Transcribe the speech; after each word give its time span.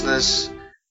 Listeners. 0.00 0.48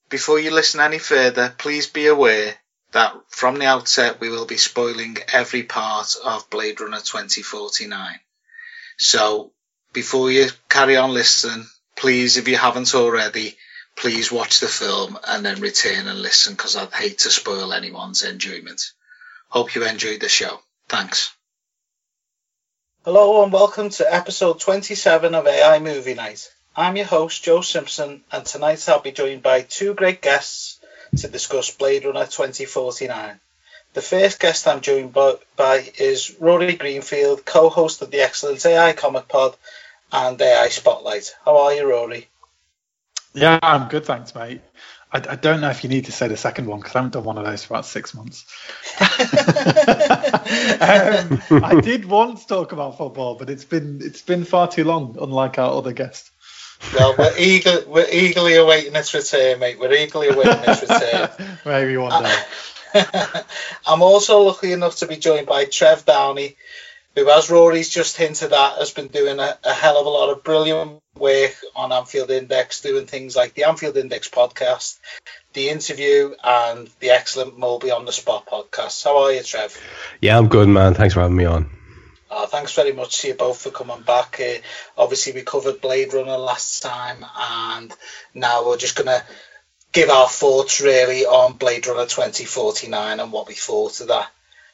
Before 0.10 0.40
you 0.40 0.52
listen 0.52 0.82
any 0.82 1.00
further, 1.00 1.54
please 1.58 1.88
be 1.88 2.06
aware 2.06 2.54
that 2.92 3.16
from 3.30 3.58
the 3.58 3.66
outset 3.66 4.20
we 4.20 4.30
will 4.30 4.46
be 4.46 4.58
spoiling 4.58 5.18
every 5.34 5.64
part 5.64 6.16
of 6.24 6.50
Blade 6.52 6.80
Runner 6.80 7.00
2049. 7.00 8.20
So, 9.00 9.52
before 9.94 10.30
you 10.30 10.50
carry 10.70 10.96
on 10.96 11.14
listening, 11.14 11.66
please, 11.96 12.38
if 12.38 12.48
you 12.48 12.58
haven't 12.58 12.94
already, 12.94 13.58
please 13.96 14.32
watch 14.32 14.60
the 14.60 14.68
film 14.68 15.18
and 15.28 15.44
then 15.44 15.60
return 15.60 16.08
and 16.08 16.22
listen 16.22 16.54
because 16.54 16.76
I'd 16.76 16.94
hate 16.94 17.20
to 17.20 17.32
spoil 17.32 17.73
anyone's 17.73 18.22
enjoyment. 18.22 18.82
Hope 19.48 19.73
you 19.73 19.88
enjoyed 19.88 20.22
the 20.22 20.30
show. 20.30 20.60
Thanks. 20.88 21.34
Hello 23.04 23.44
and 23.44 23.52
welcome 23.52 23.90
to 23.90 24.14
episode 24.14 24.60
27 24.60 25.34
of 25.34 25.48
AI 25.48 25.80
Movie 25.80 26.14
Night. 26.14 26.48
I'm 26.80 26.96
your 26.96 27.08
host, 27.08 27.44
Joe 27.44 27.60
Simpson, 27.60 28.24
and 28.32 28.46
tonight 28.46 28.88
I'll 28.88 29.02
be 29.02 29.12
joined 29.12 29.44
by 29.44 29.64
two 29.64 29.94
great 29.94 30.22
guests 30.22 30.80
to 31.18 31.28
discuss 31.28 31.72
Blade 31.72 32.06
Runner 32.06 32.26
2049. 32.26 33.38
The 33.95 34.02
first 34.02 34.40
guest 34.40 34.66
I'm 34.66 34.80
joined 34.80 35.12
by, 35.12 35.92
is 35.98 36.38
Rory 36.39 36.76
Greenfield, 36.78 37.44
co-host 37.44 38.02
of 38.02 38.12
the 38.12 38.22
excellent 38.22 38.66
AI 38.66 38.94
Comic 38.94 39.28
Pod 39.28 39.58
and 40.14 40.42
AI 40.42 40.70
Spotlight. 40.70 41.36
How 41.44 41.58
are 41.58 41.73
you, 41.73 41.86
Rory? 41.86 42.30
Yeah, 43.34 43.60
I'm 43.62 43.89
good, 43.89 44.06
thanks, 44.06 44.34
mate. 44.34 44.62
I, 45.12 45.18
I 45.18 45.36
don't 45.36 45.60
know 45.60 45.72
if 45.72 45.84
you 45.84 45.89
need 45.89 46.06
to 46.06 46.14
say 46.14 46.30
the 46.30 46.38
second 46.38 46.68
one 46.68 46.80
because 46.80 46.95
I 46.95 47.00
haven't 47.00 47.12
done 47.12 47.26
one 47.26 47.38
of 47.38 47.44
those 47.44 47.66
for 47.66 47.73
about 47.73 47.88
six 47.88 48.14
months. 48.14 48.45
um, 49.02 49.10
I 51.62 51.82
did 51.82 52.06
once 52.06 52.45
talk 52.45 52.72
about 52.72 52.98
football, 52.98 53.36
but 53.36 53.50
it's 53.50 53.66
been 53.66 54.00
it's 54.02 54.22
been 54.22 54.45
far 54.45 54.70
too 54.70 54.86
long, 54.86 55.18
unlike 55.20 55.60
our 55.60 55.73
other 55.73 55.92
guest. 55.92 56.32
Well, 56.94 57.16
we're 57.17 57.38
eager, 57.38 57.84
we're 57.88 58.10
eagerly 58.10 58.56
awaiting 58.56 58.95
its 58.95 59.14
return, 59.14 59.60
mate. 59.60 59.80
We're 59.80 59.94
eagerly 59.94 60.30
awaiting 60.30 60.64
its 60.66 60.82
return. 60.82 61.58
Maybe 61.66 61.98
one 61.98 62.23
day. 62.23 62.42
I'm 63.86 64.02
also 64.02 64.42
lucky 64.42 64.72
enough 64.72 64.98
to 64.98 65.08
be 65.08 65.18
joined 65.18 65.48
by 65.48 65.66
Trev 65.66 66.06
Downey, 66.06 66.56
who, 67.16 67.30
as 67.30 67.50
Rory's 67.50 67.89
just 67.89 68.18
hinted 68.18 68.54
at, 68.54 68.78
has 68.78 68.92
been 68.92 69.08
doing 69.08 69.39
a, 69.39 69.58
a 69.64 69.73
hell 69.73 70.00
of 70.00 70.06
a 70.06 70.10
lot 70.10 70.30
of 70.30 70.44
brilliant 70.44 71.02
work 71.18 71.56
on 71.76 71.92
Anfield 71.92 72.32
Index, 72.32 72.82
doing 72.82 73.06
things 73.06 73.36
like 73.36 73.54
the 73.54 73.66
Anfield 73.66 73.98
Index 73.98 74.30
podcast, 74.30 75.00
the 75.54 75.70
interview, 75.70 76.34
and 76.44 76.89
the 77.00 77.12
excellent 77.12 77.58
Moby 77.58 77.92
on 77.92 78.06
the 78.06 78.12
Spot 78.12 78.45
podcast. 78.48 79.04
How 79.04 79.23
are 79.23 79.32
you, 79.32 79.44
Trev? 79.44 79.78
Yeah, 80.22 80.38
I'm 80.38 80.48
good, 80.48 80.68
man. 80.70 80.94
Thanks 80.94 81.14
for 81.14 81.22
having 81.22 81.38
me 81.38 81.45
on. 81.45 81.70
Uh, 82.30 82.45
thanks 82.45 82.73
very 82.73 82.92
much 82.92 83.22
to 83.22 83.30
you 83.30 83.34
both 83.34 83.62
for 83.62 83.72
coming 83.72 84.02
back. 84.02 84.40
Uh, 84.40 84.60
obviously, 84.98 85.34
we 85.34 85.42
covered 85.42 85.82
Blade 85.82 86.14
Runner 86.14 86.38
last 86.38 86.84
time, 86.84 87.26
and 87.38 87.92
now 88.34 88.66
we're 88.66 88.78
just 88.78 88.95
going 88.95 89.08
to 89.08 89.23
give 89.92 90.10
our 90.10 90.30
thoughts 90.30 90.80
really 90.80 91.26
on 91.26 91.58
Blade 91.58 91.88
Runner 91.88 92.06
2049 92.06 93.20
and 93.20 93.32
what 93.32 93.48
we 93.48 93.56
thought 93.56 94.00
of 94.02 94.10
that. 94.10 94.30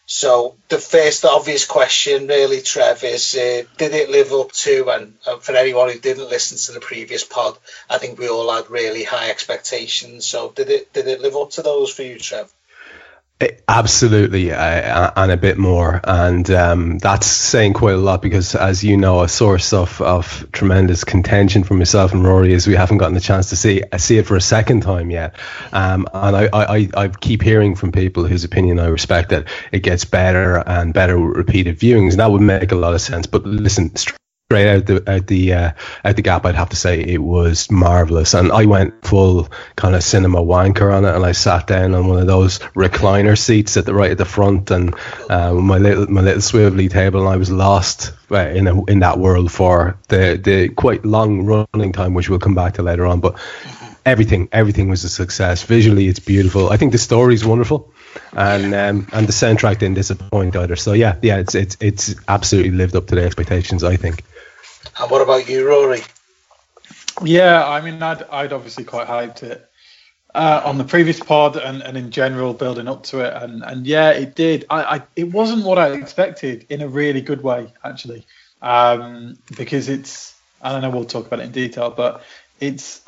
So, 0.07 0.55
the 0.69 0.77
first 0.77 1.25
obvious 1.25 1.65
question, 1.65 2.27
really, 2.27 2.61
Trev, 2.61 3.03
is 3.03 3.33
uh, 3.35 3.63
did 3.77 3.93
it 3.93 4.09
live 4.09 4.31
up 4.33 4.51
to, 4.51 4.89
and 4.91 5.15
uh, 5.25 5.37
for 5.37 5.55
anyone 5.55 5.89
who 5.89 5.97
didn't 5.97 6.29
listen 6.29 6.59
to 6.59 6.73
the 6.73 6.85
previous 6.85 7.23
pod, 7.23 7.57
I 7.89 7.97
think 7.97 8.19
we 8.19 8.29
all 8.29 8.53
had 8.53 8.69
really 8.69 9.03
high 9.03 9.31
expectations. 9.31 10.27
So, 10.27 10.51
did 10.51 10.69
it 10.69 10.93
did 10.93 11.07
it 11.07 11.21
live 11.21 11.35
up 11.35 11.51
to 11.51 11.63
those 11.63 11.91
for 11.91 12.03
you, 12.03 12.19
Trev? 12.19 12.53
It- 13.37 13.63
absolutely, 13.67 14.53
uh, 14.53 15.11
and 15.17 15.29
a 15.29 15.35
bit 15.35 15.57
more, 15.57 15.99
and 16.05 16.49
um, 16.51 16.97
that's 16.99 17.27
saying 17.27 17.73
quite 17.73 17.95
a 17.95 17.97
lot 17.97 18.21
because, 18.21 18.55
as 18.55 18.81
you 18.81 18.95
know, 18.95 19.23
a 19.23 19.27
source 19.27 19.73
of, 19.73 20.01
of 20.01 20.47
tremendous 20.53 21.03
contention 21.03 21.65
for 21.65 21.73
myself 21.73 22.13
and 22.13 22.23
Rory 22.23 22.53
is 22.53 22.65
we 22.65 22.75
haven't 22.75 22.97
gotten 22.99 23.13
the 23.13 23.19
chance 23.19 23.49
to 23.49 23.57
see 23.57 23.83
see 23.97 24.17
it 24.17 24.25
for 24.25 24.37
a 24.37 24.41
second 24.41 24.83
time 24.83 25.11
yet, 25.11 25.35
um, 25.73 26.07
and 26.13 26.35
I, 26.35 26.49
I, 26.53 26.89
I 26.95 27.07
keep 27.09 27.41
hearing 27.41 27.75
from 27.75 27.91
people 27.91 28.25
whose 28.25 28.45
opinion 28.45 28.79
I 28.79 28.87
respect 28.87 29.29
that 29.31 29.47
it 29.73 29.79
gets 29.83 30.05
better 30.05 30.63
and 30.65 30.93
better 30.93 31.19
with 31.19 31.35
repeated 31.35 31.77
viewings, 31.77 32.11
and 32.11 32.21
that 32.21 32.31
would 32.31 32.41
make 32.41 32.71
a 32.71 32.75
lot 32.75 32.93
of 32.93 33.01
sense. 33.01 33.27
But 33.27 33.45
listen, 33.45 33.91
straight 34.45 34.69
out 34.69 34.85
the 34.85 35.11
out 35.11 35.25
the 35.25 35.53
uh, 35.53 35.71
out 36.03 36.15
the 36.15 36.21
gap, 36.21 36.45
I'd 36.45 36.53
have 36.53 36.69
to 36.69 36.75
say 36.75 37.01
it 37.01 37.21
was 37.21 37.71
marvelous, 37.71 38.35
and 38.35 38.51
I 38.51 38.65
went 38.65 39.03
full 39.03 39.49
kind 39.75 39.95
of 39.95 40.03
cinema 40.03 40.39
wanker 40.39 40.93
on 40.93 41.03
it, 41.03 41.15
and 41.15 41.25
I 41.25 41.31
sat 41.31 41.65
down 41.65 41.95
on 41.95 42.07
one 42.07 42.19
of 42.19 42.27
those 42.27 42.59
recliner 42.75 43.35
seats 43.35 43.75
at 43.75 43.85
the 43.85 43.93
right 43.95 44.11
at 44.11 44.19
the 44.19 44.25
front, 44.25 44.69
and 44.69 44.93
uh, 45.31 45.53
my 45.53 45.79
little 45.79 46.05
my 46.07 46.21
little 46.21 46.41
swivelly 46.41 46.91
table, 46.91 47.21
and 47.21 47.29
I 47.29 47.37
was 47.37 47.51
lost 47.51 48.13
uh, 48.29 48.37
in 48.37 48.67
a, 48.67 48.85
in 48.85 48.99
that 48.99 49.17
world 49.17 49.51
for 49.51 49.97
the 50.09 50.39
the 50.41 50.69
quite 50.69 51.03
long 51.03 51.45
running 51.45 51.91
time, 51.91 52.13
which 52.13 52.29
we'll 52.29 52.37
come 52.37 52.55
back 52.55 52.75
to 52.75 52.83
later 52.83 53.05
on, 53.05 53.21
but. 53.21 53.39
Everything, 54.07 54.49
everything 54.51 54.87
was 54.87 55.03
a 55.03 55.09
success. 55.09 55.63
Visually, 55.63 56.07
it's 56.07 56.19
beautiful. 56.19 56.69
I 56.69 56.77
think 56.77 56.91
the 56.91 56.99
story's 56.99 57.43
wonderful, 57.43 57.91
and 58.33 58.65
um, 58.75 59.07
and 59.11 59.27
the 59.27 59.33
soundtrack 59.33 59.79
didn't 59.79 59.95
disappoint 59.95 60.55
either. 60.55 60.75
So 60.75 60.93
yeah, 60.93 61.15
yeah, 61.23 61.37
it's 61.37 61.55
it's 61.55 61.77
it's 61.79 62.15
absolutely 62.27 62.73
lived 62.73 62.95
up 62.95 63.07
to 63.07 63.15
the 63.15 63.23
expectations. 63.23 63.83
I 63.83 63.95
think. 63.95 64.23
And 64.99 65.11
what 65.11 65.21
about 65.21 65.49
you, 65.49 65.67
Rory? 65.67 66.01
Yeah, 67.23 67.67
I 67.67 67.81
mean, 67.81 68.01
I'd, 68.01 68.23
I'd 68.23 68.53
obviously 68.53 68.83
quite 68.83 69.07
hyped 69.07 69.43
it 69.43 69.69
uh, 70.35 70.61
on 70.65 70.77
the 70.77 70.83
previous 70.83 71.19
pod 71.19 71.55
and, 71.55 71.81
and 71.81 71.97
in 71.97 72.11
general 72.11 72.53
building 72.53 72.87
up 72.87 73.03
to 73.03 73.21
it, 73.21 73.33
and, 73.41 73.63
and 73.63 73.87
yeah, 73.87 74.11
it 74.11 74.35
did. 74.35 74.65
I, 74.69 74.97
I 74.97 75.01
it 75.15 75.31
wasn't 75.31 75.65
what 75.65 75.79
I 75.79 75.93
expected 75.93 76.65
in 76.69 76.81
a 76.81 76.87
really 76.87 77.21
good 77.21 77.41
way, 77.41 77.73
actually, 77.83 78.25
um, 78.61 79.37
because 79.57 79.87
it's 79.87 80.37
I 80.61 80.71
don't 80.71 80.81
know 80.81 80.89
we'll 80.89 81.05
talk 81.05 81.27
about 81.27 81.39
it 81.39 81.43
in 81.43 81.51
detail, 81.51 81.89
but 81.89 82.23
it's 82.59 83.01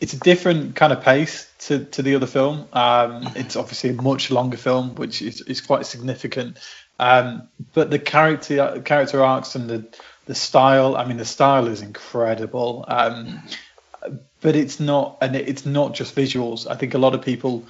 it's 0.00 0.12
a 0.12 0.18
different 0.18 0.74
kind 0.76 0.92
of 0.92 1.02
pace 1.02 1.50
to, 1.60 1.84
to 1.84 2.02
the 2.02 2.14
other 2.14 2.26
film. 2.26 2.68
Um, 2.72 3.30
it's 3.34 3.56
obviously 3.56 3.90
a 3.90 3.94
much 3.94 4.30
longer 4.30 4.56
film, 4.56 4.94
which 4.94 5.22
is, 5.22 5.40
is 5.42 5.60
quite 5.60 5.86
significant. 5.86 6.58
Um, 7.00 7.48
but 7.74 7.90
the 7.90 7.98
character 7.98 8.80
character 8.84 9.22
arcs 9.24 9.54
and 9.54 9.70
the 9.70 9.88
the 10.28 10.34
style, 10.34 10.94
I 10.96 11.04
mean, 11.04 11.16
the 11.16 11.24
style 11.24 11.66
is 11.66 11.82
incredible. 11.82 12.84
Um, 12.86 13.42
but 14.40 14.54
it's 14.54 14.78
not, 14.78 15.18
and 15.20 15.34
it's 15.34 15.66
not 15.66 15.94
just 15.94 16.14
visuals. 16.14 16.70
I 16.70 16.76
think 16.76 16.94
a 16.94 16.98
lot 16.98 17.14
of 17.14 17.22
people 17.22 17.64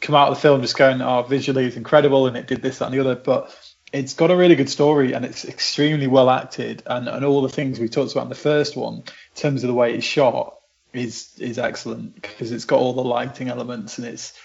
come 0.00 0.16
out 0.16 0.28
of 0.28 0.34
the 0.34 0.40
film 0.40 0.60
just 0.62 0.76
going, 0.76 1.00
"Oh, 1.00 1.22
visually 1.22 1.66
it's 1.66 1.76
incredible, 1.76 2.26
and 2.26 2.36
it 2.36 2.48
did 2.48 2.62
this, 2.62 2.78
that, 2.78 2.86
and 2.86 2.94
the 2.94 3.00
other." 3.00 3.14
But 3.14 3.54
it's 3.92 4.14
got 4.14 4.30
a 4.30 4.36
really 4.36 4.54
good 4.54 4.68
story 4.68 5.12
and 5.12 5.24
it's 5.24 5.44
extremely 5.46 6.06
well 6.06 6.28
acted 6.28 6.82
and, 6.86 7.08
and 7.08 7.24
all 7.24 7.40
the 7.42 7.48
things 7.48 7.80
we 7.80 7.88
talked 7.88 8.12
about 8.12 8.24
in 8.24 8.28
the 8.28 8.34
first 8.34 8.76
one 8.76 8.96
in 8.96 9.04
terms 9.34 9.64
of 9.64 9.68
the 9.68 9.74
way 9.74 9.94
it's 9.94 10.04
shot 10.04 10.58
is 10.92 11.30
is 11.38 11.58
excellent 11.58 12.14
because 12.14 12.52
it's 12.52 12.64
got 12.64 12.80
all 12.80 12.92
the 12.92 13.04
lighting 13.04 13.48
elements 13.48 13.98
and 13.98 14.06
it's 14.06 14.38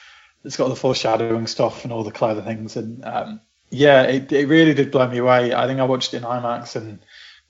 it's 0.43 0.57
got 0.57 0.69
the 0.69 0.75
foreshadowing 0.75 1.47
stuff 1.47 1.83
and 1.83 1.91
all 1.91 2.03
the 2.03 2.11
clever 2.11 2.41
things 2.41 2.75
and 2.77 3.03
um, 3.03 3.41
yeah 3.69 4.03
it, 4.03 4.31
it 4.31 4.47
really 4.47 4.73
did 4.73 4.91
blow 4.91 5.07
me 5.07 5.17
away 5.17 5.53
i 5.53 5.67
think 5.67 5.79
i 5.79 5.83
watched 5.83 6.13
it 6.13 6.17
in 6.17 6.23
imax 6.23 6.75
and 6.75 6.99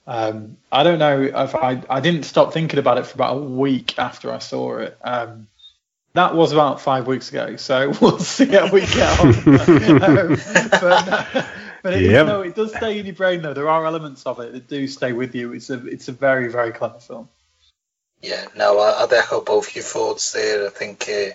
um, 0.06 0.56
i 0.70 0.82
don't 0.82 0.98
know 0.98 1.22
if 1.22 1.54
i 1.54 1.82
i 1.88 2.00
didn't 2.00 2.24
stop 2.24 2.52
thinking 2.52 2.78
about 2.78 2.98
it 2.98 3.06
for 3.06 3.14
about 3.14 3.36
a 3.36 3.40
week 3.40 3.98
after 3.98 4.32
i 4.32 4.38
saw 4.38 4.78
it 4.78 4.98
um, 5.02 5.46
that 6.12 6.34
was 6.34 6.52
about 6.52 6.80
five 6.80 7.06
weeks 7.06 7.30
ago 7.30 7.56
so 7.56 7.92
we'll 8.00 8.18
see 8.18 8.46
how 8.46 8.70
we 8.70 8.80
get 8.80 9.20
on 9.20 9.28
um, 10.02 10.38
but, 10.70 11.46
but 11.84 11.92
it, 11.92 12.10
yep. 12.10 12.26
no, 12.26 12.40
it 12.40 12.54
does 12.54 12.74
stay 12.74 12.98
in 12.98 13.04
your 13.04 13.14
brain 13.14 13.42
though. 13.42 13.52
There 13.52 13.68
are 13.68 13.84
elements 13.84 14.24
of 14.24 14.40
it 14.40 14.52
that 14.52 14.68
do 14.68 14.88
stay 14.88 15.12
with 15.12 15.34
you. 15.34 15.52
It's 15.52 15.68
a 15.68 15.86
it's 15.86 16.08
a 16.08 16.12
very 16.12 16.48
very 16.48 16.72
clever 16.72 16.98
film. 16.98 17.28
Yeah, 18.22 18.46
no, 18.56 18.80
I, 18.80 19.02
would 19.02 19.12
echo 19.12 19.42
both 19.42 19.76
your 19.76 19.84
thoughts 19.84 20.32
there. 20.32 20.66
I 20.66 20.70
think 20.70 21.06
uh, 21.10 21.34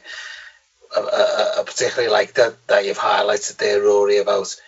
I, 0.98 1.60
I, 1.60 1.64
particularly 1.64 2.12
like 2.12 2.34
that 2.34 2.56
that 2.66 2.84
you've 2.84 2.98
highlighted 2.98 3.58
there, 3.58 3.80
Rory, 3.84 4.18
about. 4.18 4.60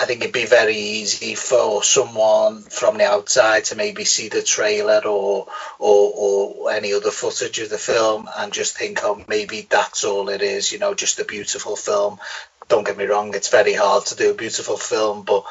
I 0.00 0.04
think 0.04 0.20
it'd 0.20 0.32
be 0.32 0.46
very 0.46 0.76
easy 0.76 1.34
for 1.34 1.82
someone 1.82 2.62
from 2.62 2.98
the 2.98 3.04
outside 3.04 3.64
to 3.66 3.76
maybe 3.76 4.04
see 4.04 4.28
the 4.28 4.42
trailer 4.42 5.00
or, 5.04 5.48
or 5.78 6.12
or 6.14 6.70
any 6.70 6.92
other 6.92 7.10
footage 7.10 7.58
of 7.58 7.70
the 7.70 7.78
film 7.78 8.28
and 8.38 8.52
just 8.52 8.78
think, 8.78 9.00
oh, 9.02 9.24
maybe 9.28 9.66
that's 9.68 10.04
all 10.04 10.28
it 10.28 10.40
is. 10.40 10.70
You 10.70 10.78
know, 10.78 10.94
just 10.94 11.18
a 11.18 11.24
beautiful 11.24 11.74
film 11.74 12.20
don't 12.68 12.86
get 12.86 12.98
me 12.98 13.04
wrong, 13.04 13.34
it's 13.34 13.48
very 13.48 13.72
hard 13.72 14.06
to 14.06 14.14
do 14.14 14.30
a 14.30 14.34
beautiful 14.34 14.76
film, 14.76 15.22
but 15.22 15.44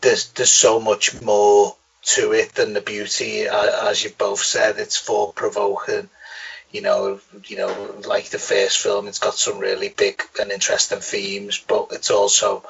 there's 0.00 0.30
there's 0.32 0.50
so 0.50 0.80
much 0.80 1.20
more 1.20 1.76
to 2.02 2.32
it 2.32 2.54
than 2.54 2.72
the 2.72 2.80
beauty. 2.80 3.42
As 3.46 4.02
you've 4.02 4.18
both 4.18 4.40
said, 4.42 4.78
it's 4.78 5.00
thought 5.00 5.34
provoking. 5.34 6.08
You 6.70 6.82
know, 6.82 7.20
you 7.46 7.56
know, 7.56 7.94
like 8.06 8.30
the 8.30 8.38
first 8.38 8.78
film, 8.78 9.06
it's 9.06 9.20
got 9.20 9.34
some 9.34 9.58
really 9.58 9.90
big 9.90 10.22
and 10.40 10.50
interesting 10.50 10.98
themes, 11.00 11.62
but 11.66 11.88
it's 11.92 12.10
also 12.10 12.64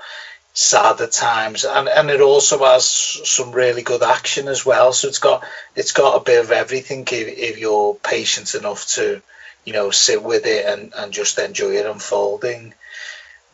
sad 0.55 1.01
at 1.01 1.13
times, 1.13 1.65
and 1.65 1.89
and 1.89 2.11
it 2.11 2.21
also 2.21 2.65
has 2.65 2.87
some 2.87 3.53
really 3.53 3.83
good 3.83 4.03
action 4.03 4.49
as 4.49 4.65
well. 4.65 4.93
So 4.93 5.09
it's 5.09 5.19
got 5.19 5.45
it's 5.77 5.93
got 5.93 6.21
a 6.21 6.25
bit 6.25 6.43
of 6.43 6.53
everything 6.53 7.01
if, 7.01 7.13
if 7.13 7.59
you're 7.59 7.97
patient 7.97 8.55
enough 8.55 8.87
to, 8.95 9.21
you 9.65 9.73
know, 9.73 9.91
sit 9.91 10.23
with 10.23 10.47
it 10.47 10.65
and 10.65 10.95
and 10.97 11.13
just 11.13 11.39
enjoy 11.39 11.73
it 11.73 11.87
unfolding. 11.87 12.73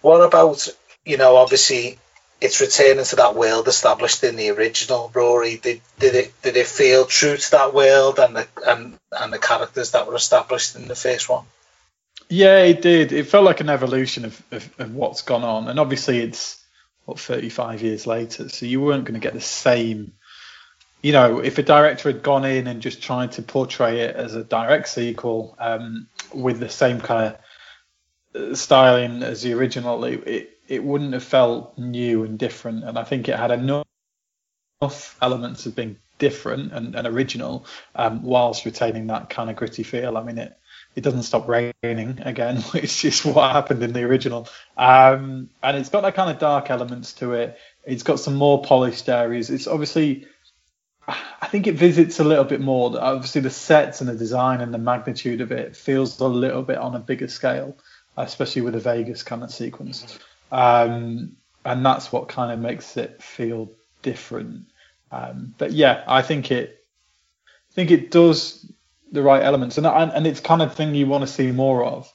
What 0.02 0.20
about 0.20 0.69
you 1.05 1.17
know 1.17 1.37
obviously 1.37 1.99
it's 2.41 2.61
returning 2.61 3.05
to 3.05 3.17
that 3.17 3.35
world 3.35 3.69
established 3.69 4.23
in 4.23 4.37
the 4.37 4.50
original 4.50 5.11
Rory. 5.12 5.56
Did 5.56 5.81
did 5.99 6.14
it 6.14 6.43
did 6.43 6.56
it 6.56 6.67
feel 6.67 7.06
true 7.06 7.37
to 7.37 7.50
that 7.52 7.75
world 7.75 8.19
and 8.19 8.37
the 8.37 8.47
and 8.67 8.99
and 9.12 9.32
the 9.32 9.38
characters 9.38 9.93
that 9.93 10.06
were 10.06 10.17
established 10.17 10.76
in 10.76 10.87
the 10.87 10.94
first 10.94 11.31
one? 11.31 11.44
Yeah, 12.29 12.58
it 12.58 12.82
did. 12.82 13.12
It 13.12 13.26
felt 13.26 13.44
like 13.44 13.61
an 13.61 13.69
evolution 13.69 14.25
of, 14.25 14.41
of, 14.52 14.70
of 14.79 14.94
what's 14.94 15.23
gone 15.23 15.43
on, 15.43 15.67
and 15.67 15.81
obviously 15.81 16.20
it's 16.20 16.60
what 17.05 17.19
35 17.19 17.82
years 17.82 18.06
later, 18.06 18.49
so 18.49 18.67
you 18.67 18.81
weren't 18.81 19.05
going 19.05 19.20
to 19.20 19.25
get 19.25 19.35
the 19.35 19.41
same. 19.41 20.12
You 21.02 21.12
know, 21.12 21.38
if 21.38 21.58
a 21.58 21.62
director 21.62 22.12
had 22.12 22.23
gone 22.23 22.44
in 22.44 22.67
and 22.67 22.82
just 22.82 23.02
tried 23.02 23.32
to 23.32 23.43
portray 23.43 24.00
it 24.00 24.17
as 24.17 24.35
a 24.35 24.44
direct 24.44 24.88
sequel 24.88 25.56
um, 25.58 26.08
with 26.35 26.61
the 26.61 26.69
same 26.69 27.00
kind 27.00 27.37
of 28.35 28.58
styling 28.58 29.23
as 29.23 29.43
the 29.43 29.55
original, 29.55 30.05
it, 30.05 30.58
it, 30.69 30.85
wouldn't 30.85 31.14
have 31.14 31.25
felt 31.25 31.76
new 31.79 32.25
and 32.25 32.38
different. 32.38 32.85
And 32.85 32.99
I 32.99 33.05
think 33.05 33.29
it 33.29 33.37
had 33.37 33.50
enough 33.50 35.17
elements 35.23 35.67
of 35.67 35.75
being 35.75 35.97
different 36.19 36.73
and, 36.73 36.94
and 36.94 37.06
original, 37.06 37.64
um, 37.94 38.23
whilst 38.23 38.67
retaining 38.67 39.06
that 39.06 39.31
kind 39.31 39.49
of 39.49 39.56
gritty 39.56 39.82
feel. 39.82 40.19
I 40.19 40.23
mean, 40.23 40.38
it 40.38 40.56
it 41.00 41.05
doesn't 41.05 41.25
stop 41.25 41.49
raining 41.49 42.20
again, 42.20 42.56
which 42.73 43.05
is 43.05 43.25
what 43.25 43.52
happened 43.52 43.82
in 43.82 43.93
the 43.93 44.05
original. 44.05 44.49
Um, 44.76 45.50
and 45.62 45.76
it's 45.76 45.88
got 45.88 46.02
that 46.02 46.14
kind 46.14 46.31
of 46.31 46.38
dark 46.38 46.70
elements 46.70 47.14
to 47.14 47.35
it. 47.35 47.58
It's 47.85 48.02
got 48.02 48.20
some 48.20 48.35
more 48.35 48.62
polished 48.62 49.08
areas. 49.08 49.50
It's 49.50 49.67
obviously, 49.67 50.26
I 51.08 51.47
think 51.47 51.67
it 51.67 51.75
visits 51.75 52.20
a 52.20 52.25
little 52.25 52.44
bit 52.44 52.61
more. 52.61 52.97
Obviously, 53.00 53.41
the 53.41 53.50
sets 53.50 54.00
and 54.00 54.08
the 54.08 54.14
design 54.14 54.61
and 54.61 54.73
the 54.73 54.79
magnitude 54.79 55.41
of 55.41 55.52
it 55.52 55.76
feels 55.76 56.20
a 56.20 56.26
little 56.26 56.62
bit 56.62 56.79
on 56.79 56.94
a 56.94 57.00
bigger 57.00 57.29
scale 57.29 57.76
especially 58.17 58.62
with 58.62 58.75
the 58.75 58.81
Vegas 58.81 59.23
kind 59.23 59.43
of 59.43 59.50
sequence. 59.50 60.19
Um, 60.52 61.37
and 61.64 61.85
that's 61.85 62.11
what 62.11 62.29
kind 62.29 62.52
of 62.52 62.58
makes 62.58 62.97
it 62.97 63.23
feel 63.23 63.70
different. 64.02 64.67
Um, 65.12 65.55
but 65.58 65.73
yeah, 65.73 66.05
I 66.06 66.23
think 66.23 66.50
it, 66.50 66.85
I 67.47 67.75
think 67.75 67.91
it 67.91 68.11
does 68.11 68.70
the 69.12 69.23
right 69.23 69.43
elements, 69.43 69.79
and 69.79 69.87
and 69.87 70.27
it's 70.27 70.41
kind 70.41 70.62
of 70.62 70.75
thing 70.75 70.95
you 70.95 71.07
want 71.07 71.23
to 71.23 71.33
see 71.33 71.51
more 71.51 71.85
of, 71.85 72.12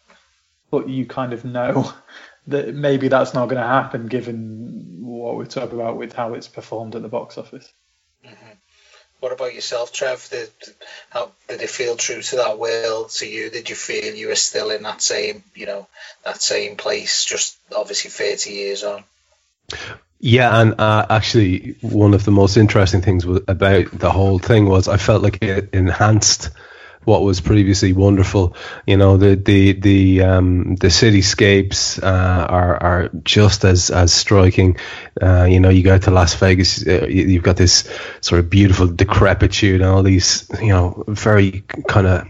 but 0.71 0.89
you 0.89 1.05
kind 1.05 1.33
of 1.33 1.45
know 1.45 1.93
that 2.47 2.73
maybe 2.73 3.07
that's 3.07 3.33
not 3.33 3.47
going 3.47 3.61
to 3.61 3.67
happen 3.67 4.07
given 4.07 4.99
what 5.01 5.35
we're 5.35 5.45
talking 5.45 5.79
about 5.79 5.97
with 5.97 6.13
how 6.13 6.33
it's 6.33 6.47
performed 6.47 6.95
at 6.95 7.01
the 7.01 7.07
box 7.07 7.37
office. 7.37 7.71
Mm-hmm. 8.23 8.51
What 9.19 9.31
about 9.31 9.55
yourself, 9.55 9.91
Trev? 9.91 10.27
Did, 10.29 10.49
how, 11.09 11.31
did 11.47 11.61
it 11.61 11.69
feel 11.69 11.95
true 11.95 12.21
to 12.21 12.35
that 12.35 12.59
world 12.59 13.09
to 13.11 13.27
you? 13.27 13.49
Did 13.49 13.69
you 13.69 13.75
feel 13.75 14.13
you 14.13 14.27
were 14.27 14.35
still 14.35 14.69
in 14.69 14.83
that 14.83 15.01
same, 15.01 15.43
you 15.55 15.65
know, 15.65 15.87
that 16.25 16.41
same 16.41 16.75
place, 16.75 17.25
just 17.25 17.57
obviously 17.75 18.11
30 18.11 18.51
years 18.51 18.83
on? 18.83 19.03
Yeah, 20.19 20.61
and 20.61 20.79
uh, 20.79 21.07
actually, 21.09 21.75
one 21.81 22.13
of 22.13 22.23
the 22.23 22.31
most 22.31 22.57
interesting 22.57 23.01
things 23.01 23.25
about 23.25 23.91
the 23.91 24.11
whole 24.11 24.37
thing 24.37 24.67
was 24.67 24.87
I 24.87 24.97
felt 24.97 25.23
like 25.23 25.39
it 25.41 25.69
enhanced 25.73 26.51
what 27.05 27.21
was 27.21 27.41
previously 27.41 27.93
wonderful. 27.93 28.55
You 28.85 28.97
know, 28.97 29.17
the 29.17 29.35
the 29.35 29.73
the 29.73 30.21
um, 30.23 30.75
the 30.75 30.87
cityscapes 30.87 32.01
uh, 32.01 32.45
are 32.47 32.83
are 32.83 33.09
just 33.23 33.63
as 33.63 33.89
as 33.89 34.13
striking. 34.13 34.77
Uh, 35.21 35.43
you 35.45 35.59
know, 35.59 35.69
you 35.69 35.83
go 35.83 35.97
to 35.97 36.11
Las 36.11 36.35
Vegas, 36.35 36.85
uh, 36.85 37.05
you've 37.07 37.43
got 37.43 37.57
this 37.57 37.89
sort 38.21 38.39
of 38.39 38.49
beautiful 38.49 38.87
decrepitude 38.87 39.81
and 39.81 39.89
all 39.89 40.03
these, 40.03 40.49
you 40.61 40.69
know, 40.69 41.03
very 41.07 41.61
kind 41.87 42.07
of 42.07 42.27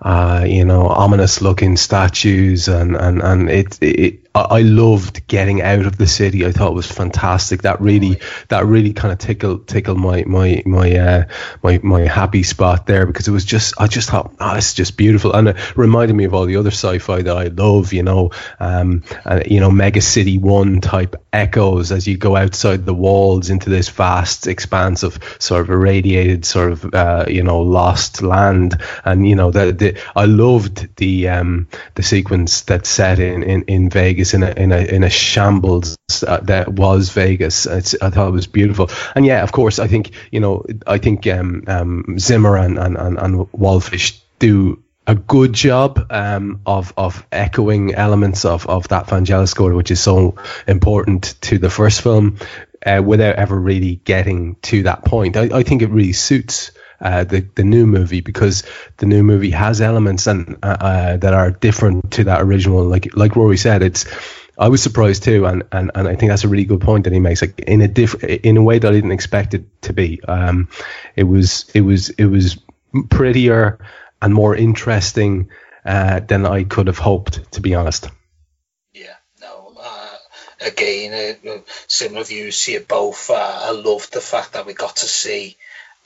uh, 0.00 0.44
you 0.46 0.64
know, 0.64 0.86
ominous 0.86 1.42
looking 1.42 1.76
statues 1.76 2.68
and, 2.68 2.94
and, 2.94 3.20
and 3.20 3.50
it, 3.50 3.82
it, 3.82 4.27
I 4.34 4.60
loved 4.62 5.26
getting 5.26 5.62
out 5.62 5.86
of 5.86 5.98
the 5.98 6.06
city. 6.06 6.46
I 6.46 6.52
thought 6.52 6.70
it 6.70 6.74
was 6.74 6.90
fantastic. 6.90 7.62
That 7.62 7.80
really, 7.80 8.20
that 8.48 8.66
really 8.66 8.92
kind 8.92 9.12
of 9.12 9.18
tickled, 9.18 9.66
tickled 9.66 9.98
my, 9.98 10.22
my, 10.24 10.62
my, 10.64 10.96
uh, 10.96 11.24
my, 11.62 11.80
my 11.82 12.02
happy 12.02 12.42
spot 12.42 12.86
there 12.86 13.06
because 13.06 13.26
it 13.26 13.32
was 13.32 13.44
just, 13.44 13.74
I 13.80 13.88
just 13.88 14.10
thought, 14.10 14.32
oh, 14.38 14.54
it's 14.54 14.74
just 14.74 14.96
beautiful. 14.96 15.34
And 15.34 15.48
it 15.48 15.76
reminded 15.76 16.14
me 16.14 16.24
of 16.24 16.34
all 16.34 16.46
the 16.46 16.56
other 16.56 16.70
sci-fi 16.70 17.22
that 17.22 17.36
I 17.36 17.44
love, 17.44 17.92
you 17.92 18.02
know, 18.02 18.30
um, 18.60 19.02
and, 19.24 19.50
you 19.50 19.60
know, 19.60 19.70
Mega 19.70 20.00
City 20.00 20.38
One 20.38 20.80
type 20.80 21.16
echoes 21.32 21.90
as 21.90 22.06
you 22.06 22.16
go 22.16 22.36
outside 22.36 22.86
the 22.86 22.94
walls 22.94 23.50
into 23.50 23.70
this 23.70 23.88
vast 23.88 24.46
expanse 24.46 25.02
of 25.02 25.18
sort 25.40 25.62
of 25.62 25.70
irradiated, 25.70 26.44
sort 26.44 26.72
of, 26.72 26.94
uh, 26.94 27.24
you 27.28 27.42
know, 27.42 27.62
lost 27.62 28.22
land. 28.22 28.80
And, 29.04 29.28
you 29.28 29.34
know, 29.34 29.50
the 29.50 30.00
I 30.14 30.26
loved 30.26 30.94
the, 30.96 31.28
um, 31.28 31.68
the 31.94 32.02
sequence 32.02 32.62
that's 32.62 32.88
set 32.88 33.18
in, 33.18 33.42
in, 33.42 33.62
in 33.62 33.90
Vegas 33.90 34.27
Vegas 34.28 34.34
in 34.34 34.42
a 34.42 34.62
in 34.62 34.72
a 34.72 34.94
in 34.96 35.04
a 35.04 35.10
shambles 35.10 35.96
uh, 36.26 36.40
that 36.40 36.68
was 36.68 37.10
Vegas. 37.10 37.66
It's, 37.66 37.94
I 38.00 38.10
thought 38.10 38.28
it 38.28 38.32
was 38.32 38.46
beautiful, 38.46 38.90
and 39.14 39.24
yeah, 39.24 39.42
of 39.42 39.52
course, 39.52 39.78
I 39.78 39.88
think 39.88 40.12
you 40.30 40.40
know, 40.40 40.64
I 40.86 40.98
think 40.98 41.26
um, 41.26 41.64
um, 41.66 42.18
Zimmer 42.18 42.56
and, 42.56 42.78
and 42.78 42.96
and 42.96 43.18
and 43.18 43.36
Wallfisch 43.52 44.20
do 44.38 44.82
a 45.06 45.14
good 45.14 45.52
job 45.52 46.06
um, 46.10 46.60
of 46.66 46.92
of 46.96 47.26
echoing 47.32 47.94
elements 47.94 48.44
of 48.44 48.66
of 48.66 48.88
that 48.88 49.06
Vangelis 49.06 49.48
score, 49.48 49.74
which 49.74 49.90
is 49.90 50.00
so 50.00 50.36
important 50.66 51.34
to 51.42 51.58
the 51.58 51.70
first 51.70 52.02
film, 52.02 52.38
uh, 52.84 53.02
without 53.04 53.36
ever 53.36 53.58
really 53.58 53.96
getting 53.96 54.56
to 54.62 54.84
that 54.84 55.04
point. 55.04 55.36
I, 55.36 55.58
I 55.58 55.62
think 55.62 55.82
it 55.82 55.90
really 55.90 56.12
suits 56.12 56.72
uh, 57.00 57.24
the 57.24 57.40
the 57.54 57.64
new 57.64 57.86
movie 57.86 58.20
because 58.20 58.64
the 58.96 59.06
new 59.06 59.22
movie 59.22 59.50
has 59.50 59.80
elements 59.80 60.26
and 60.26 60.56
uh, 60.62 60.76
uh, 60.80 61.16
that 61.18 61.34
are 61.34 61.50
different 61.50 62.10
to 62.12 62.24
that 62.24 62.42
original. 62.42 62.84
Like 62.84 63.14
like 63.16 63.36
Rory 63.36 63.56
said, 63.56 63.82
it's 63.82 64.04
I 64.58 64.68
was 64.68 64.82
surprised 64.82 65.22
too, 65.22 65.46
and, 65.46 65.62
and, 65.70 65.92
and 65.94 66.08
I 66.08 66.16
think 66.16 66.30
that's 66.30 66.42
a 66.42 66.48
really 66.48 66.64
good 66.64 66.80
point 66.80 67.04
that 67.04 67.12
he 67.12 67.20
makes. 67.20 67.42
Like 67.42 67.60
in 67.60 67.80
a 67.80 67.88
diff- 67.88 68.24
in 68.24 68.56
a 68.56 68.62
way 68.62 68.78
that 68.78 68.88
I 68.88 68.92
didn't 68.92 69.12
expect 69.12 69.54
it 69.54 69.82
to 69.82 69.92
be. 69.92 70.20
Um, 70.26 70.68
it 71.14 71.24
was 71.24 71.70
it 71.74 71.82
was 71.82 72.10
it 72.10 72.26
was 72.26 72.58
prettier 73.08 73.78
and 74.20 74.34
more 74.34 74.56
interesting 74.56 75.50
uh, 75.84 76.20
than 76.20 76.44
I 76.44 76.64
could 76.64 76.88
have 76.88 76.98
hoped, 76.98 77.52
to 77.52 77.60
be 77.60 77.76
honest. 77.76 78.10
Yeah, 78.92 79.14
no. 79.40 79.74
Uh, 79.80 80.16
again, 80.66 81.36
uh, 81.48 81.58
similar 81.86 82.24
views 82.24 82.64
here 82.64 82.80
both. 82.80 83.30
I 83.30 83.70
loved 83.70 84.12
the 84.12 84.20
fact 84.20 84.54
that 84.54 84.66
we 84.66 84.74
got 84.74 84.96
to 84.96 85.06
see 85.06 85.56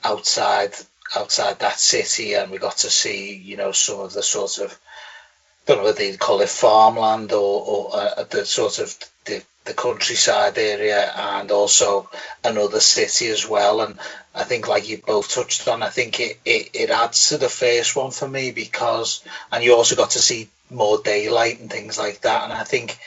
outside 0.03 0.73
outside 1.15 1.59
that 1.59 1.79
city, 1.79 2.33
and 2.33 2.51
we 2.51 2.57
got 2.57 2.77
to 2.77 2.89
see 2.89 3.35
you 3.35 3.57
know 3.57 3.71
some 3.71 3.99
of 3.99 4.13
the 4.13 4.23
sort 4.23 4.59
of 4.59 4.71
I 4.71 5.71
don't 5.71 5.77
know 5.77 5.83
whether 5.85 5.97
they'd 5.99 6.19
call 6.19 6.41
it 6.41 6.49
farmland 6.49 7.31
or, 7.31 7.63
or 7.65 7.95
uh, 7.95 8.23
the 8.29 8.45
sort 8.45 8.79
of 8.79 8.97
the, 9.23 9.41
the 9.63 9.73
countryside 9.73 10.57
area 10.57 11.09
and 11.15 11.51
also 11.51 12.09
another 12.43 12.81
city 12.81 13.27
as 13.27 13.47
well. 13.47 13.79
And 13.79 13.97
I 14.35 14.43
think, 14.43 14.67
like 14.67 14.89
you 14.89 14.97
both 14.97 15.33
touched 15.33 15.67
on, 15.69 15.81
I 15.81 15.89
think 15.89 16.19
it, 16.19 16.39
it, 16.43 16.71
it 16.73 16.89
adds 16.89 17.29
to 17.29 17.37
the 17.37 17.47
first 17.47 17.95
one 17.95 18.11
for 18.11 18.27
me 18.27 18.51
because, 18.51 19.23
and 19.53 19.63
you 19.63 19.73
also 19.75 19.95
got 19.95 20.11
to 20.11 20.19
see 20.19 20.49
more 20.69 20.99
daylight 21.01 21.61
and 21.61 21.71
things 21.71 21.97
like 21.97 22.21
that. 22.21 22.43
And 22.43 22.51
I 22.51 22.65
think 22.65 22.97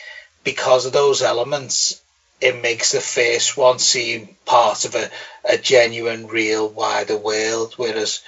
because 0.43 0.87
of 0.87 0.95
those 0.95 1.21
elements, 1.21 2.01
it 2.41 2.57
makes 2.57 2.93
the 2.93 3.01
first 3.01 3.57
one 3.57 3.79
seem 3.79 4.37
part 4.45 4.85
of 4.85 4.95
a, 4.95 5.11
a 5.45 5.57
genuine, 5.57 6.27
real, 6.27 6.69
wider 6.69 7.17
world. 7.17 7.75
Whereas 7.77 8.21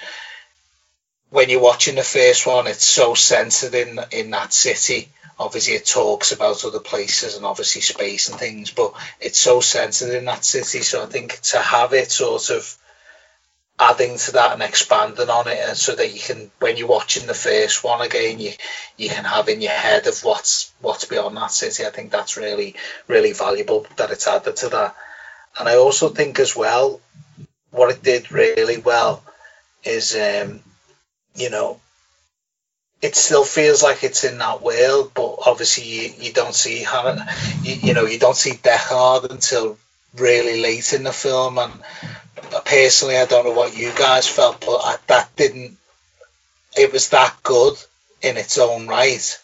when 1.29 1.49
you're 1.49 1.59
watching 1.59 1.95
the 1.95 2.03
first 2.03 2.45
one, 2.47 2.67
it's 2.67 2.83
so 2.83 3.13
centered 3.13 3.75
in 3.75 3.99
in 4.11 4.31
that 4.31 4.53
city. 4.53 5.09
Obviously, 5.37 5.75
it 5.75 5.85
talks 5.85 6.33
about 6.33 6.65
other 6.65 6.79
places 6.79 7.37
and 7.37 7.45
obviously 7.45 7.81
space 7.81 8.27
and 8.27 8.37
things, 8.37 8.71
but 8.71 8.93
it's 9.21 9.39
so 9.39 9.61
centered 9.61 10.13
in 10.13 10.25
that 10.25 10.43
city. 10.43 10.81
So 10.81 11.01
I 11.01 11.05
think 11.05 11.39
to 11.41 11.59
have 11.59 11.93
it 11.93 12.11
sort 12.11 12.49
of 12.49 12.77
adding 13.79 14.17
to 14.17 14.33
that 14.33 14.53
and 14.53 14.61
expanding 14.61 15.29
on 15.29 15.47
it, 15.47 15.57
and 15.67 15.77
so 15.77 15.95
that 15.95 16.13
you 16.13 16.19
can, 16.19 16.51
when 16.59 16.75
you're 16.75 16.87
watching 16.87 17.27
the 17.27 17.33
first 17.33 17.83
one 17.83 18.01
again, 18.01 18.39
you 18.39 18.51
you 18.97 19.09
can 19.09 19.23
have 19.23 19.47
in 19.47 19.61
your 19.61 19.71
head 19.71 20.07
of 20.07 20.19
what's 20.23 20.71
what's 20.81 21.05
beyond 21.05 21.37
that 21.37 21.51
city. 21.51 21.85
I 21.85 21.89
think 21.89 22.11
that's 22.11 22.37
really 22.37 22.75
really 23.07 23.33
valuable 23.33 23.87
that 23.95 24.11
it's 24.11 24.27
added 24.27 24.57
to 24.57 24.69
that. 24.69 24.95
And 25.57 25.67
I 25.69 25.75
also 25.75 26.09
think 26.09 26.39
as 26.39 26.55
well, 26.55 27.01
what 27.71 27.91
it 27.91 28.03
did 28.03 28.31
really 28.31 28.77
well 28.77 29.23
is, 29.83 30.15
um, 30.15 30.59
you 31.35 31.49
know, 31.49 31.79
it 33.01 33.15
still 33.15 33.45
feels 33.45 33.81
like 33.81 34.03
it's 34.03 34.23
in 34.23 34.37
that 34.39 34.61
world, 34.61 35.11
but 35.13 35.37
obviously 35.45 35.85
you, 35.85 36.13
you 36.19 36.33
don't 36.33 36.53
see 36.53 36.79
Hannah, 36.83 37.25
you, 37.63 37.75
you 37.75 37.93
know, 37.93 38.05
you 38.05 38.19
don't 38.19 38.35
see 38.35 38.51
Deckard 38.51 39.29
until 39.29 39.77
really 40.15 40.61
late 40.61 40.93
in 40.93 41.03
the 41.03 41.13
film, 41.13 41.57
and 41.57 41.73
personally, 42.65 43.17
I 43.17 43.25
don't 43.25 43.45
know 43.45 43.53
what 43.53 43.77
you 43.77 43.91
guys 43.97 44.27
felt, 44.27 44.61
but 44.61 44.77
I, 44.77 44.95
that 45.07 45.35
didn't. 45.35 45.77
It 46.77 46.93
was 46.93 47.09
that 47.09 47.35
good 47.43 47.75
in 48.21 48.37
its 48.37 48.57
own 48.57 48.87
right 48.87 49.39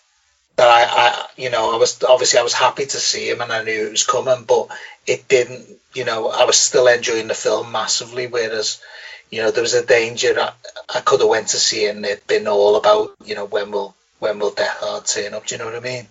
that 0.57 0.67
I, 0.67 0.83
I, 0.83 1.27
you 1.37 1.49
know, 1.49 1.73
I 1.73 1.77
was 1.77 2.01
obviously 2.03 2.39
I 2.39 2.43
was 2.43 2.53
happy 2.53 2.85
to 2.85 2.97
see 2.97 3.29
him 3.29 3.41
and 3.41 3.51
I 3.51 3.63
knew 3.63 3.87
it 3.87 3.91
was 3.91 4.05
coming, 4.05 4.45
but 4.47 4.67
it 5.05 5.27
didn't. 5.27 5.67
You 5.93 6.05
know, 6.05 6.29
I 6.29 6.45
was 6.45 6.57
still 6.57 6.87
enjoying 6.87 7.27
the 7.27 7.33
film 7.33 7.71
massively. 7.71 8.27
Whereas, 8.27 8.81
you 9.29 9.41
know, 9.41 9.51
there 9.51 9.63
was 9.63 9.73
a 9.73 9.85
danger 9.85 10.33
that 10.33 10.55
I 10.93 11.01
could 11.01 11.19
have 11.19 11.29
went 11.29 11.49
to 11.49 11.57
see 11.57 11.87
and 11.87 12.05
it'd 12.05 12.27
been 12.27 12.47
all 12.47 12.75
about, 12.75 13.15
you 13.25 13.35
know, 13.35 13.45
when 13.45 13.71
will 13.71 13.95
when 14.19 14.39
will 14.39 14.51
Deckard 14.51 15.13
turn 15.13 15.33
up? 15.33 15.45
Do 15.45 15.55
you 15.55 15.59
know 15.59 15.65
what 15.65 15.75
I 15.75 15.79
mean? 15.79 16.07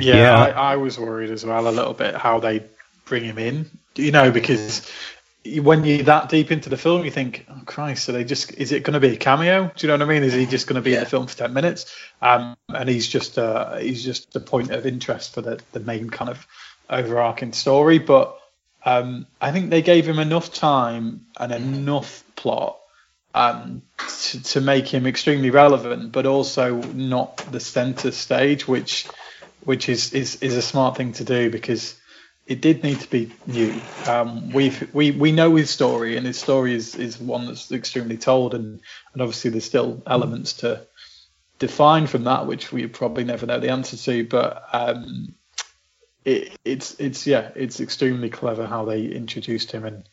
Yeah, 0.00 0.16
yeah. 0.16 0.34
I, 0.34 0.72
I 0.72 0.76
was 0.76 0.98
worried 0.98 1.30
as 1.30 1.44
well 1.44 1.68
a 1.68 1.70
little 1.70 1.94
bit 1.94 2.14
how 2.14 2.40
they 2.40 2.62
bring 3.06 3.24
him 3.24 3.38
in. 3.38 3.70
You 3.94 4.12
know, 4.12 4.30
because 4.30 4.90
when 5.60 5.84
you're 5.84 6.04
that 6.04 6.28
deep 6.28 6.50
into 6.50 6.68
the 6.68 6.76
film, 6.76 7.04
you 7.04 7.10
think, 7.10 7.46
"Oh 7.48 7.60
Christ!" 7.64 8.08
are 8.08 8.12
they 8.12 8.24
just 8.24 8.52
is 8.54 8.72
it 8.72 8.82
going 8.82 8.94
to 8.94 9.00
be 9.00 9.14
a 9.14 9.16
cameo? 9.16 9.70
Do 9.74 9.86
you 9.86 9.88
know 9.88 9.94
what 9.94 10.02
I 10.02 10.12
mean? 10.12 10.22
Is 10.22 10.32
he 10.32 10.46
just 10.46 10.66
going 10.66 10.76
to 10.76 10.82
be 10.82 10.90
yeah. 10.90 10.98
in 10.98 11.04
the 11.04 11.10
film 11.10 11.26
for 11.26 11.36
ten 11.36 11.52
minutes? 11.52 11.94
Um, 12.22 12.56
and 12.68 12.88
he's 12.88 13.08
just 13.08 13.38
uh, 13.38 13.76
he's 13.76 14.04
just 14.04 14.34
a 14.36 14.40
point 14.40 14.70
of 14.70 14.86
interest 14.86 15.34
for 15.34 15.42
the 15.42 15.60
the 15.72 15.80
main 15.80 16.10
kind 16.10 16.30
of 16.30 16.46
overarching 16.88 17.52
story. 17.52 17.98
But 17.98 18.38
um, 18.84 19.26
I 19.40 19.52
think 19.52 19.70
they 19.70 19.82
gave 19.82 20.06
him 20.06 20.18
enough 20.18 20.52
time 20.52 21.26
and 21.38 21.52
enough 21.52 22.22
plot 22.36 22.78
um, 23.34 23.82
to, 23.98 24.42
to 24.42 24.60
make 24.60 24.88
him 24.88 25.06
extremely 25.06 25.50
relevant, 25.50 26.12
but 26.12 26.26
also 26.26 26.76
not 26.76 27.36
the 27.50 27.60
center 27.60 28.10
stage, 28.10 28.66
which 28.66 29.06
which 29.64 29.88
is 29.88 30.12
is 30.12 30.42
is 30.42 30.56
a 30.56 30.62
smart 30.62 30.96
thing 30.96 31.12
to 31.14 31.24
do 31.24 31.50
because 31.50 31.94
it 32.46 32.60
did 32.60 32.82
need 32.82 33.00
to 33.00 33.10
be 33.10 33.32
new. 33.46 33.74
Um, 34.06 34.50
we've 34.50 34.94
we 34.94 35.10
we 35.10 35.32
know 35.32 35.56
his 35.56 35.70
story, 35.70 36.16
and 36.16 36.26
his 36.26 36.38
story 36.38 36.74
is 36.74 36.94
is 36.94 37.18
one 37.18 37.46
that's 37.46 37.72
extremely 37.72 38.16
told, 38.16 38.54
and 38.54 38.80
and 39.12 39.22
obviously 39.22 39.50
there's 39.50 39.64
still 39.64 40.02
elements 40.06 40.52
to 40.54 40.86
define 41.58 42.06
from 42.06 42.24
that 42.24 42.46
which 42.46 42.70
we 42.70 42.86
probably 42.86 43.24
never 43.24 43.46
know 43.46 43.58
the 43.58 43.70
answer 43.70 43.96
to. 43.96 44.26
But 44.26 44.62
um, 44.72 45.34
it, 46.24 46.56
it's 46.64 46.94
it's 47.00 47.26
yeah, 47.26 47.50
it's 47.56 47.80
extremely 47.80 48.30
clever 48.30 48.66
how 48.66 48.84
they 48.84 49.06
introduced 49.06 49.72
him 49.72 49.84
and 49.84 50.08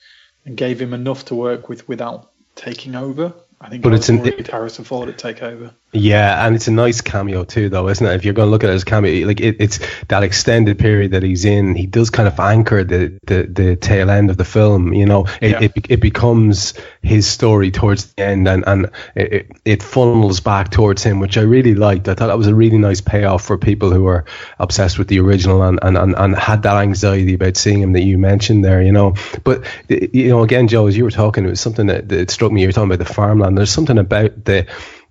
and 0.45 0.57
gave 0.57 0.81
him 0.81 0.93
enough 0.93 1.25
to 1.25 1.35
work 1.35 1.69
with 1.69 1.87
without 1.87 2.31
taking 2.55 2.95
over. 2.95 3.33
I 3.61 3.69
think 3.69 3.83
but 3.83 3.93
it's 3.93 4.09
an, 4.09 4.25
Harrison 4.45 4.85
Ford 4.85 5.07
to 5.07 5.13
take 5.13 5.43
over. 5.43 5.73
Yeah, 5.95 6.45
and 6.45 6.55
it's 6.55 6.67
a 6.67 6.71
nice 6.71 7.01
cameo 7.01 7.43
too, 7.43 7.69
though, 7.69 7.87
isn't 7.87 8.05
it? 8.05 8.15
If 8.15 8.25
you're 8.25 8.33
going 8.33 8.47
to 8.47 8.51
look 8.51 8.63
at 8.63 8.71
it 8.71 8.73
as 8.73 8.83
cameo, 8.83 9.27
like 9.27 9.39
it, 9.39 9.57
it's 9.59 9.79
that 10.07 10.23
extended 10.23 10.79
period 10.79 11.11
that 11.11 11.21
he's 11.21 11.45
in. 11.45 11.75
He 11.75 11.85
does 11.85 12.09
kind 12.09 12.27
of 12.27 12.39
anchor 12.39 12.83
the 12.83 13.19
the, 13.25 13.43
the 13.43 13.75
tail 13.75 14.09
end 14.09 14.31
of 14.31 14.37
the 14.37 14.43
film. 14.43 14.93
You 14.93 15.05
know, 15.05 15.27
it, 15.39 15.51
yeah. 15.51 15.61
it, 15.61 15.71
it 15.89 16.01
becomes 16.01 16.73
his 17.03 17.27
story 17.27 17.69
towards 17.69 18.05
the 18.05 18.23
end, 18.23 18.47
and 18.47 18.63
and 18.65 18.89
it, 19.15 19.51
it 19.65 19.83
funnels 19.83 20.39
back 20.39 20.71
towards 20.71 21.03
him, 21.03 21.19
which 21.19 21.37
I 21.37 21.41
really 21.41 21.75
liked. 21.75 22.07
I 22.07 22.15
thought 22.15 22.27
that 22.27 22.39
was 22.39 22.47
a 22.47 22.55
really 22.55 22.79
nice 22.79 23.01
payoff 23.01 23.45
for 23.45 23.59
people 23.59 23.91
who 23.91 24.01
were 24.01 24.25
obsessed 24.57 24.97
with 24.97 25.09
the 25.09 25.19
original 25.19 25.61
and 25.61 25.77
and, 25.83 25.95
and, 25.95 26.15
and 26.17 26.35
had 26.35 26.63
that 26.63 26.77
anxiety 26.77 27.35
about 27.35 27.55
seeing 27.55 27.81
him 27.81 27.93
that 27.93 28.03
you 28.03 28.17
mentioned 28.17 28.65
there. 28.65 28.81
You 28.81 28.93
know, 28.93 29.13
but 29.43 29.63
you 29.89 30.29
know, 30.29 30.41
again, 30.41 30.67
Joe, 30.67 30.87
as 30.87 30.97
you 30.97 31.03
were 31.03 31.11
talking, 31.11 31.45
it 31.45 31.49
was 31.49 31.61
something 31.61 31.85
that, 31.85 32.09
that 32.09 32.31
struck 32.31 32.51
me. 32.51 32.61
You 32.61 32.67
were 32.67 32.73
talking 32.73 32.91
about 32.91 33.05
the 33.05 33.13
farmland. 33.13 33.59
There's 33.59 33.69
something 33.69 33.99
about 33.99 34.43
the 34.43 34.65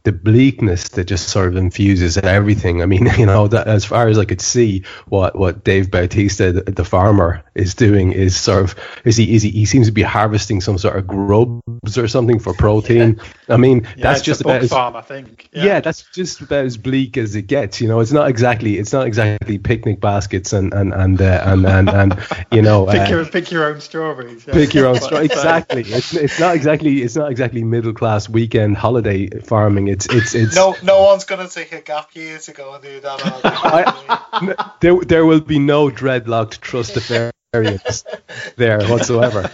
the 0.05 0.13
bleakness 0.13 0.89
that 0.91 1.05
just 1.05 1.29
sort 1.29 1.49
of 1.49 1.57
infuses 1.57 2.19
everything. 2.19 2.83
I 2.83 2.87
mean, 2.87 3.07
you 3.19 3.27
know, 3.27 3.47
that 3.49 3.69
as 3.69 3.85
far 3.85 4.09
as 4.09 4.19
I 4.19 4.25
could 4.25 4.41
see, 4.41 4.85
what 5.07 5.37
what 5.37 5.65
Dave 5.65 5.91
Bautista, 5.91 6.53
the, 6.53 6.63
the, 6.63 6.85
farmer, 6.85 7.45
is 7.55 7.75
doing 7.75 8.13
is 8.13 8.39
sort 8.39 8.65
of 8.65 8.75
is 9.05 9.17
he 9.17 9.35
is 9.35 9.43
he, 9.43 9.51
he 9.51 9.65
seems 9.67 9.87
to 9.87 9.93
be 9.93 10.03
harvesting 10.03 10.61
some 10.61 10.79
sort 10.79 10.97
of 10.97 11.07
grubs 11.07 11.99
or 11.99 12.09
something 12.09 12.39
for 12.39 12.53
protein. 12.55 13.21
Yeah. 13.49 13.55
I 13.55 13.57
mean, 13.59 13.87
yeah, 13.97 14.03
that's 14.03 14.23
just 14.23 14.41
about 14.41 14.63
as, 14.63 14.71
farm, 14.71 14.97
I 14.97 15.03
think. 15.03 15.49
Yeah. 15.53 15.65
yeah. 15.65 15.81
that's 15.81 16.03
just 16.13 16.41
about 16.41 16.65
as 16.65 16.77
bleak 16.77 17.17
as 17.17 17.37
it 17.37 17.47
gets. 17.47 17.81
You 17.81 17.89
know, 17.89 18.01
it's 18.01 18.13
not 18.13 18.29
exactly 18.29 18.79
it's 18.79 18.93
not 18.93 19.07
exactly 19.07 19.59
picnic 19.59 20.01
baskets 20.01 20.53
and 20.53 20.75
and 20.75 20.93
and 20.93 21.21
uh, 21.21 21.43
and, 21.45 21.67
and, 21.67 21.89
and 21.89 22.27
you 22.51 22.63
know 22.63 22.87
pick 22.91 23.03
uh, 23.03 23.11
your 23.11 23.25
pick 23.27 23.51
your 23.53 23.67
own 23.67 23.81
strawberries. 23.81 24.45
Pick 24.45 24.75
your 24.75 24.87
own 24.87 24.97
strawberries. 25.01 25.31
Exactly. 25.31 25.83
It's 25.83 26.15
it's 26.15 26.41
not 26.41 26.57
exactly 26.57 27.03
it's 27.03 27.15
not 27.15 27.31
exactly 27.31 27.63
middle 27.63 27.93
class 27.93 28.29
weekend 28.29 28.77
holiday 28.77 29.29
farming 29.41 29.92
it's 29.93 30.07
it's 30.07 30.35
it's 30.35 30.57
no 30.57 30.75
no 30.83 31.03
one's 31.03 31.25
gonna 31.25 31.49
take 31.49 31.73
a 31.73 31.81
gap 31.81 32.15
year 32.15 32.39
to 32.39 32.53
go 32.53 32.75
and 32.75 32.83
do 32.83 33.01
that. 33.01 33.21
I, 33.45 34.73
there 34.81 34.99
there 35.01 35.27
will 35.27 35.41
be 35.41 35.59
no 35.59 35.91
dreadlocked 35.91 36.61
trustafarians 36.61 38.05
there 38.57 38.83
whatsoever. 38.89 39.51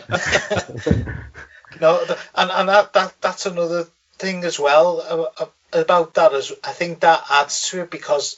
no, 1.80 2.04
and 2.36 2.50
and 2.50 2.68
that, 2.68 2.92
that 2.92 3.14
that's 3.20 3.46
another 3.46 3.86
thing 4.18 4.44
as 4.44 4.58
well 4.60 5.32
about 5.72 6.14
that 6.14 6.32
is 6.32 6.52
I 6.62 6.72
think 6.72 7.00
that 7.00 7.24
adds 7.30 7.70
to 7.70 7.82
it 7.82 7.90
because 7.90 8.36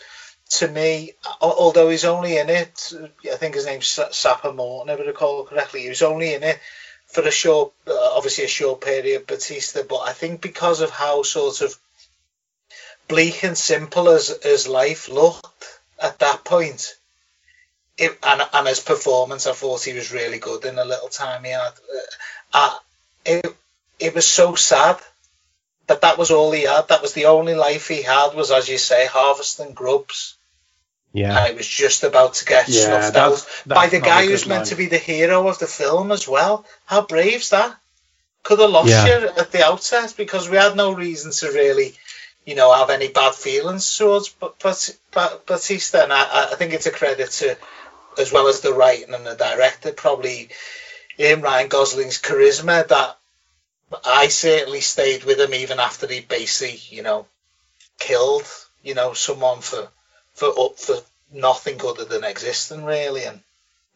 to 0.51 0.69
me, 0.69 1.13
although 1.41 1.91
he's 1.91 2.05
only 2.05 2.39
in 2.39 2.49
it, 2.49 2.93
I 3.31 3.37
think 3.37 3.55
his 3.55 3.67
name's 3.67 4.01
Sapper 4.11 4.53
Morton, 4.53 4.93
if 4.93 5.01
I 5.01 5.05
recall 5.05 5.45
correctly, 5.45 5.83
he 5.83 5.89
was 5.89 6.03
only 6.03 6.35
in 6.35 6.43
it 6.43 6.59
for 7.07 7.23
a 7.23 7.31
short, 7.31 7.73
uh, 7.87 7.93
obviously 8.17 8.45
a 8.45 8.49
short 8.49 8.81
period, 8.81 9.27
Bautista. 9.27 9.85
But 9.89 9.99
I 9.99 10.13
think 10.13 10.41
because 10.41 10.81
of 10.81 10.91
how 10.91 11.23
sort 11.23 11.61
of 11.61 11.77
bleak 13.11 13.45
and 13.45 13.59
simple 13.59 14.09
as, 14.09 14.31
as 14.31 14.69
life 14.69 15.09
looked 15.09 15.81
at 16.01 16.19
that 16.21 16.45
point, 16.45 16.97
it, 17.99 18.19
and, 18.23 18.41
and 18.53 18.69
his 18.69 18.81
performance, 18.81 19.47
I 19.47 19.53
thought 19.53 19.85
he 19.85 19.93
was 19.93 20.13
really 20.13 20.39
good 20.39 20.65
in 20.65 20.77
the 20.77 20.85
little 20.85 21.09
time 21.09 21.45
he 21.45 21.51
had. 21.51 21.73
Uh, 22.55 22.75
it, 23.27 23.57
it 23.99 24.15
was 24.15 24.27
so 24.27 24.55
sad 24.55 24.97
that 25.89 26.01
that 26.03 26.17
was 26.17 26.31
all 26.31 26.53
he 26.53 26.63
had. 26.63 26.89
That 26.89 27.03
was 27.03 27.13
the 27.13 27.27
only 27.27 27.55
life 27.55 27.89
he 27.89 28.03
had 28.03 28.35
was, 28.35 28.51
as 28.51 28.69
you 28.69 28.79
say, 28.79 29.07
harvesting 29.07 29.75
grubs. 29.75 30.37
Yeah. 31.13 31.37
And 31.37 31.51
it 31.51 31.57
was 31.57 31.67
just 31.67 32.05
about 32.05 32.35
to 32.35 32.45
get 32.45 32.69
yeah, 32.69 32.85
snuffed 32.85 33.15
that's, 33.15 33.43
out 33.43 33.65
that's 33.67 33.79
by 33.79 33.89
the 33.89 34.01
guy 34.01 34.25
who's 34.25 34.47
meant 34.47 34.67
to 34.67 34.77
be 34.77 34.87
the 34.87 34.99
hero 34.99 35.49
of 35.49 35.59
the 35.59 35.67
film 35.67 36.13
as 36.13 36.29
well. 36.29 36.65
How 36.87 37.03
brave's 37.03 37.51
that? 37.51 37.77
Could 38.45 38.61
have 38.61 38.71
lost 38.71 38.89
yeah. 38.89 39.07
you 39.07 39.29
at 39.29 39.53
the 39.53 39.65
outset 39.65 40.15
because 40.17 40.49
we 40.49 40.57
had 40.57 40.77
no 40.77 40.93
reason 40.93 41.33
to 41.33 41.53
really 41.53 41.95
you 42.45 42.55
know, 42.55 42.73
have 42.73 42.91
any 42.91 43.09
bad 43.09 43.35
feelings 43.35 43.97
towards 43.97 44.29
Bautista. 44.29 46.03
And 46.03 46.13
I, 46.13 46.49
I 46.53 46.55
think 46.57 46.73
it's 46.73 46.87
a 46.87 46.91
credit 46.91 47.31
to, 47.31 47.57
as 48.19 48.33
well 48.33 48.49
as 48.49 48.61
the 48.61 48.73
writing 48.73 49.15
and 49.15 49.27
the 49.27 49.35
director, 49.35 49.93
probably 49.93 50.49
in 51.19 51.43
Ryan 51.43 51.69
Gosling's 51.69 52.21
charisma 52.21 52.89
that 52.89 53.19
I 54.05 54.29
certainly 54.29 54.81
stayed 54.81 55.25
with 55.25 55.41
him 55.41 55.53
even 55.55 55.81
after 55.81 56.07
he 56.07 56.21
basically, 56.21 56.81
you 56.97 57.03
know, 57.03 57.27
killed, 57.99 58.47
you 58.83 58.95
know, 58.95 59.13
someone 59.13 59.61
for 59.61 59.89
for 60.35 60.49
up 60.59 60.79
for 60.79 60.97
nothing 61.33 61.81
other 61.85 62.05
than 62.05 62.25
existing 62.25 62.85
really. 62.85 63.25
And 63.25 63.41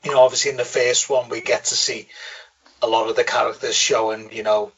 you 0.04 0.12
know, 0.12 0.20
obviously 0.20 0.50
in 0.50 0.56
the 0.56 0.64
first 0.64 1.08
one 1.08 1.28
we 1.28 1.40
get 1.40 1.66
to 1.66 1.74
see 1.74 2.08
a 2.82 2.86
lot 2.86 3.08
of 3.08 3.16
the 3.16 3.24
characters 3.24 3.74
showing, 3.74 4.32
you 4.32 4.42
know, 4.42 4.72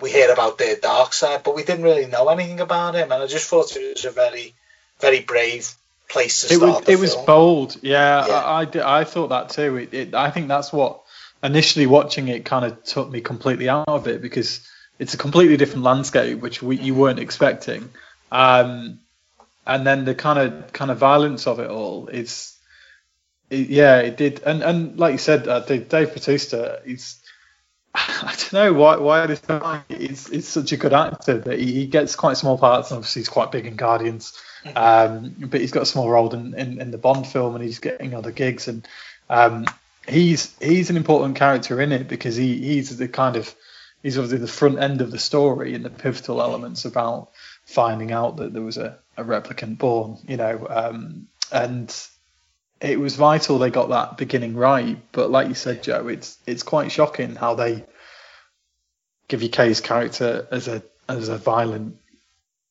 we 0.00 0.10
hear 0.10 0.32
about 0.32 0.58
their 0.58 0.76
dark 0.76 1.12
side, 1.12 1.42
but 1.44 1.54
we 1.54 1.62
didn't 1.62 1.84
really 1.84 2.06
know 2.06 2.28
anything 2.28 2.60
about 2.60 2.94
him. 2.94 3.12
And 3.12 3.22
I 3.22 3.26
just 3.26 3.48
thought 3.48 3.76
it 3.76 3.94
was 3.94 4.04
a 4.04 4.10
very, 4.10 4.54
very 5.00 5.20
brave 5.20 5.74
place 6.08 6.48
to 6.48 6.54
it 6.54 6.56
start. 6.56 6.86
Was, 6.86 6.88
it 6.88 6.98
was 6.98 7.14
bold. 7.14 7.76
Yeah, 7.82 8.26
yeah. 8.26 8.34
I, 8.34 8.62
I, 8.62 9.00
I, 9.00 9.04
thought 9.04 9.28
that 9.28 9.50
too. 9.50 9.76
It, 9.76 9.94
it, 9.94 10.14
I 10.14 10.30
think 10.30 10.48
that's 10.48 10.72
what 10.72 11.02
initially 11.42 11.86
watching 11.86 12.28
it 12.28 12.44
kind 12.44 12.64
of 12.64 12.82
took 12.84 13.10
me 13.10 13.20
completely 13.20 13.68
out 13.68 13.88
of 13.88 14.08
it 14.08 14.22
because 14.22 14.66
it's 14.98 15.14
a 15.14 15.18
completely 15.18 15.56
different 15.56 15.84
landscape 15.84 16.40
which 16.40 16.62
we, 16.62 16.76
you 16.76 16.94
weren't 16.94 17.18
expecting. 17.18 17.90
Um, 18.32 19.00
and 19.66 19.86
then 19.86 20.04
the 20.04 20.14
kind 20.14 20.38
of 20.38 20.72
kind 20.72 20.90
of 20.90 20.98
violence 20.98 21.46
of 21.46 21.58
it 21.60 21.70
all 21.70 22.08
is, 22.08 22.56
it, 23.50 23.68
yeah, 23.68 23.98
it 23.98 24.16
did. 24.16 24.42
And 24.44 24.62
and 24.62 24.98
like 24.98 25.12
you 25.12 25.18
said, 25.18 25.46
uh, 25.48 25.60
Dave 25.60 25.88
Bautista, 25.88 26.80
he's 26.84 27.18
I 27.96 28.34
don't 28.36 28.52
know 28.52 28.72
why 28.72 28.96
why 28.96 29.26
this 29.26 29.40
guy 29.40 29.82
is, 29.88 30.28
is 30.28 30.48
such 30.48 30.72
a 30.72 30.76
good 30.76 30.92
actor 30.92 31.38
that 31.38 31.58
he, 31.60 31.72
he, 31.72 31.86
gets 31.86 32.16
quite 32.16 32.36
small 32.36 32.58
parts. 32.58 32.90
And 32.90 32.98
obviously, 32.98 33.20
he's 33.20 33.28
quite 33.28 33.52
big 33.52 33.66
in 33.66 33.76
Guardians, 33.76 34.36
mm-hmm. 34.64 34.76
um, 34.76 35.34
but 35.48 35.60
he's 35.60 35.70
got 35.70 35.84
a 35.84 35.86
small 35.86 36.10
role 36.10 36.34
in, 36.34 36.54
in, 36.54 36.80
in, 36.80 36.90
the 36.90 36.98
Bond 36.98 37.24
film, 37.24 37.54
and 37.54 37.62
he's 37.62 37.78
getting 37.78 38.12
other 38.14 38.32
gigs. 38.32 38.66
And 38.66 38.86
um, 39.30 39.66
he's 40.08 40.56
he's 40.60 40.90
an 40.90 40.96
important 40.96 41.36
character 41.36 41.80
in 41.80 41.92
it 41.92 42.08
because 42.08 42.34
he 42.34 42.58
he's 42.58 42.96
the 42.96 43.06
kind 43.06 43.36
of 43.36 43.54
he's 44.02 44.18
obviously 44.18 44.38
the 44.38 44.48
front 44.48 44.80
end 44.80 45.00
of 45.00 45.12
the 45.12 45.18
story 45.18 45.74
and 45.74 45.84
the 45.84 45.90
pivotal 45.90 46.42
elements 46.42 46.84
about 46.84 47.30
finding 47.64 48.10
out 48.10 48.38
that 48.38 48.52
there 48.52 48.62
was 48.62 48.76
a, 48.76 48.98
a 49.16 49.22
replicant 49.22 49.78
born. 49.78 50.18
You 50.26 50.36
know, 50.36 50.66
um, 50.68 51.28
and 51.52 51.94
it 52.80 52.98
was 52.98 53.16
vital 53.16 53.58
they 53.58 53.70
got 53.70 53.90
that 53.90 54.16
beginning 54.16 54.56
right. 54.56 54.98
But 55.12 55.30
like 55.30 55.48
you 55.48 55.54
said, 55.54 55.82
Joe, 55.82 56.08
it's 56.08 56.38
it's 56.46 56.62
quite 56.62 56.92
shocking 56.92 57.34
how 57.34 57.54
they 57.54 57.84
give 59.28 59.42
you 59.42 59.48
Kay's 59.48 59.80
character 59.80 60.46
as 60.50 60.68
a 60.68 60.82
as 61.08 61.28
a 61.28 61.38
violent 61.38 61.96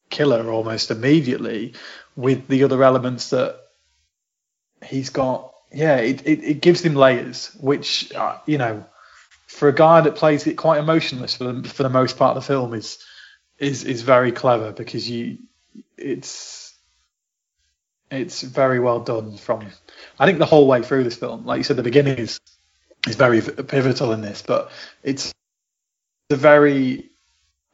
killer 0.09 0.49
almost 0.51 0.91
immediately, 0.91 1.73
with 2.15 2.47
the 2.47 2.63
other 2.63 2.83
elements 2.83 3.31
that 3.31 3.59
he's 4.85 5.09
got. 5.09 5.51
Yeah, 5.71 5.97
it, 5.97 6.27
it, 6.27 6.43
it 6.43 6.61
gives 6.61 6.81
him 6.81 6.93
layers, 6.93 7.47
which 7.59 8.13
uh, 8.13 8.37
you 8.45 8.59
know, 8.59 8.85
for 9.47 9.67
a 9.67 9.73
guy 9.73 10.01
that 10.01 10.15
plays 10.15 10.45
it 10.45 10.55
quite 10.55 10.79
emotionless 10.79 11.35
for 11.35 11.51
the, 11.51 11.67
for 11.67 11.83
the 11.83 11.89
most 11.89 12.17
part 12.17 12.37
of 12.37 12.43
the 12.43 12.47
film 12.47 12.73
is 12.73 13.03
is 13.57 13.83
is 13.83 14.01
very 14.01 14.31
clever 14.31 14.71
because 14.71 15.09
you 15.09 15.39
it's 15.97 16.62
it's 18.13 18.41
very 18.41 18.79
well 18.79 18.99
done 18.99 19.37
from 19.37 19.67
I 20.19 20.25
think 20.25 20.39
the 20.39 20.45
whole 20.45 20.67
way 20.67 20.81
through 20.83 21.03
this 21.03 21.15
film. 21.15 21.45
Like 21.45 21.57
you 21.57 21.63
said, 21.63 21.77
the 21.77 21.83
beginning 21.83 22.17
is 22.17 22.39
is 23.07 23.15
very 23.15 23.41
pivotal 23.41 24.11
in 24.13 24.21
this, 24.21 24.41
but 24.41 24.71
it's 25.03 25.33
a 26.29 26.35
very 26.35 27.11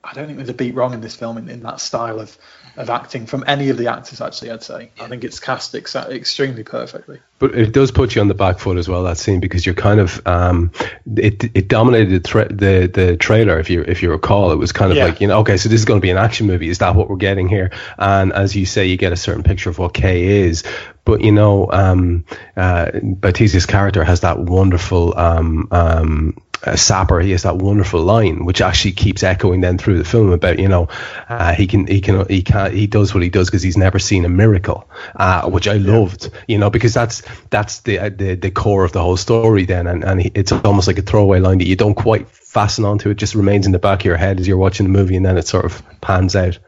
I 0.02 0.14
don't 0.14 0.28
think 0.28 0.38
there's 0.38 0.50
a 0.50 0.54
beat 0.54 0.76
wrong 0.76 0.94
in 0.94 1.02
this 1.02 1.16
film 1.16 1.38
in, 1.38 1.50
in 1.50 1.62
that 1.64 1.82
style 1.82 2.22
of, 2.22 2.38
of 2.78 2.90
acting 2.90 3.26
from 3.26 3.44
any 3.46 3.68
of 3.68 3.78
the 3.78 3.88
actors. 3.88 4.22
Actually, 4.22 4.52
I'd 4.52 4.64
say 4.64 4.92
I 4.98 5.08
think 5.10 5.26
it's 5.26 5.42
cast 5.42 5.76
ex- 5.76 5.94
extremely 5.94 6.64
perfectly. 6.64 7.20
But 7.38 7.54
it 7.54 7.74
does 7.74 7.92
put 7.92 8.16
you 8.16 8.22
on 8.22 8.30
the 8.30 8.34
back 8.34 8.60
foot 8.60 8.78
as 8.78 8.88
well 8.88 9.04
that 9.04 9.18
scene 9.18 9.42
because 9.42 9.66
you're 9.66 9.76
kind 9.76 10.00
of 10.00 10.26
um, 10.26 10.72
it 11.18 11.44
it 11.54 11.68
dominated 11.68 12.24
the, 12.24 12.28
tra- 12.28 12.48
the 12.48 12.90
the 12.94 13.18
trailer 13.18 13.60
if 13.60 13.70
you 13.70 13.82
if 13.82 14.02
you 14.02 14.10
recall 14.10 14.54
it 14.54 14.56
was 14.56 14.72
kind 14.72 14.92
of 14.92 14.98
yeah. 14.98 15.06
like 15.06 15.20
you 15.20 15.28
know 15.28 15.40
okay 15.40 15.58
so 15.58 15.68
this 15.68 15.80
is 15.80 15.86
going 15.86 16.00
to 16.00 16.06
be 16.06 16.12
an 16.12 16.18
action 16.18 16.48
movie 16.48 16.70
is 16.70 16.78
that 16.78 16.96
what 16.96 17.10
we're 17.10 17.18
getting 17.18 17.50
here 17.50 17.72
and 17.98 18.32
as 18.32 18.56
you 18.56 18.66
say 18.66 18.86
you 18.86 18.96
get 18.96 19.12
a 19.12 19.18
certain 19.18 19.44
picture 19.44 19.70
of 19.70 19.80
what 19.80 19.94
Kay 19.94 20.44
is 20.44 20.64
but 21.04 21.22
you 21.22 21.32
know 21.34 21.70
um, 21.72 22.24
uh, 22.56 22.92
Bautista's 22.92 23.66
character 23.66 24.04
has 24.04 24.22
that 24.22 24.40
wonderful 24.40 25.18
um, 25.18 25.68
um, 25.72 26.38
uh, 26.64 26.76
Sapper, 26.76 27.20
he 27.20 27.32
has 27.32 27.44
that 27.44 27.58
wonderful 27.58 28.02
line 28.02 28.46
which 28.46 28.62
actually 28.62 28.92
keeps 28.92 29.24
echoing 29.24 29.62
then 29.62 29.78
through 29.78 29.98
the 29.98 30.04
film 30.04 30.32
about 30.32 30.60
you 30.60 30.68
know 30.68 30.90
uh, 31.30 31.54
he 31.54 31.68
can 31.68 31.88
he 31.88 32.02
can 32.02 32.26
he 32.28 32.42
can 32.42 32.74
he 32.74 32.88
does 32.88 33.14
what 33.14 33.24
he 33.24 33.30
does 33.30 33.48
because 33.48 33.62
he's 33.62 33.78
never 33.78 34.00
seen 34.00 34.26
a 34.26 34.30
miracle, 34.30 34.90
uh, 35.16 35.50
which 35.50 35.68
I 35.68 35.74
loved, 35.74 36.32
you 36.48 36.58
know, 36.58 36.70
because 36.70 36.94
that's 36.94 37.24
that's 37.50 37.82
the 37.82 38.00
uh, 38.00 38.10
the 38.10 38.36
the 38.36 38.52
core 38.52 38.84
of 38.84 38.92
the 38.92 39.02
whole 39.02 39.18
story 39.18 39.66
then, 39.66 39.88
and 39.88 40.04
and 40.04 40.32
it's 40.36 40.52
almost 40.52 40.88
like 40.88 40.98
a 40.98 41.04
throwaway 41.04 41.40
line 41.40 41.60
that 41.60 41.68
you 41.68 41.76
don't 41.76 41.96
quite 41.96 42.30
fasten 42.30 42.86
onto. 42.86 43.10
It 43.10 43.16
just 43.16 43.36
remains 43.36 43.66
in 43.66 43.72
the 43.72 43.80
back 43.80 44.02
of 44.02 44.06
your 44.06 44.18
head 44.18 44.40
as 44.40 44.48
you're 44.48 44.58
watching 44.58 44.86
the 44.86 44.98
movie, 44.98 45.16
and 45.16 45.26
then 45.26 45.38
it 45.38 45.48
sort 45.48 45.66
of 45.66 45.82
pans 46.02 46.36
out. 46.36 46.60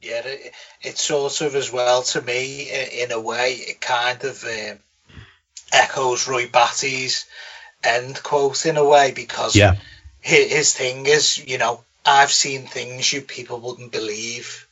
Yeah, 0.00 0.22
it, 0.24 0.52
it's 0.82 1.02
sort 1.02 1.40
of 1.40 1.54
as 1.54 1.72
well 1.72 2.02
to 2.02 2.22
me 2.22 2.70
in 3.02 3.12
a 3.12 3.20
way. 3.20 3.52
It 3.52 3.80
kind 3.80 4.22
of 4.24 4.44
um, 4.44 4.78
echoes 5.72 6.28
Roy 6.28 6.48
Batty's 6.48 7.26
end 7.86 8.22
quote 8.22 8.66
in 8.66 8.76
a 8.76 8.84
way 8.84 9.12
because 9.12 9.56
yeah. 9.56 9.76
his, 10.20 10.52
his 10.52 10.74
thing 10.74 11.06
is, 11.06 11.38
you 11.46 11.58
know, 11.58 11.82
I've 12.04 12.32
seen 12.32 12.66
things 12.66 13.12
you 13.12 13.20
people 13.20 13.58
wouldn't 13.60 13.92
believe. 13.92 14.66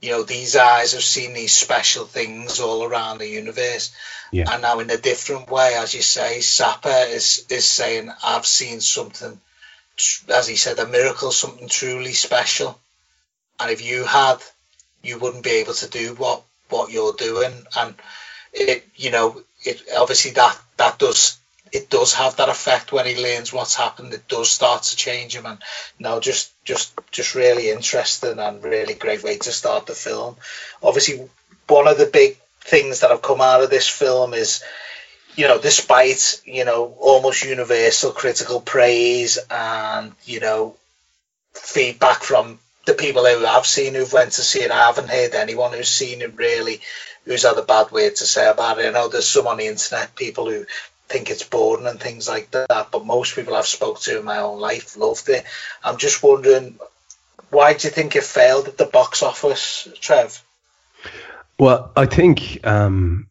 You 0.00 0.10
know, 0.10 0.22
these 0.22 0.56
eyes 0.56 0.92
have 0.92 1.02
seen 1.02 1.32
these 1.32 1.54
special 1.54 2.04
things 2.04 2.60
all 2.60 2.84
around 2.84 3.18
the 3.18 3.28
universe. 3.28 3.94
Yeah. 4.30 4.52
And 4.52 4.62
now 4.62 4.78
in 4.80 4.90
a 4.90 4.96
different 4.96 5.50
way, 5.50 5.74
as 5.74 5.94
you 5.94 6.02
say, 6.02 6.40
Sapper 6.40 7.06
is 7.08 7.46
is 7.48 7.64
saying, 7.64 8.12
I've 8.22 8.46
seen 8.46 8.80
something, 8.80 9.40
as 10.28 10.46
he 10.46 10.56
said, 10.56 10.78
a 10.78 10.86
miracle, 10.86 11.32
something 11.32 11.68
truly 11.68 12.12
special. 12.12 12.78
And 13.58 13.70
if 13.70 13.84
you 13.84 14.04
had, 14.04 14.38
you 15.02 15.18
wouldn't 15.18 15.44
be 15.44 15.62
able 15.62 15.74
to 15.74 15.88
do 15.88 16.14
what 16.14 16.42
what 16.68 16.92
you're 16.92 17.14
doing. 17.14 17.52
And 17.76 17.94
it, 18.52 18.86
you 18.96 19.10
know, 19.10 19.42
it 19.64 19.82
obviously 19.96 20.32
that 20.32 20.58
that 20.76 20.98
does 20.98 21.38
it 21.72 21.90
does 21.90 22.14
have 22.14 22.36
that 22.36 22.48
effect 22.48 22.92
when 22.92 23.06
he 23.06 23.22
learns 23.22 23.52
what's 23.52 23.74
happened. 23.74 24.14
It 24.14 24.28
does 24.28 24.50
start 24.50 24.84
to 24.84 24.96
change 24.96 25.34
him, 25.34 25.46
and 25.46 25.58
no, 25.98 26.20
just 26.20 26.52
just 26.64 26.92
just 27.10 27.34
really 27.34 27.70
interesting 27.70 28.38
and 28.38 28.62
really 28.62 28.94
great 28.94 29.22
way 29.22 29.38
to 29.38 29.52
start 29.52 29.86
the 29.86 29.94
film. 29.94 30.36
Obviously, 30.82 31.28
one 31.68 31.88
of 31.88 31.98
the 31.98 32.06
big 32.06 32.36
things 32.60 33.00
that 33.00 33.10
have 33.10 33.22
come 33.22 33.40
out 33.40 33.62
of 33.62 33.70
this 33.70 33.88
film 33.88 34.34
is, 34.34 34.62
you 35.34 35.48
know, 35.48 35.60
despite 35.60 36.40
you 36.44 36.64
know 36.64 36.94
almost 36.98 37.44
universal 37.44 38.12
critical 38.12 38.60
praise 38.60 39.38
and 39.50 40.12
you 40.24 40.40
know 40.40 40.76
feedback 41.52 42.22
from 42.22 42.58
the 42.86 42.94
people 42.94 43.26
who 43.26 43.44
have 43.44 43.66
seen 43.66 43.94
who've 43.94 44.12
went 44.12 44.32
to 44.32 44.42
see 44.42 44.62
it. 44.62 44.70
I 44.70 44.86
haven't 44.86 45.10
heard 45.10 45.34
anyone 45.34 45.72
who's 45.72 45.88
seen 45.88 46.22
it 46.22 46.36
really 46.36 46.80
who's 47.24 47.42
had 47.42 47.58
a 47.58 47.62
bad 47.62 47.90
word 47.90 48.14
to 48.16 48.24
say 48.24 48.48
about 48.48 48.78
it. 48.78 48.86
I 48.86 48.90
know 48.90 49.08
there's 49.08 49.28
some 49.28 49.48
on 49.48 49.56
the 49.56 49.66
internet 49.66 50.14
people 50.14 50.48
who 50.48 50.64
think 51.08 51.30
it's 51.30 51.44
boring 51.44 51.86
and 51.86 52.00
things 52.00 52.28
like 52.28 52.50
that. 52.52 52.88
But 52.90 53.06
most 53.06 53.34
people 53.34 53.54
I've 53.54 53.66
spoke 53.66 54.00
to 54.00 54.18
in 54.18 54.24
my 54.24 54.38
own 54.38 54.60
life 54.60 54.96
loved 54.96 55.28
it. 55.28 55.44
I'm 55.82 55.98
just 55.98 56.22
wondering, 56.22 56.78
why 57.50 57.74
do 57.74 57.86
you 57.88 57.92
think 57.92 58.16
it 58.16 58.24
failed 58.24 58.68
at 58.68 58.76
the 58.76 58.86
box 58.86 59.22
office, 59.22 59.88
Trev? 60.00 60.42
Well, 61.58 61.92
I 61.96 62.06
think 62.06 62.66
um, 62.66 63.28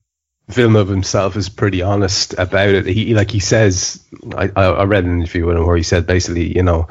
Villeneuve 0.48 0.88
himself 0.88 1.36
is 1.36 1.50
pretty 1.50 1.82
honest 1.82 2.34
about 2.38 2.70
it. 2.70 2.86
He 2.86 3.14
like 3.14 3.32
he 3.32 3.40
says, 3.40 4.04
I, 4.36 4.50
I 4.56 4.84
read 4.84 5.06
an 5.06 5.20
interview 5.20 5.46
with 5.46 5.58
him 5.58 5.66
where 5.66 5.78
he 5.78 5.84
said 5.84 6.08
basically, 6.08 6.56
you 6.56 6.64
know, 6.64 6.88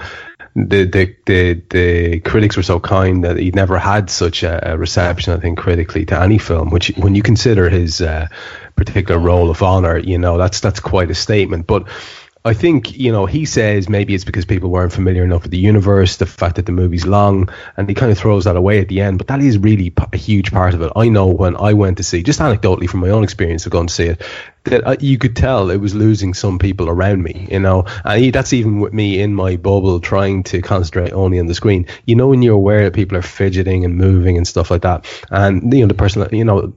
the, 0.56 0.84
the 0.84 1.16
the 1.26 1.62
the 1.70 2.20
critics 2.20 2.56
were 2.56 2.62
so 2.62 2.78
kind 2.78 3.24
that 3.24 3.36
he 3.36 3.50
never 3.50 3.76
had 3.76 4.08
such 4.08 4.44
a 4.44 4.76
reception, 4.78 5.32
I 5.32 5.40
think, 5.40 5.58
critically 5.58 6.04
to 6.06 6.20
any 6.20 6.38
film. 6.38 6.70
Which, 6.70 6.92
when 6.96 7.16
you 7.16 7.22
consider 7.22 7.68
his 7.68 8.00
uh, 8.00 8.28
particular 8.76 9.18
role 9.18 9.50
of 9.50 9.62
honor, 9.62 9.98
you 9.98 10.18
know, 10.18 10.38
that's 10.38 10.60
that's 10.60 10.78
quite 10.78 11.10
a 11.10 11.14
statement. 11.14 11.66
But 11.66 11.88
I 12.46 12.52
think, 12.52 12.98
you 12.98 13.10
know, 13.10 13.24
he 13.24 13.46
says 13.46 13.88
maybe 13.88 14.14
it's 14.14 14.24
because 14.24 14.44
people 14.44 14.68
weren't 14.68 14.92
familiar 14.92 15.24
enough 15.24 15.44
with 15.44 15.50
the 15.50 15.56
universe, 15.58 16.18
the 16.18 16.26
fact 16.26 16.56
that 16.56 16.66
the 16.66 16.72
movie's 16.72 17.06
long, 17.06 17.48
and 17.78 17.88
he 17.88 17.94
kind 17.94 18.12
of 18.12 18.18
throws 18.18 18.44
that 18.44 18.54
away 18.54 18.80
at 18.80 18.88
the 18.88 19.00
end. 19.00 19.16
But 19.16 19.28
that 19.28 19.40
is 19.40 19.56
really 19.56 19.94
a 20.12 20.16
huge 20.18 20.52
part 20.52 20.74
of 20.74 20.82
it. 20.82 20.92
I 20.94 21.08
know 21.08 21.28
when 21.28 21.56
I 21.56 21.72
went 21.72 21.96
to 21.96 22.02
see, 22.02 22.22
just 22.22 22.40
anecdotally 22.40 22.86
from 22.86 23.00
my 23.00 23.08
own 23.08 23.24
experience 23.24 23.64
of 23.64 23.72
going 23.72 23.86
to 23.86 23.94
see 23.94 24.08
it, 24.08 24.22
that 24.64 24.86
uh, 24.86 24.96
you 25.00 25.16
could 25.16 25.36
tell 25.36 25.70
it 25.70 25.80
was 25.80 25.94
losing 25.94 26.34
some 26.34 26.58
people 26.58 26.90
around 26.90 27.22
me, 27.22 27.48
you 27.50 27.60
know, 27.60 27.86
and 28.04 28.34
that's 28.34 28.52
even 28.52 28.80
with 28.80 28.92
me 28.92 29.22
in 29.22 29.34
my 29.34 29.56
bubble 29.56 29.98
trying 29.98 30.42
to 30.42 30.60
concentrate 30.60 31.12
only 31.12 31.40
on 31.40 31.46
the 31.46 31.54
screen. 31.54 31.86
You 32.04 32.16
know, 32.16 32.28
when 32.28 32.42
you're 32.42 32.56
aware 32.56 32.84
that 32.84 32.94
people 32.94 33.16
are 33.16 33.22
fidgeting 33.22 33.86
and 33.86 33.96
moving 33.96 34.36
and 34.36 34.46
stuff 34.46 34.70
like 34.70 34.82
that, 34.82 35.06
and 35.30 35.72
you 35.72 35.80
know 35.80 35.86
the 35.86 35.94
person, 35.94 36.28
you 36.30 36.44
know, 36.44 36.74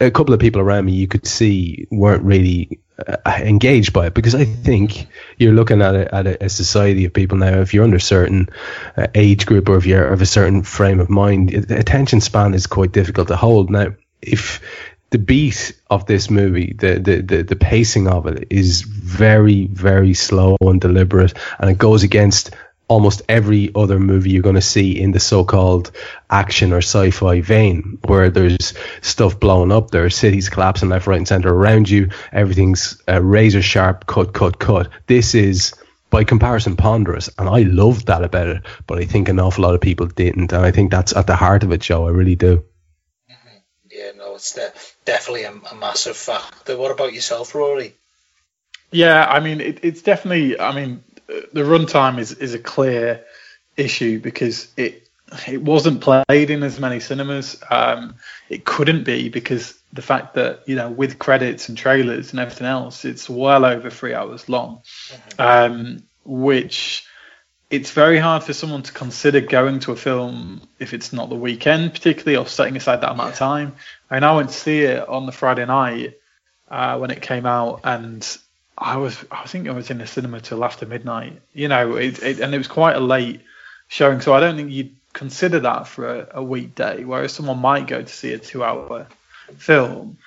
a 0.00 0.10
couple 0.10 0.34
of 0.34 0.40
people 0.40 0.60
around 0.60 0.84
me 0.84 0.92
you 0.92 1.08
could 1.08 1.26
see 1.26 1.86
weren't 1.90 2.22
really 2.22 2.80
uh, 2.98 3.16
engaged 3.40 3.92
by 3.92 4.06
it 4.06 4.14
because 4.14 4.34
I 4.34 4.44
think 4.44 5.06
you're 5.36 5.52
looking 5.52 5.82
at 5.82 5.94
a, 5.94 6.14
at 6.14 6.26
a, 6.42 6.48
society 6.48 7.04
of 7.04 7.12
people 7.12 7.36
now. 7.36 7.60
If 7.60 7.74
you're 7.74 7.84
under 7.84 7.98
a 7.98 8.00
certain 8.00 8.48
uh, 8.96 9.06
age 9.14 9.44
group 9.44 9.68
or 9.68 9.76
if 9.76 9.86
you're 9.86 10.06
of 10.06 10.22
a 10.22 10.26
certain 10.26 10.62
frame 10.62 11.00
of 11.00 11.10
mind, 11.10 11.50
the 11.50 11.78
attention 11.78 12.20
span 12.20 12.54
is 12.54 12.66
quite 12.66 12.92
difficult 12.92 13.28
to 13.28 13.36
hold. 13.36 13.70
Now, 13.70 13.94
if 14.22 14.62
the 15.10 15.18
beat 15.18 15.78
of 15.88 16.06
this 16.06 16.30
movie, 16.30 16.74
the, 16.76 16.98
the, 16.98 17.20
the, 17.20 17.42
the 17.42 17.56
pacing 17.56 18.08
of 18.08 18.26
it 18.26 18.48
is 18.50 18.82
very, 18.82 19.66
very 19.66 20.14
slow 20.14 20.56
and 20.60 20.80
deliberate, 20.80 21.34
and 21.58 21.70
it 21.70 21.78
goes 21.78 22.02
against 22.02 22.50
almost 22.88 23.22
every 23.28 23.72
other 23.74 23.98
movie 23.98 24.30
you're 24.30 24.42
going 24.42 24.54
to 24.54 24.60
see 24.60 25.00
in 25.00 25.10
the 25.10 25.20
so-called 25.20 25.90
action 26.30 26.72
or 26.72 26.78
sci-fi 26.78 27.40
vein, 27.40 27.98
where 28.04 28.30
there's 28.30 28.74
stuff 29.00 29.40
blowing 29.40 29.72
up, 29.72 29.90
there 29.90 30.04
are 30.04 30.10
cities 30.10 30.48
collapsing 30.48 30.88
left, 30.88 31.06
right, 31.06 31.18
and 31.18 31.28
center 31.28 31.52
around 31.52 31.88
you. 31.90 32.10
Everything's 32.32 33.02
uh, 33.08 33.20
razor 33.22 33.62
sharp, 33.62 34.06
cut, 34.06 34.32
cut, 34.32 34.58
cut. 34.58 34.88
This 35.06 35.34
is 35.34 35.74
by 36.10 36.24
comparison 36.24 36.76
ponderous, 36.76 37.28
and 37.38 37.48
I 37.48 37.62
loved 37.62 38.06
that 38.06 38.22
about 38.22 38.48
it. 38.48 38.62
But 38.86 38.98
I 38.98 39.04
think 39.04 39.28
an 39.28 39.40
awful 39.40 39.64
lot 39.64 39.74
of 39.74 39.80
people 39.80 40.06
didn't, 40.06 40.52
and 40.52 40.64
I 40.64 40.70
think 40.70 40.90
that's 40.90 41.14
at 41.14 41.26
the 41.26 41.36
heart 41.36 41.64
of 41.64 41.72
it, 41.72 41.80
Joe. 41.80 42.06
I 42.06 42.10
really 42.10 42.36
do. 42.36 42.64
Mm-hmm. 43.30 43.56
yeah, 43.90 44.12
no, 44.16 44.36
it's 44.36 44.54
de- 44.54 44.72
definitely 45.04 45.42
a, 45.42 45.52
a, 45.72 45.74
massive 45.74 46.16
factor. 46.16 46.76
What 46.76 46.92
about 46.92 47.12
yourself, 47.12 47.54
Rory? 47.54 47.94
Yeah, 48.92 49.26
I 49.26 49.40
mean, 49.40 49.60
it, 49.60 49.80
it's 49.82 50.02
definitely. 50.02 50.58
I 50.58 50.72
mean, 50.72 51.02
the 51.26 51.62
runtime 51.62 52.18
is 52.18 52.32
is 52.32 52.54
a 52.54 52.58
clear 52.58 53.24
issue 53.76 54.20
because 54.20 54.68
it 54.76 55.08
it 55.48 55.60
wasn't 55.60 56.00
played 56.00 56.50
in 56.50 56.62
as 56.62 56.78
many 56.78 57.00
cinemas. 57.00 57.60
Um, 57.68 58.14
it 58.48 58.64
couldn't 58.64 59.04
be 59.04 59.28
because 59.28 59.78
the 59.92 60.02
fact 60.02 60.34
that 60.34 60.62
you 60.66 60.76
know 60.76 60.90
with 60.90 61.18
credits 61.18 61.68
and 61.68 61.76
trailers 61.76 62.30
and 62.30 62.40
everything 62.40 62.66
else, 62.66 63.04
it's 63.04 63.28
well 63.28 63.64
over 63.64 63.90
three 63.90 64.14
hours 64.14 64.48
long, 64.48 64.82
mm-hmm. 65.08 65.40
um, 65.40 66.02
which 66.24 67.04
it's 67.70 67.90
very 67.90 68.18
hard 68.18 68.44
for 68.44 68.52
someone 68.52 68.82
to 68.82 68.92
consider 68.92 69.40
going 69.40 69.80
to 69.80 69.92
a 69.92 69.96
film 69.96 70.60
if 70.78 70.94
it's 70.94 71.12
not 71.12 71.28
the 71.28 71.34
weekend, 71.34 71.92
particularly, 71.92 72.36
or 72.36 72.46
setting 72.46 72.76
aside 72.76 73.00
that 73.00 73.10
amount 73.10 73.28
yeah. 73.28 73.32
of 73.32 73.38
time. 73.38 73.76
I 74.08 74.14
mean, 74.14 74.24
I 74.24 74.36
went 74.36 74.50
to 74.50 74.54
see 74.54 74.82
it 74.82 75.08
on 75.08 75.26
the 75.26 75.32
Friday 75.32 75.66
night 75.66 76.18
uh, 76.70 76.98
when 76.98 77.10
it 77.10 77.20
came 77.20 77.46
out, 77.46 77.80
and 77.82 78.38
I 78.78 78.96
was, 78.98 79.24
I 79.30 79.46
think 79.46 79.68
I 79.68 79.72
was 79.72 79.90
in 79.90 79.98
the 79.98 80.06
cinema 80.06 80.40
till 80.40 80.64
after 80.64 80.86
midnight. 80.86 81.40
You 81.54 81.68
know, 81.68 81.96
it, 81.96 82.22
it, 82.22 82.40
and 82.40 82.54
it 82.54 82.58
was 82.58 82.68
quite 82.68 82.96
a 82.96 83.00
late 83.00 83.40
showing, 83.88 84.20
so 84.20 84.34
I 84.34 84.40
don't 84.40 84.56
think 84.56 84.70
you'd 84.70 84.94
consider 85.12 85.60
that 85.60 85.88
for 85.88 86.20
a, 86.20 86.28
a 86.34 86.42
weekday, 86.42 87.04
whereas 87.04 87.32
someone 87.32 87.58
might 87.58 87.86
go 87.86 88.02
to 88.02 88.08
see 88.08 88.32
a 88.32 88.38
two-hour 88.38 89.06
film. 89.56 90.18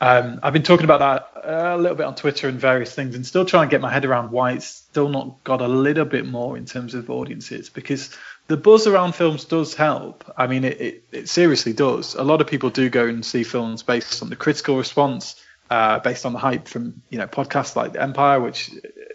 Um, 0.00 0.40
I've 0.42 0.52
been 0.52 0.64
talking 0.64 0.84
about 0.84 1.00
that 1.00 1.74
a 1.74 1.78
little 1.78 1.96
bit 1.96 2.06
on 2.06 2.16
Twitter 2.16 2.48
and 2.48 2.58
various 2.58 2.92
things, 2.92 3.14
and 3.14 3.24
still 3.24 3.44
trying 3.44 3.68
to 3.68 3.70
get 3.70 3.80
my 3.80 3.92
head 3.92 4.04
around 4.04 4.32
why 4.32 4.52
it's 4.52 4.66
still 4.66 5.08
not 5.08 5.44
got 5.44 5.60
a 5.60 5.68
little 5.68 6.04
bit 6.04 6.26
more 6.26 6.56
in 6.56 6.64
terms 6.64 6.94
of 6.94 7.10
audiences. 7.10 7.70
Because 7.70 8.10
the 8.48 8.56
buzz 8.56 8.86
around 8.86 9.14
films 9.14 9.44
does 9.44 9.74
help. 9.74 10.24
I 10.36 10.48
mean, 10.48 10.64
it, 10.64 10.80
it, 10.80 11.04
it 11.12 11.28
seriously 11.28 11.72
does. 11.72 12.16
A 12.16 12.24
lot 12.24 12.40
of 12.40 12.48
people 12.48 12.70
do 12.70 12.90
go 12.90 13.06
and 13.06 13.24
see 13.24 13.44
films 13.44 13.82
based 13.84 14.20
on 14.20 14.30
the 14.30 14.36
critical 14.36 14.76
response, 14.76 15.40
uh, 15.70 15.98
based 16.00 16.26
on 16.26 16.32
the 16.32 16.38
hype 16.38 16.68
from 16.68 17.02
you 17.10 17.18
know 17.18 17.26
podcasts 17.26 17.76
like 17.76 17.92
The 17.92 18.02
Empire, 18.02 18.40
which 18.40 18.70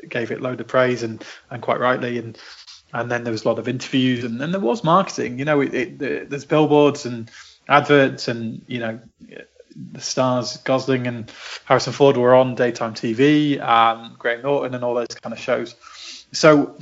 gave 0.08 0.32
it 0.32 0.42
load 0.42 0.62
of 0.62 0.68
praise 0.68 1.04
and 1.04 1.24
and 1.50 1.62
quite 1.62 1.80
rightly, 1.80 2.18
and 2.18 2.38
and 2.94 3.12
then 3.12 3.24
there 3.24 3.32
was 3.32 3.46
a 3.46 3.48
lot 3.48 3.60
of 3.60 3.68
interviews, 3.68 4.24
and 4.24 4.40
then 4.42 4.52
there 4.52 4.62
was 4.62 4.84
marketing. 4.84 5.40
You 5.40 5.46
know, 5.46 5.62
it, 5.62 5.74
it, 5.74 6.30
there's 6.30 6.46
billboards 6.46 7.06
and 7.06 7.30
adverts, 7.68 8.28
and 8.28 8.64
you 8.68 8.80
know, 8.80 9.00
the 9.76 10.02
stars 10.02 10.58
Gosling 10.58 11.08
and 11.08 11.32
Harrison 11.66 11.94
Ford 11.94 12.18
were 12.18 12.34
on 12.34 12.56
daytime 12.56 12.94
TV, 12.94 13.62
and 13.62 14.18
Graham 14.18 14.42
Norton 14.42 14.74
and 14.74 14.84
all 14.84 14.96
those 14.96 15.08
kind 15.22 15.34
of 15.34 15.40
shows. 15.40 15.76
So, 16.32 16.78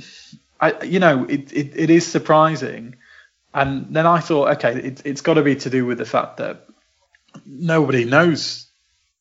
I, 0.60 0.82
you 0.82 0.98
know, 0.98 1.24
it, 1.24 1.52
it, 1.52 1.72
it 1.76 1.90
is 1.90 2.06
surprising. 2.06 2.96
And 3.54 3.94
then 3.94 4.06
I 4.06 4.20
thought, 4.20 4.56
okay, 4.56 4.74
it, 4.74 5.02
it's 5.04 5.20
got 5.22 5.34
to 5.34 5.42
be 5.42 5.56
to 5.56 5.70
do 5.70 5.86
with 5.86 5.98
the 5.98 6.04
fact 6.04 6.36
that 6.38 6.66
nobody 7.46 8.04
knows 8.04 8.67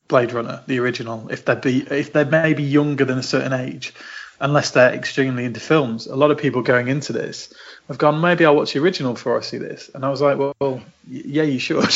Blade 0.08 0.32
Runner, 0.32 0.62
the 0.68 0.80
original, 0.80 1.28
if 1.30 1.46
they 1.46 1.56
be 1.56 1.80
if 1.82 2.14
they're 2.14 2.26
maybe 2.26 2.64
younger 2.64 3.06
than 3.06 3.18
a 3.18 3.24
certain 3.24 3.54
age, 3.54 3.94
unless 4.40 4.72
they're 4.72 4.94
extremely 4.94 5.46
into 5.46 5.60
films. 5.60 6.08
A 6.08 6.16
lot 6.16 6.32
of 6.32 6.38
people 6.38 6.62
going 6.62 6.88
into 6.88 7.14
this 7.14 7.54
have 7.88 7.98
gone, 7.98 8.22
maybe 8.22 8.46
I'll 8.46 8.56
watch 8.56 8.74
the 8.74 8.80
original 8.80 9.14
before 9.14 9.38
I 9.38 9.42
see 9.42 9.58
this. 9.58 9.90
And 9.94 10.06
I 10.06 10.10
was 10.10 10.22
like, 10.22 10.38
well, 10.38 10.82
yeah, 11.10 11.44
you 11.44 11.60
should. 11.60 11.78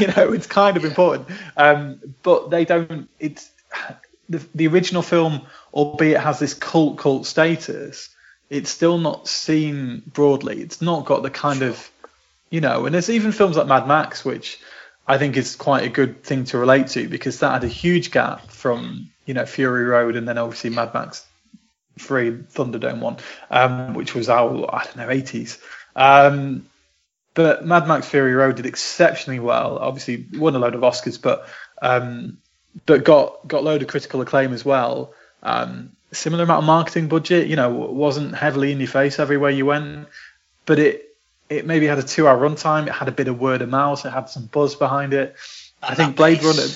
you 0.00 0.06
know, 0.08 0.32
it's 0.32 0.46
kind 0.46 0.76
of 0.76 0.84
important. 0.84 1.28
Um, 1.56 2.00
but 2.22 2.50
they 2.50 2.64
don't. 2.64 3.08
It's 3.18 3.50
the, 4.28 4.44
the 4.54 4.66
original 4.68 5.02
film, 5.02 5.42
albeit 5.72 6.20
has 6.20 6.38
this 6.38 6.54
cult 6.54 6.98
cult 6.98 7.26
status. 7.26 8.10
It's 8.50 8.70
still 8.70 8.98
not 8.98 9.28
seen 9.28 10.02
broadly. 10.06 10.62
It's 10.62 10.80
not 10.80 11.04
got 11.04 11.22
the 11.22 11.30
kind 11.30 11.62
of, 11.62 11.90
you 12.48 12.62
know, 12.62 12.86
and 12.86 12.94
there's 12.94 13.10
even 13.10 13.32
films 13.32 13.58
like 13.58 13.66
Mad 13.66 13.86
Max, 13.86 14.24
which 14.24 14.58
I 15.08 15.16
think 15.16 15.36
is 15.38 15.56
quite 15.56 15.84
a 15.84 15.88
good 15.88 16.22
thing 16.22 16.44
to 16.44 16.58
relate 16.58 16.88
to 16.88 17.08
because 17.08 17.40
that 17.40 17.52
had 17.52 17.64
a 17.64 17.68
huge 17.68 18.10
gap 18.10 18.50
from, 18.50 19.10
you 19.24 19.32
know, 19.32 19.46
Fury 19.46 19.84
Road 19.84 20.16
and 20.16 20.28
then 20.28 20.36
obviously 20.36 20.68
Mad 20.68 20.92
Max 20.92 21.26
free 21.96 22.30
Thunderdome 22.30 23.00
one, 23.00 23.16
um, 23.50 23.94
which 23.94 24.14
was 24.14 24.28
our 24.28 24.50
I 24.72 24.84
don't 24.84 24.96
know 24.98 25.08
80s. 25.08 25.58
Um, 25.96 26.68
but 27.34 27.64
Mad 27.64 27.88
Max 27.88 28.08
Fury 28.08 28.34
Road 28.34 28.56
did 28.56 28.66
exceptionally 28.66 29.40
well. 29.40 29.78
Obviously, 29.78 30.26
won 30.34 30.54
a 30.54 30.58
load 30.58 30.74
of 30.74 30.82
Oscars, 30.82 31.20
but 31.20 31.48
um, 31.80 32.38
but 32.84 33.04
got 33.04 33.46
got 33.48 33.64
load 33.64 33.82
of 33.82 33.88
critical 33.88 34.20
acclaim 34.20 34.52
as 34.52 34.64
well. 34.64 35.14
Um, 35.42 35.92
similar 36.12 36.44
amount 36.44 36.64
of 36.64 36.66
marketing 36.66 37.08
budget. 37.08 37.46
You 37.46 37.56
know, 37.56 37.70
wasn't 37.70 38.34
heavily 38.34 38.72
in 38.72 38.78
your 38.78 38.88
face 38.88 39.18
everywhere 39.18 39.50
you 39.50 39.66
went, 39.66 40.08
but 40.66 40.78
it 40.78 41.07
it 41.48 41.66
maybe 41.66 41.86
had 41.86 41.98
a 41.98 42.02
two 42.02 42.28
hour 42.28 42.38
runtime. 42.38 42.86
It 42.86 42.92
had 42.92 43.08
a 43.08 43.12
bit 43.12 43.28
of 43.28 43.40
word 43.40 43.62
of 43.62 43.68
mouth. 43.68 44.04
It 44.04 44.10
had 44.10 44.28
some 44.28 44.46
buzz 44.46 44.74
behind 44.74 45.14
it. 45.14 45.36
And 45.82 45.92
I 45.92 45.94
think 45.94 46.16
Blade 46.16 46.38
pace. 46.38 46.46
Runner. 46.46 46.72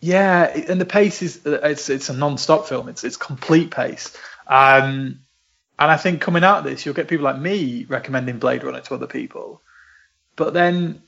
Yeah, 0.00 0.44
and 0.44 0.80
the 0.80 0.86
pace 0.86 1.22
is 1.22 1.40
it's 1.44 1.88
it's 1.88 2.08
a 2.08 2.12
non-stop 2.12 2.66
film. 2.66 2.88
It's 2.88 3.04
it's 3.04 3.16
complete 3.16 3.70
pace. 3.70 4.16
Um, 4.46 5.20
and 5.78 5.90
I 5.90 5.96
think 5.96 6.20
coming 6.20 6.44
out 6.44 6.58
of 6.58 6.64
this, 6.64 6.84
you'll 6.84 6.94
get 6.94 7.08
people 7.08 7.24
like 7.24 7.38
me 7.38 7.84
recommending 7.88 8.38
Blade 8.38 8.64
Runner 8.64 8.80
to 8.80 8.94
other 8.94 9.06
people. 9.06 9.60
But 10.36 10.54
then 10.54 11.02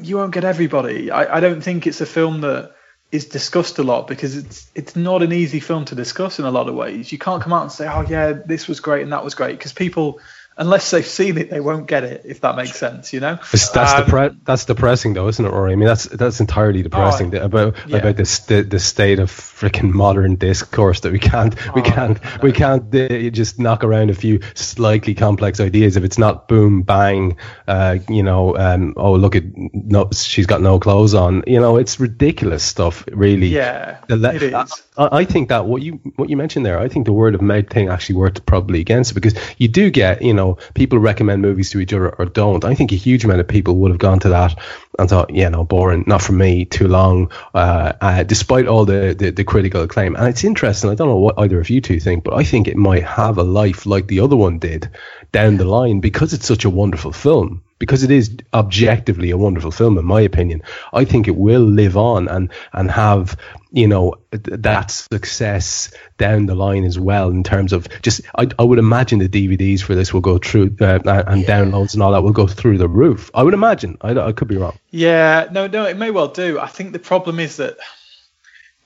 you 0.00 0.16
won't 0.16 0.32
get 0.32 0.44
everybody. 0.44 1.10
I, 1.10 1.36
I 1.36 1.40
don't 1.40 1.60
think 1.60 1.86
it's 1.86 2.00
a 2.00 2.06
film 2.06 2.40
that 2.42 2.74
is 3.12 3.26
discussed 3.26 3.78
a 3.78 3.82
lot 3.82 4.06
because 4.06 4.36
it's 4.36 4.70
it's 4.74 4.94
not 4.94 5.22
an 5.22 5.32
easy 5.32 5.60
film 5.60 5.84
to 5.86 5.94
discuss 5.94 6.38
in 6.38 6.44
a 6.44 6.50
lot 6.50 6.68
of 6.68 6.74
ways. 6.74 7.10
You 7.10 7.18
can't 7.18 7.42
come 7.42 7.52
out 7.52 7.62
and 7.62 7.72
say, 7.72 7.88
"Oh 7.88 8.06
yeah, 8.08 8.32
this 8.32 8.68
was 8.68 8.80
great 8.80 9.02
and 9.02 9.12
that 9.12 9.24
was 9.24 9.34
great," 9.34 9.58
because 9.58 9.72
people 9.72 10.20
unless 10.60 10.90
they've 10.90 11.06
seen 11.06 11.38
it, 11.38 11.48
they 11.48 11.58
won't 11.58 11.88
get 11.88 12.04
it. 12.04 12.22
If 12.26 12.42
that 12.42 12.54
makes 12.54 12.78
sense, 12.78 13.12
you 13.12 13.20
know. 13.20 13.36
That's 13.50 13.76
um, 13.76 14.04
depre- 14.04 14.44
that's 14.44 14.66
depressing, 14.66 15.14
though, 15.14 15.26
isn't 15.26 15.44
it, 15.44 15.50
Rory? 15.50 15.72
I 15.72 15.76
mean, 15.76 15.88
that's 15.88 16.04
that's 16.04 16.38
entirely 16.38 16.82
depressing 16.82 17.34
oh, 17.34 17.44
about 17.44 17.76
yeah. 17.88 17.96
about 17.96 18.16
this 18.16 18.40
the, 18.40 18.62
the 18.62 18.78
state 18.78 19.18
of 19.18 19.30
freaking 19.30 19.92
modern 19.92 20.36
discourse 20.36 21.00
that 21.00 21.12
we 21.12 21.18
can't 21.18 21.54
we 21.74 21.80
oh, 21.80 21.84
can't 21.84 22.42
we 22.42 22.52
can't 22.52 22.94
uh, 22.94 23.30
just 23.30 23.58
knock 23.58 23.82
around 23.82 24.10
a 24.10 24.14
few 24.14 24.40
slightly 24.54 25.14
complex 25.14 25.58
ideas 25.60 25.96
if 25.96 26.04
it's 26.04 26.18
not 26.18 26.46
boom 26.46 26.82
bang, 26.82 27.36
uh, 27.66 27.98
you 28.08 28.22
know, 28.22 28.56
um, 28.56 28.94
oh 28.96 29.14
look 29.14 29.34
at 29.34 29.44
no, 29.56 30.10
she's 30.12 30.46
got 30.46 30.60
no 30.60 30.78
clothes 30.78 31.14
on, 31.14 31.42
you 31.46 31.58
know, 31.58 31.78
it's 31.78 31.98
ridiculous 31.98 32.62
stuff, 32.62 33.04
really. 33.10 33.48
Yeah, 33.48 33.98
le- 34.08 34.34
it 34.34 34.42
is. 34.42 34.54
I, 34.96 35.08
I 35.20 35.24
think 35.24 35.48
that 35.48 35.64
what 35.64 35.80
you 35.80 35.94
what 36.16 36.28
you 36.28 36.36
mentioned 36.36 36.66
there, 36.66 36.78
I 36.78 36.88
think 36.88 37.06
the 37.06 37.12
word 37.12 37.34
of 37.34 37.40
mouth 37.40 37.70
thing 37.70 37.88
actually 37.88 38.16
worked 38.16 38.44
probably 38.44 38.80
against 38.80 39.12
it 39.12 39.14
because 39.14 39.34
you 39.56 39.68
do 39.68 39.90
get 39.90 40.20
you 40.20 40.34
people 40.74 40.98
recommend 40.98 41.42
movies 41.42 41.70
to 41.70 41.80
each 41.80 41.92
other 41.92 42.14
or 42.14 42.26
don't. 42.26 42.64
I 42.64 42.74
think 42.74 42.92
a 42.92 42.96
huge 42.96 43.24
amount 43.24 43.40
of 43.40 43.48
people 43.48 43.76
would 43.76 43.90
have 43.90 43.98
gone 43.98 44.20
to 44.20 44.30
that 44.30 44.58
and 44.98 45.08
thought, 45.08 45.34
yeah, 45.34 45.48
no, 45.48 45.64
boring, 45.64 46.04
not 46.06 46.22
for 46.22 46.32
me, 46.32 46.64
too 46.64 46.88
long, 46.88 47.30
uh, 47.54 47.92
uh, 48.00 48.22
despite 48.22 48.66
all 48.66 48.84
the, 48.84 49.14
the, 49.18 49.30
the, 49.30 49.44
critical 49.44 49.82
acclaim. 49.82 50.16
And 50.16 50.28
it's 50.28 50.44
interesting. 50.44 50.90
I 50.90 50.94
don't 50.94 51.08
know 51.08 51.16
what 51.16 51.38
either 51.38 51.60
of 51.60 51.70
you 51.70 51.80
two 51.80 52.00
think, 52.00 52.24
but 52.24 52.34
I 52.34 52.44
think 52.44 52.68
it 52.68 52.76
might 52.76 53.04
have 53.04 53.38
a 53.38 53.42
life 53.42 53.86
like 53.86 54.06
the 54.06 54.20
other 54.20 54.36
one 54.36 54.58
did 54.58 54.90
down 55.32 55.56
the 55.56 55.64
line 55.64 56.00
because 56.00 56.32
it's 56.32 56.46
such 56.46 56.64
a 56.64 56.70
wonderful 56.70 57.12
film 57.12 57.62
because 57.80 58.04
it 58.04 58.10
is 58.12 58.36
objectively 58.54 59.30
a 59.30 59.38
wonderful 59.38 59.72
film, 59.72 59.98
in 59.98 60.04
my 60.04 60.20
opinion, 60.20 60.62
I 60.92 61.04
think 61.04 61.26
it 61.26 61.34
will 61.34 61.62
live 61.62 61.96
on 61.96 62.28
and 62.28 62.50
and 62.72 62.88
have 62.88 63.36
you 63.72 63.88
know 63.88 64.14
that 64.30 64.90
success 64.90 65.90
down 66.18 66.46
the 66.46 66.54
line 66.54 66.84
as 66.84 66.98
well 66.98 67.30
in 67.30 67.42
terms 67.42 67.72
of 67.72 67.88
just 68.02 68.20
I, 68.36 68.48
I 68.58 68.62
would 68.62 68.78
imagine 68.78 69.18
the 69.18 69.28
DVDs 69.28 69.80
for 69.80 69.94
this 69.96 70.12
will 70.12 70.20
go 70.20 70.38
through 70.38 70.76
uh, 70.80 71.00
and 71.04 71.42
yeah. 71.42 71.46
downloads 71.46 71.94
and 71.94 72.02
all 72.02 72.12
that 72.12 72.22
will 72.22 72.32
go 72.32 72.46
through 72.46 72.78
the 72.78 72.88
roof. 72.88 73.30
I 73.34 73.42
would 73.42 73.54
imagine. 73.54 73.96
I, 74.02 74.10
I 74.10 74.32
could 74.32 74.48
be 74.48 74.58
wrong. 74.58 74.78
Yeah, 74.90 75.48
no, 75.50 75.66
no, 75.66 75.86
it 75.86 75.96
may 75.96 76.10
well 76.10 76.28
do. 76.28 76.60
I 76.60 76.68
think 76.68 76.92
the 76.92 76.98
problem 77.00 77.40
is 77.40 77.56
that 77.56 77.78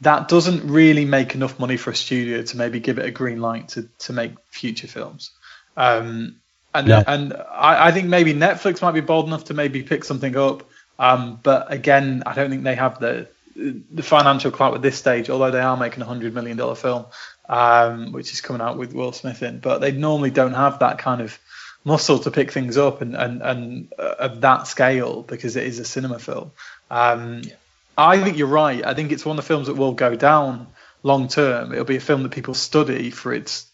that 0.02 0.28
doesn't 0.28 0.70
really 0.70 1.04
make 1.04 1.35
enough 1.35 1.59
money 1.59 1.76
for 1.76 1.90
a 1.90 1.96
studio 1.96 2.42
to 2.42 2.57
maybe 2.57 2.78
give 2.78 2.98
it 2.98 3.07
a 3.07 3.11
green 3.11 3.40
light 3.40 3.70
to 3.70 3.88
to 3.98 4.12
make 4.12 4.35
future 4.50 4.87
films. 4.87 5.33
Um, 5.76 6.37
and 6.74 6.90
and 6.90 7.32
I, 7.32 7.88
I, 7.88 7.92
think 7.92 8.08
maybe 8.08 8.34
Netflix 8.34 8.82
might 8.82 8.92
be 8.92 9.00
bold 9.00 9.26
enough 9.26 9.44
to 9.44 9.54
maybe 9.54 9.82
pick 9.82 10.04
something 10.04 10.37
up. 10.37 10.68
Um, 10.98 11.40
but 11.42 11.72
again, 11.72 12.22
I 12.26 12.34
don't 12.34 12.50
think 12.50 12.64
they 12.64 12.74
have 12.74 12.98
the 12.98 13.28
the 13.54 14.02
financial 14.02 14.50
clout 14.50 14.74
at 14.74 14.82
this 14.82 14.96
stage. 14.96 15.30
Although 15.30 15.50
they 15.50 15.60
are 15.60 15.76
making 15.76 16.02
a 16.02 16.06
hundred 16.06 16.34
million 16.34 16.56
dollar 16.56 16.74
film, 16.74 17.06
um, 17.48 18.12
which 18.12 18.32
is 18.32 18.40
coming 18.40 18.60
out 18.60 18.76
with 18.76 18.92
Will 18.92 19.12
Smith 19.12 19.42
in, 19.42 19.60
but 19.60 19.80
they 19.80 19.92
normally 19.92 20.30
don't 20.30 20.54
have 20.54 20.80
that 20.80 20.98
kind 20.98 21.20
of 21.20 21.38
muscle 21.84 22.18
to 22.18 22.30
pick 22.30 22.50
things 22.50 22.76
up 22.76 23.00
and 23.00 23.14
and 23.14 23.42
and 23.42 23.92
uh, 23.98 24.14
of 24.18 24.40
that 24.40 24.66
scale 24.66 25.22
because 25.22 25.56
it 25.56 25.64
is 25.64 25.78
a 25.78 25.84
cinema 25.84 26.18
film. 26.18 26.50
Um, 26.90 27.42
yeah. 27.44 27.54
I 27.96 28.20
think 28.20 28.37
you're 28.37 28.48
right. 28.48 28.84
I 28.84 28.94
think 28.94 29.12
it's 29.12 29.24
one 29.24 29.38
of 29.38 29.44
the 29.44 29.46
films 29.46 29.68
that 29.68 29.74
will 29.74 29.92
go 29.92 30.16
down 30.16 30.66
long 31.04 31.28
term. 31.28 31.72
It'll 31.72 31.84
be 31.84 31.96
a 31.96 32.00
film 32.00 32.24
that 32.24 32.32
people 32.32 32.54
study 32.54 33.10
for 33.10 33.32
its 33.32 33.70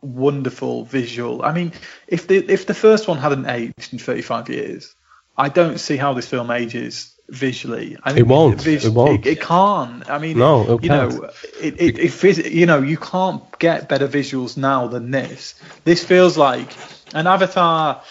wonderful 0.00 0.84
visual. 0.84 1.42
I 1.42 1.52
mean, 1.52 1.72
if 2.06 2.26
the 2.26 2.36
if 2.36 2.66
the 2.66 2.74
first 2.74 3.08
one 3.08 3.18
hadn't 3.18 3.46
aged 3.46 3.92
in 3.92 3.98
35 3.98 4.48
years, 4.48 4.94
I 5.36 5.48
don't 5.48 5.78
see 5.78 5.96
how 5.96 6.14
this 6.14 6.28
film 6.28 6.50
ages 6.50 7.14
visually. 7.28 7.96
I 8.02 8.12
mean, 8.12 8.18
it 8.18 8.26
won't. 8.26 8.60
Vis- 8.60 8.84
it 8.84 8.92
won't. 8.92 9.26
It, 9.26 9.32
it, 9.38 9.40
can't. 9.40 10.08
I 10.08 10.18
mean, 10.18 10.38
no, 10.38 10.62
it 10.62 10.84
you 10.84 10.88
can't. 10.88 11.12
know, 11.12 11.30
it, 11.60 11.80
it, 11.80 11.98
it, 11.98 12.52
you 12.52 12.66
know, 12.66 12.82
you 12.82 12.96
can't 12.96 13.42
get 13.58 13.88
better 13.88 14.08
visuals 14.08 14.56
now 14.56 14.86
than 14.86 15.10
this. 15.10 15.54
This 15.84 16.04
feels 16.04 16.36
like 16.36 16.68
an 17.14 17.26
Avatar. 17.26 18.02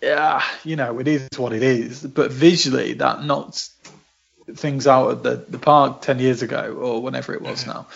Yeah, 0.00 0.44
you 0.64 0.76
know, 0.76 1.00
it 1.00 1.08
is 1.08 1.28
what 1.36 1.52
it 1.52 1.62
is. 1.62 2.04
But 2.06 2.30
visually, 2.30 2.92
that 2.94 3.24
knocks 3.24 3.72
things 4.54 4.86
out 4.86 5.10
at 5.10 5.22
the, 5.22 5.44
the 5.48 5.58
park 5.58 6.00
10 6.02 6.18
years 6.18 6.42
ago 6.42 6.74
or 6.80 7.02
whenever 7.02 7.34
it 7.34 7.42
was 7.42 7.66
now. 7.66 7.86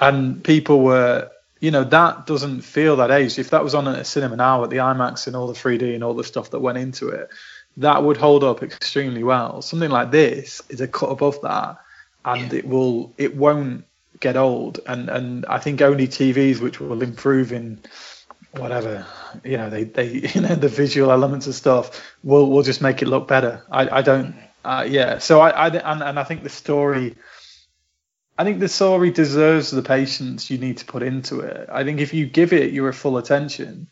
And 0.00 0.42
people 0.42 0.80
were, 0.80 1.30
you 1.62 1.70
know, 1.70 1.84
that 1.84 2.26
doesn't 2.26 2.62
feel 2.62 2.96
that 2.96 3.12
age. 3.12 3.38
If 3.38 3.50
that 3.50 3.62
was 3.62 3.76
on 3.76 3.86
a 3.86 4.04
cinema 4.04 4.34
now 4.34 4.64
at 4.64 4.70
the 4.70 4.78
IMAX 4.78 5.28
and 5.28 5.36
all 5.36 5.46
the 5.46 5.52
3D 5.52 5.94
and 5.94 6.02
all 6.02 6.12
the 6.12 6.24
stuff 6.24 6.50
that 6.50 6.58
went 6.58 6.76
into 6.76 7.08
it, 7.08 7.28
that 7.76 8.02
would 8.02 8.16
hold 8.16 8.42
up 8.42 8.64
extremely 8.64 9.22
well. 9.22 9.62
Something 9.62 9.88
like 9.88 10.10
this 10.10 10.60
is 10.68 10.80
a 10.80 10.88
cut 10.88 11.06
above 11.06 11.40
that 11.42 11.78
and 12.24 12.52
yeah. 12.52 12.58
it 12.58 12.66
will, 12.66 13.14
it 13.16 13.36
won't 13.36 13.84
get 14.18 14.36
old. 14.36 14.80
And, 14.88 15.08
and 15.08 15.46
I 15.46 15.60
think 15.60 15.80
only 15.80 16.08
TVs 16.08 16.60
which 16.60 16.80
will 16.80 17.00
improve 17.00 17.52
in 17.52 17.80
whatever 18.50 19.06
you 19.44 19.56
know 19.56 19.70
they 19.70 19.84
they 19.84 20.08
you 20.34 20.40
know 20.42 20.54
the 20.54 20.68
visual 20.68 21.10
elements 21.10 21.46
and 21.46 21.54
stuff 21.54 22.14
will 22.22 22.50
will 22.50 22.62
just 22.62 22.82
make 22.82 23.00
it 23.00 23.08
look 23.08 23.26
better 23.26 23.62
i 23.70 24.00
i 24.00 24.02
don't 24.02 24.34
uh, 24.66 24.86
yeah 24.86 25.16
so 25.16 25.40
i 25.40 25.48
i 25.48 25.68
and, 25.68 26.02
and 26.02 26.18
i 26.18 26.22
think 26.22 26.42
the 26.42 26.50
story 26.50 27.16
i 28.38 28.44
think 28.44 28.60
the 28.60 28.68
story 28.68 29.10
deserves 29.10 29.70
the 29.70 29.82
patience 29.82 30.50
you 30.50 30.58
need 30.58 30.78
to 30.78 30.84
put 30.84 31.02
into 31.02 31.40
it 31.40 31.68
i 31.70 31.84
think 31.84 32.00
if 32.00 32.14
you 32.14 32.26
give 32.26 32.52
it 32.52 32.72
your 32.72 32.92
full 32.92 33.16
attention 33.16 33.86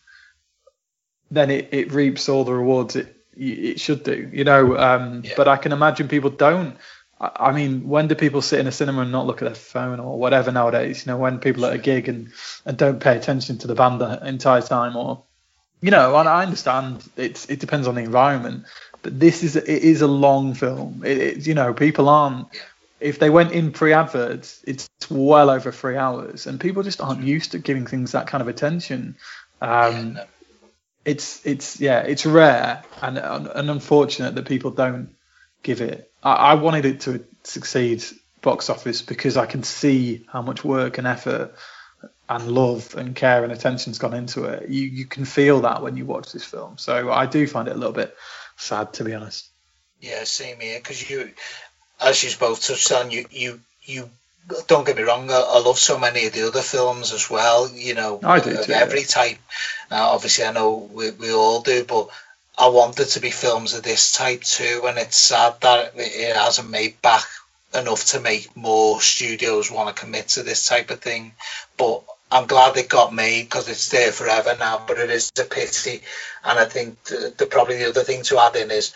then 1.31 1.51
it, 1.51 1.69
it 1.73 1.93
reaps 1.93 2.29
all 2.29 2.45
the 2.45 2.53
rewards 2.53 2.97
it 2.97 3.17
it 3.37 3.81
should 3.81 4.03
do 4.03 4.29
you 4.33 4.45
know 4.45 4.77
um 4.77 5.23
yeah. 5.25 5.33
but 5.37 5.49
i 5.49 5.57
can 5.57 5.73
imagine 5.73 6.09
people 6.09 6.31
don't 6.31 6.77
I 7.21 7.53
mean, 7.53 7.87
when 7.87 8.09
do 8.09 8.15
people 8.15 8.41
sit 8.41 8.61
in 8.61 8.67
a 8.67 8.73
cinema 8.73 9.03
and 9.03 9.13
not 9.13 9.27
look 9.27 9.43
at 9.43 9.45
their 9.45 9.55
phone 9.55 10.01
or 10.01 10.19
whatever 10.19 10.51
nowadays? 10.51 11.05
You 11.05 11.13
know, 11.13 11.19
when 11.19 11.39
people 11.39 11.67
at 11.67 11.75
a 11.75 11.79
gig 11.79 12.09
and, 12.09 12.31
and 12.65 12.79
don't 12.79 12.99
pay 12.99 13.15
attention 13.15 13.59
to 13.59 13.67
the 13.67 13.75
band 13.75 14.01
the 14.01 14.27
entire 14.27 14.63
time, 14.63 14.97
or 14.97 15.23
you 15.83 15.91
know, 15.91 16.17
and 16.17 16.27
I 16.27 16.43
understand 16.43 17.07
it's 17.19 17.45
it 17.51 17.61
depends 17.61 17.87
on 17.87 17.97
the 17.97 18.01
environment, 18.01 18.65
but 19.03 19.21
this 19.21 19.43
is 19.43 19.55
it 19.57 19.69
is 19.69 20.01
a 20.01 20.07
long 20.07 20.55
film. 20.55 21.03
It, 21.05 21.19
it 21.19 21.47
you 21.47 21.53
know, 21.53 21.75
people 21.75 22.09
aren't 22.09 22.47
if 23.01 23.19
they 23.19 23.31
went 23.31 23.53
in 23.53 23.73
pre-adverts, 23.73 24.63
it's 24.67 24.89
well 25.11 25.51
over 25.51 25.73
three 25.73 25.97
hours, 25.97 26.47
and 26.47 26.61
people 26.61 26.83
just 26.83 27.01
aren't 27.01 27.23
used 27.23 27.53
to 27.53 27.59
giving 27.59 27.87
things 27.87 28.13
that 28.13 28.27
kind 28.27 28.43
of 28.43 28.49
attention. 28.49 29.17
Um, 29.61 30.19
it's 31.05 31.45
it's 31.47 31.81
yeah, 31.81 32.01
it's 32.01 32.27
rare 32.27 32.83
and 33.03 33.19
and 33.19 33.71
unfortunate 33.71 34.35
that 34.35 34.47
people 34.47 34.71
don't 34.71 35.15
give 35.63 35.81
it. 35.81 36.11
I, 36.23 36.33
I 36.33 36.55
wanted 36.55 36.85
it 36.85 37.01
to 37.03 37.25
succeed 37.43 38.05
box 38.43 38.71
office 38.71 39.03
because 39.03 39.37
I 39.37 39.47
can 39.47 39.63
see 39.63 40.27
how 40.29 40.43
much 40.43 40.65
work 40.65 40.99
and 40.99 41.07
effort 41.07 41.55
and 42.29 42.49
love 42.49 42.95
and 42.97 43.15
care 43.15 43.43
and 43.45 43.53
attention's 43.53 43.99
gone 43.99 44.15
into 44.15 44.45
it. 44.45 44.69
You 44.69 44.83
you 44.83 45.07
can 45.07 45.25
feel 45.25 45.61
that 45.63 45.83
when 45.83 45.97
you 45.97 46.05
watch 46.05 46.33
this 46.33 46.45
film. 46.45 46.79
So 46.79 47.11
I 47.11 47.27
do 47.27 47.47
find 47.47 47.69
it 47.69 47.75
a 47.75 47.79
little 47.79 47.95
bit 47.95 48.15
sad 48.57 48.93
to 48.95 49.05
be 49.05 49.15
honest. 49.15 49.51
Yeah, 50.01 50.25
same 50.25 50.61
here. 50.61 50.79
Because 50.79 51.09
you, 51.11 51.33
as 52.01 52.23
you 52.23 52.31
both 52.39 52.67
touched 52.67 52.93
on, 52.93 53.11
you 53.11 53.27
you 53.31 53.61
you 53.85 54.11
don't 54.67 54.87
get 54.87 54.97
me 54.97 55.03
wrong. 55.03 55.31
I, 55.31 55.41
I 55.41 55.59
love 55.61 55.79
so 55.79 55.99
many 55.99 56.27
of 56.27 56.33
the 56.33 56.47
other 56.47 56.63
films 56.63 57.13
as 57.13 57.31
well. 57.31 57.71
You 57.71 57.95
know, 57.95 58.21
I 58.23 58.41
do 58.41 58.57
too, 58.65 58.73
every 58.73 59.01
yeah. 59.01 59.07
type. 59.07 59.39
Now, 59.91 60.11
obviously, 60.11 60.45
I 60.45 60.53
know 60.53 60.89
we 60.93 61.11
we 61.11 61.33
all 61.33 61.61
do, 61.61 61.85
but 61.85 62.09
I 62.59 62.69
want 62.69 62.97
there 62.97 63.07
to 63.07 63.21
be 63.21 63.31
films 63.31 63.75
of 63.75 63.83
this 63.83 64.13
type 64.13 64.43
too, 64.43 64.83
and 64.87 64.99
it's 64.99 65.17
sad 65.17 65.61
that 65.61 65.93
it 65.97 66.37
hasn't 66.37 66.71
made 66.71 67.01
back 67.03 67.25
enough 67.73 68.05
to 68.07 68.21
make 68.21 68.57
more 68.57 69.01
studios 69.01 69.71
want 69.71 69.95
to 69.95 70.03
commit 70.03 70.29
to 70.29 70.43
this 70.43 70.67
type 70.67 70.91
of 70.91 71.01
thing. 71.01 71.33
But 71.77 72.03
I'm 72.33 72.47
glad 72.47 72.77
it 72.77 72.89
got 72.89 73.15
made 73.15 73.45
because 73.45 73.69
it's 73.69 73.89
there 73.91 74.13
forever 74.13 74.57
now. 74.59 74.83
But 74.87 74.99
it 74.99 75.11
is 75.11 75.31
a 75.39 75.45
pity, 75.45 76.03
and 76.45 76.59
I 76.59 76.65
think 76.65 77.03
the, 77.05 77.33
the 77.37 77.47
probably 77.47 77.79
the 77.79 77.89
other 77.91 78.05
thing 78.05 78.23
to 78.25 78.39
add 78.39 78.57
in 78.57 78.71
is 78.71 78.95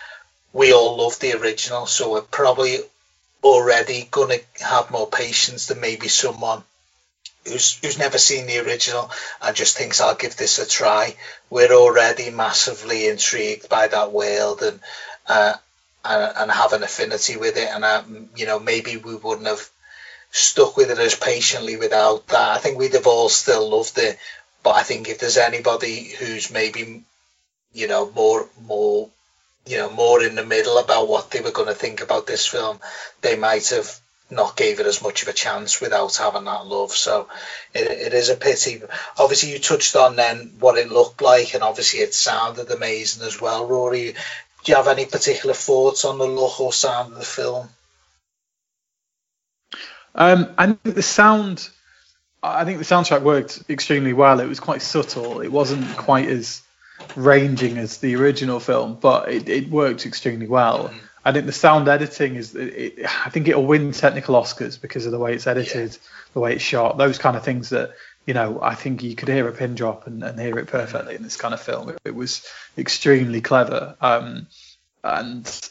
we 0.52 0.72
all 0.72 0.96
love 0.96 1.18
the 1.18 1.34
original, 1.34 1.86
so 1.86 2.12
we're 2.12 2.22
probably 2.22 2.78
already 3.44 4.08
going 4.10 4.38
to 4.38 4.64
have 4.64 4.90
more 4.90 5.06
patience 5.06 5.66
than 5.66 5.80
maybe 5.80 6.08
someone 6.08 6.62
who's 7.46 7.78
who's 7.78 7.98
never 7.98 8.18
seen 8.18 8.46
the 8.46 8.58
original 8.58 9.10
and 9.42 9.54
just 9.54 9.76
thinks 9.76 10.00
I'll 10.00 10.14
give 10.14 10.36
this 10.36 10.58
a 10.58 10.66
try. 10.66 11.14
We're 11.50 11.72
already 11.72 12.30
massively 12.30 13.06
intrigued 13.06 13.68
by 13.68 13.88
that 13.88 14.12
world 14.12 14.62
and 14.62 14.80
uh, 15.26 15.54
and, 16.04 16.32
and 16.36 16.50
have 16.50 16.72
an 16.72 16.82
affinity 16.82 17.36
with 17.36 17.56
it. 17.56 17.68
And 17.68 17.84
uh, 17.84 18.02
you 18.34 18.46
know 18.46 18.58
maybe 18.58 18.96
we 18.96 19.14
wouldn't 19.14 19.46
have 19.46 19.68
stuck 20.30 20.76
with 20.76 20.90
it 20.90 20.98
as 20.98 21.14
patiently 21.14 21.76
without 21.76 22.26
that. 22.28 22.56
I 22.56 22.58
think 22.58 22.78
we'd 22.78 22.94
have 22.94 23.06
all 23.06 23.28
still 23.28 23.70
loved 23.70 23.98
it. 23.98 24.18
But 24.62 24.76
I 24.76 24.82
think 24.82 25.08
if 25.08 25.18
there's 25.18 25.36
anybody 25.36 26.04
who's 26.18 26.50
maybe 26.50 27.04
you 27.74 27.88
know 27.88 28.10
more 28.10 28.48
more 28.66 29.10
you 29.66 29.78
know 29.78 29.90
more 29.90 30.22
in 30.22 30.34
the 30.34 30.44
middle 30.44 30.78
about 30.78 31.08
what 31.08 31.30
they 31.30 31.40
were 31.40 31.50
going 31.50 31.68
to 31.68 31.74
think 31.74 32.00
about 32.00 32.26
this 32.26 32.46
film, 32.46 32.78
they 33.22 33.36
might 33.36 33.68
have 33.70 33.98
not 34.30 34.56
gave 34.56 34.80
it 34.80 34.86
as 34.86 35.02
much 35.02 35.22
of 35.22 35.28
a 35.28 35.32
chance 35.32 35.80
without 35.80 36.16
having 36.16 36.44
that 36.44 36.66
love. 36.66 36.92
So 36.92 37.28
it, 37.74 37.86
it 37.86 38.14
is 38.14 38.30
a 38.30 38.36
pity. 38.36 38.82
Obviously, 39.18 39.52
you 39.52 39.58
touched 39.58 39.96
on 39.96 40.16
then 40.16 40.52
what 40.58 40.78
it 40.78 40.90
looked 40.90 41.22
like, 41.22 41.54
and 41.54 41.62
obviously 41.62 42.00
it 42.00 42.14
sounded 42.14 42.70
amazing 42.70 43.26
as 43.26 43.40
well. 43.40 43.66
Rory, 43.66 44.14
do 44.64 44.72
you 44.72 44.76
have 44.76 44.88
any 44.88 45.06
particular 45.06 45.54
thoughts 45.54 46.04
on 46.04 46.18
the 46.18 46.26
look 46.26 46.60
or 46.60 46.72
sound 46.72 47.12
of 47.12 47.18
the 47.18 47.24
film? 47.24 47.68
Um, 50.14 50.54
I 50.56 50.66
think 50.66 50.94
the 50.94 51.02
sound. 51.02 51.68
I 52.42 52.64
think 52.66 52.78
the 52.78 52.84
soundtrack 52.84 53.22
worked 53.22 53.62
extremely 53.70 54.12
well. 54.12 54.38
It 54.40 54.48
was 54.48 54.60
quite 54.60 54.82
subtle. 54.82 55.40
It 55.40 55.50
wasn't 55.50 55.96
quite 55.96 56.28
as 56.28 56.60
ranging 57.16 57.78
as 57.78 57.98
the 57.98 58.16
original 58.16 58.60
film, 58.60 58.98
but 59.00 59.30
it, 59.30 59.48
it 59.48 59.70
worked 59.70 60.06
extremely 60.06 60.46
well. 60.46 60.88
Mm-hmm. 60.88 60.98
I 61.24 61.32
think 61.32 61.46
the 61.46 61.52
sound 61.52 61.88
editing 61.88 62.36
is. 62.36 62.54
It, 62.54 62.98
I 63.04 63.30
think 63.30 63.48
it'll 63.48 63.66
win 63.66 63.92
technical 63.92 64.34
Oscars 64.34 64.80
because 64.80 65.06
of 65.06 65.12
the 65.12 65.18
way 65.18 65.34
it's 65.34 65.46
edited, 65.46 65.92
yeah. 65.92 65.98
the 66.34 66.40
way 66.40 66.54
it's 66.54 66.62
shot, 66.62 66.98
those 66.98 67.18
kind 67.18 67.36
of 67.36 67.44
things 67.44 67.70
that 67.70 67.94
you 68.26 68.34
know. 68.34 68.60
I 68.62 68.74
think 68.74 69.02
you 69.02 69.14
could 69.14 69.28
hear 69.28 69.48
a 69.48 69.52
pin 69.52 69.74
drop 69.74 70.06
and, 70.06 70.22
and 70.22 70.38
hear 70.38 70.58
it 70.58 70.66
perfectly 70.66 71.14
in 71.14 71.22
this 71.22 71.36
kind 71.36 71.54
of 71.54 71.60
film. 71.60 71.90
It, 71.90 71.98
it 72.04 72.14
was 72.14 72.46
extremely 72.76 73.40
clever, 73.40 73.96
um, 74.02 74.48
and 75.02 75.70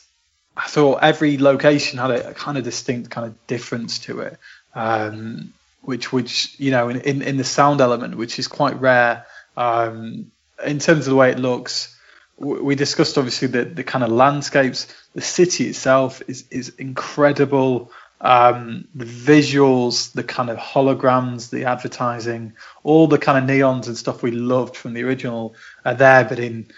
I 0.57 0.67
thought 0.67 1.03
every 1.03 1.37
location 1.37 1.99
had 1.99 2.11
a, 2.11 2.29
a, 2.29 2.33
kind 2.33 2.57
of 2.57 2.63
distinct 2.63 3.11
kind 3.11 3.27
of 3.27 3.47
difference 3.47 3.99
to 3.99 4.21
it, 4.21 4.39
um, 4.73 5.53
which 5.81 6.11
which 6.11 6.59
you 6.59 6.71
know 6.71 6.89
in, 6.89 7.01
in, 7.01 7.21
in 7.21 7.37
the 7.37 7.43
sound 7.43 7.79
element, 7.79 8.17
which 8.17 8.39
is 8.39 8.47
quite 8.47 8.81
rare 8.81 9.27
um, 9.55 10.31
in 10.65 10.79
terms 10.79 11.07
of 11.07 11.11
the 11.11 11.15
way 11.15 11.31
it 11.31 11.39
looks 11.39 11.93
we 12.37 12.75
discussed 12.75 13.17
obviously 13.17 13.47
the, 13.47 13.65
the 13.65 13.83
kind 13.83 14.03
of 14.03 14.11
landscapes. 14.11 14.87
The 15.13 15.21
city 15.21 15.67
itself 15.67 16.21
is 16.27 16.45
is 16.49 16.69
incredible. 16.69 17.91
Um, 18.21 18.87
the 18.95 19.05
visuals, 19.05 20.13
the 20.13 20.23
kind 20.23 20.49
of 20.49 20.57
holograms, 20.57 21.49
the 21.49 21.65
advertising, 21.65 22.53
all 22.81 23.07
the 23.07 23.17
kind 23.17 23.37
of 23.37 23.49
neons 23.49 23.87
and 23.87 23.97
stuff 23.97 24.23
we 24.23 24.31
loved 24.31 24.77
from 24.77 24.93
the 24.93 25.03
original 25.03 25.55
are 25.83 25.93
there, 25.93 26.23
but 26.23 26.39
in 26.39 26.71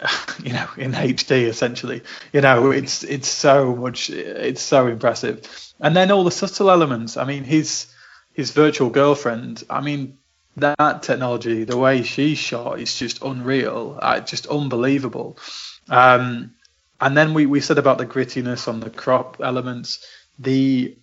you 0.42 0.52
know 0.52 0.68
in 0.76 0.92
HD 0.92 1.46
essentially. 1.46 2.02
You 2.32 2.40
know, 2.40 2.70
it's 2.70 3.04
it's 3.04 3.28
so 3.28 3.74
much, 3.74 4.10
it's 4.10 4.62
so 4.62 4.86
impressive. 4.88 5.48
And 5.80 5.96
then 5.96 6.10
all 6.10 6.24
the 6.24 6.30
subtle 6.30 6.70
elements. 6.70 7.16
I 7.16 7.24
mean, 7.24 7.44
his 7.44 7.86
his 8.32 8.50
virtual 8.50 8.90
girlfriend. 8.90 9.62
I 9.70 9.80
mean, 9.80 10.18
that 10.56 11.02
technology, 11.02 11.64
the 11.64 11.76
way 11.76 12.02
she 12.02 12.34
shot, 12.34 12.80
is 12.80 12.96
just 12.96 13.22
unreal, 13.22 13.98
uh, 14.00 14.20
just 14.20 14.46
unbelievable. 14.46 15.38
Um, 15.88 16.54
and 17.00 17.16
then 17.16 17.34
we, 17.34 17.46
we 17.46 17.60
said 17.60 17.78
about 17.78 17.98
the 17.98 18.06
grittiness 18.06 18.68
on 18.68 18.80
the 18.80 18.90
crop 18.90 19.38
elements, 19.40 20.06
the 20.38 20.96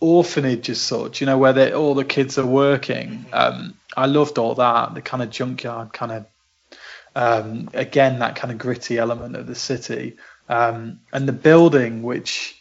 orphanage 0.00 0.68
as 0.70 0.80
such, 0.80 1.20
you 1.20 1.26
know, 1.26 1.38
where 1.38 1.52
they, 1.52 1.72
all 1.72 1.94
the 1.94 2.04
kids 2.04 2.38
are 2.38 2.46
working. 2.46 3.26
Um, 3.32 3.74
I 3.96 4.06
loved 4.06 4.38
all 4.38 4.54
that, 4.56 4.94
the 4.94 5.02
kind 5.02 5.22
of 5.22 5.30
junkyard 5.30 5.92
kind 5.92 6.12
of, 6.12 6.26
um, 7.14 7.70
again, 7.74 8.18
that 8.18 8.36
kind 8.36 8.52
of 8.52 8.58
gritty 8.58 8.98
element 8.98 9.36
of 9.36 9.46
the 9.46 9.54
city. 9.54 10.16
Um, 10.48 11.00
and 11.12 11.28
the 11.28 11.32
building, 11.32 12.02
which 12.02 12.60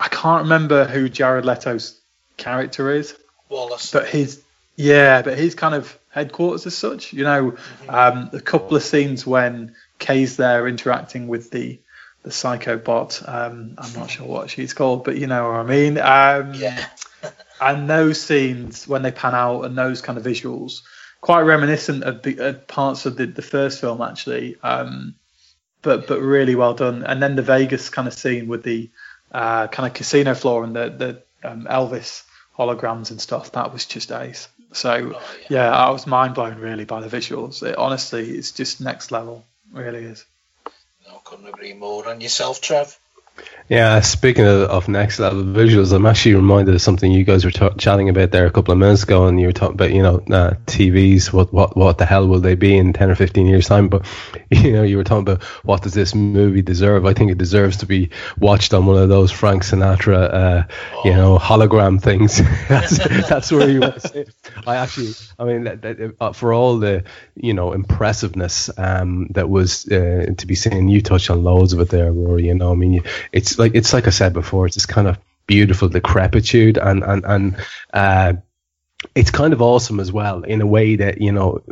I 0.00 0.08
can't 0.08 0.44
remember 0.44 0.84
who 0.84 1.08
Jared 1.08 1.44
Leto's 1.44 2.00
character 2.36 2.90
is. 2.90 3.14
Wallace. 3.48 3.90
But 3.90 4.08
his 4.08 4.42
yeah, 4.76 5.22
but 5.22 5.38
his 5.38 5.54
kind 5.54 5.74
of 5.74 5.98
headquarters 6.10 6.66
as 6.66 6.76
such. 6.76 7.12
You 7.12 7.24
know, 7.24 7.50
mm-hmm. 7.52 7.90
um, 7.90 8.30
a 8.32 8.40
couple 8.40 8.76
of 8.76 8.82
scenes 8.82 9.26
when 9.26 9.74
Kay's 9.98 10.36
there 10.36 10.66
interacting 10.66 11.28
with 11.28 11.50
the 11.50 11.80
the 12.22 12.32
psycho 12.32 12.76
bot. 12.76 13.22
Um, 13.26 13.74
I'm 13.78 13.92
not 13.92 14.10
sure 14.10 14.26
what 14.26 14.50
she's 14.50 14.74
called, 14.74 15.04
but 15.04 15.16
you 15.16 15.26
know 15.26 15.48
what 15.48 15.60
I 15.60 15.62
mean. 15.62 15.98
Um, 15.98 16.54
yeah. 16.54 16.86
and 17.60 17.88
those 17.88 18.20
scenes 18.20 18.86
when 18.86 19.02
they 19.02 19.12
pan 19.12 19.34
out 19.34 19.62
and 19.62 19.78
those 19.78 20.02
kind 20.02 20.18
of 20.18 20.24
visuals, 20.24 20.82
quite 21.20 21.42
reminiscent 21.42 22.02
of, 22.02 22.22
the, 22.22 22.38
of 22.38 22.66
parts 22.66 23.06
of 23.06 23.16
the, 23.16 23.26
the 23.26 23.42
first 23.42 23.80
film 23.80 24.02
actually. 24.02 24.56
Um, 24.62 25.14
but 25.82 26.08
but 26.08 26.20
really 26.20 26.56
well 26.56 26.74
done. 26.74 27.04
And 27.04 27.22
then 27.22 27.36
the 27.36 27.42
Vegas 27.42 27.90
kind 27.90 28.08
of 28.08 28.14
scene 28.14 28.48
with 28.48 28.64
the 28.64 28.90
uh, 29.30 29.68
kind 29.68 29.86
of 29.86 29.94
casino 29.94 30.34
floor 30.34 30.64
and 30.64 30.74
the 30.74 31.22
the 31.42 31.48
um, 31.48 31.66
Elvis 31.70 32.24
holograms 32.58 33.10
and 33.10 33.20
stuff. 33.20 33.52
That 33.52 33.72
was 33.72 33.86
just 33.86 34.12
ace. 34.12 34.48
So 34.72 35.14
oh, 35.14 35.22
yeah. 35.48 35.70
yeah. 35.70 35.70
I 35.70 35.90
was 35.90 36.06
mind 36.06 36.34
blown 36.34 36.58
really 36.58 36.84
by 36.84 37.00
the 37.00 37.14
visuals. 37.14 37.62
It, 37.62 37.76
honestly, 37.76 38.30
it's 38.30 38.52
just 38.52 38.80
next 38.80 39.12
level. 39.12 39.44
Really 39.72 40.04
is. 40.04 40.24
No, 41.06 41.20
couldn't 41.24 41.48
agree 41.48 41.74
more. 41.74 42.08
On 42.08 42.20
yourself, 42.20 42.60
Trev? 42.60 42.98
Yeah, 43.68 44.00
speaking 44.00 44.44
of, 44.44 44.70
of, 44.70 44.88
next 44.88 45.18
level 45.18 45.42
visuals, 45.42 45.92
I'm 45.92 46.06
actually 46.06 46.36
reminded 46.36 46.76
of 46.76 46.80
something 46.80 47.10
you 47.10 47.24
guys 47.24 47.44
were 47.44 47.50
t- 47.50 47.68
chatting 47.78 48.08
about 48.08 48.30
there 48.30 48.46
a 48.46 48.50
couple 48.52 48.70
of 48.70 48.78
minutes 48.78 49.02
ago, 49.02 49.26
and 49.26 49.40
you 49.40 49.48
were 49.48 49.52
talking 49.52 49.74
about 49.74 49.92
you 49.92 50.04
know 50.04 50.18
uh, 50.30 50.54
TVs. 50.66 51.32
What 51.32 51.52
what 51.52 51.76
what 51.76 51.98
the 51.98 52.06
hell 52.06 52.28
will 52.28 52.38
they 52.38 52.54
be 52.54 52.76
in 52.76 52.92
ten 52.92 53.10
or 53.10 53.16
fifteen 53.16 53.46
years 53.46 53.66
time? 53.66 53.88
But 53.88 54.06
you 54.50 54.72
know 54.72 54.84
you 54.84 54.96
were 54.96 55.02
talking 55.02 55.22
about 55.22 55.42
what 55.64 55.82
does 55.82 55.94
this 55.94 56.14
movie 56.14 56.62
deserve? 56.62 57.06
I 57.06 57.12
think 57.12 57.32
it 57.32 57.38
deserves 57.38 57.78
to 57.78 57.86
be 57.86 58.10
watched 58.38 58.72
on 58.72 58.86
one 58.86 59.02
of 59.02 59.08
those 59.08 59.32
Frank 59.32 59.64
Sinatra, 59.64 60.32
uh, 60.32 60.62
oh. 60.94 61.02
you 61.04 61.12
know, 61.12 61.36
hologram 61.36 62.00
things. 62.00 62.40
that's, 62.68 62.98
that's 63.28 63.50
where 63.50 63.68
you 63.68 63.80
want 63.80 63.94
to 63.94 64.08
see 64.08 64.18
it. 64.20 64.34
I 64.64 64.76
actually, 64.76 65.12
I 65.40 65.44
mean, 65.44 65.64
that, 65.64 65.82
that, 65.82 66.14
uh, 66.20 66.32
for 66.32 66.52
all 66.52 66.78
the 66.78 67.02
you 67.34 67.52
know 67.52 67.72
impressiveness 67.72 68.70
um, 68.78 69.26
that 69.30 69.48
was 69.48 69.88
uh, 69.88 70.26
to 70.38 70.46
be 70.46 70.54
seen, 70.54 70.88
you 70.88 71.02
touched 71.02 71.30
on 71.30 71.42
loads 71.42 71.72
of 71.72 71.80
it 71.80 71.88
there, 71.88 72.12
Rory. 72.12 72.46
You 72.46 72.54
know, 72.54 72.70
I 72.70 72.76
mean, 72.76 73.02
it's 73.32 73.58
like 73.58 73.74
it's 73.74 73.92
like 73.92 74.06
I 74.06 74.10
said 74.10 74.32
before, 74.32 74.66
it's 74.66 74.76
this 74.76 74.86
kind 74.86 75.08
of 75.08 75.18
beautiful 75.46 75.88
decrepitude 75.88 76.78
and 76.78 77.02
and 77.02 77.24
and 77.24 77.56
uh, 77.92 78.32
it's 79.14 79.30
kind 79.30 79.52
of 79.52 79.62
awesome 79.62 80.00
as 80.00 80.10
well 80.12 80.42
in 80.42 80.60
a 80.60 80.66
way 80.66 80.96
that 80.96 81.20
you 81.20 81.32
know 81.32 81.62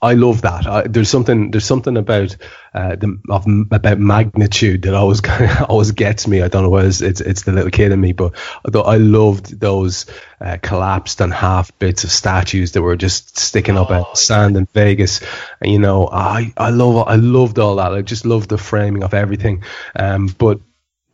I 0.00 0.14
love 0.14 0.42
that. 0.42 0.66
I, 0.66 0.82
there's 0.82 1.10
something 1.10 1.50
there's 1.50 1.64
something 1.64 1.96
about 1.96 2.36
uh, 2.72 2.94
the 2.94 3.18
of, 3.28 3.46
about 3.72 3.98
magnitude 3.98 4.82
that 4.82 4.94
always 4.94 5.20
kind 5.22 5.50
of 5.50 5.62
always 5.68 5.90
gets 5.90 6.28
me. 6.28 6.40
I 6.40 6.48
don't 6.48 6.62
know 6.62 6.70
whether 6.70 6.86
it's, 6.86 7.00
it's, 7.00 7.20
it's 7.20 7.42
the 7.42 7.52
little 7.52 7.70
kid 7.70 7.90
in 7.90 8.00
me, 8.00 8.12
but 8.12 8.34
although 8.64 8.82
I 8.82 8.98
loved 8.98 9.58
those 9.58 10.06
uh, 10.40 10.58
collapsed 10.62 11.20
and 11.20 11.32
half 11.32 11.76
bits 11.80 12.04
of 12.04 12.12
statues 12.12 12.72
that 12.72 12.82
were 12.82 12.96
just 12.96 13.38
sticking 13.38 13.76
up 13.76 13.90
oh, 13.90 13.94
out 13.94 14.18
sand 14.18 14.56
in 14.56 14.66
Vegas. 14.66 15.20
And, 15.60 15.72
you 15.72 15.80
know, 15.80 16.08
I 16.08 16.52
I 16.56 16.70
love 16.70 17.08
I 17.08 17.16
loved 17.16 17.58
all 17.58 17.76
that. 17.76 17.92
I 17.92 18.02
just 18.02 18.24
loved 18.24 18.50
the 18.50 18.58
framing 18.58 19.02
of 19.02 19.14
everything. 19.14 19.64
Um, 19.96 20.28
but 20.28 20.60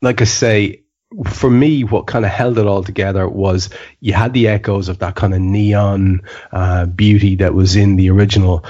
like 0.05 0.21
I 0.21 0.25
say, 0.25 0.85
for 1.27 1.51
me, 1.51 1.85
what 1.85 2.07
kind 2.07 2.25
of 2.25 2.31
held 2.31 2.59
it 2.59 2.67
all 2.67 2.83
together 2.83 3.29
was 3.29 3.71
you 4.01 4.13
had 4.13 4.33
the 4.33 4.49
echoes 4.49 4.89
of 4.89 4.99
that 4.99 5.15
kind 5.15 5.35
of 5.35 5.41
neon 5.41 6.23
uh, 6.53 6.87
beauty 6.87 7.37
that 7.37 7.55
was 7.55 7.77
in 7.77 7.97
the 7.97 8.11
original. 8.11 8.65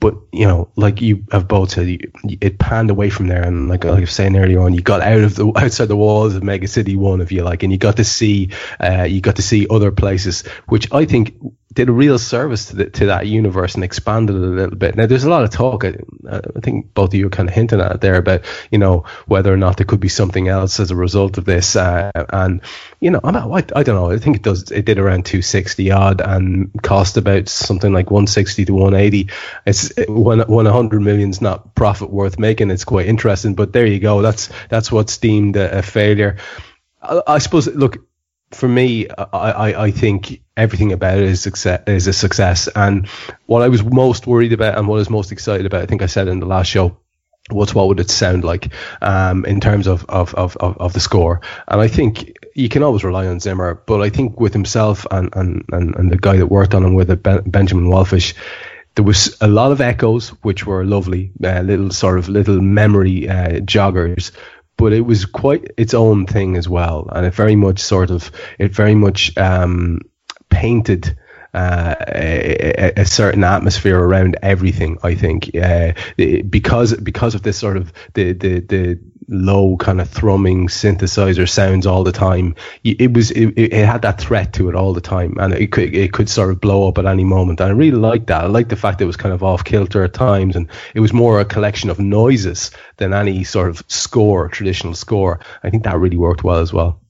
But 0.00 0.16
you 0.32 0.48
know, 0.48 0.68
like 0.74 1.00
you 1.00 1.24
have 1.30 1.46
both 1.46 1.70
said, 1.70 1.86
it 2.24 2.58
panned 2.58 2.90
away 2.90 3.08
from 3.08 3.28
there, 3.28 3.42
and 3.42 3.68
like, 3.68 3.84
like 3.84 3.98
I 3.98 4.00
was 4.00 4.10
saying 4.10 4.36
earlier 4.36 4.60
on, 4.60 4.74
you 4.74 4.80
got 4.80 5.00
out 5.00 5.20
of 5.20 5.36
the 5.36 5.52
outside 5.56 5.86
the 5.86 5.96
walls 5.96 6.34
of 6.34 6.42
Mega 6.42 6.66
City 6.66 6.96
One, 6.96 7.20
if 7.20 7.30
you 7.30 7.44
like, 7.44 7.62
and 7.62 7.70
you 7.70 7.78
got 7.78 7.98
to 7.98 8.04
see, 8.04 8.50
uh, 8.80 9.04
you 9.04 9.20
got 9.20 9.36
to 9.36 9.42
see 9.42 9.68
other 9.70 9.92
places, 9.92 10.42
which 10.66 10.92
I 10.92 11.04
think 11.04 11.36
did 11.72 11.88
a 11.88 11.92
real 11.92 12.18
service 12.18 12.66
to 12.66 12.76
the, 12.76 12.90
to 12.90 13.06
that 13.06 13.26
universe 13.26 13.74
and 13.74 13.84
expanded 13.84 14.36
it 14.36 14.42
a 14.42 14.46
little 14.46 14.76
bit. 14.76 14.96
Now, 14.96 15.06
there's 15.06 15.24
a 15.24 15.30
lot 15.30 15.44
of 15.44 15.50
talk. 15.50 15.84
I, 15.84 15.94
I 16.30 16.60
think 16.60 16.92
both 16.92 17.10
of 17.10 17.14
you 17.14 17.26
are 17.26 17.30
kind 17.30 17.48
of 17.48 17.54
hinting 17.54 17.80
at 17.80 17.92
it 17.92 18.00
there 18.00 18.16
about 18.16 18.42
you 18.70 18.78
know 18.78 19.04
whether 19.26 19.52
or 19.52 19.56
not 19.56 19.76
there 19.76 19.86
could 19.86 20.00
be 20.00 20.08
something 20.08 20.48
else 20.48 20.80
as 20.80 20.90
a 20.90 20.96
result 20.96 21.38
of 21.38 21.44
this. 21.44 21.76
Uh, 21.76 22.10
and 22.14 22.60
you 23.00 23.10
know, 23.10 23.20
I'm, 23.22 23.36
I, 23.36 23.64
I 23.74 23.82
don't 23.82 23.94
know. 23.94 24.10
I 24.10 24.18
think 24.18 24.36
it 24.36 24.42
does. 24.42 24.70
It 24.70 24.84
did 24.84 24.98
around 24.98 25.24
260 25.24 25.90
odd 25.90 26.20
and 26.20 26.70
cost 26.82 27.16
about 27.16 27.48
something 27.48 27.92
like 27.92 28.10
160 28.10 28.66
to 28.66 28.74
180. 28.74 29.30
It's 29.66 29.92
when 30.08 30.40
when 30.40 30.66
100 30.66 31.00
million's 31.00 31.40
not 31.40 31.74
profit 31.74 32.10
worth 32.10 32.38
making. 32.38 32.70
It's 32.70 32.84
quite 32.84 33.06
interesting. 33.06 33.54
But 33.54 33.72
there 33.72 33.86
you 33.86 34.00
go. 34.00 34.22
That's 34.22 34.50
that's 34.68 34.92
what's 34.92 35.18
deemed 35.18 35.56
a, 35.56 35.78
a 35.78 35.82
failure. 35.82 36.36
I, 37.00 37.22
I 37.26 37.38
suppose. 37.38 37.66
Look 37.66 38.06
for 38.52 38.68
me, 38.68 39.08
I, 39.08 39.24
I, 39.32 39.84
I, 39.84 39.90
think 39.90 40.41
everything 40.56 40.92
about 40.92 41.18
it 41.18 41.24
is 41.24 41.40
success 41.40 41.82
is 41.86 42.06
a 42.06 42.12
success. 42.12 42.68
And 42.74 43.08
what 43.46 43.62
I 43.62 43.68
was 43.68 43.82
most 43.82 44.26
worried 44.26 44.52
about 44.52 44.78
and 44.78 44.86
what 44.86 44.96
I 44.96 44.98
was 44.98 45.10
most 45.10 45.32
excited 45.32 45.66
about, 45.66 45.82
I 45.82 45.86
think 45.86 46.02
I 46.02 46.06
said 46.06 46.28
in 46.28 46.40
the 46.40 46.46
last 46.46 46.68
show, 46.68 46.96
was 47.50 47.74
what 47.74 47.88
would 47.88 47.98
it 47.98 48.10
sound 48.10 48.44
like 48.44 48.72
um, 49.00 49.44
in 49.44 49.60
terms 49.60 49.88
of, 49.88 50.04
of, 50.08 50.34
of, 50.34 50.56
of, 50.56 50.92
the 50.92 51.00
score. 51.00 51.40
And 51.66 51.80
I 51.80 51.88
think 51.88 52.36
you 52.54 52.68
can 52.68 52.84
always 52.84 53.02
rely 53.02 53.26
on 53.26 53.40
Zimmer, 53.40 53.82
but 53.86 54.00
I 54.00 54.10
think 54.10 54.38
with 54.38 54.52
himself 54.52 55.06
and, 55.10 55.28
and, 55.34 55.64
and, 55.72 55.96
and 55.96 56.10
the 56.10 56.16
guy 56.16 56.36
that 56.36 56.46
worked 56.46 56.72
on 56.72 56.84
him 56.84 56.94
with 56.94 57.10
it, 57.10 57.22
ben, 57.22 57.42
Benjamin 57.44 57.86
Wallfisch, 57.86 58.34
there 58.94 59.04
was 59.04 59.36
a 59.40 59.48
lot 59.48 59.72
of 59.72 59.80
echoes, 59.80 60.28
which 60.42 60.66
were 60.66 60.84
lovely, 60.84 61.32
uh, 61.42 61.60
little 61.62 61.90
sort 61.90 62.18
of 62.18 62.28
little 62.28 62.60
memory 62.60 63.28
uh, 63.28 63.60
joggers 63.60 64.30
but 64.78 64.92
it 64.92 65.02
was 65.02 65.26
quite 65.26 65.70
its 65.76 65.94
own 65.94 66.26
thing 66.26 66.56
as 66.56 66.68
well, 66.68 67.08
and 67.12 67.26
it 67.26 67.34
very 67.34 67.54
much 67.54 67.78
sort 67.78 68.10
of 68.10 68.32
it 68.58 68.72
very 68.72 68.94
much 68.94 69.36
um, 69.36 70.00
painted. 70.52 71.16
Uh, 71.54 71.94
a, 72.08 72.92
a, 72.96 73.04
certain 73.04 73.44
atmosphere 73.44 73.98
around 73.98 74.38
everything. 74.42 74.96
I 75.02 75.14
think 75.14 75.54
uh, 75.54 75.92
because 76.16 76.94
because 76.94 77.34
of 77.34 77.42
this 77.42 77.58
sort 77.58 77.76
of 77.76 77.92
the 78.14 78.32
the 78.32 78.60
the 78.60 78.98
low 79.28 79.76
kind 79.76 80.00
of 80.00 80.08
thrumming 80.08 80.68
synthesizer 80.68 81.48
sounds 81.48 81.86
all 81.86 82.04
the 82.04 82.12
time. 82.12 82.54
It 82.84 83.12
was 83.12 83.30
it, 83.30 83.52
it 83.56 83.72
had 83.72 84.02
that 84.02 84.20
threat 84.20 84.52
to 84.54 84.68
it 84.68 84.74
all 84.74 84.92
the 84.92 85.00
time, 85.00 85.36
and 85.38 85.52
it 85.54 85.72
could 85.72 85.94
it 85.94 86.12
could 86.12 86.28
sort 86.28 86.50
of 86.50 86.60
blow 86.60 86.88
up 86.88 86.98
at 86.98 87.06
any 87.06 87.24
moment. 87.24 87.60
And 87.60 87.70
I 87.70 87.72
really 87.72 87.98
liked 87.98 88.28
that. 88.28 88.44
I 88.44 88.46
liked 88.46 88.70
the 88.70 88.76
fact 88.76 88.98
that 88.98 89.04
it 89.04 89.08
was 89.08 89.16
kind 89.16 89.34
of 89.34 89.42
off 89.42 89.64
kilter 89.64 90.04
at 90.04 90.14
times, 90.14 90.56
and 90.56 90.68
it 90.94 91.00
was 91.00 91.12
more 91.12 91.40
a 91.40 91.44
collection 91.44 91.90
of 91.90 91.98
noises 91.98 92.70
than 92.96 93.12
any 93.12 93.44
sort 93.44 93.68
of 93.68 93.82
score, 93.88 94.48
traditional 94.48 94.94
score. 94.94 95.40
I 95.62 95.70
think 95.70 95.84
that 95.84 95.98
really 95.98 96.18
worked 96.18 96.44
well 96.44 96.58
as 96.58 96.72
well. 96.72 97.01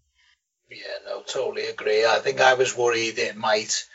Totally 1.27 1.67
agree. 1.67 2.05
I 2.05 2.19
think 2.19 2.41
I 2.41 2.55
was 2.55 2.77
worried 2.77 3.19
it 3.19 3.37
might 3.37 3.87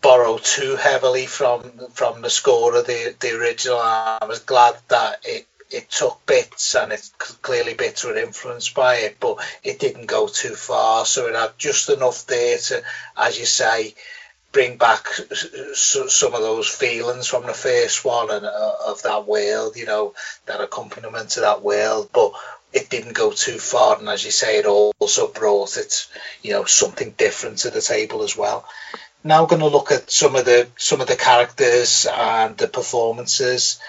borrow 0.00 0.36
too 0.38 0.76
heavily 0.76 1.26
from 1.26 1.88
from 1.92 2.20
the 2.22 2.30
score 2.30 2.76
of 2.76 2.86
the 2.86 3.14
the 3.20 3.36
original. 3.36 3.78
I 3.78 4.24
was 4.26 4.40
glad 4.40 4.76
that 4.88 5.20
it 5.24 5.46
it 5.70 5.90
took 5.90 6.24
bits 6.26 6.74
and 6.74 6.92
it 6.92 7.10
clearly 7.18 7.74
bits 7.74 8.04
were 8.04 8.16
influenced 8.16 8.74
by 8.74 8.96
it, 8.96 9.16
but 9.18 9.38
it 9.62 9.78
didn't 9.78 10.06
go 10.06 10.28
too 10.28 10.54
far. 10.54 11.04
So 11.06 11.26
it 11.26 11.34
had 11.34 11.58
just 11.58 11.88
enough 11.88 12.26
there 12.26 12.58
to, 12.58 12.82
as 13.16 13.38
you 13.38 13.46
say, 13.46 13.94
bring 14.52 14.76
back 14.76 15.08
some 15.74 16.34
of 16.34 16.40
those 16.40 16.68
feelings 16.68 17.26
from 17.26 17.44
the 17.44 17.52
first 17.52 18.04
one 18.04 18.30
and 18.30 18.46
uh, 18.46 18.74
of 18.86 19.02
that 19.02 19.26
world, 19.26 19.76
you 19.76 19.84
know, 19.84 20.14
that 20.46 20.60
accompaniment 20.60 21.30
to 21.30 21.40
that 21.40 21.62
world. 21.62 22.08
But 22.12 22.32
it 22.74 22.90
didn't 22.90 23.12
go 23.12 23.30
too 23.30 23.58
far, 23.58 23.98
and 23.98 24.08
as 24.08 24.24
you 24.24 24.32
say, 24.32 24.58
it 24.58 24.66
also 24.66 25.28
brought 25.28 25.76
it, 25.76 26.08
you 26.42 26.52
know, 26.52 26.64
something 26.64 27.14
different 27.16 27.58
to 27.58 27.70
the 27.70 27.80
table 27.80 28.22
as 28.22 28.36
well. 28.36 28.66
Now, 29.22 29.46
going 29.46 29.60
to 29.60 29.68
look 29.68 29.92
at 29.92 30.10
some 30.10 30.34
of 30.36 30.44
the 30.44 30.68
some 30.76 31.00
of 31.00 31.06
the 31.06 31.16
characters 31.16 32.06
and 32.12 32.56
the 32.58 32.68
performances. 32.68 33.80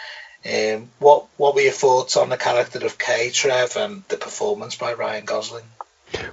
Um, 0.45 0.89
what 0.99 1.25
what 1.37 1.55
were 1.55 1.61
your 1.61 1.71
thoughts 1.73 2.15
on 2.15 2.29
the 2.29 2.37
character 2.37 2.85
of 2.85 2.99
K. 2.99 3.31
Trev 3.31 3.75
and 3.75 4.03
the 4.07 4.17
performance 4.17 4.75
by 4.75 4.93
Ryan 4.93 5.25
Gosling? 5.25 5.65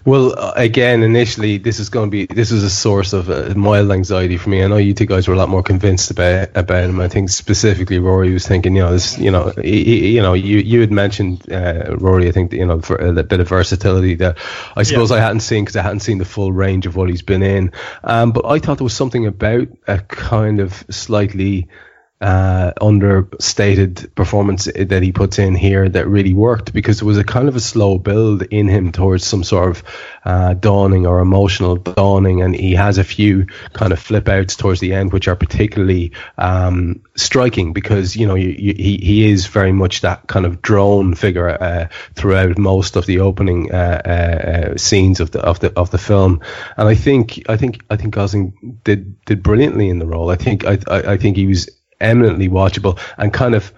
Well, 0.04 0.38
uh, 0.38 0.52
again, 0.56 1.02
initially, 1.02 1.58
this 1.58 1.78
is 1.78 1.88
going 1.88 2.10
to 2.10 2.10
be 2.10 2.26
this 2.26 2.50
is 2.50 2.62
a 2.62 2.70
source 2.70 3.12
of 3.12 3.30
uh, 3.30 3.54
mild 3.56 3.90
anxiety 3.90 4.36
for 4.36 4.50
me. 4.50 4.62
I 4.62 4.66
know 4.66 4.76
you 4.76 4.94
two 4.94 5.06
guys 5.06 5.26
were 5.26 5.34
a 5.34 5.36
lot 5.36 5.48
more 5.48 5.62
convinced 5.62 6.10
about 6.10 6.56
about 6.56 6.84
him. 6.84 7.00
I 7.00 7.08
think 7.08 7.30
specifically 7.30 7.98
Rory 7.98 8.32
was 8.32 8.46
thinking, 8.46 8.76
you 8.76 8.82
know, 8.82 8.92
this, 8.92 9.18
you 9.18 9.30
know, 9.30 9.52
he, 9.62 10.14
you 10.14 10.22
know, 10.22 10.34
you 10.34 10.58
you 10.58 10.80
had 10.80 10.92
mentioned 10.92 11.50
uh, 11.50 11.96
Rory. 11.96 12.28
I 12.28 12.32
think 12.32 12.52
you 12.52 12.66
know 12.66 12.80
for 12.80 12.96
a 12.96 13.22
bit 13.22 13.40
of 13.40 13.48
versatility 13.48 14.14
that 14.16 14.38
I 14.76 14.82
suppose 14.82 15.10
yeah. 15.10 15.16
I 15.16 15.20
hadn't 15.20 15.40
seen 15.40 15.64
because 15.64 15.76
I 15.76 15.82
hadn't 15.82 16.00
seen 16.00 16.18
the 16.18 16.24
full 16.24 16.52
range 16.52 16.86
of 16.86 16.96
what 16.96 17.08
he's 17.08 17.22
been 17.22 17.42
in. 17.42 17.72
Um, 18.04 18.32
but 18.32 18.46
I 18.46 18.58
thought 18.58 18.78
there 18.78 18.84
was 18.84 18.96
something 18.96 19.26
about 19.26 19.68
a 19.86 19.98
kind 19.98 20.60
of 20.60 20.84
slightly 20.90 21.68
uh, 22.22 22.72
understated 22.80 24.14
performance 24.14 24.68
that 24.76 25.02
he 25.02 25.10
puts 25.10 25.40
in 25.40 25.56
here 25.56 25.88
that 25.88 26.06
really 26.06 26.32
worked 26.32 26.72
because 26.72 27.02
it 27.02 27.04
was 27.04 27.18
a 27.18 27.24
kind 27.24 27.48
of 27.48 27.56
a 27.56 27.60
slow 27.60 27.98
build 27.98 28.42
in 28.42 28.68
him 28.68 28.92
towards 28.92 29.26
some 29.26 29.42
sort 29.42 29.70
of 29.70 29.82
uh, 30.24 30.54
dawning 30.54 31.04
or 31.04 31.18
emotional 31.18 31.74
dawning, 31.74 32.40
and 32.40 32.54
he 32.54 32.74
has 32.74 32.96
a 32.96 33.04
few 33.04 33.46
kind 33.72 33.92
of 33.92 33.98
flip 33.98 34.28
outs 34.28 34.54
towards 34.54 34.78
the 34.78 34.92
end 34.94 35.12
which 35.12 35.26
are 35.26 35.34
particularly 35.34 36.12
um, 36.38 37.02
striking 37.16 37.72
because 37.72 38.14
you 38.14 38.24
know 38.24 38.36
you, 38.36 38.50
you, 38.50 38.74
he 38.74 38.98
he 38.98 39.28
is 39.28 39.48
very 39.48 39.72
much 39.72 40.02
that 40.02 40.28
kind 40.28 40.46
of 40.46 40.62
drone 40.62 41.16
figure 41.16 41.48
uh, 41.48 41.88
throughout 42.14 42.56
most 42.56 42.94
of 42.94 43.04
the 43.06 43.18
opening 43.18 43.72
uh, 43.72 44.00
uh, 44.04 44.08
uh, 44.08 44.76
scenes 44.76 45.18
of 45.18 45.32
the 45.32 45.40
of 45.40 45.58
the 45.58 45.76
of 45.76 45.90
the 45.90 45.98
film, 45.98 46.40
and 46.76 46.88
I 46.88 46.94
think 46.94 47.42
I 47.48 47.56
think 47.56 47.82
I 47.90 47.96
think 47.96 48.14
Gosling 48.14 48.80
did 48.84 49.24
did 49.24 49.42
brilliantly 49.42 49.88
in 49.88 49.98
the 49.98 50.06
role. 50.06 50.30
I 50.30 50.36
think 50.36 50.64
I 50.64 50.78
I, 50.86 51.12
I 51.14 51.16
think 51.16 51.36
he 51.36 51.48
was 51.48 51.68
eminently 52.02 52.48
watchable 52.48 52.98
and 53.16 53.32
kind 53.32 53.54
of 53.54 53.72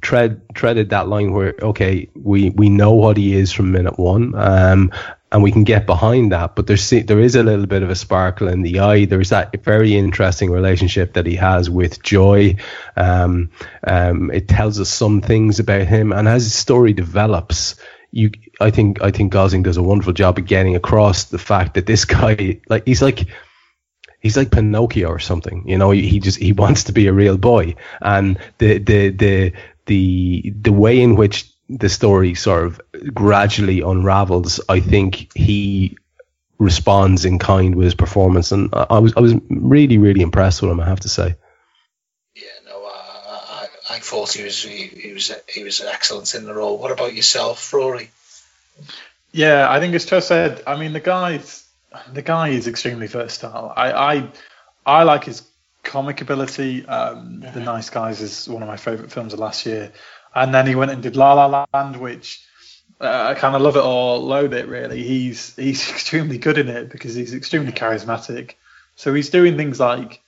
tread 0.00 0.40
treaded 0.54 0.90
that 0.90 1.08
line 1.08 1.32
where 1.32 1.54
okay 1.60 2.08
we 2.14 2.50
we 2.50 2.68
know 2.68 2.92
what 2.92 3.16
he 3.16 3.34
is 3.34 3.50
from 3.50 3.72
minute 3.72 3.98
one 3.98 4.32
um 4.36 4.92
and 5.30 5.42
we 5.42 5.52
can 5.52 5.64
get 5.64 5.86
behind 5.86 6.32
that. 6.32 6.56
But 6.56 6.66
there's 6.66 6.88
there 6.90 7.20
is 7.20 7.34
a 7.34 7.42
little 7.42 7.66
bit 7.66 7.82
of 7.82 7.90
a 7.90 7.94
sparkle 7.94 8.48
in 8.48 8.62
the 8.62 8.80
eye. 8.80 9.04
There's 9.04 9.30
that 9.30 9.62
very 9.62 9.94
interesting 9.94 10.50
relationship 10.50 11.14
that 11.14 11.26
he 11.26 11.36
has 11.36 11.68
with 11.68 12.02
joy. 12.02 12.56
Um 12.96 13.50
um 13.86 14.30
it 14.30 14.48
tells 14.48 14.80
us 14.80 14.88
some 14.88 15.20
things 15.20 15.60
about 15.60 15.86
him. 15.86 16.12
And 16.12 16.26
as 16.26 16.44
his 16.44 16.54
story 16.54 16.92
develops 16.92 17.76
you 18.10 18.30
i 18.58 18.70
think 18.70 19.02
i 19.02 19.10
think 19.10 19.30
gosling 19.30 19.62
does 19.62 19.76
a 19.76 19.82
wonderful 19.82 20.14
job 20.14 20.38
of 20.38 20.46
getting 20.46 20.74
across 20.74 21.24
the 21.24 21.38
fact 21.38 21.74
that 21.74 21.84
this 21.84 22.06
guy 22.06 22.58
like 22.66 22.86
he's 22.86 23.02
like 23.02 23.26
he's 24.20 24.36
like 24.36 24.50
Pinocchio 24.50 25.08
or 25.08 25.18
something. 25.18 25.68
You 25.68 25.78
know, 25.78 25.90
he, 25.90 26.06
he 26.06 26.20
just 26.20 26.38
he 26.38 26.52
wants 26.64 26.84
to 26.84 26.92
be 26.92 27.06
a 27.06 27.12
real 27.12 27.36
boy, 27.36 27.76
and 28.00 28.38
the 28.58 28.78
the 28.78 29.10
the 29.10 29.52
the 29.86 30.54
the 30.60 30.72
way 30.72 31.00
in 31.00 31.16
which 31.16 31.50
the 31.68 31.88
story 31.88 32.34
sort 32.34 32.64
of 32.64 32.80
gradually 33.12 33.80
unravels, 33.80 34.60
I 34.68 34.80
think 34.80 35.30
he 35.34 35.98
responds 36.58 37.24
in 37.24 37.38
kind 37.38 37.74
with 37.74 37.84
his 37.84 37.94
performance, 37.94 38.52
and 38.52 38.70
I 38.72 38.98
was 38.98 39.14
I 39.16 39.20
was 39.20 39.34
really 39.48 39.98
really 39.98 40.22
impressed 40.22 40.62
with 40.62 40.70
him. 40.70 40.80
I 40.80 40.86
have 40.86 41.00
to 41.00 41.08
say. 41.08 41.34
Yeah, 42.34 42.44
no, 42.66 42.84
I, 42.84 43.66
I, 43.90 43.96
I 43.96 43.98
thought 43.98 44.32
he 44.32 44.44
was 44.44 44.62
he, 44.62 44.86
he 44.86 45.12
was 45.12 45.32
he 45.48 45.64
was 45.64 45.80
excellent 45.80 46.34
in 46.34 46.44
the 46.44 46.54
role. 46.54 46.78
What 46.78 46.92
about 46.92 47.14
yourself, 47.14 47.72
Rory? 47.72 48.10
Yeah, 49.32 49.70
I 49.70 49.80
think 49.80 49.94
as 49.94 50.06
Trev 50.06 50.24
said, 50.24 50.62
I 50.66 50.78
mean 50.78 50.92
the 50.92 51.00
guy's 51.00 51.67
the 52.12 52.22
guy 52.22 52.48
is 52.48 52.66
extremely 52.66 53.06
versatile. 53.06 53.72
I 53.76 53.92
I, 53.92 54.32
I 54.86 55.02
like 55.04 55.24
his 55.24 55.42
comic 55.82 56.20
ability. 56.20 56.86
Um, 56.86 57.40
The 57.40 57.60
Nice 57.60 57.90
Guys 57.90 58.20
is 58.20 58.48
one 58.48 58.62
of 58.62 58.68
my 58.68 58.76
favourite 58.76 59.10
films 59.10 59.32
of 59.32 59.38
last 59.38 59.66
year, 59.66 59.92
and 60.34 60.54
then 60.54 60.66
he 60.66 60.74
went 60.74 60.90
and 60.90 61.02
did 61.02 61.16
La 61.16 61.32
La 61.32 61.66
Land, 61.72 61.96
which 61.96 62.44
uh, 63.00 63.28
I 63.30 63.34
kind 63.34 63.54
of 63.54 63.62
love 63.62 63.76
it 63.76 63.84
or 63.84 64.18
loathe 64.18 64.54
it. 64.54 64.68
Really, 64.68 65.02
he's 65.02 65.56
he's 65.56 65.90
extremely 65.90 66.38
good 66.38 66.58
in 66.58 66.68
it 66.68 66.90
because 66.90 67.14
he's 67.14 67.34
extremely 67.34 67.72
charismatic. 67.72 68.54
So 68.94 69.14
he's 69.14 69.30
doing 69.30 69.56
things 69.56 69.80
like 69.80 70.20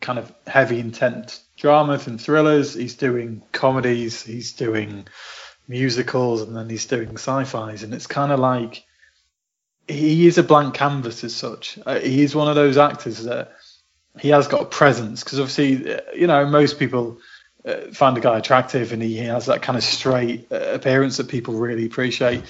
kind 0.00 0.18
of 0.18 0.32
heavy 0.46 0.78
intent 0.78 1.40
dramas 1.56 2.06
and 2.06 2.20
thrillers. 2.20 2.74
He's 2.74 2.94
doing 2.94 3.42
comedies. 3.52 4.22
He's 4.22 4.52
doing 4.52 5.08
musicals, 5.66 6.42
and 6.42 6.56
then 6.56 6.68
he's 6.68 6.86
doing 6.86 7.16
sci-fi's, 7.16 7.82
and 7.82 7.92
it's 7.92 8.06
kind 8.06 8.30
of 8.30 8.38
like 8.38 8.84
he 9.88 10.26
is 10.26 10.38
a 10.38 10.42
blank 10.42 10.74
canvas 10.74 11.24
as 11.24 11.34
such. 11.34 11.78
Uh, 11.86 11.98
he 11.98 12.22
is 12.22 12.34
one 12.34 12.48
of 12.48 12.54
those 12.54 12.76
actors 12.76 13.24
that 13.24 13.52
he 14.18 14.30
has 14.30 14.48
got 14.48 14.62
a 14.62 14.66
presence 14.66 15.22
because 15.22 15.38
obviously, 15.38 15.94
uh, 15.94 16.00
you 16.14 16.26
know, 16.26 16.46
most 16.46 16.78
people 16.78 17.18
uh, 17.64 17.92
find 17.92 18.16
the 18.16 18.20
guy 18.20 18.38
attractive 18.38 18.92
and 18.92 19.02
he 19.02 19.16
has 19.18 19.46
that 19.46 19.62
kind 19.62 19.76
of 19.76 19.84
straight 19.84 20.46
uh, 20.50 20.56
appearance 20.56 21.18
that 21.18 21.28
people 21.28 21.54
really 21.54 21.86
appreciate. 21.86 22.42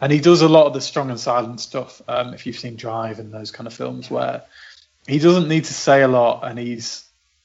And 0.00 0.10
he 0.12 0.18
does 0.18 0.42
a 0.42 0.48
lot 0.48 0.66
of 0.66 0.74
the 0.74 0.80
strong 0.80 1.10
and 1.10 1.20
silent 1.20 1.60
stuff. 1.60 2.02
Um, 2.08 2.34
if 2.34 2.44
you've 2.44 2.58
seen 2.58 2.76
Drive 2.76 3.20
and 3.20 3.32
those 3.32 3.52
kind 3.52 3.68
of 3.68 3.72
films, 3.72 4.10
where 4.10 4.42
he 5.06 5.18
doesn't 5.20 5.48
need 5.48 5.64
to 5.64 5.74
say 5.74 6.02
a 6.02 6.08
lot 6.08 6.42
and 6.44 6.58
he's 6.58 7.04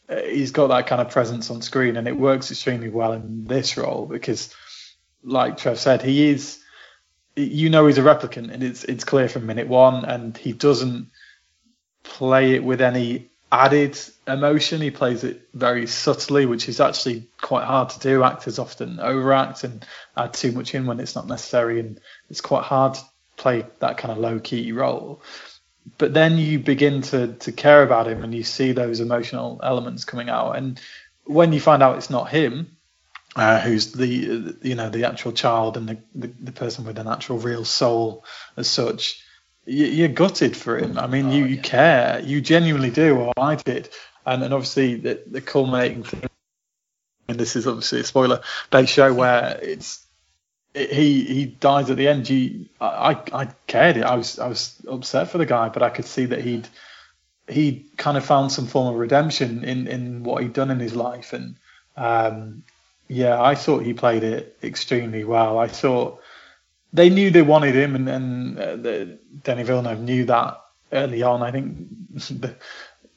uh, 0.09 0.21
he's 0.21 0.51
got 0.51 0.67
that 0.67 0.87
kind 0.87 1.01
of 1.01 1.09
presence 1.09 1.51
on 1.51 1.61
screen, 1.61 1.97
and 1.97 2.07
it 2.07 2.17
works 2.17 2.49
extremely 2.49 2.89
well 2.89 3.11
in 3.11 3.43
this 3.45 3.77
role 3.77 4.05
because, 4.05 4.53
like 5.21 5.57
Trev 5.57 5.77
said, 5.77 6.01
he 6.01 6.29
is 6.29 6.59
you 7.37 7.69
know 7.69 7.87
he's 7.87 7.97
a 7.97 8.01
replicant, 8.01 8.51
and 8.51 8.63
it's 8.63 8.83
it's 8.83 9.03
clear 9.03 9.29
from 9.29 9.45
minute 9.45 9.67
one, 9.67 10.05
and 10.05 10.35
he 10.35 10.53
doesn't 10.53 11.09
play 12.03 12.55
it 12.55 12.63
with 12.63 12.81
any 12.81 13.29
added 13.51 13.97
emotion. 14.27 14.81
He 14.81 14.91
plays 14.91 15.23
it 15.23 15.47
very 15.53 15.87
subtly, 15.87 16.45
which 16.45 16.67
is 16.67 16.79
actually 16.79 17.27
quite 17.41 17.65
hard 17.65 17.89
to 17.91 17.99
do. 17.99 18.23
Actors 18.23 18.59
often 18.59 18.99
overact 18.99 19.63
and 19.63 19.85
add 20.15 20.33
too 20.33 20.51
much 20.51 20.73
in 20.73 20.85
when 20.85 20.99
it's 20.99 21.15
not 21.15 21.27
necessary, 21.27 21.79
and 21.79 21.99
it's 22.29 22.41
quite 22.41 22.63
hard 22.63 22.95
to 22.95 23.01
play 23.37 23.65
that 23.79 23.97
kind 23.97 24.11
of 24.11 24.17
low 24.17 24.39
key 24.39 24.71
role. 24.71 25.21
But 25.97 26.13
then 26.13 26.37
you 26.37 26.59
begin 26.59 27.01
to 27.03 27.33
to 27.33 27.51
care 27.51 27.83
about 27.83 28.07
him, 28.07 28.23
and 28.23 28.33
you 28.33 28.43
see 28.43 28.71
those 28.71 28.99
emotional 28.99 29.59
elements 29.63 30.05
coming 30.05 30.29
out. 30.29 30.57
And 30.57 30.79
when 31.25 31.53
you 31.53 31.59
find 31.59 31.83
out 31.83 31.97
it's 31.97 32.09
not 32.09 32.29
him, 32.29 32.76
uh, 33.37 33.61
who's 33.61 33.93
the 33.93 34.07
you 34.61 34.75
know 34.75 34.89
the 34.89 35.05
actual 35.05 35.31
child 35.31 35.77
and 35.77 35.87
the, 35.87 35.97
the, 36.15 36.27
the 36.41 36.51
person 36.51 36.85
with 36.85 36.97
an 36.97 37.07
actual 37.07 37.37
real 37.37 37.63
soul 37.63 38.25
as 38.57 38.67
such 38.67 39.23
you're 39.67 40.07
gutted 40.07 40.55
for 40.55 40.77
him. 40.77 40.97
I 40.97 41.07
mean, 41.07 41.27
oh, 41.27 41.31
you, 41.31 41.45
you 41.45 41.55
yeah. 41.57 41.61
care, 41.61 42.19
you 42.21 42.39
genuinely 42.39 42.89
do, 42.89 43.17
or 43.17 43.33
I 43.37 43.55
did. 43.55 43.89
And, 44.25 44.41
and 44.43 44.53
obviously, 44.53 44.95
the, 44.95 45.21
the 45.27 45.41
culminating 45.41 46.03
thing, 46.03 46.29
and 47.27 47.37
this 47.37 47.55
is 47.55 47.67
obviously 47.67 47.99
a 47.99 48.03
spoiler 48.05 48.41
they 48.71 48.85
show 48.85 49.13
where 49.13 49.59
it's 49.61 50.05
it, 50.73 50.91
he 50.91 51.23
he 51.23 51.45
dies 51.45 51.89
at 51.89 51.97
the 51.97 52.07
end. 52.07 52.29
You, 52.29 52.67
I, 52.79 53.21
I 53.33 53.49
cared. 53.67 53.97
I 53.97 54.15
was 54.15 54.39
I 54.39 54.47
was 54.47 54.81
upset 54.89 55.29
for 55.29 55.37
the 55.37 55.45
guy, 55.45 55.69
but 55.69 55.83
I 55.83 55.89
could 55.89 56.05
see 56.05 56.25
that 56.25 56.41
he'd 56.41 56.67
he 57.49 57.85
kind 57.97 58.17
of 58.17 58.25
found 58.25 58.51
some 58.51 58.67
form 58.67 58.93
of 58.93 58.99
redemption 58.99 59.65
in 59.65 59.87
in 59.87 60.23
what 60.23 60.43
he'd 60.43 60.53
done 60.53 60.71
in 60.71 60.79
his 60.79 60.95
life, 60.95 61.33
and 61.33 61.57
um, 61.97 62.63
yeah, 63.07 63.41
I 63.41 63.55
thought 63.55 63.83
he 63.83 63.93
played 63.93 64.23
it 64.23 64.57
extremely 64.61 65.23
well. 65.23 65.57
I 65.57 65.67
thought 65.67 66.21
they 66.93 67.09
knew 67.09 67.31
they 67.31 67.41
wanted 67.41 67.75
him, 67.75 67.95
and, 67.95 68.09
and 68.09 68.59
uh, 68.59 68.75
the, 68.75 69.19
Denis 69.43 69.67
Villeneuve 69.67 70.01
knew 70.01 70.25
that 70.25 70.61
early 70.91 71.23
on. 71.23 71.41
I 71.41 71.51
think 71.51 71.87
the, 72.11 72.55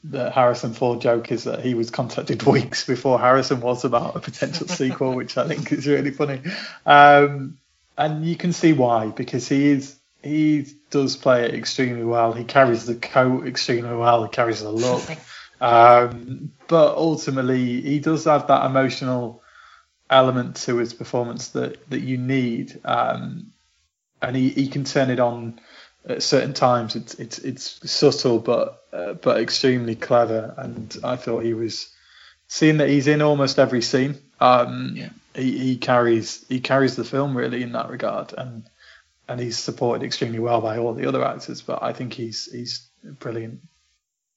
the 0.03 0.31
Harrison 0.31 0.73
Ford 0.73 1.01
joke 1.01 1.31
is 1.31 1.43
that 1.45 1.63
he 1.63 1.73
was 1.73 1.89
contacted 1.89 2.43
weeks 2.47 2.85
before 2.85 3.19
Harrison 3.19 3.61
was 3.61 3.83
about 3.83 4.15
a 4.15 4.19
potential 4.19 4.67
sequel, 4.69 5.13
which 5.13 5.37
I 5.37 5.47
think 5.47 5.71
is 5.71 5.87
really 5.87 6.11
funny. 6.11 6.41
Um, 6.85 7.57
and 7.97 8.25
you 8.25 8.35
can 8.35 8.53
see 8.53 8.73
why, 8.73 9.07
because 9.07 9.47
he 9.47 9.67
is 9.67 9.95
he 10.23 10.67
does 10.91 11.17
play 11.17 11.45
it 11.45 11.55
extremely 11.55 12.03
well. 12.03 12.31
He 12.31 12.43
carries 12.43 12.85
the 12.85 12.95
coat 12.95 13.47
extremely 13.47 13.95
well. 13.95 14.23
He 14.23 14.29
carries 14.29 14.61
the 14.61 14.71
look. 14.71 15.03
Um, 15.61 16.51
but 16.67 16.97
ultimately, 16.97 17.81
he 17.81 17.99
does 17.99 18.25
have 18.25 18.47
that 18.47 18.65
emotional 18.65 19.43
element 20.11 20.57
to 20.57 20.77
his 20.77 20.93
performance 20.93 21.49
that 21.49 21.89
that 21.89 22.01
you 22.01 22.17
need. 22.17 22.79
Um, 22.85 23.53
and 24.21 24.35
he, 24.35 24.49
he 24.49 24.67
can 24.67 24.83
turn 24.83 25.09
it 25.09 25.19
on 25.19 25.59
at 26.07 26.21
certain 26.21 26.53
times. 26.53 26.95
It's 26.95 27.15
it's 27.15 27.39
it's 27.39 27.91
subtle 27.91 28.39
but 28.39 28.83
uh, 28.93 29.13
but 29.13 29.39
extremely 29.41 29.95
clever, 29.95 30.53
and 30.57 30.95
I 31.03 31.15
thought 31.15 31.43
he 31.43 31.53
was 31.53 31.89
seeing 32.47 32.77
that 32.77 32.89
he's 32.89 33.07
in 33.07 33.21
almost 33.21 33.59
every 33.59 33.81
scene. 33.81 34.17
Um, 34.39 34.93
yeah. 34.95 35.09
he, 35.33 35.57
he 35.57 35.77
carries 35.77 36.45
he 36.47 36.59
carries 36.59 36.95
the 36.95 37.03
film 37.03 37.35
really 37.35 37.63
in 37.63 37.71
that 37.71 37.89
regard, 37.89 38.33
and 38.37 38.63
and 39.27 39.39
he's 39.39 39.57
supported 39.57 40.05
extremely 40.05 40.39
well 40.39 40.61
by 40.61 40.77
all 40.77 40.93
the 40.93 41.07
other 41.07 41.23
actors. 41.23 41.61
But 41.61 41.81
I 41.81 41.93
think 41.93 42.13
he's 42.13 42.51
he's 42.51 42.87
brilliant. 43.03 43.61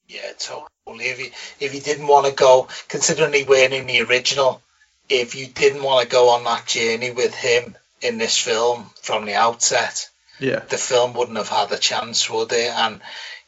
Yeah, 0.08 0.32
totally. 0.38 1.06
If 1.06 1.18
he 1.18 1.64
if 1.64 1.74
you 1.74 1.80
didn't 1.80 2.06
want 2.06 2.26
to 2.26 2.32
go, 2.32 2.68
considering 2.88 3.32
he 3.32 3.44
weren't 3.44 3.72
in 3.72 3.86
the 3.86 4.02
original, 4.02 4.62
if 5.08 5.34
you 5.34 5.46
didn't 5.46 5.82
want 5.82 6.02
to 6.02 6.12
go 6.12 6.30
on 6.30 6.44
that 6.44 6.66
journey 6.66 7.10
with 7.10 7.34
him, 7.34 7.76
in 8.04 8.18
this 8.18 8.36
film 8.36 8.90
from 9.02 9.24
the 9.24 9.34
outset, 9.34 10.10
yeah, 10.38 10.60
the 10.60 10.76
film 10.76 11.14
wouldn't 11.14 11.38
have 11.38 11.48
had 11.48 11.72
a 11.72 11.78
chance, 11.78 12.28
would 12.28 12.52
it? 12.52 12.70
And 12.70 13.00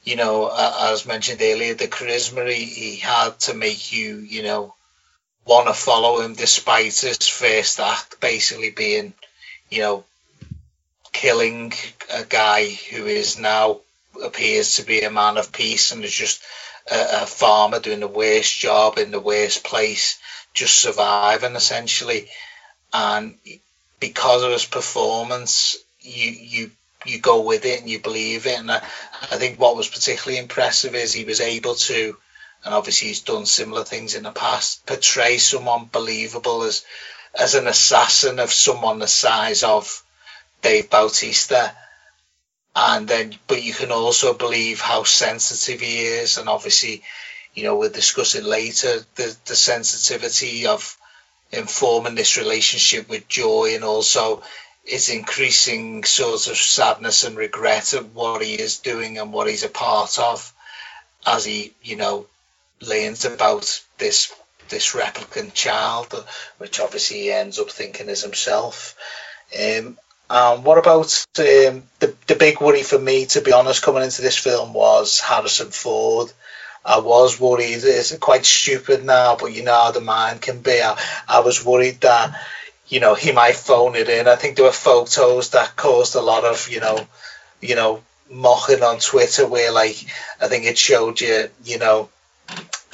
you 0.03 0.17
know, 0.17 0.47
uh, 0.47 0.91
as 0.93 1.05
mentioned 1.05 1.43
earlier, 1.43 1.75
the 1.75 1.89
charisma 1.89 2.51
he, 2.51 2.65
he 2.65 2.97
had 2.97 3.39
to 3.41 3.55
make 3.55 3.93
you, 3.93 4.17
you 4.19 4.43
know, 4.43 4.75
want 5.45 5.67
to 5.67 5.75
follow 5.75 6.21
him 6.21 6.35
despite 6.35 6.99
his 6.99 7.29
first 7.29 7.81
act 7.81 8.21
basically 8.21 8.71
being, 8.71 9.13
you 9.69 9.83
know, 9.83 10.05
killing 11.13 11.73
a 12.15 12.25
guy 12.25 12.67
who 12.67 13.07
is 13.07 13.39
now 13.39 13.81
appears 14.25 14.77
to 14.77 14.87
be 14.87 15.03
a 15.03 15.11
man 15.11 15.37
of 15.37 15.53
peace 15.53 15.93
and 15.93 16.05
is 16.05 16.15
just 16.15 16.43
a, 16.91 17.23
a 17.23 17.27
farmer 17.27 17.81
doing 17.81 18.01
the 18.01 18.09
worst 18.09 18.59
job 18.59 18.97
in 18.97 19.11
the 19.11 19.21
worst 19.21 19.65
place, 19.65 20.19
just 20.57 20.81
surviving 20.81 21.55
essentially. 21.55 22.29
And 22.93 23.37
because 24.01 24.43
of 24.43 24.51
his 24.51 24.65
performance, 24.65 25.77
you 26.01 26.31
you 26.31 26.71
you 27.05 27.21
go 27.21 27.43
with 27.43 27.65
it 27.65 27.81
and 27.81 27.89
you 27.89 28.01
believe 28.01 28.47
it. 28.47 28.59
And 28.59 28.73
I, 28.73 28.79
I 29.23 29.37
think 29.37 29.61
what 29.61 29.77
was 29.77 29.89
particularly 29.89 30.39
impressive 30.39 30.97
is 30.97 31.13
he 31.13 31.25
was 31.25 31.41
able 31.41 31.77
to, 31.77 32.17
and 32.65 32.75
obviously 32.75 33.09
he's 33.09 33.21
done 33.21 33.47
similar 33.47 33.85
things 33.85 34.17
in 34.17 34.25
the 34.25 34.33
past, 34.33 34.85
portray 34.87 35.39
someone 35.39 35.89
believable 35.93 36.63
as 36.65 36.85
as 37.39 37.55
an 37.55 37.67
assassin 37.67 38.39
of 38.39 38.51
someone 38.51 38.99
the 38.99 39.07
size 39.07 39.63
of 39.63 40.03
Dave 40.63 40.91
Bautista. 40.91 41.73
And 42.75 43.09
then, 43.09 43.35
but 43.47 43.63
you 43.63 43.73
can 43.73 43.91
also 43.91 44.35
believe 44.35 44.81
how 44.81 45.05
sensitive 45.05 45.81
he 45.81 46.01
is, 46.01 46.37
and 46.37 46.47
obviously, 46.47 47.03
you 47.57 47.65
know, 47.65 47.77
we'll 47.77 47.91
discuss 47.91 48.37
it 48.37 48.45
later. 48.45 49.01
The 49.17 49.37
the 49.47 49.57
sensitivity 49.57 50.67
of 50.67 50.97
informing 51.51 52.15
this 52.15 52.37
relationship 52.37 53.09
with 53.09 53.29
joy 53.29 53.73
and 53.75 53.83
also 53.83 54.43
his 54.85 55.09
increasing 55.09 56.05
sort 56.05 56.47
of 56.47 56.57
sadness 56.57 57.25
and 57.25 57.37
regret 57.37 57.95
of 57.95 58.15
what 58.15 58.43
he 58.43 58.55
is 58.55 58.79
doing 58.79 59.19
and 59.19 59.33
what 59.33 59.49
he's 59.49 59.65
a 59.65 59.69
part 59.69 60.19
of 60.19 60.53
as 61.27 61.45
he, 61.45 61.73
you 61.83 61.97
know, 61.97 62.27
learns 62.81 63.25
about 63.25 63.83
this 63.99 64.33
this 64.69 64.93
replicant 64.93 65.55
child, 65.55 66.13
which 66.59 66.79
obviously 66.79 67.23
he 67.23 67.33
ends 67.33 67.59
up 67.59 67.71
thinking 67.71 68.09
is 68.09 68.23
himself. 68.23 68.97
Um, 69.55 69.97
and 70.29 70.65
what 70.65 70.79
about 70.79 71.25
um, 71.39 71.85
the 72.01 72.15
the 72.27 72.35
big 72.35 72.61
worry 72.61 72.83
for 72.83 72.99
me, 72.99 73.27
to 73.27 73.41
be 73.41 73.53
honest, 73.53 73.83
coming 73.83 74.03
into 74.03 74.23
this 74.23 74.37
film 74.37 74.75
was 74.75 75.21
Harrison 75.21 75.71
Ford. 75.71 76.31
I 76.87 77.01
was 77.01 77.41
worried. 77.41 77.81
It's 77.83 78.17
quite 78.19 78.45
stupid 78.45 79.05
now, 79.05 79.37
but 79.37 79.53
you 79.53 79.65
know 79.65 79.75
how 79.75 79.91
the 79.91 80.01
mind 80.01 80.41
can 80.41 80.61
be. 80.61 80.81
I, 80.81 80.99
I 81.29 81.41
was 81.41 81.65
worried 81.65 82.01
that 82.03 82.41
you 82.89 83.01
know 83.01 83.15
he 83.15 83.33
might 83.33 83.57
phone 83.57 83.97
it 83.97 84.09
in. 84.09 84.29
I 84.29 84.37
think 84.37 84.57
there 84.57 84.65
were 84.65 84.73
photos 84.73 85.51
that 85.51 85.77
caused 85.77 86.15
a 86.15 86.21
lot 86.21 86.45
of 86.45 86.69
you 86.69 86.81
know, 86.81 87.07
you 87.61 87.75
know, 87.75 88.03
mocking 88.31 88.83
on 88.83 88.99
Twitter 88.99 89.47
where 89.47 89.73
like 89.73 89.97
I 90.41 90.49
think 90.49 90.65
it 90.65 90.79
showed 90.79 91.21
you 91.21 91.49
you 91.65 91.79
know 91.79 92.09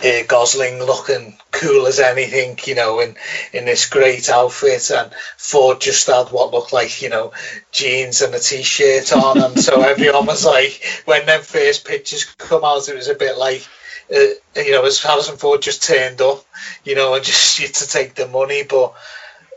uh, 0.04 0.22
Gosling 0.26 0.78
looking 0.82 1.36
cool 1.50 1.86
as 1.86 2.00
anything, 2.00 2.58
you 2.64 2.74
know, 2.74 3.00
in 3.00 3.14
in 3.52 3.64
this 3.64 3.88
great 3.88 4.28
outfit, 4.28 4.90
and 4.90 5.12
Ford 5.36 5.80
just 5.80 6.06
had 6.08 6.32
what 6.32 6.52
looked 6.52 6.72
like, 6.72 7.02
you 7.02 7.08
know, 7.08 7.32
jeans 7.70 8.22
and 8.22 8.34
a 8.34 8.38
t-shirt 8.38 9.12
on, 9.12 9.40
and 9.42 9.60
so 9.60 9.80
everyone 9.82 10.26
was 10.26 10.44
like, 10.44 10.82
when 11.04 11.26
them 11.26 11.42
first 11.42 11.84
pictures 11.86 12.24
come 12.24 12.64
out, 12.64 12.88
it 12.88 12.96
was 12.96 13.08
a 13.08 13.14
bit 13.14 13.38
like. 13.38 13.66
Uh, 14.14 14.34
you 14.56 14.72
know, 14.72 14.84
as 14.84 15.02
Harrison 15.02 15.36
Ford 15.36 15.62
just 15.62 15.82
turned 15.82 16.20
up, 16.20 16.44
you 16.84 16.94
know, 16.94 17.14
and 17.14 17.24
just 17.24 17.58
to 17.76 17.88
take 17.88 18.14
the 18.14 18.28
money, 18.28 18.62
but 18.62 18.94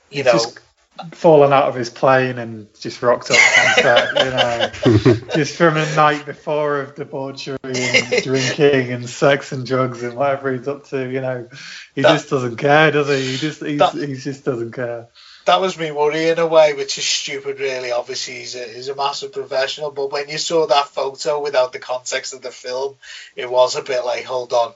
you 0.10 0.24
know, 0.24 0.32
just 0.34 0.60
fallen 1.12 1.51
out 1.51 1.68
of 1.68 1.76
his 1.76 1.89
plane 1.89 2.38
and 2.38 2.68
just 2.80 3.01
rocked 3.01 3.30
up 3.30 3.38
on 3.38 3.74
set, 3.76 4.24
you 4.24 4.32
know, 4.32 5.28
just 5.36 5.58
from 5.58 5.76
a 5.76 5.95
night 5.95 6.26
before 6.26 6.80
of 6.80 6.95
debauchery 6.95 7.58
and 7.64 8.24
drinking 8.24 8.93
and 8.93 9.10
sex 9.10 9.51
and 9.51 9.66
drugs 9.66 10.03
and 10.03 10.16
whatever 10.16 10.53
he's 10.53 10.68
up 10.68 10.86
to, 10.88 11.10
you 11.10 11.22
know, 11.22 11.47
he 11.93 12.01
that, 12.01 12.14
just 12.14 12.30
doesn't 12.30 12.56
care, 12.56 12.91
does 12.91 13.10
he? 13.10 13.32
He 13.32 13.38
just 13.38 13.62
he's, 13.62 13.80
that, 13.80 13.93
he 13.93 14.16
just 14.16 14.45
doesn't 14.45 14.72
care. 14.72 15.08
That 15.46 15.62
was 15.62 15.78
me 15.78 15.91
worry 15.91 16.30
in 16.30 16.39
a 16.39 16.48
way, 16.48 16.74
which 16.74 16.98
is 16.98 17.06
stupid, 17.06 17.60
really. 17.60 17.91
Obviously, 17.91 18.36
he's 18.36 18.56
a, 18.56 18.66
he's 18.68 18.89
a 18.89 18.96
massive 18.96 19.32
professional, 19.32 19.91
but 19.91 20.12
when 20.12 20.28
you 20.28 20.38
saw 20.38 20.66
that 20.68 20.88
photo 20.88 21.41
without 21.41 21.72
the 21.72 21.80
context 21.80 22.34
of 22.34 22.41
the 22.41 22.52
film, 22.52 22.96
it 23.36 23.50
was 23.50 23.76
a 23.76 23.84
bit 23.84 24.04
like, 24.04 24.26
hold 24.26 24.54
on, 24.54 24.74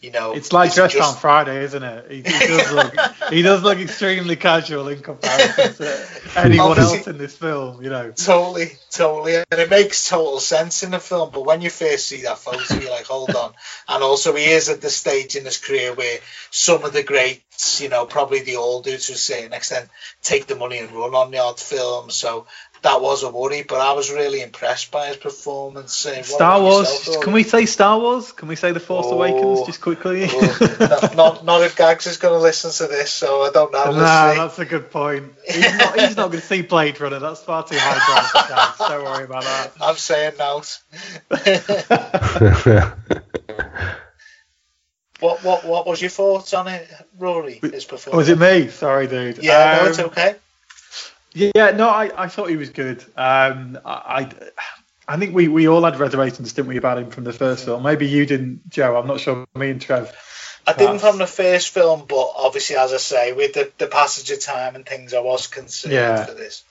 you 0.00 0.10
know, 0.10 0.32
it's 0.32 0.52
like 0.52 0.74
dressed 0.74 0.94
just... 0.94 1.14
on 1.14 1.18
Friday, 1.18 1.64
isn't 1.64 1.82
it? 1.82 2.10
He, 2.10 2.16
he 2.16 2.22
does 2.22 2.72
look 2.72 2.94
he 3.30 3.42
does 3.42 3.62
look 3.62 3.78
extremely 3.78 4.36
casual 4.36 4.88
in 4.88 5.00
comparison 5.00 5.72
to 5.74 6.08
anyone 6.36 6.72
Obviously, 6.72 6.98
else 6.98 7.06
in 7.06 7.18
this 7.18 7.36
film. 7.36 7.82
You 7.82 7.88
know, 7.88 8.10
totally, 8.10 8.72
totally, 8.90 9.36
and 9.36 9.46
it 9.50 9.70
makes 9.70 10.06
total 10.06 10.38
sense 10.38 10.82
in 10.82 10.90
the 10.90 10.98
film. 10.98 11.30
But 11.32 11.46
when 11.46 11.62
you 11.62 11.70
first 11.70 12.08
see 12.08 12.22
that 12.22 12.38
photo, 12.38 12.74
you're 12.74 12.90
like, 12.90 13.06
hold 13.06 13.34
on. 13.34 13.54
And 13.88 14.02
also, 14.02 14.34
he 14.34 14.44
is 14.44 14.68
at 14.68 14.82
the 14.82 14.90
stage 14.90 15.34
in 15.34 15.46
his 15.46 15.56
career 15.56 15.94
where 15.94 16.18
some 16.50 16.84
of 16.84 16.92
the 16.92 17.02
greats, 17.56 17.80
you 17.80 17.88
know, 17.88 18.06
probably 18.06 18.40
the 18.40 18.56
old 18.56 18.84
dudes 18.84 19.06
to 19.06 19.14
a 19.14 19.16
certain 19.16 19.52
extent, 19.52 19.88
take 20.22 20.46
the 20.46 20.56
money 20.56 20.78
and 20.78 20.90
run 20.92 21.14
on 21.14 21.30
the 21.30 21.38
odd 21.38 21.58
film. 21.58 22.10
So 22.10 22.46
that 22.82 23.00
was 23.00 23.22
a 23.22 23.30
worry, 23.30 23.62
but 23.62 23.80
I 23.80 23.94
was 23.94 24.12
really 24.12 24.42
impressed 24.42 24.90
by 24.90 25.08
his 25.08 25.16
performance. 25.16 26.04
Uh, 26.04 26.22
Star 26.22 26.60
Wars. 26.60 26.88
Yourself, 26.88 27.24
can 27.24 27.32
we 27.32 27.42
say 27.42 27.66
Star 27.66 27.98
Wars? 27.98 28.32
Can 28.32 28.48
we 28.48 28.56
say 28.56 28.72
The 28.72 28.80
Force 28.80 29.06
oh, 29.08 29.14
Awakens 29.14 29.66
just 29.66 29.80
quickly? 29.80 30.28
oh, 30.30 31.12
not, 31.16 31.44
not 31.44 31.62
if 31.62 31.76
Gags 31.76 32.06
is 32.06 32.18
going 32.18 32.34
to 32.34 32.40
listen 32.40 32.70
to 32.72 32.92
this, 32.92 33.12
so 33.12 33.42
I 33.42 33.50
don't 33.50 33.72
know. 33.72 33.84
nah, 33.92 34.34
that's 34.34 34.58
a 34.58 34.64
good 34.64 34.90
point. 34.90 35.32
He's 35.46 35.78
not, 35.78 36.00
he's 36.00 36.16
not 36.16 36.30
going 36.30 36.40
to 36.40 36.46
see 36.46 36.62
Blade 36.62 37.00
Runner. 37.00 37.18
That's 37.18 37.42
far 37.42 37.64
too 37.64 37.76
high 37.78 38.26
for 38.26 38.48
Gags. 38.48 38.78
Don't 38.78 39.04
worry 39.04 39.24
about 39.24 39.42
that. 39.42 39.72
I'm 39.80 39.96
saying 39.96 40.34
no. 40.38 40.62
what 45.20 45.42
what 45.44 45.64
what 45.64 45.86
was 45.86 46.00
your 46.00 46.10
thoughts 46.10 46.54
on 46.54 46.68
it, 46.68 46.88
Rory? 47.18 47.60
His 47.62 47.84
performance. 47.84 48.16
Was 48.16 48.28
it 48.28 48.38
me? 48.38 48.68
Sorry, 48.68 49.06
dude. 49.06 49.38
Yeah, 49.42 49.78
um, 49.78 49.84
no, 49.84 49.90
it's 49.90 49.98
okay. 49.98 50.36
Yeah, 51.34 51.72
no, 51.72 51.88
I, 51.88 52.24
I 52.24 52.28
thought 52.28 52.48
he 52.48 52.56
was 52.56 52.70
good. 52.70 53.04
Um, 53.14 53.78
I, 53.84 54.30
I 55.06 55.18
think 55.18 55.34
we, 55.34 55.48
we 55.48 55.68
all 55.68 55.84
had 55.84 55.98
reservations, 55.98 56.54
didn't 56.54 56.68
we, 56.68 56.78
about 56.78 56.96
him 56.96 57.10
from 57.10 57.24
the 57.24 57.32
first 57.32 57.66
film? 57.66 57.82
Maybe 57.82 58.06
you 58.06 58.24
didn't, 58.24 58.70
Joe. 58.70 58.96
I'm 58.96 59.06
not 59.06 59.20
sure. 59.20 59.46
Me 59.54 59.68
and 59.68 59.80
Trev. 59.80 60.16
I 60.66 60.72
didn't 60.72 61.00
from 61.00 61.18
the 61.18 61.26
first 61.26 61.68
film, 61.68 62.06
but 62.08 62.32
obviously, 62.36 62.76
as 62.76 62.92
I 62.92 62.96
say, 62.96 63.32
with 63.34 63.52
the, 63.52 63.70
the 63.76 63.86
passage 63.86 64.30
of 64.30 64.40
time 64.40 64.76
and 64.76 64.86
things, 64.86 65.12
I 65.12 65.20
was 65.20 65.46
concerned 65.46 65.92
yeah. 65.92 66.24
for 66.24 66.32
this. 66.32 66.64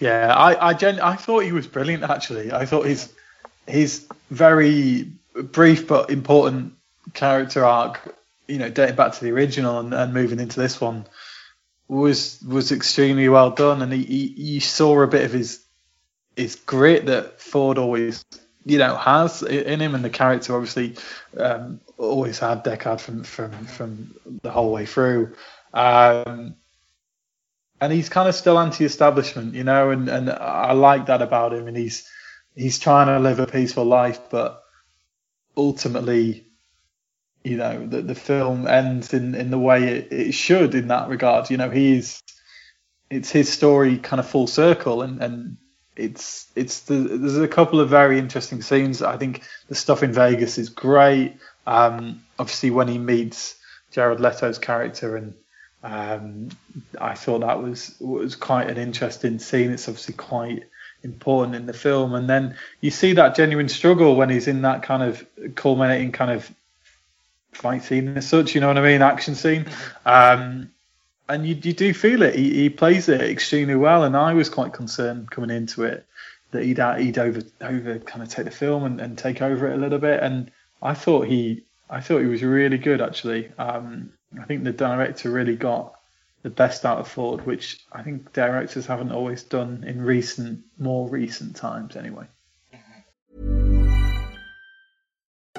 Yeah, 0.00 0.32
I 0.32 0.68
I, 0.68 0.74
gen- 0.74 1.00
I 1.00 1.16
thought 1.16 1.40
he 1.40 1.52
was 1.52 1.66
brilliant. 1.66 2.04
Actually, 2.04 2.52
I 2.52 2.66
thought 2.66 2.84
his 2.84 3.12
his 3.66 4.06
very 4.30 5.10
brief 5.34 5.88
but 5.88 6.10
important 6.10 6.74
character 7.12 7.64
arc, 7.64 8.16
you 8.48 8.58
know, 8.58 8.70
dating 8.70 8.96
back 8.96 9.12
to 9.12 9.24
the 9.24 9.30
original 9.32 9.78
and, 9.78 9.92
and 9.92 10.14
moving 10.14 10.40
into 10.40 10.60
this 10.60 10.80
one, 10.80 11.06
was 11.88 12.42
was 12.42 12.72
extremely 12.72 13.28
well 13.28 13.50
done, 13.50 13.82
and 13.82 13.92
he, 13.92 14.02
he 14.02 14.26
you 14.26 14.60
saw 14.60 15.00
a 15.02 15.06
bit 15.06 15.24
of 15.24 15.32
his 15.32 15.62
his 16.36 16.56
grit 16.56 17.06
that 17.06 17.40
Ford 17.40 17.78
always 17.78 18.24
you 18.64 18.78
know 18.78 18.96
has 18.96 19.42
in 19.42 19.80
him, 19.80 19.94
and 19.94 20.04
the 20.04 20.10
character 20.10 20.54
obviously 20.54 20.96
um, 21.36 21.80
always 21.98 22.38
had 22.38 22.64
Deckard 22.64 23.00
from 23.00 23.22
from 23.24 23.66
from 23.66 24.14
the 24.42 24.50
whole 24.50 24.72
way 24.72 24.86
through. 24.86 25.34
Um, 25.72 26.54
and 27.80 27.92
he's 27.92 28.08
kind 28.08 28.28
of 28.28 28.34
still 28.34 28.58
anti-establishment, 28.58 29.54
you 29.54 29.64
know, 29.64 29.90
and, 29.90 30.08
and 30.08 30.30
I 30.30 30.72
like 30.72 31.06
that 31.06 31.20
about 31.20 31.52
him. 31.52 31.68
And 31.68 31.76
he's 31.76 32.08
he's 32.54 32.78
trying 32.78 33.08
to 33.08 33.18
live 33.18 33.40
a 33.40 33.46
peaceful 33.46 33.84
life, 33.84 34.30
but 34.30 34.62
ultimately 35.56 36.46
you 37.44 37.58
know 37.58 37.86
the 37.86 38.00
the 38.00 38.14
film 38.14 38.66
ends 38.66 39.12
in 39.12 39.34
in 39.34 39.50
the 39.50 39.58
way 39.58 39.84
it, 39.98 40.12
it 40.12 40.32
should 40.32 40.74
in 40.74 40.88
that 40.88 41.08
regard. 41.08 41.50
You 41.50 41.58
know, 41.58 41.70
he's 41.70 42.22
it's 43.10 43.30
his 43.30 43.52
story 43.52 43.98
kind 43.98 44.18
of 44.18 44.26
full 44.26 44.46
circle, 44.46 45.02
and 45.02 45.22
and 45.22 45.56
it's 45.94 46.50
it's 46.56 46.80
the, 46.80 46.94
there's 46.94 47.38
a 47.38 47.46
couple 47.46 47.80
of 47.80 47.90
very 47.90 48.18
interesting 48.18 48.62
scenes. 48.62 49.02
I 49.02 49.18
think 49.18 49.42
the 49.68 49.74
stuff 49.74 50.02
in 50.02 50.12
Vegas 50.12 50.58
is 50.58 50.70
great. 50.70 51.36
Um, 51.66 52.24
obviously, 52.38 52.70
when 52.70 52.88
he 52.88 52.98
meets 52.98 53.56
Jared 53.92 54.20
Leto's 54.20 54.58
character, 54.58 55.16
and 55.16 55.34
um, 55.82 56.48
I 56.98 57.14
thought 57.14 57.40
that 57.40 57.62
was 57.62 57.94
was 58.00 58.36
quite 58.36 58.70
an 58.70 58.78
interesting 58.78 59.38
scene. 59.38 59.70
It's 59.70 59.86
obviously 59.86 60.14
quite 60.14 60.64
important 61.02 61.56
in 61.56 61.66
the 61.66 61.74
film, 61.74 62.14
and 62.14 62.28
then 62.28 62.56
you 62.80 62.90
see 62.90 63.12
that 63.12 63.36
genuine 63.36 63.68
struggle 63.68 64.16
when 64.16 64.30
he's 64.30 64.48
in 64.48 64.62
that 64.62 64.82
kind 64.82 65.02
of 65.02 65.26
culminating 65.54 66.10
kind 66.10 66.30
of 66.30 66.50
fight 67.56 67.84
scene 67.84 68.16
as 68.16 68.28
such. 68.28 68.54
You 68.54 68.60
know 68.60 68.68
what 68.68 68.78
I 68.78 68.82
mean? 68.82 69.02
Action 69.02 69.34
scene. 69.34 69.66
Um, 70.04 70.70
and 71.28 71.46
you, 71.46 71.54
you 71.54 71.72
do 71.72 71.94
feel 71.94 72.22
it. 72.22 72.34
He, 72.34 72.52
he 72.54 72.70
plays 72.70 73.08
it 73.08 73.20
extremely 73.20 73.74
well, 73.76 74.04
and 74.04 74.16
I 74.16 74.34
was 74.34 74.48
quite 74.48 74.72
concerned 74.72 75.30
coming 75.30 75.50
into 75.50 75.84
it 75.84 76.06
that 76.50 76.62
he'd 76.62 76.78
he'd 77.04 77.18
over 77.18 77.42
over 77.60 77.98
kind 77.98 78.22
of 78.22 78.28
take 78.28 78.44
the 78.44 78.50
film 78.50 78.84
and, 78.84 79.00
and 79.00 79.18
take 79.18 79.42
over 79.42 79.68
it 79.68 79.74
a 79.74 79.80
little 79.80 79.98
bit. 79.98 80.22
And 80.22 80.50
I 80.82 80.94
thought 80.94 81.26
he 81.26 81.64
I 81.90 82.00
thought 82.00 82.20
he 82.20 82.26
was 82.26 82.42
really 82.42 82.78
good 82.78 83.00
actually. 83.00 83.50
Um, 83.58 84.12
I 84.40 84.44
think 84.44 84.64
the 84.64 84.72
director 84.72 85.30
really 85.30 85.56
got 85.56 85.98
the 86.42 86.50
best 86.50 86.84
out 86.84 86.98
of 86.98 87.08
Ford, 87.08 87.46
which 87.46 87.80
I 87.92 88.02
think 88.02 88.32
directors 88.32 88.86
haven't 88.86 89.12
always 89.12 89.42
done 89.42 89.84
in 89.86 90.02
recent, 90.02 90.62
more 90.78 91.08
recent 91.08 91.56
times 91.56 91.96
anyway. 91.96 92.26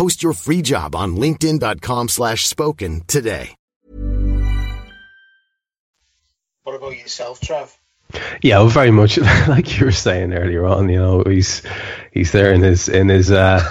Post 0.00 0.22
your 0.22 0.32
free 0.32 0.62
job 0.62 0.96
on 0.96 1.18
linkedin.com 1.18 2.08
slash 2.08 2.46
spoken 2.46 3.02
today. 3.06 3.54
What 6.62 6.74
about 6.74 6.96
yourself, 6.96 7.38
Trev? 7.38 7.76
Yeah, 8.40 8.60
well, 8.60 8.68
very 8.68 8.92
much 8.92 9.18
like 9.48 9.78
you 9.78 9.84
were 9.84 9.92
saying 9.92 10.32
earlier 10.32 10.64
on. 10.64 10.88
You 10.88 11.00
know, 11.00 11.22
he's 11.26 11.62
he's 12.12 12.32
there 12.32 12.50
in 12.54 12.62
his 12.62 12.88
in 12.88 13.10
his 13.10 13.30
uh, 13.30 13.62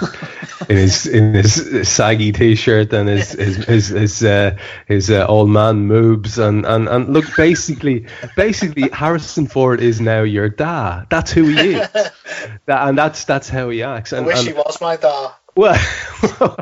in 0.68 0.76
his 0.76 1.06
in 1.06 1.34
his 1.34 1.88
saggy 1.88 2.30
t-shirt 2.30 2.92
and 2.92 3.08
his 3.08 3.32
his 3.32 3.56
his 3.56 3.88
his, 3.88 4.22
uh, 4.22 4.56
his 4.86 5.10
uh, 5.10 5.26
old 5.26 5.50
man 5.50 5.86
moves 5.88 6.38
and, 6.38 6.64
and 6.64 6.88
and 6.88 7.12
look 7.12 7.24
basically 7.36 8.06
basically 8.36 8.88
Harrison 8.90 9.48
Ford 9.48 9.80
is 9.80 10.00
now 10.00 10.22
your 10.22 10.48
dad. 10.48 11.06
That's 11.10 11.32
who 11.32 11.46
he 11.46 11.74
is. 11.74 11.88
That, 12.66 12.88
and 12.88 12.96
that's 12.96 13.24
that's 13.24 13.50
how 13.50 13.68
he 13.68 13.82
acts. 13.82 14.12
And, 14.12 14.24
I 14.24 14.28
wish 14.28 14.38
and, 14.38 14.48
he 14.48 14.54
was 14.54 14.80
my 14.80 14.96
dad. 14.96 15.32
Well, 15.56 15.78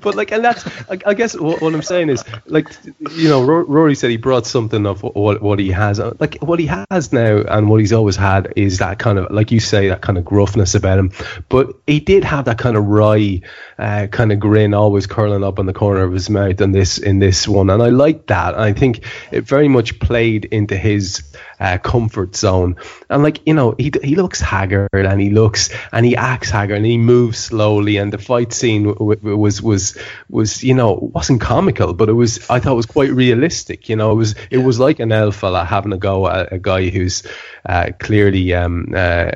but 0.00 0.14
like, 0.14 0.30
and 0.30 0.44
that's, 0.44 0.66
I, 0.90 0.98
I 1.06 1.14
guess 1.14 1.34
what, 1.38 1.60
what, 1.62 1.74
I'm 1.74 1.82
saying 1.82 2.10
is, 2.10 2.22
like, 2.46 2.68
you 3.16 3.28
know, 3.28 3.42
Rory 3.42 3.94
said 3.94 4.10
he 4.10 4.18
brought 4.18 4.46
something 4.46 4.86
of 4.86 5.02
what 5.02 5.40
what 5.40 5.58
he 5.58 5.70
has, 5.70 5.98
like 5.98 6.36
what 6.40 6.58
he 6.58 6.66
has 6.66 7.12
now, 7.12 7.38
and 7.48 7.70
what 7.70 7.80
he's 7.80 7.92
always 7.92 8.16
had 8.16 8.52
is 8.56 8.78
that 8.78 8.98
kind 8.98 9.18
of, 9.18 9.30
like 9.30 9.50
you 9.50 9.60
say, 9.60 9.88
that 9.88 10.02
kind 10.02 10.18
of 10.18 10.24
gruffness 10.24 10.74
about 10.74 10.98
him. 10.98 11.12
But 11.48 11.74
he 11.86 12.00
did 12.00 12.24
have 12.24 12.44
that 12.44 12.58
kind 12.58 12.76
of 12.76 12.84
wry, 12.86 13.40
uh, 13.78 14.08
kind 14.08 14.30
of 14.30 14.38
grin 14.38 14.74
always 14.74 15.06
curling 15.06 15.44
up 15.44 15.58
on 15.58 15.66
the 15.66 15.72
corner 15.72 16.02
of 16.02 16.12
his 16.12 16.28
mouth 16.28 16.60
in 16.60 16.72
this 16.72 16.98
in 16.98 17.20
this 17.20 17.48
one, 17.48 17.70
and 17.70 17.82
I 17.82 17.88
like 17.88 18.26
that. 18.26 18.54
I 18.54 18.74
think 18.74 19.04
it 19.32 19.42
very 19.42 19.68
much 19.68 19.98
played 19.98 20.44
into 20.46 20.76
his 20.76 21.22
uh, 21.60 21.78
comfort 21.78 22.36
zone, 22.36 22.76
and 23.10 23.22
like 23.22 23.40
you 23.46 23.54
know, 23.54 23.74
he 23.78 23.92
he 24.02 24.16
looks 24.16 24.40
haggard 24.40 24.88
and 24.92 25.20
he 25.20 25.30
looks 25.30 25.70
and 25.92 26.04
he 26.06 26.16
acts 26.16 26.50
haggard 26.50 26.76
and 26.76 26.86
he 26.86 26.98
moves 26.98 27.38
slowly, 27.38 27.96
and 27.96 28.12
the 28.12 28.18
fight 28.18 28.52
scene 28.52 28.84
w- 28.84 29.16
w- 29.16 29.36
was 29.36 29.62
was 29.62 29.98
was 30.28 30.62
you 30.62 30.74
know 30.74 31.10
wasn't 31.14 31.40
comical, 31.40 31.92
but 31.94 32.08
it 32.08 32.14
was 32.14 32.38
I 32.50 32.60
thought 32.60 32.72
it 32.72 32.76
was 32.76 32.86
quite 32.86 33.12
realistic. 33.12 33.88
You 33.88 33.96
know, 33.96 34.12
it 34.12 34.16
was 34.16 34.34
it 34.50 34.58
was 34.58 34.78
like 34.78 35.00
an 35.00 35.12
elf 35.12 35.36
fella 35.36 35.64
having 35.64 35.92
a 35.92 35.98
go 35.98 36.28
at 36.28 36.52
a 36.52 36.58
guy 36.58 36.88
who's 36.88 37.22
uh, 37.66 37.90
clearly 37.98 38.54
um, 38.54 38.92
uh, 38.94 39.30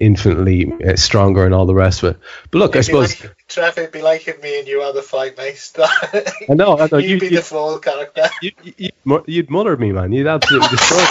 infinitely 0.00 0.72
uh, 0.84 0.96
stronger 0.96 1.44
and 1.44 1.54
all 1.54 1.66
the 1.66 1.74
rest 1.74 2.02
of 2.02 2.14
it. 2.14 2.20
But 2.50 2.58
look, 2.58 2.76
I 2.76 2.80
suppose. 2.82 3.16
It'd 3.58 3.92
be 3.92 4.02
like 4.02 4.26
if 4.28 4.42
me 4.42 4.58
and 4.58 4.68
you 4.68 4.80
had 4.80 4.96
a 4.96 5.02
fight, 5.02 5.36
mate. 5.36 5.72
I 5.78 6.54
know, 6.54 6.78
I 6.78 6.88
know. 6.90 6.98
You'd, 6.98 7.10
you'd 7.10 7.20
be 7.20 7.26
you'd, 7.28 7.38
the 7.38 7.42
full 7.42 7.78
character. 7.78 8.24
You'd, 8.42 8.54
you'd, 8.76 9.22
you'd 9.26 9.50
mother 9.50 9.76
me, 9.76 9.92
man. 9.92 10.12
You'd 10.12 10.26
absolutely 10.26 10.68
destroy. 10.76 11.04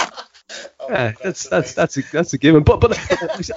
Oh, 0.80 0.86
yeah, 0.88 1.12
that's 1.22 1.48
that's 1.48 1.74
that's 1.74 1.96
a, 1.96 2.02
that's 2.12 2.32
a 2.32 2.38
given. 2.38 2.62
But 2.62 2.80
but 2.80 2.98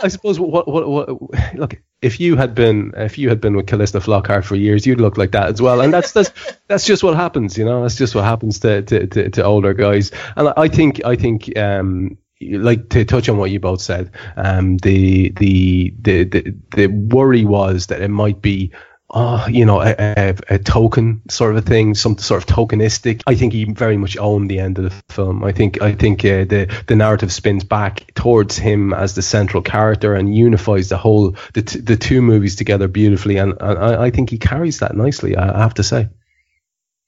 I 0.03 0.07
suppose 0.07 0.39
what, 0.39 0.67
what 0.67 0.87
what 0.87 1.55
look 1.55 1.75
if 2.01 2.19
you 2.19 2.35
had 2.35 2.53
been 2.53 2.93
if 2.95 3.17
you 3.17 3.29
had 3.29 3.41
been 3.41 3.55
with 3.55 3.67
Calista 3.67 3.99
Flockhart 3.99 4.43
for 4.43 4.55
years, 4.55 4.85
you'd 4.85 5.01
look 5.01 5.17
like 5.17 5.31
that 5.31 5.49
as 5.49 5.61
well. 5.61 5.81
And 5.81 5.91
that's 5.91 6.11
that's 6.11 6.31
that's 6.67 6.85
just 6.85 7.03
what 7.03 7.15
happens, 7.15 7.57
you 7.57 7.65
know. 7.65 7.81
That's 7.81 7.95
just 7.95 8.13
what 8.13 8.25
happens 8.25 8.59
to 8.59 8.81
to, 8.83 9.07
to, 9.07 9.29
to 9.31 9.43
older 9.43 9.73
guys. 9.73 10.11
And 10.35 10.53
I 10.55 10.67
think 10.67 11.03
I 11.05 11.15
think 11.15 11.57
um, 11.57 12.17
like 12.41 12.89
to 12.89 13.05
touch 13.05 13.29
on 13.29 13.37
what 13.37 13.51
you 13.51 13.59
both 13.59 13.81
said, 13.81 14.11
um, 14.35 14.77
the, 14.77 15.29
the 15.29 15.93
the 16.01 16.23
the 16.25 16.55
the 16.75 16.87
worry 16.87 17.45
was 17.45 17.87
that 17.87 18.01
it 18.01 18.09
might 18.09 18.41
be 18.41 18.71
uh, 19.13 19.45
you 19.47 19.63
know, 19.63 19.79
a, 19.79 19.95
a, 19.99 20.35
a, 20.49 20.57
token 20.57 21.21
sort 21.29 21.51
of 21.51 21.57
a 21.57 21.61
thing, 21.61 21.93
some 21.93 22.17
sort 22.17 22.41
of 22.41 22.55
tokenistic. 22.55 23.21
I 23.27 23.35
think 23.35 23.53
he 23.53 23.65
very 23.65 23.95
much 23.95 24.17
owned 24.17 24.49
the 24.49 24.59
end 24.59 24.79
of 24.79 24.85
the 24.85 25.13
film. 25.13 25.43
I 25.43 25.51
think 25.51 25.81
I 25.83 25.93
think 25.93 26.25
uh, 26.25 26.45
the 26.45 26.83
the 26.87 26.95
narrative 26.95 27.31
spins 27.31 27.63
back 27.63 28.11
towards 28.15 28.57
him 28.57 28.91
as 28.91 29.13
the 29.13 29.21
central 29.21 29.61
character 29.61 30.15
and 30.15 30.35
unifies 30.35 30.89
the 30.89 30.97
whole 30.97 31.35
the 31.53 31.61
t- 31.61 31.79
the 31.79 31.95
two 31.95 32.23
movies 32.23 32.55
together 32.55 32.87
beautifully. 32.87 33.37
And, 33.37 33.53
and 33.61 33.77
I, 33.77 34.05
I, 34.05 34.09
think 34.09 34.31
he 34.31 34.39
carries 34.39 34.79
that 34.79 34.95
nicely. 34.95 35.37
I, 35.37 35.59
have 35.59 35.75
to 35.75 35.83
say. 35.83 36.09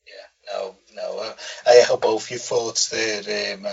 Yeah, 0.05 0.53
no, 0.53 0.75
no. 0.95 1.19
Uh, 1.21 1.33
I 1.65 1.77
echo 1.77 1.97
both 1.97 2.29
your 2.29 2.39
thoughts 2.39 2.89
there. 2.89 3.55
Um, 3.55 3.65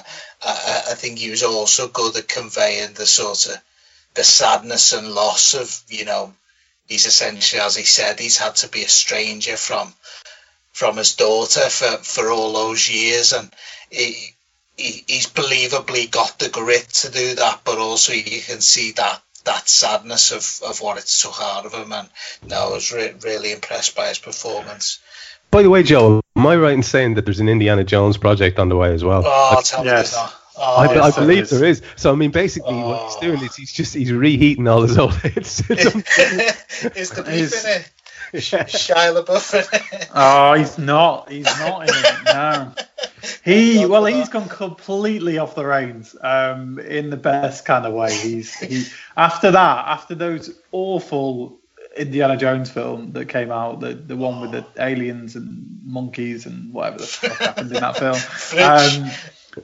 I, 0.42 0.82
I 0.90 0.94
think 0.94 1.18
he 1.18 1.30
was 1.30 1.42
also 1.42 1.88
good 1.88 2.16
at 2.16 2.28
conveying 2.28 2.94
the 2.94 3.06
sort 3.06 3.46
of 3.46 3.62
the 4.14 4.24
sadness 4.24 4.92
and 4.92 5.12
loss 5.12 5.54
of 5.54 5.82
you 5.88 6.04
know 6.04 6.32
he's 6.88 7.06
essentially, 7.06 7.60
as 7.60 7.76
he 7.76 7.84
said, 7.84 8.20
he's 8.20 8.38
had 8.38 8.56
to 8.56 8.68
be 8.68 8.82
a 8.82 8.88
stranger 8.88 9.56
from 9.56 9.92
from 10.72 10.96
his 10.96 11.16
daughter 11.16 11.68
for, 11.68 11.98
for 11.98 12.30
all 12.30 12.52
those 12.52 12.88
years, 12.88 13.32
and 13.32 13.50
he, 13.90 14.34
he 14.76 15.04
he's 15.06 15.26
believably 15.26 16.10
got 16.10 16.38
the 16.38 16.48
grit 16.48 16.88
to 16.88 17.10
do 17.10 17.34
that, 17.34 17.60
but 17.64 17.78
also 17.78 18.12
you 18.12 18.40
can 18.40 18.60
see 18.60 18.92
that 18.92 19.20
that 19.44 19.68
sadness 19.68 20.30
of, 20.30 20.68
of 20.70 20.80
what 20.80 20.98
it 20.98 21.06
took 21.06 21.40
out 21.40 21.66
of 21.66 21.74
him, 21.74 21.92
and 21.92 22.08
no, 22.46 22.68
I 22.68 22.70
was 22.70 22.92
re- 22.92 23.14
really 23.22 23.52
impressed 23.52 23.96
by 23.96 24.08
his 24.08 24.18
performance. 24.18 25.00
By 25.50 25.62
the 25.62 25.70
way, 25.70 25.82
Joe, 25.82 26.21
am 26.42 26.46
I 26.48 26.56
right 26.56 26.74
in 26.74 26.82
saying 26.82 27.14
that 27.14 27.24
there's 27.24 27.40
an 27.40 27.48
Indiana 27.48 27.84
Jones 27.84 28.16
project 28.16 28.58
on 28.58 28.68
the 28.68 28.76
way 28.76 28.92
as 28.92 29.04
well? 29.04 29.22
Oh, 29.24 29.50
That's, 29.54 29.70
tell 29.70 29.84
yes. 29.84 30.12
me 30.12 30.22
not. 30.22 30.34
Oh, 30.54 30.76
I, 30.76 30.94
yes, 30.94 31.16
I 31.16 31.20
believe 31.20 31.48
there 31.48 31.64
is. 31.64 31.82
So 31.96 32.12
I 32.12 32.14
mean, 32.14 32.30
basically, 32.30 32.74
oh. 32.74 32.88
what 32.88 33.04
he's 33.04 33.16
doing 33.16 33.42
is 33.42 33.56
he's 33.56 33.72
just 33.72 33.94
he's 33.94 34.12
reheating 34.12 34.68
all 34.68 34.82
his 34.82 34.98
old 34.98 35.14
hits. 35.14 35.60
is 35.70 37.10
the 37.10 37.22
beef 37.26 37.64
in 37.64 37.70
it? 37.70 37.90
Yeah. 38.34 38.64
Shia 38.64 39.22
LaBeouf 39.22 39.52
in 39.52 40.00
it? 40.00 40.08
Oh, 40.14 40.54
he's 40.54 40.78
not. 40.78 41.30
He's 41.30 41.44
not 41.44 41.82
in 41.82 41.94
it. 41.94 42.24
No. 42.24 42.72
He 43.44 43.84
well, 43.84 44.06
he's 44.06 44.30
gone 44.30 44.48
completely 44.48 45.36
off 45.36 45.54
the 45.54 45.66
reins. 45.66 46.16
Um, 46.18 46.78
in 46.78 47.10
the 47.10 47.18
best 47.18 47.66
kind 47.66 47.84
of 47.84 47.92
way. 47.92 48.16
He's 48.16 48.54
he 48.54 48.84
after 49.18 49.50
that, 49.50 49.86
after 49.86 50.14
those 50.14 50.50
awful 50.70 51.60
Indiana 51.96 52.36
Jones 52.36 52.70
film 52.70 53.12
that 53.12 53.26
came 53.26 53.50
out, 53.50 53.80
the 53.80 53.94
the 53.94 54.16
one 54.16 54.40
with 54.40 54.52
the 54.52 54.64
aliens 54.78 55.36
and 55.36 55.80
monkeys 55.84 56.46
and 56.46 56.72
whatever 56.72 56.98
the 56.98 57.06
fuck 57.06 57.38
happened 57.38 57.72
in 57.72 57.80
that 57.80 57.96
film. 57.96 58.18
Um, 58.62 59.10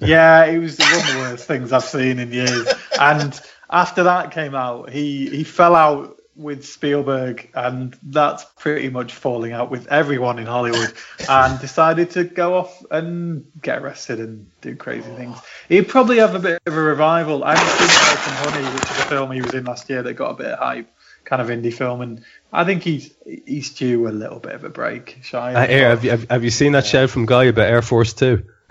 yeah, 0.00 0.44
it 0.44 0.58
was 0.58 0.78
one 0.78 0.92
of 0.92 1.06
the 1.06 1.18
worst 1.18 1.46
things 1.46 1.72
I've 1.72 1.84
seen 1.84 2.18
in 2.18 2.30
years. 2.30 2.68
And 3.00 3.38
after 3.70 4.02
that 4.04 4.32
came 4.32 4.54
out, 4.54 4.90
he 4.90 5.28
he 5.30 5.44
fell 5.44 5.74
out 5.74 6.18
with 6.38 6.64
Spielberg, 6.64 7.50
and 7.54 7.98
that's 8.02 8.44
pretty 8.58 8.88
much 8.90 9.12
falling 9.12 9.52
out 9.52 9.70
with 9.70 9.88
everyone 9.88 10.38
in 10.38 10.46
Hollywood, 10.46 10.92
and 11.28 11.58
decided 11.60 12.10
to 12.10 12.24
go 12.24 12.54
off 12.54 12.84
and 12.90 13.44
get 13.60 13.82
arrested 13.82 14.20
and 14.20 14.48
do 14.60 14.76
crazy 14.76 15.10
things. 15.16 15.36
He'd 15.68 15.88
probably 15.88 16.18
have 16.18 16.36
a 16.36 16.38
bit 16.38 16.62
of 16.64 16.76
a 16.76 16.80
revival. 16.80 17.42
I 17.42 17.56
haven't 17.56 17.88
seen 17.88 18.52
Honey, 18.52 18.74
which 18.74 18.84
is 18.84 18.90
a 18.90 19.08
film 19.08 19.32
he 19.32 19.42
was 19.42 19.52
in 19.52 19.64
last 19.64 19.90
year 19.90 20.02
that 20.02 20.14
got 20.14 20.30
a 20.30 20.34
bit 20.34 20.46
of 20.46 20.58
hype, 20.58 20.88
kind 21.28 21.42
of 21.42 21.48
indie 21.48 21.72
film, 21.72 22.00
and 22.00 22.24
I 22.52 22.64
think 22.64 22.82
he's 22.82 23.14
he's 23.46 23.74
due 23.74 24.08
a 24.08 24.10
little 24.10 24.40
bit 24.40 24.54
of 24.54 24.64
a 24.64 24.70
break. 24.70 25.18
Shy. 25.22 25.54
Uh, 25.54 25.66
have, 25.66 26.04
you, 26.04 26.26
have, 26.30 26.44
you 26.44 26.50
seen 26.50 26.72
that 26.72 26.84
yeah. 26.84 26.90
shout 26.90 27.10
from 27.10 27.26
Guy 27.26 27.44
about 27.44 27.68
Air 27.68 27.82
Force 27.82 28.14
Two? 28.14 28.44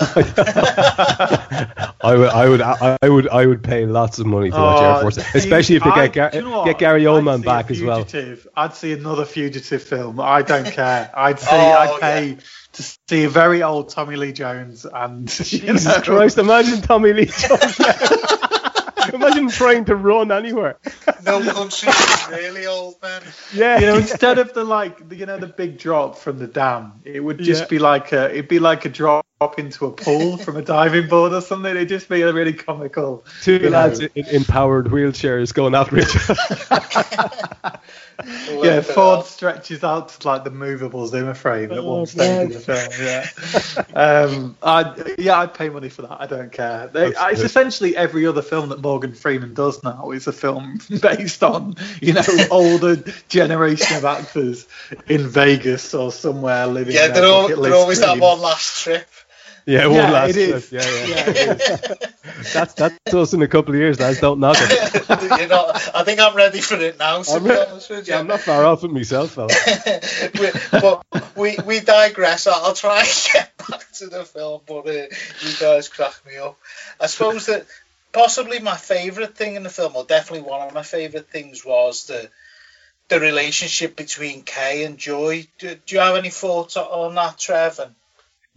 I 0.00 1.82
would, 2.16 2.28
I 2.28 2.48
would, 2.48 2.62
I 2.62 2.98
would, 3.02 3.28
I 3.28 3.46
would 3.46 3.62
pay 3.62 3.84
lots 3.84 4.18
of 4.18 4.26
money 4.26 4.50
to 4.50 4.56
watch 4.56 4.82
Air 4.82 5.02
Force, 5.02 5.18
especially 5.34 5.76
if 5.76 5.84
they 5.84 5.90
get, 5.90 6.12
Gar- 6.12 6.30
you 6.32 6.42
know 6.42 6.64
get 6.64 6.78
Gary 6.78 7.02
Oldman 7.02 7.44
back 7.44 7.70
as 7.70 7.82
well. 7.82 8.06
I'd 8.56 8.74
see 8.74 8.92
another 8.92 9.24
fugitive 9.24 9.82
film. 9.82 10.20
I 10.20 10.42
don't 10.42 10.70
care. 10.70 11.10
I'd 11.14 11.40
see, 11.40 11.48
oh, 11.50 11.56
I'd 11.56 12.00
pay 12.00 12.28
yeah. 12.28 12.36
to 12.72 12.96
see 13.08 13.24
a 13.24 13.28
very 13.28 13.62
old 13.62 13.90
Tommy 13.90 14.16
Lee 14.16 14.32
Jones 14.32 14.86
and 14.86 15.28
Jesus 15.28 15.84
know. 15.84 16.00
Christ! 16.00 16.38
Imagine 16.38 16.80
Tommy 16.80 17.12
Lee 17.12 17.26
Jones. 17.26 17.78
Imagine 19.28 19.48
trying 19.50 19.84
to 19.86 19.96
run 19.96 20.32
anywhere. 20.32 20.78
No 21.24 21.42
country 21.52 21.92
really 22.30 22.66
old, 22.66 22.94
man. 23.02 23.22
Yeah. 23.52 23.80
You 23.80 23.86
know, 23.86 23.96
instead 23.96 24.38
of 24.38 24.54
the 24.54 24.64
like, 24.64 24.98
you 25.10 25.26
know, 25.26 25.36
the 25.36 25.46
big 25.46 25.76
drop 25.76 26.16
from 26.16 26.38
the 26.38 26.46
dam, 26.46 27.00
it 27.04 27.20
would 27.20 27.38
just 27.38 27.62
yeah. 27.62 27.68
be 27.68 27.78
like 27.78 28.12
a, 28.12 28.30
it'd 28.30 28.48
be 28.48 28.60
like 28.60 28.84
a 28.84 28.88
drop 28.88 29.26
into 29.40 29.86
a 29.86 29.92
pool 29.92 30.36
from 30.36 30.56
a 30.56 30.62
diving 30.62 31.06
board 31.06 31.32
or 31.32 31.40
something. 31.40 31.70
It'd 31.70 31.88
just 31.88 32.08
be 32.08 32.22
a 32.22 32.32
really 32.32 32.52
comical. 32.52 33.24
Two 33.42 33.70
lads 33.70 34.00
in, 34.00 34.10
in, 34.14 34.44
powered 34.44 34.86
wheelchairs 34.86 35.54
going 35.54 35.76
after 35.76 35.98
each 35.98 36.16
other. 36.28 37.78
yeah, 38.64 38.80
Ford 38.80 39.24
stretches 39.26 39.84
out 39.84 40.08
to 40.08 40.26
like 40.26 40.42
the 40.42 40.50
movable 40.50 41.06
Zimmer 41.06 41.34
frame 41.34 41.70
at 41.70 41.84
one 41.84 42.00
oh, 42.00 42.04
stage 42.04 42.46
in 42.46 42.52
the 42.52 42.58
film. 42.58 42.90
Yeah, 43.00 43.28
um, 43.94 44.56
I 44.60 45.14
yeah, 45.18 45.38
I'd 45.38 45.54
pay 45.54 45.68
money 45.68 45.88
for 45.88 46.02
that. 46.02 46.20
I 46.20 46.26
don't 46.26 46.50
care. 46.50 46.88
They, 46.88 47.12
it's 47.16 47.40
essentially 47.40 47.96
every 47.96 48.26
other 48.26 48.42
film 48.42 48.70
that 48.70 48.82
Morgan 48.82 49.14
Freeman 49.14 49.54
does 49.54 49.84
now 49.84 50.10
is 50.10 50.26
a 50.26 50.32
film 50.32 50.80
based 51.00 51.44
on 51.44 51.76
you 52.00 52.12
know 52.12 52.24
older 52.50 52.96
generation 53.28 53.98
of 53.98 54.04
actors 54.04 54.66
in 55.06 55.28
Vegas 55.28 55.94
or 55.94 56.10
somewhere 56.10 56.66
living. 56.66 56.94
Yeah, 56.94 57.06
they're, 57.06 57.24
all, 57.24 57.46
they're 57.46 57.74
always 57.74 58.00
that 58.00 58.18
one 58.18 58.40
last 58.40 58.82
trip. 58.82 59.06
Yeah, 59.68 59.86
one 59.88 59.96
yeah, 59.96 60.10
last 60.10 60.32
trip. 60.32 60.72
Yeah, 60.72 60.80
yeah. 60.80 61.30
yeah 61.30 61.94
that's 62.54 62.72
that's 62.72 63.14
us 63.14 63.34
in 63.34 63.42
a 63.42 63.48
couple 63.48 63.74
of 63.74 63.78
years, 63.78 64.00
lads. 64.00 64.18
Don't 64.18 64.40
knock 64.40 64.56
it. 64.58 65.40
you 65.40 65.46
know, 65.46 65.70
I 65.94 66.04
think 66.04 66.20
I'm 66.20 66.34
ready 66.34 66.62
for 66.62 66.76
it 66.76 66.98
now. 66.98 67.22
I'm, 67.28 67.44
re- 67.44 67.66
yeah, 68.04 68.20
I'm 68.20 68.26
not 68.28 68.40
far 68.40 68.64
off 68.64 68.82
it 68.84 68.90
myself, 68.90 69.32
fella. 69.32 69.50
we, 70.40 70.50
but 70.72 71.04
we 71.36 71.58
we 71.66 71.80
digress. 71.80 72.46
I'll 72.46 72.72
try 72.72 73.00
and 73.00 73.28
get 73.30 73.52
back 73.68 73.92
to 73.96 74.06
the 74.06 74.24
film, 74.24 74.62
but 74.66 74.88
uh, 74.88 74.92
you 75.42 75.52
guys 75.60 75.90
crack 75.90 76.14
me 76.26 76.38
up. 76.38 76.58
I 76.98 77.06
suppose 77.06 77.44
that 77.46 77.66
possibly 78.10 78.60
my 78.60 78.76
favourite 78.76 79.36
thing 79.36 79.56
in 79.56 79.64
the 79.64 79.70
film, 79.70 79.96
or 79.96 80.04
definitely 80.04 80.48
one 80.48 80.66
of 80.66 80.72
my 80.72 80.82
favourite 80.82 81.28
things, 81.28 81.62
was 81.62 82.06
the 82.06 82.30
the 83.08 83.20
relationship 83.20 83.96
between 83.96 84.44
Kay 84.44 84.84
and 84.84 84.96
Joy. 84.96 85.46
Do, 85.58 85.74
do 85.74 85.94
you 85.94 86.00
have 86.00 86.16
any 86.16 86.30
thoughts 86.30 86.78
on 86.78 87.14
that, 87.16 87.36
Trevor? 87.36 87.90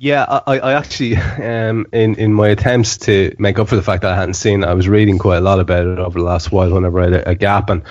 Yeah, 0.02 0.26
I, 0.48 0.58
I 0.58 0.74
actually, 0.74 1.16
um, 1.18 1.86
in 1.94 2.16
in 2.16 2.34
my 2.34 2.48
attempts 2.48 2.98
to 3.06 3.36
make 3.38 3.60
up 3.60 3.68
for 3.68 3.76
the 3.76 3.84
fact 3.84 4.02
that 4.02 4.12
I 4.12 4.16
hadn't 4.16 4.34
seen, 4.34 4.64
it, 4.64 4.68
I 4.68 4.74
was 4.74 4.88
reading 4.88 5.20
quite 5.20 5.38
a 5.38 5.42
lot 5.42 5.60
about 5.60 5.86
it 5.86 6.00
over 6.00 6.18
the 6.18 6.26
last 6.26 6.52
while 6.52 6.72
whenever 6.72 7.00
I 7.00 7.04
had 7.04 7.14
a, 7.14 7.30
a 7.30 7.36
gap, 7.36 7.70
and 7.70 7.84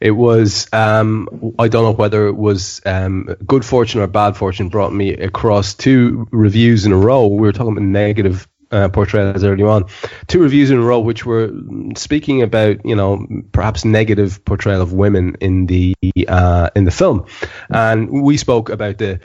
it 0.00 0.12
was 0.12 0.68
um, 0.72 1.56
I 1.58 1.66
don't 1.66 1.82
know 1.82 2.00
whether 2.00 2.28
it 2.28 2.36
was 2.36 2.80
um, 2.86 3.24
good 3.44 3.64
fortune 3.64 4.00
or 4.00 4.06
bad 4.06 4.36
fortune 4.36 4.68
brought 4.68 4.92
me 4.92 5.14
across 5.14 5.74
two 5.74 6.28
reviews 6.30 6.86
in 6.86 6.92
a 6.92 6.96
row. 6.96 7.26
We 7.26 7.40
were 7.40 7.52
talking 7.52 7.72
about 7.72 7.82
negative 7.82 8.46
uh, 8.70 8.88
portrayals 8.90 9.42
early 9.42 9.64
on, 9.64 9.86
two 10.28 10.40
reviews 10.40 10.70
in 10.70 10.78
a 10.78 10.82
row 10.82 11.00
which 11.00 11.26
were 11.26 11.50
speaking 11.96 12.40
about 12.40 12.86
you 12.86 12.94
know 12.94 13.26
perhaps 13.50 13.84
negative 13.84 14.44
portrayal 14.44 14.80
of 14.80 14.92
women 14.92 15.36
in 15.40 15.66
the 15.66 15.96
uh, 16.28 16.70
in 16.76 16.84
the 16.84 16.92
film, 16.92 17.26
and 17.68 18.10
we 18.10 18.36
spoke 18.36 18.68
about 18.68 18.98
the 18.98 19.18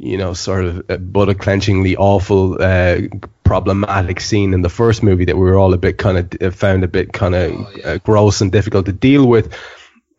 you 0.00 0.16
know, 0.16 0.32
sort 0.32 0.64
of 0.64 0.90
uh, 0.90 0.96
butt 0.96 1.28
clenchingly 1.36 1.94
awful, 1.98 2.56
uh, 2.60 3.00
problematic 3.44 4.18
scene 4.20 4.54
in 4.54 4.62
the 4.62 4.70
first 4.70 5.02
movie 5.02 5.26
that 5.26 5.36
we 5.36 5.42
were 5.42 5.58
all 5.58 5.74
a 5.74 5.78
bit 5.78 5.98
kind 5.98 6.16
of 6.16 6.42
uh, 6.42 6.50
found 6.50 6.82
a 6.82 6.88
bit 6.88 7.12
kind 7.12 7.34
of 7.34 7.52
oh, 7.52 7.70
yeah. 7.76 7.86
uh, 7.86 7.98
gross 7.98 8.40
and 8.40 8.50
difficult 8.50 8.86
to 8.86 8.92
deal 8.92 9.26
with. 9.26 9.54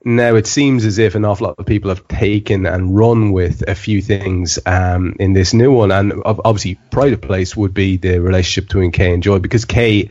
Now 0.06 0.36
it 0.36 0.46
seems 0.46 0.86
as 0.86 1.00
if 1.00 1.16
an 1.16 1.26
awful 1.26 1.48
lot 1.48 1.56
of 1.58 1.66
people 1.66 1.90
have 1.90 2.08
taken 2.08 2.68
and 2.68 2.96
run 2.96 3.32
with 3.32 3.68
a 3.68 3.74
few 3.74 4.04
things 4.04 4.60
um, 4.68 5.16
in 5.20 5.34
this 5.34 5.54
new 5.54 5.72
one, 5.72 5.92
and 5.92 6.14
obviously, 6.26 6.76
pride 6.92 7.14
of 7.14 7.22
place 7.22 7.58
would 7.58 7.74
be 7.74 7.98
the 7.98 8.20
relationship 8.20 8.68
between 8.68 8.92
Kay 8.92 9.14
and 9.14 9.24
Joy 9.24 9.40
because 9.40 9.66
Kay 9.66 10.10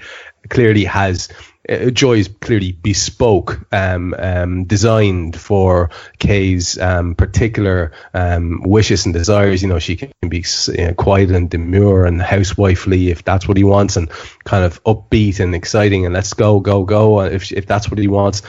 clearly 0.49 0.85
has 0.85 1.29
uh, 1.71 1.91
Joy 1.91 2.15
is 2.19 2.29
clearly 2.29 2.73
bespoke, 2.73 3.61
um, 3.73 4.15
um, 4.19 4.65
designed 4.65 5.39
for 5.39 5.91
Kay's 6.19 6.79
um, 6.79 7.15
particular 7.15 7.93
um, 8.13 8.63
wishes 8.63 9.07
and 9.07 9.15
desires. 9.15 9.63
You 9.63 9.69
know, 9.69 9.79
she 9.79 9.97
can 9.97 10.11
be 10.29 10.45
you 10.69 10.87
know, 10.87 10.95
quiet 10.95 11.31
and 11.31 11.49
demure 11.49 12.07
and 12.07 12.21
housewifely 12.21 13.11
if 13.11 13.25
that's 13.25 13.47
what 13.47 13.57
he 13.57 13.65
wants, 13.65 13.97
and 13.97 14.11
kind 14.45 14.65
of 14.65 14.83
upbeat 14.85 15.41
and 15.41 15.55
exciting 15.55 16.05
and 16.05 16.15
let's 16.15 16.35
go, 16.35 16.61
go, 16.61 16.85
go 16.85 17.21
if 17.21 17.53
if 17.53 17.67
that's 17.67 17.89
what 17.91 17.99
he 17.99 18.09
wants 18.09 18.43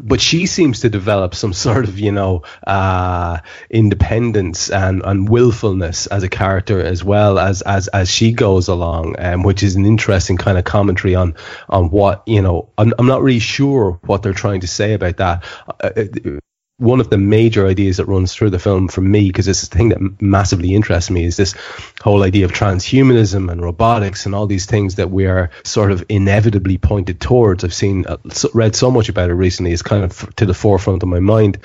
but 0.00 0.20
she 0.20 0.46
seems 0.46 0.80
to 0.80 0.88
develop 0.88 1.34
some 1.34 1.52
sort 1.52 1.84
of 1.84 1.98
you 1.98 2.12
know 2.12 2.42
uh, 2.66 3.38
independence 3.70 4.70
and, 4.70 5.02
and 5.04 5.28
willfulness 5.28 6.06
as 6.06 6.22
a 6.22 6.28
character 6.28 6.80
as 6.80 7.02
well 7.02 7.38
as 7.38 7.62
as 7.62 7.88
as 7.88 8.10
she 8.10 8.32
goes 8.32 8.68
along 8.68 9.16
um, 9.18 9.42
which 9.42 9.62
is 9.62 9.76
an 9.76 9.86
interesting 9.86 10.36
kind 10.36 10.58
of 10.58 10.64
commentary 10.64 11.14
on 11.14 11.34
on 11.68 11.90
what 11.90 12.22
you 12.26 12.42
know 12.42 12.68
I'm, 12.78 12.92
I'm 12.98 13.06
not 13.06 13.22
really 13.22 13.40
sure 13.40 13.98
what 14.04 14.22
they're 14.22 14.32
trying 14.32 14.60
to 14.60 14.68
say 14.68 14.92
about 14.94 15.16
that. 15.16 15.44
Uh, 15.82 15.90
uh 15.96 16.40
one 16.78 17.00
of 17.00 17.08
the 17.08 17.18
major 17.18 17.66
ideas 17.66 17.96
that 17.96 18.04
runs 18.04 18.34
through 18.34 18.50
the 18.50 18.58
film 18.58 18.88
for 18.88 19.00
me, 19.00 19.28
because 19.28 19.48
it's 19.48 19.66
the 19.66 19.76
thing 19.76 19.88
that 19.90 20.20
massively 20.20 20.74
interests 20.74 21.10
me, 21.10 21.24
is 21.24 21.36
this 21.36 21.54
whole 22.02 22.22
idea 22.22 22.44
of 22.44 22.52
transhumanism 22.52 23.50
and 23.50 23.62
robotics 23.62 24.26
and 24.26 24.34
all 24.34 24.46
these 24.46 24.66
things 24.66 24.96
that 24.96 25.10
we 25.10 25.26
are 25.26 25.50
sort 25.64 25.90
of 25.90 26.04
inevitably 26.08 26.76
pointed 26.76 27.20
towards. 27.20 27.64
I've 27.64 27.72
seen, 27.72 28.06
uh, 28.06 28.18
read 28.52 28.76
so 28.76 28.90
much 28.90 29.08
about 29.08 29.30
it 29.30 29.34
recently, 29.34 29.72
it's 29.72 29.82
kind 29.82 30.04
of 30.04 30.34
to 30.36 30.44
the 30.44 30.54
forefront 30.54 31.02
of 31.02 31.08
my 31.08 31.20
mind 31.20 31.58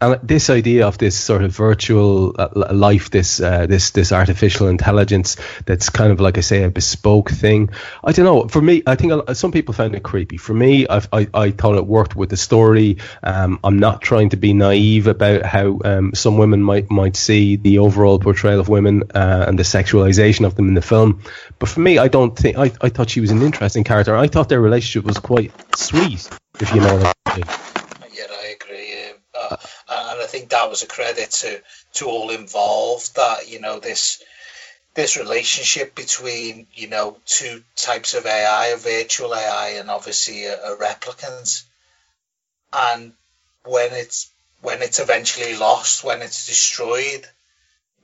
and 0.00 0.18
this 0.22 0.48
idea 0.48 0.86
of 0.86 0.98
this 0.98 1.18
sort 1.18 1.44
of 1.44 1.52
virtual 1.52 2.34
uh, 2.38 2.72
life, 2.72 3.10
this 3.10 3.40
uh, 3.40 3.66
this 3.66 3.90
this 3.90 4.12
artificial 4.12 4.68
intelligence, 4.68 5.36
that's 5.66 5.90
kind 5.90 6.10
of 6.10 6.20
like 6.20 6.38
I 6.38 6.40
say 6.40 6.62
a 6.62 6.70
bespoke 6.70 7.30
thing. 7.30 7.70
I 8.02 8.12
don't 8.12 8.24
know. 8.24 8.48
For 8.48 8.62
me, 8.62 8.82
I 8.86 8.94
think 8.94 9.12
some 9.34 9.52
people 9.52 9.74
found 9.74 9.94
it 9.94 10.02
creepy. 10.02 10.38
For 10.38 10.54
me, 10.54 10.86
I've, 10.88 11.08
i 11.12 11.28
I 11.34 11.50
thought 11.50 11.76
it 11.76 11.86
worked 11.86 12.16
with 12.16 12.30
the 12.30 12.36
story. 12.36 12.98
Um, 13.22 13.60
I'm 13.62 13.78
not 13.78 14.00
trying 14.00 14.30
to 14.30 14.36
be 14.36 14.54
naive 14.54 15.06
about 15.06 15.44
how 15.44 15.80
um, 15.84 16.14
some 16.14 16.38
women 16.38 16.62
might 16.62 16.90
might 16.90 17.16
see 17.16 17.56
the 17.56 17.78
overall 17.78 18.18
portrayal 18.18 18.60
of 18.60 18.68
women 18.68 19.02
uh, 19.14 19.44
and 19.46 19.58
the 19.58 19.64
sexualization 19.64 20.46
of 20.46 20.54
them 20.54 20.68
in 20.68 20.74
the 20.74 20.82
film. 20.82 21.22
But 21.58 21.68
for 21.68 21.80
me, 21.80 21.98
I 21.98 22.08
don't 22.08 22.36
think 22.36 22.56
I, 22.56 22.72
I 22.80 22.88
thought 22.88 23.10
she 23.10 23.20
was 23.20 23.30
an 23.30 23.42
interesting 23.42 23.84
character. 23.84 24.16
I 24.16 24.28
thought 24.28 24.48
their 24.48 24.60
relationship 24.60 25.04
was 25.04 25.18
quite 25.18 25.52
sweet, 25.76 26.28
if 26.58 26.74
you 26.74 26.80
know 26.80 26.96
what 26.96 27.16
I 27.26 27.36
mean. 27.36 27.44
Yeah, 28.14 28.24
I 28.30 28.56
agree. 28.60 28.94
Uh, 29.34 29.56
Uh, 29.90 30.10
and 30.12 30.22
I 30.22 30.26
think 30.26 30.50
that 30.50 30.70
was 30.70 30.82
a 30.82 30.86
credit 30.86 31.30
to 31.42 31.60
to 31.94 32.06
all 32.06 32.30
involved. 32.30 33.16
That 33.16 33.50
you 33.50 33.60
know 33.60 33.80
this 33.80 34.22
this 34.94 35.16
relationship 35.16 35.94
between 35.94 36.68
you 36.74 36.88
know 36.88 37.16
two 37.26 37.64
types 37.74 38.14
of 38.14 38.24
AI, 38.24 38.66
a 38.66 38.76
virtual 38.76 39.34
AI 39.34 39.70
and 39.80 39.90
obviously 39.90 40.44
a, 40.44 40.54
a 40.54 40.76
replicant, 40.76 41.64
and 42.72 43.12
when 43.64 43.92
it's 43.92 44.30
when 44.62 44.80
it's 44.82 45.00
eventually 45.00 45.56
lost, 45.56 46.04
when 46.04 46.22
it's 46.22 46.46
destroyed, 46.46 47.26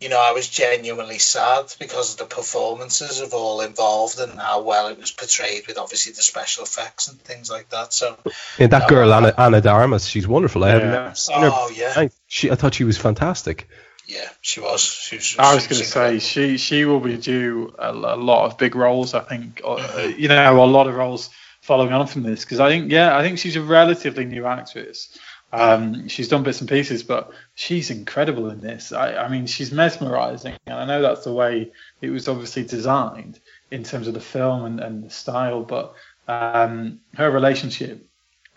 you 0.00 0.10
know, 0.10 0.20
I 0.20 0.32
was 0.32 0.48
genuinely 0.48 1.18
sad 1.18 1.72
because 1.80 2.12
of 2.12 2.18
the 2.18 2.34
performances 2.34 3.20
of 3.20 3.32
all 3.32 3.62
involved 3.62 4.18
and 4.18 4.38
how 4.38 4.62
well 4.62 4.88
it 4.88 4.98
was 4.98 5.10
portrayed 5.10 5.66
with 5.66 5.78
obviously 5.78 6.12
the 6.12 6.22
special 6.22 6.64
effects 6.64 7.08
and 7.08 7.18
things 7.18 7.50
like 7.50 7.70
that. 7.70 7.94
So, 7.94 8.18
yeah, 8.58 8.66
that 8.66 8.88
girl 8.88 9.12
Ana, 9.12 9.32
Ana 9.38 9.60
de 9.60 9.70
Armas, 9.70 10.06
she's 10.06 10.28
wonderful. 10.28 10.64
I 10.64 10.70
haven't 10.70 10.90
never 10.90 11.14
seen 11.14 11.40
her. 11.40 11.50
Oh 11.50 11.70
yeah, 11.74 11.94
I, 11.96 12.10
she, 12.26 12.50
I 12.50 12.56
thought 12.56 12.74
she 12.74 12.84
was 12.84 12.98
fantastic. 12.98 13.68
Yeah, 14.06 14.28
she 14.40 14.60
was. 14.60 14.82
She 14.82 15.16
was 15.16 15.36
I 15.38 15.54
was 15.54 15.66
going 15.66 15.80
to 15.80 15.86
say 15.86 16.18
she 16.18 16.58
she 16.58 16.84
will 16.84 17.00
be 17.00 17.16
due 17.16 17.74
a, 17.78 17.90
a, 17.90 18.16
lot 18.16 18.46
of 18.46 18.58
big 18.58 18.76
roles. 18.76 19.14
I 19.14 19.20
think 19.20 19.62
uh, 19.64 20.12
you 20.16 20.28
know 20.28 20.62
a 20.62 20.66
lot 20.66 20.86
of 20.86 20.94
roles 20.94 21.30
following 21.62 21.92
on 21.92 22.06
from 22.06 22.22
this 22.22 22.44
because 22.44 22.60
I 22.60 22.68
think 22.68 22.92
yeah 22.92 23.16
I 23.16 23.22
think 23.22 23.38
she's 23.38 23.56
a 23.56 23.62
relatively 23.62 24.26
new 24.26 24.46
actress. 24.46 25.18
Um, 25.52 26.08
she's 26.08 26.28
done 26.28 26.42
bits 26.42 26.60
and 26.60 26.68
pieces, 26.68 27.02
but 27.02 27.32
she's 27.56 27.90
incredible 27.90 28.50
in 28.50 28.60
this. 28.60 28.92
I, 28.92 29.16
I, 29.16 29.28
mean, 29.28 29.46
she's 29.46 29.72
mesmerizing, 29.72 30.54
and 30.66 30.78
I 30.78 30.84
know 30.84 31.02
that's 31.02 31.24
the 31.24 31.32
way 31.32 31.72
it 32.00 32.10
was 32.10 32.28
obviously 32.28 32.62
designed 32.62 33.40
in 33.70 33.82
terms 33.82 34.06
of 34.06 34.14
the 34.14 34.20
film 34.20 34.64
and, 34.64 34.78
and 34.78 35.02
the 35.02 35.10
style. 35.10 35.62
But 35.62 35.94
um, 36.28 37.00
her 37.16 37.28
relationship 37.30 38.06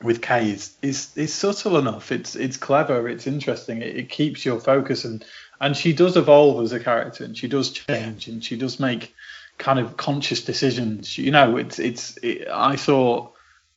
with 0.04 0.22
Kay 0.22 0.52
is, 0.52 0.76
is, 0.82 1.18
is 1.18 1.34
subtle 1.34 1.78
enough. 1.78 2.12
It's 2.12 2.36
it's 2.36 2.58
clever. 2.58 3.08
It's 3.08 3.26
interesting. 3.26 3.82
It, 3.82 3.96
it, 3.96 4.10
keeps 4.10 4.46
your 4.46 4.60
focus, 4.60 5.06
and 5.06 5.26
and 5.60 5.76
she 5.76 5.94
does 5.94 6.18
evolve 6.18 6.64
as 6.64 6.74
a 6.74 6.80
character, 6.80 7.24
and 7.24 7.36
she 7.36 7.48
does 7.48 7.72
change, 7.72 8.28
and 8.28 8.44
she 8.44 8.58
does 8.58 8.80
make 8.80 9.16
kind 9.58 9.80
of 9.80 9.96
conscious 9.96 10.44
decisions. 10.44 11.18
You 11.18 11.32
know, 11.32 11.56
it's 11.56 11.80
it's. 11.80 12.18
It, 12.18 12.50
I 12.50 12.76
thought 12.76 13.34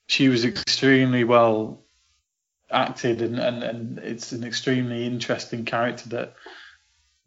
she 0.09 0.29
was 0.29 0.45
extremely 0.45 1.23
well 1.23 1.79
acted, 2.73 3.23
and, 3.23 3.39
and, 3.39 3.63
and 3.63 3.99
it's 3.99 4.33
an 4.33 4.45
extremely 4.45 5.07
interesting 5.07 5.65
character 5.65 6.09
that 6.11 6.35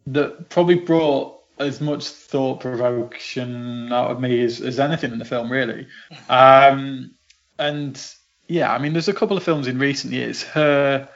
that 0.07 0.49
probably 0.49 0.75
brought 0.75 1.39
as 1.57 1.81
much 1.81 2.07
thought 2.07 2.59
provocation 2.59 3.91
out 3.91 4.11
of 4.11 4.19
me 4.19 4.43
as, 4.43 4.61
as 4.61 4.79
anything 4.79 5.11
in 5.11 5.19
the 5.19 5.25
film, 5.25 5.51
really. 5.51 5.87
Um, 6.29 7.15
and 7.57 7.99
yeah, 8.47 8.71
I 8.71 8.77
mean, 8.77 8.93
there's 8.93 9.07
a 9.07 9.13
couple 9.13 9.37
of 9.37 9.43
films 9.43 9.67
in 9.67 9.79
recent 9.79 10.13
years. 10.13 10.43
Her 10.43 11.09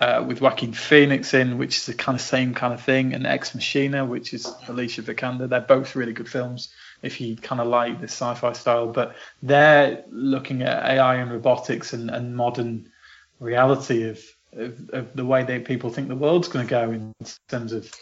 uh, 0.00 0.24
with 0.26 0.40
Joaquin 0.40 0.72
Phoenix 0.72 1.34
in, 1.34 1.58
which 1.58 1.76
is 1.76 1.86
the 1.86 1.94
kind 1.94 2.16
of 2.16 2.22
same 2.22 2.54
kind 2.54 2.72
of 2.72 2.82
thing, 2.82 3.14
and 3.14 3.26
Ex 3.26 3.54
Machina, 3.54 4.04
which 4.04 4.34
is 4.34 4.52
Alicia 4.66 5.02
Vikander. 5.02 5.48
They're 5.48 5.60
both 5.60 5.94
really 5.94 6.12
good 6.12 6.28
films 6.28 6.72
if 7.02 7.20
you 7.20 7.36
kind 7.36 7.60
of 7.60 7.66
like 7.66 8.00
the 8.00 8.08
sci-fi 8.08 8.52
style, 8.52 8.88
but 8.88 9.14
they're 9.42 10.04
looking 10.10 10.62
at 10.62 10.84
AI 10.84 11.16
and 11.16 11.30
robotics 11.30 11.92
and, 11.92 12.10
and 12.10 12.36
modern 12.36 12.90
reality 13.42 14.08
of, 14.08 14.22
of, 14.52 14.90
of 14.90 15.16
the 15.16 15.24
way 15.24 15.42
that 15.44 15.64
people 15.64 15.90
think 15.90 16.08
the 16.08 16.16
world's 16.16 16.48
going 16.48 16.66
to 16.66 16.70
go 16.70 16.90
in 16.90 17.12
terms 17.48 17.72
of, 17.72 17.92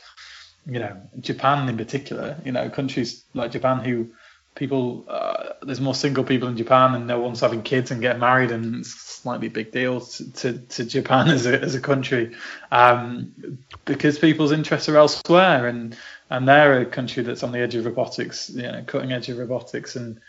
you 0.67 0.79
know, 0.79 1.01
Japan 1.21 1.69
in 1.69 1.77
particular. 1.77 2.37
You 2.45 2.53
know, 2.53 2.69
countries 2.71 3.25
like 3.35 3.53
Japan 3.53 3.81
who 3.81 4.11
people 4.55 5.05
uh, 5.09 5.51
there's 5.63 5.81
more 5.81 5.95
single 5.95 6.25
people 6.25 6.49
in 6.49 6.57
Japan 6.57 6.95
and 6.95 7.07
no 7.07 7.21
one's 7.21 7.41
having 7.41 7.63
kids 7.63 7.91
and 7.91 8.01
getting 8.01 8.21
married 8.21 8.51
and 8.51 8.77
it's 8.77 8.93
slightly 8.93 9.49
big 9.49 9.71
deal 9.71 10.01
to, 10.01 10.33
to, 10.33 10.59
to 10.59 10.85
Japan 10.85 11.29
as 11.37 11.47
a, 11.47 11.61
as 11.61 11.75
a 11.75 11.81
country 11.81 12.35
um, 12.73 13.59
because 13.85 14.19
people's 14.19 14.53
interests 14.53 14.89
are 14.89 14.97
elsewhere 14.97 15.67
and 15.67 15.97
and 16.29 16.47
they're 16.47 16.81
a 16.81 16.87
country 16.87 17.23
that's 17.23 17.43
on 17.43 17.53
the 17.53 17.59
edge 17.59 17.75
of 17.75 17.87
robotics 17.87 18.51
you 18.51 18.63
know 18.63 18.83
cutting 18.87 19.13
edge 19.13 19.29
of 19.29 19.39
robotics 19.39 19.97
and 19.97 20.21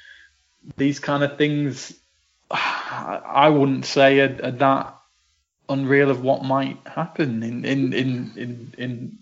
these 0.78 0.99
kind 0.99 1.24
of 1.24 1.38
things 1.38 1.93
I 2.51 3.49
wouldn't 3.49 3.86
say 3.86 4.20
are, 4.20 4.39
are 4.43 4.51
that 4.51 5.01
unreal 5.72 6.09
of 6.09 6.22
what 6.22 6.43
might 6.43 6.78
happen 6.86 7.43
in 7.43 7.65
in 7.65 7.93
in 7.93 8.32
in 8.36 8.76
in, 8.78 9.19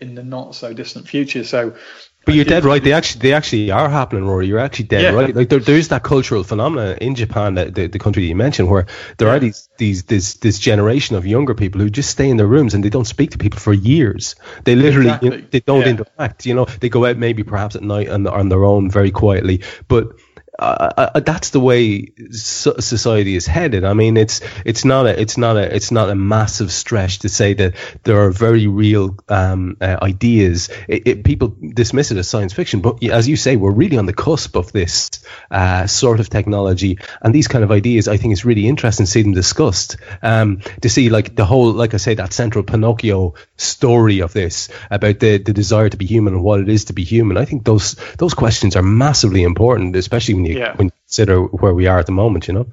in 0.00 0.14
the 0.14 0.22
not 0.22 0.54
so 0.54 0.72
distant 0.72 1.08
future. 1.08 1.44
So, 1.44 1.76
but 2.24 2.34
you're 2.34 2.44
dead 2.44 2.64
right. 2.64 2.82
They 2.82 2.92
actually 2.92 3.20
they 3.20 3.32
actually 3.32 3.70
are 3.70 3.88
happening, 3.88 4.26
Rory. 4.26 4.46
You're 4.46 4.58
actually 4.58 4.86
dead 4.86 5.02
yeah. 5.02 5.10
right. 5.10 5.34
Like 5.34 5.48
there, 5.48 5.58
there's 5.58 5.88
that 5.88 6.02
cultural 6.02 6.44
phenomenon 6.44 6.98
in 6.98 7.14
Japan, 7.14 7.54
that 7.54 7.74
the, 7.74 7.86
the 7.86 7.98
country 7.98 8.24
you 8.24 8.36
mentioned, 8.36 8.68
where 8.68 8.86
there 9.18 9.28
yeah. 9.28 9.34
are 9.34 9.38
these 9.38 9.68
these 9.78 10.04
this 10.04 10.34
this 10.34 10.58
generation 10.58 11.16
of 11.16 11.26
younger 11.26 11.54
people 11.54 11.80
who 11.80 11.90
just 11.90 12.10
stay 12.10 12.28
in 12.28 12.36
their 12.36 12.46
rooms 12.46 12.74
and 12.74 12.84
they 12.84 12.90
don't 12.90 13.06
speak 13.06 13.32
to 13.32 13.38
people 13.38 13.58
for 13.58 13.72
years. 13.72 14.36
They 14.64 14.76
literally 14.76 15.08
exactly. 15.08 15.30
you 15.30 15.36
know, 15.36 15.46
they 15.50 15.60
don't 15.60 15.80
yeah. 15.82 15.88
interact. 15.88 16.46
You 16.46 16.54
know, 16.54 16.64
they 16.64 16.88
go 16.88 17.06
out 17.06 17.16
maybe 17.16 17.42
perhaps 17.42 17.76
at 17.76 17.82
night 17.82 18.08
on 18.08 18.26
on 18.26 18.48
their 18.48 18.64
own 18.64 18.90
very 18.90 19.10
quietly, 19.10 19.62
but 19.88 20.12
that's 20.60 21.50
the 21.50 21.60
way 21.60 22.12
society 22.30 23.34
is 23.34 23.46
headed. 23.46 23.84
I 23.84 23.94
mean, 23.94 24.16
it's 24.16 24.40
it's 24.64 24.84
not 24.84 25.06
a 25.06 25.20
it's 25.20 25.38
not 25.38 25.56
a 25.56 25.74
it's 25.74 25.90
not 25.90 26.10
a 26.10 26.14
massive 26.14 26.70
stretch 26.70 27.20
to 27.20 27.28
say 27.28 27.54
that 27.54 27.74
there 28.04 28.20
are 28.20 28.30
very 28.30 28.66
real 28.66 29.16
um, 29.28 29.76
uh, 29.80 29.96
ideas. 30.02 30.68
It, 30.86 31.06
it, 31.06 31.24
people 31.24 31.56
dismiss 31.74 32.10
it 32.10 32.18
as 32.18 32.28
science 32.28 32.52
fiction, 32.52 32.80
but 32.80 33.02
as 33.04 33.28
you 33.28 33.36
say, 33.36 33.56
we're 33.56 33.70
really 33.70 33.96
on 33.96 34.06
the 34.06 34.12
cusp 34.12 34.56
of 34.56 34.70
this 34.72 35.10
uh, 35.50 35.86
sort 35.86 36.20
of 36.20 36.28
technology 36.28 36.98
and 37.22 37.34
these 37.34 37.48
kind 37.48 37.64
of 37.64 37.70
ideas. 37.70 38.06
I 38.06 38.18
think 38.18 38.32
it's 38.32 38.44
really 38.44 38.68
interesting 38.68 39.06
to 39.06 39.10
see 39.10 39.22
them 39.22 39.32
discussed. 39.32 39.96
Um, 40.22 40.60
to 40.82 40.90
see 40.90 41.08
like 41.08 41.34
the 41.34 41.46
whole, 41.46 41.72
like 41.72 41.94
I 41.94 41.98
say, 41.98 42.14
that 42.14 42.32
central 42.32 42.64
Pinocchio 42.64 43.34
story 43.56 44.20
of 44.20 44.32
this 44.34 44.68
about 44.90 45.20
the 45.20 45.38
the 45.38 45.54
desire 45.54 45.88
to 45.88 45.96
be 45.96 46.06
human 46.06 46.34
and 46.34 46.42
what 46.42 46.60
it 46.60 46.68
is 46.68 46.86
to 46.86 46.92
be 46.92 47.04
human. 47.04 47.38
I 47.38 47.46
think 47.46 47.64
those 47.64 47.96
those 48.18 48.34
questions 48.34 48.76
are 48.76 48.82
massively 48.82 49.42
important, 49.42 49.96
especially 49.96 50.34
when 50.34 50.44
you 50.44 50.49
yeah. 50.56 50.76
when 50.76 50.88
you 50.88 50.92
consider 51.06 51.42
where 51.42 51.74
we 51.74 51.86
are 51.86 51.98
at 51.98 52.06
the 52.06 52.12
moment. 52.12 52.48
You 52.48 52.54
know. 52.54 52.66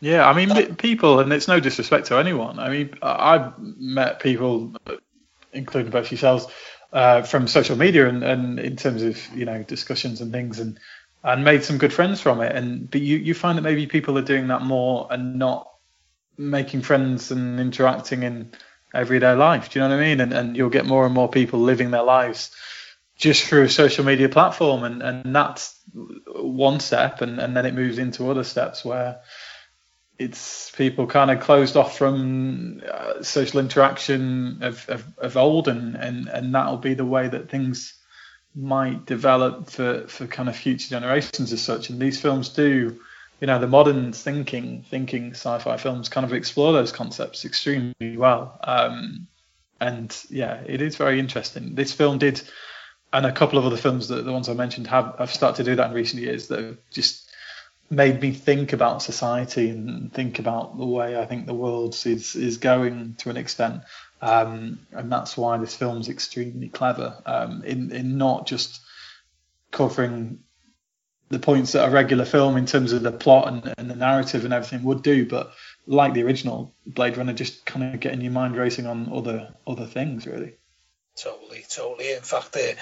Yeah, 0.00 0.28
I 0.28 0.32
mean, 0.32 0.76
people, 0.76 1.18
and 1.18 1.32
it's 1.32 1.48
no 1.48 1.58
disrespect 1.58 2.06
to 2.06 2.18
anyone. 2.18 2.58
I 2.60 2.70
mean, 2.70 2.94
I've 3.02 3.58
met 3.58 4.20
people, 4.20 4.74
including 5.52 5.90
both 5.90 6.12
yourselves, 6.12 6.46
uh, 6.92 7.22
from 7.22 7.48
social 7.48 7.76
media 7.76 8.08
and, 8.08 8.22
and 8.22 8.60
in 8.60 8.76
terms 8.76 9.02
of 9.02 9.18
you 9.36 9.44
know 9.44 9.62
discussions 9.62 10.20
and 10.20 10.32
things, 10.32 10.60
and 10.60 10.78
and 11.24 11.44
made 11.44 11.64
some 11.64 11.78
good 11.78 11.92
friends 11.92 12.20
from 12.20 12.40
it. 12.40 12.54
And 12.54 12.90
but 12.90 13.00
you 13.00 13.18
you 13.18 13.34
find 13.34 13.58
that 13.58 13.62
maybe 13.62 13.86
people 13.86 14.16
are 14.18 14.22
doing 14.22 14.48
that 14.48 14.62
more 14.62 15.08
and 15.10 15.38
not 15.38 15.68
making 16.36 16.82
friends 16.82 17.32
and 17.32 17.58
interacting 17.58 18.22
in 18.22 18.52
everyday 18.94 19.34
life. 19.34 19.70
Do 19.70 19.78
you 19.78 19.84
know 19.84 19.96
what 19.96 20.02
I 20.02 20.06
mean? 20.06 20.20
And 20.20 20.32
and 20.32 20.56
you'll 20.56 20.70
get 20.70 20.86
more 20.86 21.04
and 21.04 21.14
more 21.14 21.28
people 21.28 21.58
living 21.58 21.90
their 21.90 22.04
lives 22.04 22.52
just 23.18 23.44
through 23.44 23.64
a 23.64 23.68
social 23.68 24.04
media 24.04 24.28
platform, 24.28 24.84
and 24.84 25.02
and 25.02 25.34
that's 25.36 25.78
one 26.26 26.80
step, 26.80 27.20
and 27.20 27.38
and 27.40 27.54
then 27.54 27.66
it 27.66 27.74
moves 27.74 27.98
into 27.98 28.30
other 28.30 28.44
steps 28.44 28.84
where 28.84 29.20
it's 30.18 30.72
people 30.72 31.06
kind 31.06 31.30
of 31.30 31.40
closed 31.40 31.76
off 31.76 31.96
from 31.96 32.82
uh, 32.90 33.22
social 33.22 33.60
interaction 33.60 34.58
of, 34.62 34.88
of, 34.88 35.04
of 35.18 35.36
old, 35.36 35.68
and, 35.68 35.94
and, 35.94 36.28
and 36.28 36.52
that'll 36.52 36.76
be 36.76 36.94
the 36.94 37.04
way 37.04 37.28
that 37.28 37.48
things 37.48 37.94
might 38.54 39.06
develop 39.06 39.70
for, 39.70 40.08
for 40.08 40.26
kind 40.26 40.48
of 40.48 40.56
future 40.56 40.88
generations 40.88 41.52
as 41.52 41.62
such. 41.62 41.90
And 41.90 42.00
these 42.00 42.20
films 42.20 42.48
do, 42.48 42.98
you 43.40 43.46
know, 43.46 43.60
the 43.60 43.68
modern 43.68 44.12
thinking 44.12 44.84
thinking 44.90 45.30
sci-fi 45.30 45.76
films 45.76 46.08
kind 46.08 46.24
of 46.26 46.32
explore 46.32 46.72
those 46.72 46.90
concepts 46.90 47.44
extremely 47.44 48.16
well. 48.16 48.58
Um, 48.64 49.28
and 49.80 50.16
yeah, 50.28 50.62
it 50.66 50.82
is 50.82 50.96
very 50.96 51.20
interesting. 51.20 51.76
This 51.76 51.92
film 51.92 52.18
did, 52.18 52.42
and 53.12 53.26
a 53.26 53.32
couple 53.32 53.58
of 53.58 53.64
other 53.64 53.76
films 53.76 54.08
that 54.08 54.24
the 54.24 54.32
ones 54.32 54.48
I 54.48 54.54
mentioned 54.54 54.86
have 54.88 55.16
have 55.18 55.32
started 55.32 55.64
to 55.64 55.70
do 55.70 55.76
that 55.76 55.88
in 55.88 55.94
recent 55.94 56.22
years. 56.22 56.48
That 56.48 56.60
have 56.60 56.78
just 56.90 57.30
made 57.90 58.20
me 58.20 58.32
think 58.32 58.72
about 58.72 59.02
society 59.02 59.70
and 59.70 60.12
think 60.12 60.38
about 60.38 60.76
the 60.76 60.86
way 60.86 61.18
I 61.18 61.24
think 61.24 61.46
the 61.46 61.54
world 61.54 61.94
is 62.04 62.36
is 62.36 62.58
going 62.58 63.14
to 63.18 63.30
an 63.30 63.36
extent. 63.36 63.82
Um, 64.20 64.80
and 64.92 65.10
that's 65.12 65.36
why 65.36 65.56
this 65.58 65.76
film's 65.76 66.08
extremely 66.08 66.68
clever 66.68 67.22
um, 67.24 67.62
in 67.64 67.92
in 67.92 68.18
not 68.18 68.46
just 68.46 68.80
covering 69.70 70.40
the 71.30 71.38
points 71.38 71.72
that 71.72 71.86
a 71.86 71.90
regular 71.90 72.24
film 72.24 72.56
in 72.56 72.66
terms 72.66 72.92
of 72.92 73.02
the 73.02 73.12
plot 73.12 73.48
and, 73.48 73.74
and 73.76 73.90
the 73.90 73.94
narrative 73.94 74.44
and 74.44 74.54
everything 74.54 74.82
would 74.82 75.02
do, 75.02 75.26
but 75.26 75.52
like 75.86 76.14
the 76.14 76.22
original 76.22 76.74
Blade 76.86 77.18
Runner, 77.18 77.34
just 77.34 77.66
kind 77.66 77.94
of 77.94 78.00
getting 78.00 78.22
your 78.22 78.32
mind 78.32 78.56
racing 78.56 78.86
on 78.86 79.12
other 79.12 79.54
other 79.66 79.86
things, 79.86 80.26
really. 80.26 80.57
Totally, 81.20 81.64
totally. 81.68 82.12
In 82.12 82.22
fact, 82.22 82.52
the 82.52 82.76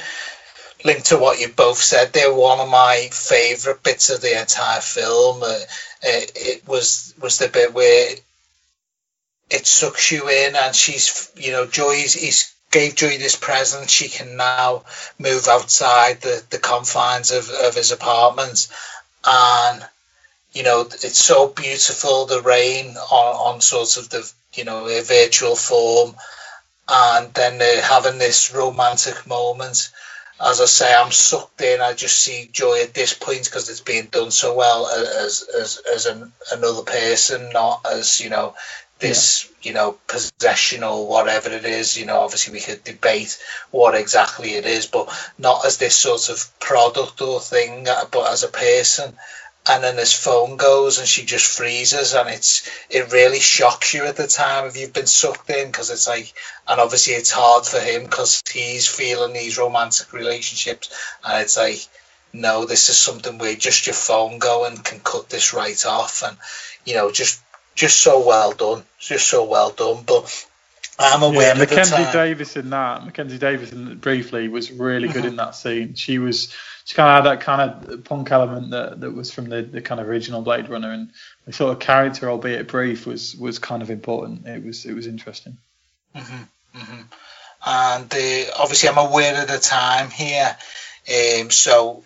linked 0.84 1.06
to 1.06 1.18
what 1.18 1.40
you 1.40 1.48
both 1.48 1.78
said, 1.78 2.12
they're 2.12 2.34
one 2.34 2.60
of 2.60 2.68
my 2.68 3.08
favourite 3.10 3.82
bits 3.82 4.10
of 4.10 4.20
the 4.20 4.38
entire 4.38 4.80
film. 4.80 5.42
Uh, 5.42 5.58
it, 6.02 6.32
it 6.34 6.68
was 6.68 7.14
was 7.20 7.38
the 7.38 7.48
bit 7.48 7.72
where 7.72 8.14
it 9.50 9.66
sucks 9.66 10.10
you 10.10 10.28
in, 10.28 10.54
and 10.54 10.74
she's 10.74 11.30
you 11.36 11.52
know 11.52 11.66
Joy's 11.66 12.14
he's 12.14 12.52
gave 12.70 12.94
Joy 12.94 13.16
this 13.16 13.36
present. 13.36 13.88
She 13.88 14.08
can 14.08 14.36
now 14.36 14.84
move 15.18 15.48
outside 15.48 16.20
the, 16.20 16.42
the 16.50 16.58
confines 16.58 17.30
of, 17.30 17.48
of 17.48 17.74
his 17.74 17.92
apartment, 17.92 18.68
and 19.24 19.86
you 20.52 20.62
know 20.62 20.82
it's 20.82 21.18
so 21.18 21.48
beautiful. 21.48 22.26
The 22.26 22.42
rain 22.42 22.96
on, 22.96 23.54
on 23.54 23.60
sort 23.60 23.96
of 23.96 24.10
the 24.10 24.30
you 24.54 24.64
know 24.64 24.88
a 24.88 25.02
virtual 25.02 25.56
form, 25.56 26.16
and 26.88 27.32
then 27.34 27.58
they're 27.58 27.82
having 27.82 28.18
this 28.18 28.54
romantic 28.54 29.26
moment 29.26 29.90
as 30.40 30.60
I 30.60 30.66
say, 30.66 30.94
I'm 30.94 31.12
sucked 31.12 31.60
in. 31.62 31.80
I 31.80 31.94
just 31.94 32.20
see 32.20 32.48
joy 32.52 32.82
at 32.82 32.92
this 32.92 33.14
point 33.14 33.44
because 33.44 33.70
it's 33.70 33.80
being 33.80 34.06
done 34.06 34.30
so 34.30 34.54
well 34.54 34.86
as 34.86 35.42
as 35.42 35.80
as 35.94 36.06
an, 36.06 36.32
another 36.52 36.82
person, 36.82 37.50
not 37.52 37.86
as 37.90 38.20
you 38.20 38.28
know 38.28 38.54
this 38.98 39.48
yeah. 39.62 39.68
you 39.68 39.74
know 39.74 39.98
possession 40.06 40.84
or 40.84 41.08
whatever 41.08 41.50
it 41.50 41.64
is. 41.64 41.96
You 41.96 42.04
know, 42.04 42.20
obviously 42.20 42.52
we 42.52 42.60
could 42.60 42.84
debate 42.84 43.38
what 43.70 43.94
exactly 43.94 44.50
it 44.50 44.66
is, 44.66 44.86
but 44.86 45.08
not 45.38 45.64
as 45.64 45.78
this 45.78 45.94
sort 45.94 46.28
of 46.28 46.58
product 46.60 47.22
or 47.22 47.40
thing, 47.40 47.88
uh, 47.88 48.04
but 48.10 48.30
as 48.30 48.42
a 48.42 48.48
person 48.48 49.16
and 49.68 49.82
then 49.82 49.96
his 49.96 50.12
phone 50.12 50.56
goes 50.56 50.98
and 50.98 51.08
she 51.08 51.24
just 51.24 51.56
freezes 51.56 52.14
and 52.14 52.28
it's 52.28 52.68
it 52.90 53.12
really 53.12 53.40
shocks 53.40 53.94
you 53.94 54.04
at 54.04 54.16
the 54.16 54.26
time 54.26 54.66
if 54.66 54.76
you've 54.76 54.92
been 54.92 55.06
sucked 55.06 55.50
in 55.50 55.66
because 55.66 55.90
it's 55.90 56.06
like 56.06 56.32
and 56.68 56.80
obviously 56.80 57.14
it's 57.14 57.32
hard 57.32 57.64
for 57.64 57.80
him 57.80 58.04
because 58.04 58.42
he's 58.50 58.86
feeling 58.86 59.32
these 59.32 59.58
romantic 59.58 60.12
relationships 60.12 60.90
and 61.24 61.42
it's 61.42 61.56
like 61.56 61.78
no 62.32 62.64
this 62.64 62.88
is 62.88 62.96
something 62.96 63.38
where 63.38 63.54
just 63.54 63.86
your 63.86 63.94
phone 63.94 64.38
going 64.38 64.76
can 64.76 65.00
cut 65.00 65.28
this 65.28 65.54
right 65.54 65.84
off 65.86 66.22
and 66.22 66.36
you 66.84 66.94
know 66.94 67.10
just 67.10 67.40
just 67.74 68.00
so 68.00 68.26
well 68.26 68.52
done 68.52 68.82
just 68.98 69.26
so 69.28 69.44
well 69.44 69.70
done 69.70 70.02
but 70.06 70.46
I'm 70.98 71.22
aware. 71.22 71.54
Yeah, 71.54 71.58
Mackenzie 71.58 72.10
Davis 72.10 72.56
in 72.56 72.70
that. 72.70 73.04
Mackenzie 73.04 73.36
Davis 73.36 73.70
in, 73.70 73.98
briefly 73.98 74.48
was 74.48 74.72
really 74.72 75.08
good 75.08 75.26
in 75.26 75.36
that 75.36 75.54
scene. 75.54 75.94
She 75.94 76.18
was 76.18 76.54
she 76.86 76.94
kind 76.94 77.08
of 77.08 77.24
had 77.24 77.32
that 77.32 77.44
kind 77.44 77.90
of 77.90 78.04
punk 78.04 78.30
element 78.30 78.70
that, 78.70 79.00
that 79.00 79.10
was 79.10 79.32
from 79.32 79.48
the, 79.48 79.62
the 79.62 79.82
kind 79.82 80.00
of 80.00 80.06
original 80.06 80.40
Blade 80.40 80.68
Runner, 80.68 80.92
and 80.92 81.10
the 81.44 81.52
sort 81.52 81.72
of 81.72 81.80
character, 81.80 82.30
albeit 82.30 82.68
brief, 82.68 83.06
was 83.06 83.34
was 83.34 83.58
kind 83.58 83.82
of 83.82 83.90
important. 83.90 84.46
It 84.46 84.64
was 84.64 84.86
it 84.86 84.94
was 84.94 85.08
interesting. 85.08 85.58
Mm-hmm, 86.14 86.78
mm-hmm. 86.78 87.02
And 87.66 88.14
uh, 88.14 88.52
obviously, 88.56 88.88
I'm 88.88 88.98
aware 88.98 89.42
of 89.42 89.48
the 89.48 89.58
time 89.58 90.10
here, 90.10 90.56
um, 91.08 91.50
so 91.50 92.04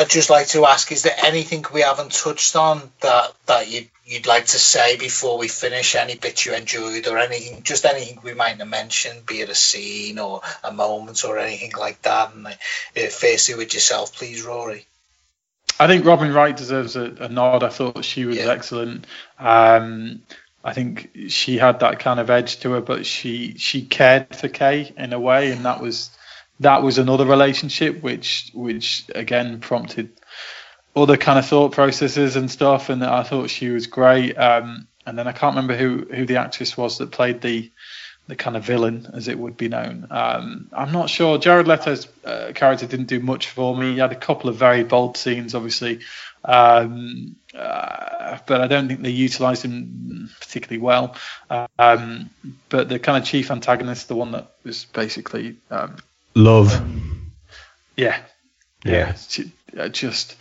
I'd 0.00 0.08
just 0.08 0.30
like 0.30 0.46
to 0.48 0.64
ask: 0.64 0.90
Is 0.92 1.02
there 1.02 1.16
anything 1.24 1.62
we 1.74 1.82
haven't 1.82 2.12
touched 2.12 2.56
on 2.56 2.90
that 3.00 3.34
that 3.44 3.70
you 3.70 3.86
you'd 4.06 4.26
like 4.26 4.46
to 4.46 4.58
say 4.58 4.96
before 4.96 5.36
we 5.36 5.46
finish? 5.46 5.94
Any 5.94 6.14
bits 6.14 6.46
you 6.46 6.54
enjoyed, 6.54 7.06
or 7.06 7.18
anything, 7.18 7.62
just 7.64 7.84
anything 7.84 8.18
we 8.22 8.32
might 8.32 8.56
have 8.56 8.68
mentioned, 8.68 9.26
be 9.26 9.42
it 9.42 9.50
a 9.50 9.54
scene 9.54 10.18
or 10.18 10.40
a 10.64 10.72
moment 10.72 11.22
or 11.26 11.38
anything 11.38 11.72
like 11.78 12.00
that? 12.02 12.34
And 12.34 12.46
uh, 12.46 12.50
firstly, 13.10 13.56
with 13.56 13.74
yourself, 13.74 14.16
please, 14.16 14.42
Rory. 14.42 14.86
I 15.78 15.86
think 15.86 16.06
Robin 16.06 16.32
Wright 16.32 16.56
deserves 16.56 16.96
a, 16.96 17.04
a 17.20 17.28
nod. 17.28 17.62
I 17.62 17.68
thought 17.68 18.02
she 18.02 18.24
was 18.24 18.38
yeah. 18.38 18.46
excellent. 18.48 19.06
Um, 19.38 20.22
I 20.64 20.72
think 20.72 21.10
she 21.28 21.58
had 21.58 21.80
that 21.80 21.98
kind 21.98 22.20
of 22.20 22.30
edge 22.30 22.60
to 22.60 22.72
her, 22.72 22.80
but 22.80 23.04
she 23.04 23.58
she 23.58 23.82
cared 23.82 24.34
for 24.34 24.48
Kay 24.48 24.94
in 24.96 25.12
a 25.12 25.20
way, 25.20 25.52
and 25.52 25.66
that 25.66 25.82
was 25.82 26.08
that 26.60 26.82
was 26.82 26.98
another 26.98 27.24
relationship 27.24 28.02
which 28.02 28.50
which 28.54 29.04
again 29.14 29.60
prompted 29.60 30.10
other 30.94 31.16
kind 31.16 31.38
of 31.38 31.46
thought 31.46 31.72
processes 31.72 32.36
and 32.36 32.50
stuff, 32.50 32.88
and 32.88 33.04
I 33.04 33.22
thought 33.22 33.50
she 33.50 33.70
was 33.70 33.86
great. 33.86 34.34
Um, 34.34 34.88
and 35.06 35.18
then 35.18 35.26
I 35.26 35.32
can't 35.32 35.56
remember 35.56 35.76
who 35.76 36.06
who 36.14 36.26
the 36.26 36.36
actress 36.36 36.76
was 36.76 36.98
that 36.98 37.10
played 37.10 37.40
the 37.40 37.70
the 38.26 38.36
kind 38.36 38.56
of 38.56 38.64
villain, 38.64 39.08
as 39.12 39.26
it 39.26 39.38
would 39.38 39.56
be 39.56 39.68
known. 39.68 40.06
Um, 40.10 40.68
I'm 40.72 40.92
not 40.92 41.10
sure. 41.10 41.38
Jared 41.38 41.66
Leto's 41.66 42.06
uh, 42.24 42.52
character 42.54 42.86
didn't 42.86 43.06
do 43.06 43.18
much 43.18 43.48
for 43.48 43.76
me. 43.76 43.94
He 43.94 43.98
had 43.98 44.12
a 44.12 44.16
couple 44.16 44.48
of 44.48 44.56
very 44.56 44.84
bold 44.84 45.16
scenes, 45.16 45.54
obviously, 45.54 46.00
um, 46.44 47.34
uh, 47.52 48.38
but 48.46 48.60
I 48.60 48.68
don't 48.68 48.86
think 48.86 49.02
they 49.02 49.10
utilised 49.10 49.64
him 49.64 50.30
particularly 50.38 50.80
well. 50.80 51.16
Um, 51.76 52.30
but 52.68 52.88
the 52.88 53.00
kind 53.00 53.20
of 53.20 53.28
chief 53.28 53.50
antagonist, 53.50 54.06
the 54.06 54.14
one 54.14 54.30
that 54.32 54.52
was 54.62 54.84
basically 54.84 55.56
um, 55.70 55.96
Luv, 56.34 56.72
yeah, 57.96 58.20
yeah, 58.84 58.92
yeah. 58.92 59.14
She, 59.14 59.52
uh, 59.76 59.88
just 59.88 60.36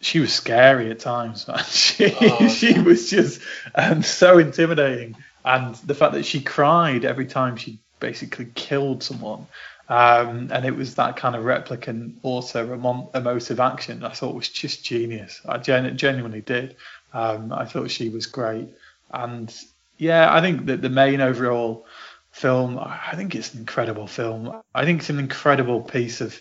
she 0.00 0.20
was 0.20 0.32
scary 0.32 0.90
at 0.90 1.00
times. 1.00 1.48
she 1.68 2.14
oh, 2.20 2.48
she 2.48 2.78
was 2.78 3.10
just 3.10 3.40
um, 3.74 4.02
so 4.02 4.38
intimidating, 4.38 5.16
and 5.44 5.74
the 5.76 5.94
fact 5.94 6.12
that 6.12 6.24
she 6.24 6.40
cried 6.40 7.04
every 7.04 7.26
time 7.26 7.56
she 7.56 7.78
basically 8.00 8.46
killed 8.54 9.02
someone, 9.02 9.46
um, 9.88 10.50
and 10.52 10.64
it 10.64 10.76
was 10.76 10.94
that 10.96 11.16
kind 11.16 11.34
of 11.34 11.44
replicant, 11.44 12.14
also 12.22 12.72
emotive 13.14 13.60
action. 13.60 14.04
I 14.04 14.10
thought 14.10 14.34
was 14.34 14.48
just 14.48 14.84
genius. 14.84 15.40
I 15.48 15.58
gen- 15.58 15.96
genuinely 15.96 16.42
did. 16.42 16.76
Um, 17.12 17.52
I 17.52 17.64
thought 17.64 17.90
she 17.90 18.08
was 18.08 18.26
great, 18.26 18.68
and 19.12 19.54
yeah, 19.98 20.32
I 20.32 20.40
think 20.40 20.66
that 20.66 20.82
the 20.82 20.90
main 20.90 21.20
overall 21.20 21.86
film, 22.34 22.78
I 22.78 23.12
think 23.14 23.34
it's 23.34 23.54
an 23.54 23.60
incredible 23.60 24.08
film. 24.08 24.60
I 24.74 24.84
think 24.84 25.00
it's 25.00 25.10
an 25.10 25.20
incredible 25.20 25.80
piece 25.80 26.20
of 26.20 26.38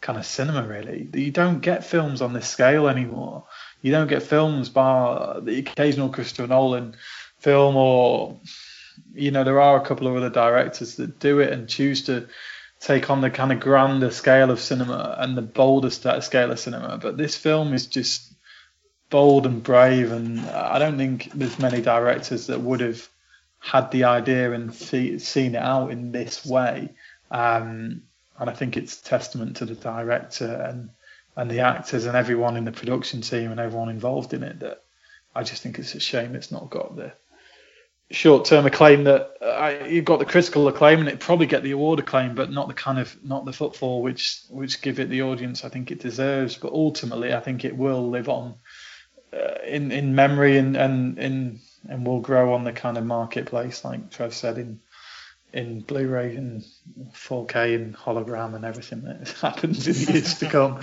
kind 0.00 0.18
of 0.18 0.24
cinema. 0.24 0.66
Really, 0.66 1.08
you 1.12 1.32
don't 1.32 1.60
get 1.60 1.84
films 1.84 2.22
on 2.22 2.32
this 2.32 2.48
scale 2.48 2.88
anymore. 2.88 3.44
You 3.82 3.90
don't 3.90 4.06
get 4.06 4.22
films 4.22 4.68
by 4.68 5.40
the 5.42 5.58
occasional 5.58 6.10
Christopher 6.10 6.46
Nolan 6.46 6.94
film, 7.38 7.74
or 7.74 8.38
you 9.14 9.32
know, 9.32 9.42
there 9.42 9.60
are 9.60 9.76
a 9.76 9.84
couple 9.84 10.06
of 10.06 10.16
other 10.16 10.30
directors 10.30 10.96
that 10.96 11.18
do 11.18 11.40
it 11.40 11.52
and 11.52 11.68
choose 11.68 12.04
to 12.04 12.28
take 12.78 13.10
on 13.10 13.20
the 13.20 13.30
kind 13.30 13.52
of 13.52 13.60
grander 13.60 14.10
scale 14.10 14.50
of 14.50 14.60
cinema 14.60 15.16
and 15.18 15.36
the 15.36 15.42
bolder 15.42 15.90
scale 15.90 16.52
of 16.52 16.58
cinema. 16.58 16.98
But 16.98 17.16
this 17.16 17.36
film 17.36 17.74
is 17.74 17.86
just 17.86 18.32
bold 19.10 19.44
and 19.44 19.60
brave, 19.62 20.12
and 20.12 20.40
I 20.40 20.78
don't 20.78 20.98
think 20.98 21.32
there's 21.34 21.58
many 21.58 21.82
directors 21.82 22.46
that 22.46 22.60
would 22.60 22.80
have 22.80 23.08
had 23.62 23.90
the 23.92 24.04
idea 24.04 24.52
and 24.52 24.74
see, 24.74 25.18
seen 25.18 25.54
it 25.54 25.62
out 25.62 25.90
in 25.90 26.12
this 26.12 26.44
way. 26.44 26.90
Um, 27.30 28.02
and 28.38 28.50
I 28.50 28.52
think 28.52 28.76
it's 28.76 29.00
testament 29.00 29.56
to 29.58 29.64
the 29.64 29.74
director 29.74 30.52
and 30.52 30.90
and 31.34 31.50
the 31.50 31.60
actors 31.60 32.04
and 32.04 32.14
everyone 32.14 32.58
in 32.58 32.66
the 32.66 32.72
production 32.72 33.22
team 33.22 33.50
and 33.50 33.58
everyone 33.58 33.88
involved 33.88 34.34
in 34.34 34.42
it 34.42 34.60
that 34.60 34.82
I 35.34 35.44
just 35.44 35.62
think 35.62 35.78
it's 35.78 35.94
a 35.94 36.00
shame 36.00 36.34
it's 36.34 36.52
not 36.52 36.68
got 36.68 36.94
the 36.94 37.12
short-term 38.12 38.66
acclaim 38.66 39.04
that 39.04 39.32
uh, 39.40 39.86
you've 39.86 40.04
got 40.04 40.18
the 40.18 40.24
critical 40.24 40.68
acclaim 40.68 41.00
and 41.00 41.08
it 41.08 41.20
probably 41.20 41.46
get 41.46 41.62
the 41.62 41.70
award 41.70 41.98
acclaim, 41.98 42.34
but 42.34 42.50
not 42.50 42.68
the 42.68 42.74
kind 42.74 42.98
of 42.98 43.16
not 43.24 43.44
the 43.44 43.52
footfall 43.52 44.02
which 44.02 44.42
which 44.50 44.82
give 44.82 45.00
it 45.00 45.08
the 45.08 45.22
audience 45.22 45.64
I 45.64 45.68
think 45.68 45.90
it 45.90 46.00
deserves. 46.00 46.56
But 46.56 46.72
ultimately, 46.72 47.32
I 47.32 47.40
think 47.40 47.64
it 47.64 47.76
will 47.76 48.10
live 48.10 48.28
on 48.28 48.54
uh, 49.32 49.62
in 49.66 49.90
in 49.90 50.14
memory 50.14 50.58
and 50.58 50.76
and 50.76 51.18
in 51.18 51.60
and 51.88 52.06
will 52.06 52.20
grow 52.20 52.54
on 52.54 52.64
the 52.64 52.72
kind 52.72 52.98
of 52.98 53.04
marketplace, 53.04 53.84
like 53.84 54.10
Trev 54.10 54.34
said 54.34 54.58
in 54.58 54.80
in 55.52 55.80
Blu-ray 55.80 56.34
and 56.34 56.64
4K 57.12 57.74
and 57.74 57.94
hologram 57.94 58.54
and 58.54 58.64
everything 58.64 59.02
that 59.02 59.28
happens 59.42 59.86
in 59.86 59.92
the 59.92 60.12
years 60.12 60.38
to 60.38 60.48
come. 60.48 60.80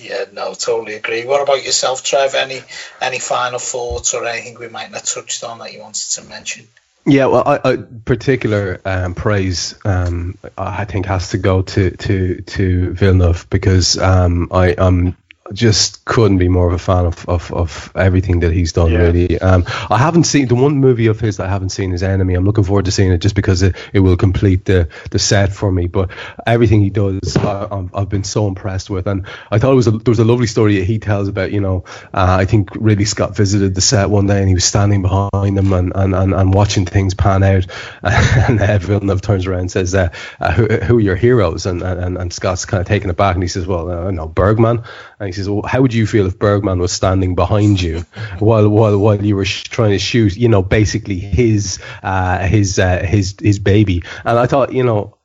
Yeah, 0.00 0.24
no, 0.32 0.54
totally 0.54 0.94
agree. 0.94 1.24
What 1.24 1.42
about 1.42 1.64
yourself, 1.64 2.02
Trev? 2.02 2.34
Any 2.34 2.60
any 3.00 3.18
final 3.18 3.58
thoughts 3.58 4.14
or 4.14 4.24
anything 4.24 4.58
we 4.58 4.68
might 4.68 4.90
not 4.90 5.04
touched 5.04 5.42
on 5.42 5.58
that 5.58 5.72
you 5.72 5.80
wanted 5.80 6.10
to 6.10 6.24
mention? 6.24 6.68
Yeah, 7.04 7.26
well, 7.26 7.42
I, 7.46 7.60
I, 7.64 7.76
particular 7.76 8.80
um, 8.84 9.14
praise 9.14 9.74
um, 9.84 10.36
I 10.58 10.84
think 10.84 11.06
has 11.06 11.30
to 11.30 11.38
go 11.38 11.62
to 11.62 11.90
to 11.90 12.40
to 12.42 12.92
Villeneuve 12.92 13.46
because 13.48 13.96
um, 13.96 14.48
I 14.52 14.68
am 14.72 15.16
just 15.52 16.04
couldn't 16.04 16.38
be 16.38 16.48
more 16.48 16.66
of 16.66 16.72
a 16.72 16.78
fan 16.78 17.06
of, 17.06 17.28
of, 17.28 17.52
of 17.52 17.92
everything 17.94 18.40
that 18.40 18.52
he's 18.52 18.72
done. 18.72 18.92
Yeah. 18.92 18.98
Really, 18.98 19.38
um, 19.40 19.64
I 19.88 19.98
haven't 19.98 20.24
seen 20.24 20.48
the 20.48 20.54
one 20.54 20.76
movie 20.76 21.06
of 21.06 21.20
his 21.20 21.38
that 21.38 21.46
I 21.46 21.50
haven't 21.50 21.70
seen 21.70 21.92
is 21.92 22.02
Enemy. 22.02 22.34
I'm 22.34 22.44
looking 22.44 22.64
forward 22.64 22.86
to 22.86 22.90
seeing 22.90 23.12
it 23.12 23.18
just 23.18 23.34
because 23.34 23.62
it, 23.62 23.76
it 23.92 24.00
will 24.00 24.16
complete 24.16 24.64
the 24.64 24.88
the 25.10 25.18
set 25.18 25.52
for 25.52 25.70
me. 25.70 25.86
But 25.86 26.10
everything 26.46 26.80
he 26.80 26.90
does, 26.90 27.36
I, 27.36 27.88
have 27.94 28.08
been 28.08 28.24
so 28.24 28.46
impressed 28.46 28.90
with, 28.90 29.06
and 29.06 29.26
I 29.50 29.58
thought 29.58 29.72
it 29.72 29.76
was 29.76 29.86
a, 29.86 29.92
there 29.92 30.10
was 30.10 30.18
a 30.18 30.24
lovely 30.24 30.46
story 30.46 30.78
that 30.78 30.84
he 30.84 30.98
tells 30.98 31.28
about. 31.28 31.52
You 31.52 31.60
know, 31.60 31.84
uh, 32.12 32.36
I 32.40 32.44
think 32.44 32.70
Ridley 32.74 33.04
Scott 33.04 33.36
visited 33.36 33.74
the 33.74 33.80
set 33.80 34.10
one 34.10 34.26
day 34.26 34.38
and 34.38 34.48
he 34.48 34.54
was 34.54 34.64
standing 34.64 35.02
behind 35.02 35.56
them 35.56 35.72
and 35.72 35.92
and, 35.94 36.14
and, 36.14 36.34
and 36.34 36.54
watching 36.54 36.86
things 36.86 37.14
pan 37.14 37.42
out, 37.42 37.66
and 38.02 38.82
Villeneuve 38.82 39.22
turns 39.22 39.46
around 39.46 39.60
and 39.60 39.70
says, 39.70 39.94
uh, 39.94 40.10
uh, 40.40 40.52
who, 40.52 40.66
"Who 40.66 40.98
are 40.98 41.00
your 41.00 41.16
heroes?" 41.16 41.66
And 41.66 41.82
and, 41.82 42.18
and 42.18 42.32
Scott's 42.32 42.64
kind 42.64 42.80
of 42.80 42.86
taken 42.86 43.10
aback 43.10 43.34
and 43.34 43.42
he 43.42 43.48
says, 43.48 43.66
"Well, 43.66 43.90
uh, 43.90 44.10
no, 44.10 44.28
Bergman." 44.28 44.84
And 45.20 45.28
he 45.28 45.32
says, 45.32 45.48
well, 45.48 45.62
"How 45.62 45.82
would 45.82 45.92
you 45.92 46.06
feel 46.06 46.26
if 46.26 46.38
Bergman 46.38 46.78
was 46.78 46.92
standing 46.92 47.34
behind 47.34 47.80
you 47.80 48.00
while 48.38 48.68
while 48.68 48.98
while 48.98 49.24
you 49.24 49.36
were 49.36 49.44
sh- 49.44 49.64
trying 49.64 49.90
to 49.90 49.98
shoot, 49.98 50.36
you 50.36 50.48
know, 50.48 50.62
basically 50.62 51.18
his 51.18 51.80
uh, 52.02 52.46
his 52.46 52.78
uh, 52.78 53.04
his 53.04 53.34
his 53.40 53.58
baby?" 53.58 54.02
And 54.24 54.38
I 54.38 54.46
thought, 54.46 54.72
you 54.72 54.84
know, 54.84 55.18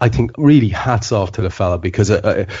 I 0.00 0.08
think 0.08 0.32
really 0.36 0.68
hats 0.68 1.12
off 1.12 1.32
to 1.32 1.42
the 1.42 1.50
fella 1.50 1.78
because. 1.78 2.10
Uh, 2.10 2.46
uh, 2.48 2.54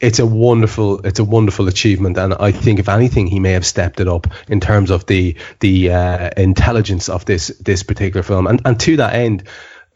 it's 0.00 0.18
a 0.18 0.26
wonderful 0.26 0.98
it's 1.06 1.20
a 1.20 1.24
wonderful 1.24 1.68
achievement 1.68 2.18
and 2.18 2.34
I 2.34 2.50
think 2.50 2.80
if 2.80 2.88
anything 2.88 3.28
he 3.28 3.38
may 3.38 3.52
have 3.52 3.64
stepped 3.64 4.00
it 4.00 4.08
up 4.08 4.26
in 4.48 4.58
terms 4.58 4.90
of 4.90 5.06
the 5.06 5.36
the 5.60 5.92
uh, 5.92 6.30
intelligence 6.36 7.08
of 7.08 7.24
this 7.24 7.56
this 7.60 7.84
particular 7.84 8.24
film 8.24 8.48
and 8.48 8.60
and 8.64 8.80
to 8.80 8.96
that 8.96 9.14
end 9.14 9.44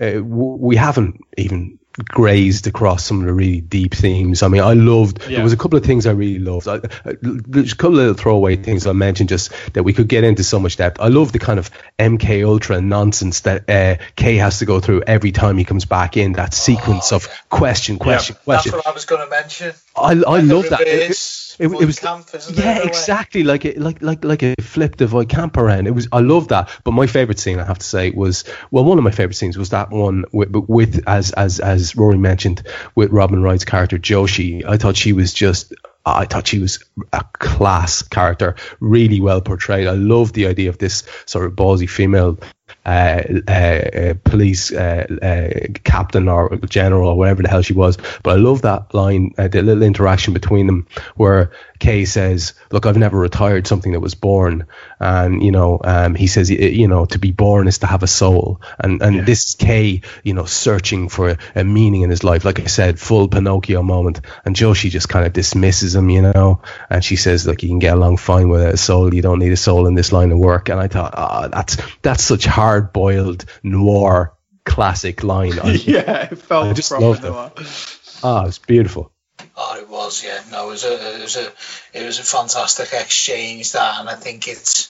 uh, 0.00 0.22
we 0.22 0.76
haven't 0.76 1.20
even 1.36 1.80
grazed 2.04 2.66
across 2.66 3.04
some 3.04 3.20
of 3.20 3.26
the 3.26 3.32
really 3.32 3.60
deep 3.60 3.94
themes. 3.94 4.42
I 4.42 4.48
mean, 4.48 4.62
I 4.62 4.74
loved. 4.74 5.22
Yeah. 5.22 5.36
There 5.36 5.44
was 5.44 5.52
a 5.52 5.56
couple 5.56 5.78
of 5.78 5.84
things 5.84 6.06
I 6.06 6.12
really 6.12 6.38
loved. 6.38 6.68
I, 6.68 6.80
there's 7.22 7.72
a 7.72 7.76
couple 7.76 7.94
of 7.94 8.00
little 8.00 8.14
throwaway 8.14 8.56
things 8.56 8.86
I 8.86 8.92
mentioned 8.92 9.28
just 9.28 9.52
that 9.72 9.82
we 9.82 9.92
could 9.92 10.08
get 10.08 10.24
into 10.24 10.44
so 10.44 10.58
much 10.58 10.76
depth. 10.76 11.00
I 11.00 11.08
love 11.08 11.32
the 11.32 11.38
kind 11.38 11.58
of 11.58 11.70
MK 11.98 12.46
Ultra 12.46 12.80
nonsense 12.80 13.40
that 13.40 13.68
uh, 13.68 14.02
Kay 14.16 14.36
has 14.36 14.58
to 14.58 14.66
go 14.66 14.80
through 14.80 15.02
every 15.06 15.32
time 15.32 15.56
he 15.56 15.64
comes 15.64 15.84
back 15.84 16.16
in. 16.16 16.32
That 16.32 16.52
sequence 16.52 17.12
oh, 17.12 17.16
of 17.16 17.28
question, 17.48 17.98
question, 17.98 18.36
yeah. 18.36 18.44
question. 18.44 18.72
That's 18.72 18.84
what 18.84 18.92
I 18.92 18.94
was 18.94 19.04
going 19.04 19.24
to 19.24 19.30
mention. 19.30 19.72
I, 19.96 20.10
I 20.10 20.40
love 20.40 20.68
that. 20.70 20.82
It, 20.82 21.45
it, 21.58 21.68
it, 21.68 21.86
was 21.86 21.98
camp, 21.98 22.28
yeah, 22.52 22.82
exactly 22.82 23.42
like 23.42 23.64
it, 23.64 23.78
like 23.78 24.02
like 24.02 24.24
like 24.24 24.42
a 24.42 24.54
flip 24.60 24.96
the 24.96 25.26
camp 25.28 25.56
around. 25.56 25.86
It 25.86 25.94
was 25.94 26.08
I 26.12 26.20
love 26.20 26.48
that. 26.48 26.70
But 26.84 26.92
my 26.92 27.06
favorite 27.06 27.38
scene, 27.38 27.58
I 27.58 27.64
have 27.64 27.78
to 27.78 27.86
say, 27.86 28.10
was 28.10 28.44
well, 28.70 28.84
one 28.84 28.98
of 28.98 29.04
my 29.04 29.10
favorite 29.10 29.34
scenes 29.34 29.56
was 29.56 29.70
that 29.70 29.90
one 29.90 30.24
with, 30.32 30.54
with 30.54 31.02
as 31.06 31.30
as 31.32 31.60
as 31.60 31.96
Rory 31.96 32.18
mentioned 32.18 32.62
with 32.94 33.10
Robin 33.10 33.42
Wright's 33.42 33.64
character 33.64 33.98
Joshi. 33.98 34.64
I 34.64 34.76
thought 34.76 34.96
she 34.96 35.12
was 35.12 35.32
just 35.32 35.72
I 36.06 36.24
thought 36.24 36.46
she 36.46 36.60
was 36.60 36.84
a 37.12 37.24
class 37.32 38.02
character, 38.02 38.54
really 38.78 39.20
well 39.20 39.40
portrayed. 39.40 39.88
I 39.88 39.92
love 39.94 40.32
the 40.32 40.46
idea 40.46 40.68
of 40.70 40.78
this 40.78 41.02
sort 41.26 41.46
of 41.46 41.54
ballsy 41.54 41.90
female 41.90 42.38
uh, 42.86 43.22
uh, 43.48 44.14
police 44.24 44.72
uh, 44.72 45.06
police 45.14 45.70
captain 45.82 46.28
or 46.28 46.56
general 46.68 47.10
or 47.10 47.18
whatever 47.18 47.42
the 47.42 47.48
hell 47.48 47.62
she 47.62 47.72
was. 47.72 47.98
But 48.22 48.30
I 48.30 48.36
love 48.36 48.62
that 48.62 48.94
line, 48.94 49.34
the 49.36 49.62
little 49.62 49.82
interaction 49.82 50.34
between 50.34 50.66
them 50.66 50.86
where 51.16 51.50
Kay 51.78 52.04
says, 52.04 52.54
"Look, 52.70 52.86
I've 52.86 52.96
never 52.96 53.18
retired 53.18 53.66
something 53.66 53.92
that 53.92 54.00
was 54.00 54.14
born," 54.14 54.66
and 55.00 55.42
you 55.42 55.52
know, 55.52 55.80
um, 55.82 56.14
he 56.14 56.26
says, 56.26 56.50
you 56.50 56.88
know, 56.88 57.06
to 57.06 57.18
be 57.18 57.32
born 57.32 57.68
is 57.68 57.78
to 57.78 57.86
have 57.86 58.02
a 58.02 58.06
soul, 58.06 58.60
and 58.78 59.02
and 59.02 59.16
yeah. 59.16 59.24
this 59.24 59.48
is 59.48 59.54
Kay, 59.56 60.02
you 60.22 60.34
know, 60.34 60.44
searching 60.44 61.08
for 61.08 61.36
a, 61.54 61.64
meaning 61.64 62.02
in 62.02 62.10
his 62.10 62.24
life. 62.24 62.44
Like 62.44 62.60
I 62.60 62.66
said, 62.66 62.98
full 62.98 63.28
Pinocchio 63.28 63.82
moment, 63.82 64.20
and 64.44 64.56
Joshi 64.56 64.90
just 64.90 65.08
kind 65.08 65.26
of 65.26 65.32
dismisses 65.32 65.94
him, 65.94 66.08
you 66.08 66.22
know, 66.22 66.62
and 66.88 67.04
she 67.04 67.16
says, 67.16 67.46
"Look, 67.46 67.62
you 67.62 67.68
can 67.68 67.78
get 67.78 67.94
along 67.94 68.18
fine 68.18 68.48
without 68.48 68.74
a 68.74 68.76
soul. 68.76 69.12
You 69.12 69.22
don't 69.22 69.38
need 69.38 69.52
a 69.52 69.56
soul 69.56 69.86
in 69.86 69.94
this 69.94 70.12
line 70.12 70.32
of 70.32 70.38
work." 70.38 70.68
And 70.68 70.80
I 70.80 70.88
thought, 70.88 71.14
oh, 71.16 71.48
that's 71.48 71.76
that's 72.02 72.22
such 72.22 72.46
hard 72.56 72.90
boiled 72.90 73.44
noir 73.62 74.32
classic 74.64 75.22
line. 75.22 75.52
yeah, 75.64 76.28
it 76.32 76.38
felt 76.38 76.68
I 76.68 76.72
just 76.72 76.90
loved 76.90 77.22
noir. 77.22 77.52
it. 77.54 77.98
Ah, 78.24 78.46
it's 78.46 78.58
beautiful. 78.58 79.12
Oh, 79.54 79.78
it 79.78 79.88
was, 79.90 80.24
yeah. 80.24 80.40
No, 80.50 80.68
it 80.68 80.70
was 80.70 80.84
a, 80.84 81.16
it 81.16 81.22
was 81.22 81.36
a, 81.36 81.52
it 81.92 82.06
was 82.06 82.18
a 82.18 82.22
fantastic 82.22 82.88
exchange 82.94 83.72
that, 83.72 84.00
and 84.00 84.08
I 84.08 84.14
think 84.14 84.48
it's, 84.48 84.88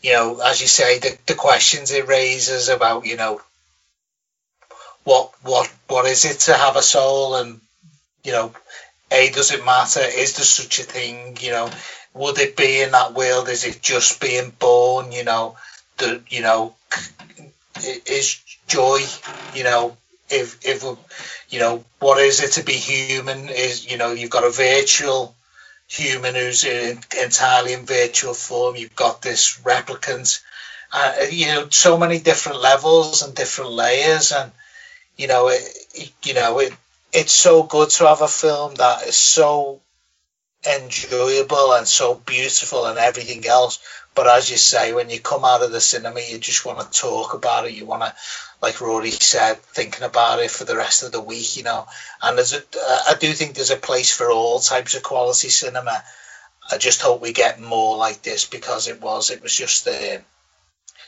you 0.00 0.14
know, 0.14 0.40
as 0.40 0.62
you 0.62 0.66
say, 0.66 1.00
the, 1.00 1.18
the 1.26 1.34
questions 1.34 1.92
it 1.92 2.08
raises 2.08 2.70
about, 2.70 3.04
you 3.04 3.18
know, 3.18 3.42
what, 5.04 5.32
what, 5.42 5.70
what 5.88 6.06
is 6.06 6.24
it 6.24 6.40
to 6.40 6.54
have 6.54 6.76
a 6.76 6.82
soul, 6.82 7.36
and 7.36 7.60
you 8.24 8.32
know, 8.32 8.54
a 9.10 9.30
does 9.30 9.52
it 9.52 9.66
matter? 9.66 10.00
Is 10.00 10.36
there 10.36 10.44
such 10.44 10.78
a 10.78 10.84
thing? 10.84 11.36
You 11.40 11.50
know, 11.50 11.70
would 12.14 12.38
it 12.38 12.56
be 12.56 12.80
in 12.80 12.92
that 12.92 13.12
world? 13.12 13.48
Is 13.48 13.66
it 13.66 13.82
just 13.82 14.20
being 14.20 14.50
born? 14.58 15.12
You 15.12 15.24
know, 15.24 15.56
the, 15.98 16.22
you 16.28 16.40
know, 16.40 16.74
is 18.06 18.40
joy? 18.66 19.00
You 19.54 19.64
know, 19.64 19.96
if 20.32 20.64
if 20.64 20.84
you 21.50 21.58
know 21.60 21.84
what 21.98 22.18
is 22.18 22.42
it 22.42 22.52
to 22.52 22.64
be 22.64 22.72
human 22.72 23.48
is 23.48 23.90
you 23.90 23.98
know 23.98 24.12
you've 24.12 24.30
got 24.30 24.44
a 24.44 24.50
virtual 24.50 25.34
human 25.86 26.34
who's 26.34 26.64
in, 26.64 26.98
entirely 27.20 27.74
in 27.74 27.84
virtual 27.84 28.32
form 28.32 28.76
you've 28.76 28.96
got 28.96 29.20
this 29.20 29.58
replicant 29.62 30.40
uh, 30.92 31.14
you 31.30 31.46
know 31.46 31.68
so 31.68 31.98
many 31.98 32.18
different 32.18 32.60
levels 32.60 33.22
and 33.22 33.34
different 33.34 33.72
layers 33.72 34.32
and 34.32 34.50
you 35.16 35.26
know 35.26 35.48
it, 35.48 36.12
you 36.22 36.34
know 36.34 36.58
it 36.58 36.72
it's 37.12 37.32
so 37.32 37.62
good 37.62 37.90
to 37.90 38.06
have 38.06 38.22
a 38.22 38.28
film 38.28 38.74
that 38.76 39.06
is 39.06 39.16
so 39.16 39.80
enjoyable 40.64 41.72
and 41.74 41.86
so 41.86 42.14
beautiful 42.14 42.86
and 42.86 42.98
everything 42.98 43.44
else 43.46 43.80
but 44.14 44.26
as 44.26 44.50
you 44.50 44.56
say 44.56 44.92
when 44.92 45.10
you 45.10 45.20
come 45.20 45.44
out 45.44 45.62
of 45.62 45.72
the 45.72 45.80
cinema 45.80 46.20
you 46.20 46.38
just 46.38 46.64
want 46.64 46.80
to 46.80 47.00
talk 47.00 47.34
about 47.34 47.66
it 47.66 47.72
you 47.72 47.86
want 47.86 48.02
to 48.02 48.12
like 48.62 48.80
Rory 48.80 49.10
said, 49.10 49.58
thinking 49.58 50.04
about 50.04 50.38
it 50.38 50.50
for 50.50 50.64
the 50.64 50.76
rest 50.76 51.02
of 51.02 51.10
the 51.10 51.20
week, 51.20 51.56
you 51.56 51.64
know. 51.64 51.88
And 52.22 52.38
there's 52.38 52.54
a, 52.54 52.58
uh, 52.58 53.02
I 53.08 53.14
do 53.18 53.32
think 53.32 53.54
there's 53.54 53.72
a 53.72 53.76
place 53.76 54.16
for 54.16 54.30
all 54.30 54.60
types 54.60 54.94
of 54.94 55.02
quality 55.02 55.48
cinema. 55.48 56.02
I 56.70 56.78
just 56.78 57.02
hope 57.02 57.20
we 57.20 57.32
get 57.32 57.60
more 57.60 57.96
like 57.96 58.22
this 58.22 58.46
because 58.46 58.86
it 58.86 59.02
was, 59.02 59.30
it 59.30 59.42
was 59.42 59.54
just 59.54 59.88
a, 59.88 60.20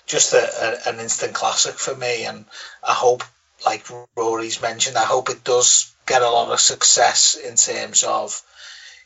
just 0.05 0.35
a, 0.35 0.39
a, 0.39 0.89
an 0.91 0.99
instant 0.99 1.35
classic 1.35 1.75
for 1.75 1.95
me. 1.95 2.25
And 2.25 2.45
I 2.83 2.93
hope, 2.93 3.23
like 3.65 3.87
Rory's 4.17 4.61
mentioned, 4.61 4.99
I 4.99 5.05
hope 5.05 5.31
it 5.31 5.45
does 5.45 5.95
get 6.07 6.23
a 6.23 6.29
lot 6.29 6.51
of 6.51 6.59
success 6.59 7.37
in 7.37 7.55
terms 7.55 8.03
of, 8.03 8.43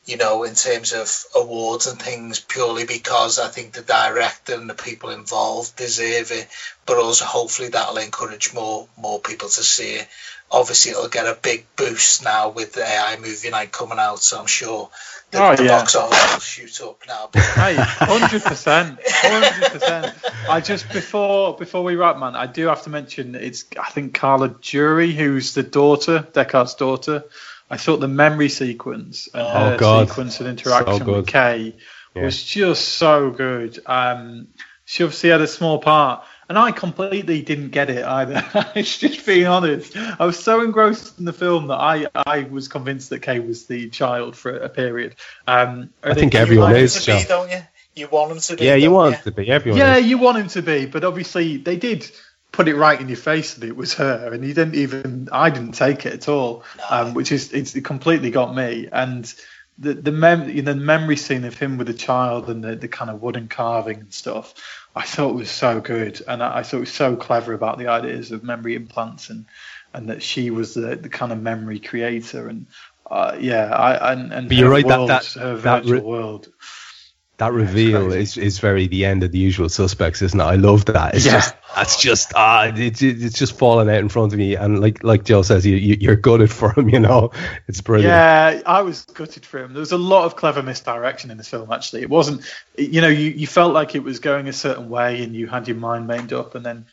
you 0.05 0.17
know, 0.17 0.45
in 0.45 0.55
terms 0.55 0.93
of 0.93 1.25
awards 1.35 1.87
and 1.87 2.01
things, 2.01 2.41
purely 2.41 2.85
because 2.87 3.39
I 3.39 3.49
think 3.49 3.73
the 3.73 3.83
director 3.83 4.55
and 4.55 4.69
the 4.69 4.75
people 4.75 5.11
involved 5.11 5.77
deserve 5.77 6.31
it, 6.33 6.49
but 6.87 6.97
also 6.99 7.25
hopefully 7.25 7.69
that'll 7.69 7.99
encourage 7.99 8.55
more 8.55 8.89
more 8.97 9.21
people 9.21 9.49
to 9.49 9.63
see 9.63 9.97
it. 9.97 10.09
Obviously, 10.51 10.93
it'll 10.93 11.09
get 11.09 11.27
a 11.27 11.39
big 11.41 11.67
boost 11.77 12.25
now 12.25 12.49
with 12.49 12.73
the 12.73 12.83
AI 12.83 13.19
movie 13.21 13.51
night 13.51 13.71
coming 13.71 13.99
out, 13.99 14.21
so 14.21 14.41
I'm 14.41 14.47
sure 14.47 14.89
the, 15.31 15.39
Oh, 15.43 15.55
the 15.57 15.65
yeah. 15.65 15.79
box 15.81 15.95
office 15.95 16.33
will 16.33 16.41
shoot 16.41 16.81
up 16.81 17.03
now. 17.07 17.29
But 17.31 17.43
Hey, 17.55 17.75
hundred 17.77 18.43
percent, 18.43 18.99
hundred 19.07 19.73
percent. 19.73 20.15
I 20.49 20.61
just 20.61 20.91
before 20.91 21.55
before 21.57 21.83
we 21.85 21.97
wrap, 21.97 22.19
man, 22.19 22.35
I 22.35 22.47
do 22.47 22.67
have 22.69 22.83
to 22.85 22.91
mention 22.91 23.35
it's 23.35 23.67
I 23.79 23.91
think 23.91 24.15
Carla 24.15 24.49
Juri, 24.61 25.13
who's 25.13 25.53
the 25.53 25.63
daughter, 25.63 26.27
Deckard's 26.33 26.75
daughter. 26.75 27.25
I 27.71 27.77
thought 27.77 28.01
the 28.01 28.09
memory 28.09 28.49
sequence 28.49 29.29
and 29.33 29.43
Oh, 29.47 29.71
her 29.71 29.77
God. 29.77 30.09
sequence 30.09 30.41
and 30.41 30.49
interaction 30.49 30.99
So 31.07 31.13
with 31.13 31.27
Kay 31.27 31.75
Yeah. 32.15 32.25
was 32.25 32.43
just 32.43 32.89
so 32.89 33.31
good. 33.31 33.79
Um, 33.87 34.49
she 34.85 35.05
obviously 35.05 35.29
had 35.31 35.43
a 35.43 35.47
small 35.47 35.79
part, 35.79 36.25
and 36.49 36.59
I 36.59 36.73
completely 36.73 37.43
didn't 37.43 37.69
get 37.71 37.91
it 37.91 38.05
either. 38.05 38.43
it's 38.75 38.97
just 38.97 39.27
being 39.27 39.47
honest. 39.47 39.95
I 39.97 40.25
was 40.25 40.39
so 40.39 40.63
engrossed 40.63 41.19
in 41.19 41.27
the 41.27 41.33
film 41.35 41.67
that 41.69 41.77
I 41.77 42.07
I 42.15 42.45
was 42.51 42.69
convinced 42.69 43.11
that 43.11 43.21
Kay 43.21 43.41
was 43.41 43.67
the 43.67 43.91
child 43.91 44.35
for 44.35 44.57
a 44.57 44.71
period. 44.71 45.17
Um, 45.47 45.91
I 46.03 46.15
think 46.15 46.33
you 46.33 46.41
everyone 46.41 46.75
is, 46.75 46.95
to 46.95 47.03
Joe. 47.03 47.19
be, 47.19 47.25
don't 47.25 47.51
you? 47.51 47.61
You 47.95 48.09
want 48.09 48.31
them 48.31 48.39
to 48.39 48.57
be. 48.57 48.65
Yeah, 48.65 48.77
you 48.77 48.91
want 48.91 49.17
you? 49.17 49.23
to 49.25 49.31
be 49.33 49.51
everyone. 49.51 49.79
Yeah, 49.79 49.97
is. 49.97 50.07
you 50.07 50.19
want 50.19 50.39
him 50.39 50.49
to 50.49 50.63
be, 50.63 50.87
but 50.87 51.05
obviously 51.05 51.59
they 51.59 51.77
did 51.77 52.11
put 52.59 52.67
it 52.67 52.75
right 52.75 53.01
in 53.01 53.07
your 53.07 53.17
face 53.17 53.55
that 53.55 53.65
it 53.69 53.77
was 53.77 53.95
her, 53.95 54.33
and 54.33 54.45
you 54.45 54.53
didn't 54.53 54.75
even. 54.75 55.29
I 55.31 55.49
didn't 55.49 55.73
take 55.77 56.05
it 56.07 56.13
at 56.13 56.29
all, 56.29 56.65
um, 56.91 57.15
which 57.15 57.31
is 57.31 57.53
it's, 57.53 57.77
it 57.77 57.85
completely 57.85 58.33
got 58.33 58.53
me. 58.53 58.89
And 58.91 59.33
the 59.79 59.95
the 59.95 60.11
mem 60.11 60.51
you 60.51 60.63
know, 60.63 60.73
the 60.73 60.81
memory 60.81 61.15
scene 61.17 61.45
of 61.45 61.57
him 61.57 61.79
with 61.79 61.87
the 61.87 61.95
child 61.95 62.51
and 62.51 62.65
the, 62.65 62.75
the 62.75 62.89
kind 62.89 63.13
of 63.13 63.23
wooden 63.23 63.47
carving 63.47 64.01
and 64.01 64.13
stuff, 64.13 64.55
I 64.93 65.05
thought 65.05 65.37
was 65.37 65.53
so 65.53 65.81
good, 65.81 66.21
and 66.27 66.43
I, 66.43 66.59
I 66.59 66.63
thought 66.65 66.79
it 66.79 66.81
was 66.81 66.93
so 66.93 67.15
clever 67.15 67.53
about 67.53 67.79
the 67.79 67.87
ideas 67.87 68.33
of 68.33 68.43
memory 68.43 68.75
implants 68.75 69.31
and 69.31 69.47
and 69.95 70.09
that 70.09 70.25
she 70.25 70.51
was 70.51 70.75
the, 70.75 70.97
the 70.97 71.09
kind 71.09 71.31
of 71.31 71.41
memory 71.41 71.79
creator 71.79 72.49
and. 72.49 72.67
Uh, 73.11 73.39
yeah, 73.41 73.65
I 73.75 74.13
and, 74.13 74.33
and 74.35 74.49
But 74.49 74.57
you're 74.59 74.67
her 74.67 74.73
right, 74.75 74.85
world, 74.85 75.09
that- 75.09 75.25
her 75.33 75.57
that 75.57 75.85
virtual 75.85 75.93
re- 75.95 76.01
world. 76.01 76.49
That 77.39 77.53
reveal 77.53 78.13
is, 78.13 78.37
is 78.37 78.59
very 78.59 78.89
the 78.89 79.05
end 79.05 79.23
of 79.23 79.31
the 79.33 79.39
usual 79.39 79.69
suspects, 79.69 80.23
isn't 80.23 80.41
it? 80.41 80.45
I 80.45 80.57
love 80.57 80.85
that. 80.87 81.15
It's 81.15 81.25
Yeah. 81.25 81.33
just 81.33 81.55
that's 81.75 82.03
just 82.03 82.33
ah, 82.35 82.65
it, 82.67 83.01
it- 83.03 83.23
it's 83.23 83.39
just 83.39 83.57
falling 83.57 83.89
out 83.89 83.99
in 83.99 84.09
front 84.09 84.33
of 84.33 84.39
me, 84.39 84.57
and 84.57 84.81
like 84.81 85.05
like 85.05 85.25
Joe 85.25 85.43
says, 85.43 85.65
you, 85.65 85.77
you 85.77 85.97
you're 86.01 86.17
gutted 86.17 86.51
for 86.51 86.73
him. 86.73 86.89
You 86.99 87.01
know, 87.01 87.31
it's 87.69 87.81
brilliant. 87.81 88.11
Yeah, 88.11 88.61
I 88.67 88.83
was 88.83 89.05
gutted 89.05 89.47
for 89.47 89.59
him. 89.63 89.73
There 89.73 89.81
was 89.81 89.93
a 89.93 89.99
lot 89.99 90.25
of 90.25 90.35
clever 90.37 90.63
misdirection 90.63 91.31
in 91.31 91.37
this 91.39 91.49
film. 91.49 91.71
Actually, 91.71 92.03
it 92.03 92.11
wasn't. 92.11 92.43
You 92.77 93.01
know, 93.01 93.09
you, 93.09 93.31
you 93.31 93.47
felt 93.47 93.73
like 93.73 93.95
it 93.95 94.03
was 94.03 94.19
going 94.19 94.49
a 94.49 94.53
certain 94.53 94.89
way, 94.89 95.23
and 95.23 95.35
you 95.35 95.47
had 95.47 95.69
your 95.69 95.77
mind 95.77 96.07
made 96.07 96.33
up, 96.33 96.55
and 96.57 96.67
then 96.67 96.87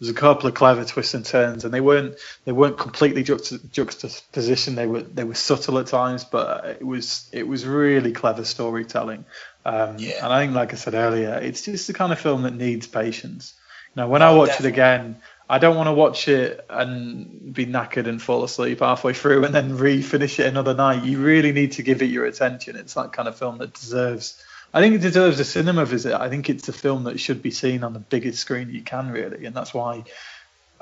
there's 0.00 0.10
a 0.10 0.14
couple 0.14 0.48
of 0.48 0.54
clever 0.54 0.84
twists 0.84 1.14
and 1.14 1.24
turns, 1.24 1.64
and 1.64 1.72
they 1.72 1.80
weren't 1.80 2.16
they 2.44 2.50
weren't 2.52 2.76
completely 2.78 3.22
juxta- 3.22 3.60
juxtaposition. 3.70 4.74
They 4.74 4.86
were 4.86 5.02
they 5.02 5.24
were 5.24 5.34
subtle 5.34 5.78
at 5.78 5.86
times, 5.86 6.24
but 6.24 6.64
it 6.80 6.84
was 6.84 7.28
it 7.32 7.46
was 7.46 7.64
really 7.64 8.12
clever 8.12 8.44
storytelling. 8.44 9.24
Um, 9.64 9.96
Yeah. 9.98 10.24
And 10.24 10.32
I 10.32 10.42
think, 10.42 10.54
like 10.54 10.72
I 10.72 10.76
said 10.76 10.94
earlier, 10.94 11.34
it's 11.42 11.62
just 11.62 11.86
the 11.86 11.92
kind 11.92 12.12
of 12.12 12.18
film 12.18 12.42
that 12.42 12.54
needs 12.54 12.86
patience. 12.86 13.54
You 13.94 14.02
know, 14.02 14.08
when 14.08 14.22
I 14.22 14.28
Oh, 14.30 14.36
watch 14.38 14.48
definitely. 14.50 14.68
it 14.68 14.72
again, 14.72 15.16
I 15.50 15.58
don't 15.58 15.76
want 15.76 15.88
to 15.88 15.92
watch 15.92 16.28
it 16.28 16.64
and 16.70 17.52
be 17.52 17.66
knackered 17.66 18.06
and 18.06 18.20
fall 18.22 18.42
asleep 18.42 18.80
halfway 18.80 19.12
through 19.12 19.44
and 19.44 19.54
then 19.54 19.76
re-finish 19.76 20.40
it 20.40 20.46
another 20.46 20.72
night. 20.74 21.04
You 21.04 21.18
really 21.18 21.52
need 21.52 21.72
to 21.72 21.82
give 21.82 22.00
it 22.00 22.06
your 22.06 22.24
attention. 22.24 22.76
It's 22.76 22.94
that 22.94 23.12
kind 23.12 23.28
of 23.28 23.36
film 23.36 23.58
that 23.58 23.74
deserves. 23.74 24.42
I 24.72 24.80
think 24.80 24.94
it 24.94 25.02
deserves 25.02 25.38
a 25.40 25.44
cinema 25.44 25.84
visit. 25.84 26.18
I 26.18 26.30
think 26.30 26.48
it's 26.48 26.68
a 26.70 26.72
film 26.72 27.04
that 27.04 27.20
should 27.20 27.42
be 27.42 27.50
seen 27.50 27.84
on 27.84 27.92
the 27.92 27.98
biggest 27.98 28.38
screen 28.38 28.70
you 28.70 28.80
can, 28.80 29.10
really, 29.10 29.44
and 29.44 29.54
that's 29.54 29.74
why 29.74 30.04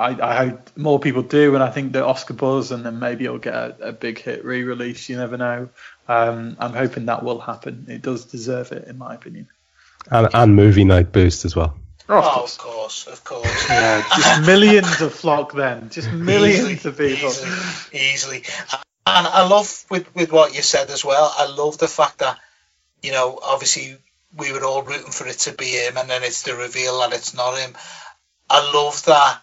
I, 0.01 0.31
I 0.33 0.35
hope 0.47 0.71
more 0.77 0.99
people 0.99 1.23
do. 1.23 1.55
And 1.55 1.63
I 1.63 1.71
think 1.71 1.93
the 1.93 2.05
Oscar 2.05 2.35
buzz, 2.35 2.73
and 2.73 2.85
then 2.85 2.99
maybe 2.99 3.25
it'll 3.27 3.39
get 3.39 3.55
a, 3.55 3.89
a 3.89 3.93
big 3.93 4.19
hit 4.19 4.45
re-release. 4.45 5.09
You 5.09 5.17
never 5.17 5.37
know. 5.37 5.69
Um, 6.09 6.57
I'm 6.59 6.73
hoping 6.73 7.07
that 7.07 7.23
will 7.23 7.41
happen. 7.41 7.87
It 7.89 8.03
does 8.03 8.25
deserve 8.25 8.73
it, 8.73 8.89
in 8.89 8.99
my 8.99 9.15
opinion. 9.15 9.49
and, 10.11 10.29
and 10.35 10.57
movie 10.57 10.85
night 10.85 11.13
boost 11.13 11.45
as 11.45 11.55
well. 11.55 11.77
of 12.09 12.25
Oh, 12.25 12.31
course. 12.31 12.57
of 12.57 12.63
course, 12.63 13.07
of 13.07 13.25
course. 13.31 13.69
Yeah, 13.69 14.03
just 14.17 14.47
millions 14.47 15.01
of 15.01 15.13
flock 15.15 15.53
then, 15.53 15.91
just 15.91 16.11
millions 16.33 16.85
of 16.87 16.97
people. 16.99 17.29
Easily, 17.29 17.93
easily. 17.93 18.45
And 19.07 19.27
I 19.27 19.47
love 19.49 19.85
with, 19.91 20.13
with 20.15 20.33
what 20.33 20.55
you 20.55 20.63
said 20.63 20.91
as 20.91 21.05
well. 21.05 21.33
I 21.37 21.47
love 21.55 21.79
the 21.79 21.89
fact 21.89 22.19
that, 22.19 22.39
you 23.03 23.13
know, 23.13 23.39
obviously 23.43 23.97
we 24.37 24.53
were 24.53 24.65
all 24.65 24.83
rooting 24.83 25.11
for 25.13 25.27
it 25.27 25.39
to 25.41 25.53
be 25.53 25.67
him, 25.67 25.97
and 25.97 26.09
then 26.09 26.23
it's 26.23 26.43
the 26.43 26.55
reveal 26.55 27.01
that 27.01 27.13
it's 27.13 27.35
not 27.35 27.59
him. 27.59 27.75
I 28.49 28.73
love 28.73 29.05
that, 29.07 29.41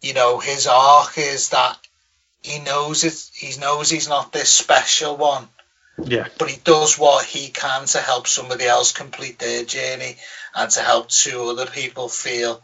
you 0.00 0.14
know, 0.14 0.38
his 0.38 0.66
arc 0.66 1.18
is 1.18 1.50
that 1.50 1.78
he 2.42 2.58
knows 2.60 3.04
it. 3.04 3.30
He 3.34 3.58
knows 3.60 3.90
he's 3.90 4.08
not 4.08 4.32
this 4.32 4.52
special 4.52 5.16
one, 5.16 5.48
Yeah, 6.02 6.26
but 6.38 6.50
he 6.50 6.56
does 6.56 6.98
what 6.98 7.24
he 7.24 7.48
can 7.48 7.86
to 7.86 7.98
help 7.98 8.26
somebody 8.26 8.66
else 8.66 8.92
complete 8.92 9.38
their 9.38 9.64
journey 9.64 10.16
and 10.54 10.70
to 10.72 10.80
help 10.80 11.08
two 11.08 11.50
other 11.50 11.66
people 11.66 12.08
feel, 12.08 12.62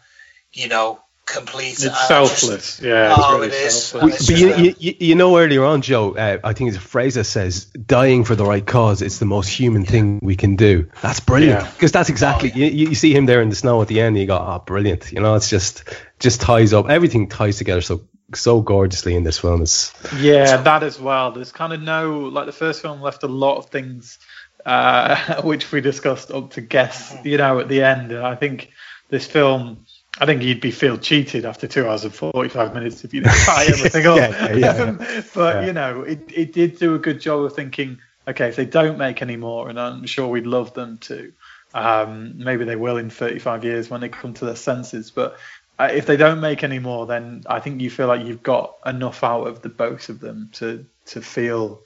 you 0.52 0.68
know, 0.68 1.00
complete. 1.26 1.72
it's 1.72 1.82
And 1.84 1.92
I 1.92 1.94
just- 1.96 2.08
selfless. 2.08 2.80
yeah, 2.80 3.14
Oh, 3.18 3.34
really 3.34 3.48
it 3.48 3.52
is. 3.54 3.84
selfless. 3.86 4.26
But 4.26 4.38
you, 4.38 4.48
that- 4.48 4.58
you, 4.60 4.74
you- 4.78 4.94
you 5.00 5.14
know 5.16 5.36
earlier 5.38 5.64
on, 5.64 5.82
Joe, 5.82 6.14
uh, 6.16 6.38
I 6.42 6.52
think 6.52 6.68
it's 6.68 6.78
a 6.78 6.80
phrase 6.80 7.14
that 7.14 7.24
says, 7.24 7.64
dying 7.66 8.24
for 8.24 8.34
the 8.34 8.44
right 8.44 8.64
cause, 8.64 9.02
it's 9.02 9.18
the 9.18 9.26
most 9.26 9.48
human 9.48 9.84
thing 9.84 10.20
we 10.22 10.36
can 10.36 10.56
do. 10.56 10.88
That's 11.02 11.20
brilliant. 11.20 11.62
Yeah. 11.62 11.70
Because 11.72 11.92
that's 11.92 12.08
exactly, 12.08 12.52
you, 12.54 12.88
you 12.88 12.94
see 12.94 13.12
him 13.14 13.26
there 13.26 13.42
in 13.42 13.48
the 13.50 13.56
snow 13.56 13.82
at 13.82 13.88
the 13.88 14.00
end, 14.00 14.16
and 14.16 14.18
you 14.18 14.26
go, 14.26 14.36
oh, 14.38 14.62
brilliant. 14.64 15.12
You 15.12 15.20
know, 15.20 15.34
it's 15.34 15.50
just, 15.50 15.84
just 16.20 16.40
ties 16.40 16.72
up, 16.72 16.88
everything 16.88 17.28
ties 17.28 17.58
together 17.58 17.80
so, 17.80 18.02
so 18.34 18.60
gorgeously 18.60 19.14
in 19.14 19.24
this 19.24 19.38
film. 19.38 19.62
It's, 19.62 19.92
Yeah, 20.18 20.56
that 20.58 20.82
as 20.82 20.98
well. 21.00 21.32
There's 21.32 21.52
kind 21.52 21.72
of 21.72 21.82
no 21.82 22.20
like 22.20 22.46
the 22.46 22.52
first 22.52 22.82
film 22.82 23.00
left 23.00 23.22
a 23.24 23.28
lot 23.28 23.56
of 23.58 23.66
things 23.66 24.18
uh, 24.64 25.42
which 25.42 25.70
we 25.72 25.80
discussed 25.80 26.30
up 26.30 26.50
to 26.52 26.60
guess, 26.60 27.14
you 27.24 27.36
know, 27.38 27.58
at 27.60 27.68
the 27.68 27.82
end. 27.82 28.10
And 28.12 28.24
I 28.26 28.34
think 28.34 28.70
this 29.10 29.26
film, 29.26 29.86
I 30.18 30.26
think 30.26 30.42
you'd 30.42 30.60
be 30.60 30.70
feel 30.70 30.96
cheated 30.96 31.44
after 31.44 31.66
two 31.66 31.86
hours 31.86 32.04
and 32.04 32.14
forty 32.14 32.48
five 32.48 32.74
minutes 32.74 33.04
if 33.04 33.12
you 33.12 33.20
didn't 33.22 33.36
tie 33.44 33.66
everything 33.66 34.06
up. 34.06 34.16
Yeah, 34.16 34.52
yeah, 34.52 34.56
yeah. 34.56 35.22
but 35.34 35.66
you 35.66 35.72
know, 35.72 36.02
it 36.02 36.30
it 36.32 36.52
did 36.52 36.78
do 36.78 36.94
a 36.94 36.98
good 36.98 37.20
job 37.20 37.40
of 37.44 37.54
thinking, 37.54 37.98
okay, 38.26 38.48
if 38.48 38.56
they 38.56 38.64
don't 38.64 38.98
make 38.98 39.22
any 39.22 39.36
more, 39.36 39.68
and 39.68 39.78
I'm 39.78 40.06
sure 40.06 40.28
we'd 40.28 40.46
love 40.46 40.74
them 40.74 40.98
to. 40.98 41.32
Um, 41.74 42.38
maybe 42.38 42.64
they 42.64 42.76
will 42.76 42.96
in 42.96 43.10
35 43.10 43.64
years 43.64 43.90
when 43.90 44.00
they 44.00 44.08
come 44.08 44.32
to 44.34 44.46
their 44.46 44.56
senses, 44.56 45.10
but 45.10 45.36
uh, 45.78 45.90
if 45.92 46.06
they 46.06 46.16
don't 46.16 46.40
make 46.40 46.64
any 46.64 46.78
more, 46.78 47.06
then 47.06 47.42
I 47.46 47.60
think 47.60 47.82
you 47.82 47.90
feel 47.90 48.06
like 48.06 48.24
you've 48.24 48.42
got 48.42 48.76
enough 48.86 49.22
out 49.22 49.46
of 49.46 49.60
the 49.60 49.68
both 49.68 50.08
of 50.08 50.20
them 50.20 50.48
to 50.54 50.86
to 51.06 51.20
feel 51.20 51.82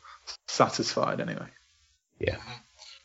satisfied 0.46 1.20
anyway. 1.20 1.48
yeah. 2.18 2.36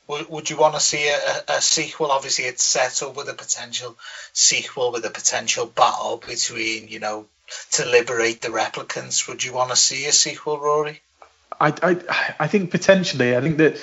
Would, 0.07 0.29
would 0.29 0.49
you 0.49 0.57
want 0.57 0.75
to 0.75 0.79
see 0.79 1.07
a, 1.07 1.43
a, 1.47 1.61
sequel? 1.61 2.11
Obviously, 2.11 2.45
it's 2.45 2.63
set 2.63 3.01
up 3.01 3.15
with 3.15 3.27
a 3.29 3.33
potential 3.33 3.97
sequel 4.33 4.91
with 4.91 5.05
a 5.05 5.09
potential 5.09 5.65
battle 5.65 6.21
between, 6.25 6.87
you 6.87 6.99
know, 6.99 7.25
to 7.71 7.85
liberate 7.85 8.41
the 8.41 8.49
replicants. 8.49 9.27
Would 9.27 9.43
you 9.43 9.53
want 9.53 9.71
to 9.71 9.75
see 9.75 10.05
a 10.05 10.11
sequel, 10.11 10.59
Rory? 10.59 11.01
I, 11.59 11.73
I, 11.81 12.35
I 12.39 12.47
think 12.47 12.71
potentially. 12.71 13.35
I 13.35 13.41
think 13.41 13.57
that 13.57 13.77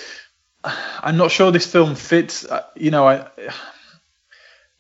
I'm 0.65 1.17
not 1.17 1.31
sure 1.31 1.51
this 1.51 1.71
film 1.71 1.95
fits. 1.95 2.45
uh, 2.45 2.65
You 2.77 2.91
know, 2.91 3.07
I, 3.07 3.27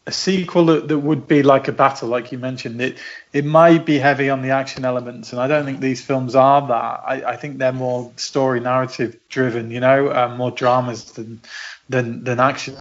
a 0.06 0.12
sequel 0.12 0.66
that, 0.66 0.88
that 0.88 0.98
would 0.98 1.28
be 1.28 1.42
like 1.42 1.68
a 1.68 1.72
battle, 1.72 2.08
like 2.08 2.32
you 2.32 2.38
mentioned. 2.38 2.80
It 2.80 2.98
it 3.32 3.44
might 3.44 3.86
be 3.86 3.98
heavy 3.98 4.30
on 4.30 4.42
the 4.42 4.50
action 4.50 4.84
elements, 4.84 5.32
and 5.32 5.40
I 5.40 5.46
don't 5.46 5.64
think 5.64 5.80
these 5.80 6.02
films 6.02 6.34
are 6.34 6.66
that. 6.66 7.02
I, 7.06 7.32
I 7.32 7.36
think 7.36 7.58
they're 7.58 7.72
more 7.72 8.12
story 8.16 8.60
narrative 8.60 9.16
driven. 9.28 9.70
You 9.70 9.80
know, 9.80 10.08
uh, 10.08 10.34
more 10.36 10.50
dramas 10.50 11.12
than 11.12 11.40
than 11.88 12.24
than 12.24 12.40
action 12.40 12.78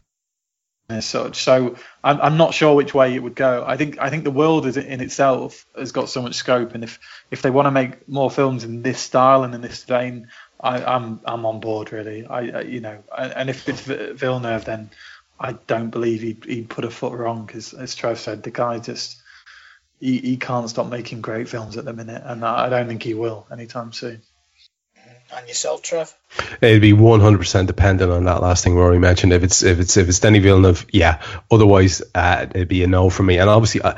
as 0.90 1.06
such. 1.06 1.44
So 1.44 1.76
I'm, 2.04 2.20
I'm 2.22 2.38
not 2.38 2.54
sure 2.54 2.76
which 2.76 2.94
way 2.94 3.16
it 3.16 3.24
would 3.24 3.36
go. 3.36 3.64
I 3.66 3.78
think 3.78 4.00
I 4.00 4.10
think 4.10 4.24
the 4.24 4.32
world 4.32 4.66
is 4.66 4.78
in 4.78 5.02
itself 5.02 5.66
has 5.78 5.92
got 5.92 6.10
so 6.10 6.22
much 6.22 6.36
scope, 6.36 6.74
and 6.74 6.84
if 6.84 7.00
if 7.30 7.42
they 7.42 7.52
want 7.52 7.68
to 7.68 7.72
make 7.72 8.08
more 8.08 8.32
films 8.32 8.64
in 8.64 8.82
this 8.82 9.00
style 9.00 9.44
and 9.44 9.54
in 9.54 9.62
this 9.62 9.84
vein, 9.84 10.28
I, 10.60 10.84
I'm 10.84 11.20
I'm 11.26 11.46
on 11.46 11.60
board 11.60 11.92
really. 11.92 12.26
I, 12.26 12.40
I 12.40 12.62
you 12.62 12.82
know, 12.82 13.04
and 13.16 13.50
if 13.50 13.70
it's 13.70 13.82
Villeneuve, 13.82 14.66
then 14.66 14.90
I 15.42 15.54
don't 15.54 15.90
believe 15.90 16.22
he'd, 16.22 16.46
he'd 16.46 16.70
put 16.70 16.86
a 16.86 16.90
foot 16.90 17.14
wrong 17.14 17.46
because, 17.46 17.74
as 17.74 17.96
Trev 17.96 18.20
said, 18.20 18.44
the 18.44 18.52
guy 18.52 18.80
just 18.80 19.22
he, 20.00 20.18
he 20.20 20.38
can't 20.38 20.70
stop 20.70 20.88
making 20.88 21.22
great 21.22 21.50
films 21.50 21.78
at 21.78 21.86
the 21.86 21.94
minute, 21.94 22.22
and 22.26 22.46
I 22.46 22.68
I 22.68 22.70
don't 22.70 22.88
think 22.88 23.04
he 23.04 23.14
will 23.14 23.48
anytime 23.52 23.92
soon. 23.92 24.22
And 25.34 25.48
yourself, 25.48 25.82
Trev? 25.82 26.14
It'd 26.60 26.82
be 26.82 26.92
100% 26.92 27.66
dependent 27.66 28.12
on 28.12 28.26
that 28.26 28.42
last 28.42 28.66
thing 28.66 28.76
Rory 28.76 29.00
mentioned. 29.00 29.32
If 29.32 29.44
it's 29.44 29.64
if 29.64 29.80
it's 29.80 29.96
if 29.96 30.10
it's 30.10 30.20
Denis 30.20 30.44
Villeneuve, 30.44 30.86
yeah. 30.92 31.22
Otherwise, 31.50 32.02
uh, 32.14 32.48
it'd 32.54 32.68
be 32.68 32.84
a 32.84 32.88
no 32.88 33.10
for 33.10 33.24
me. 33.24 33.38
And 33.38 33.50
obviously, 33.50 33.82
I, 33.82 33.98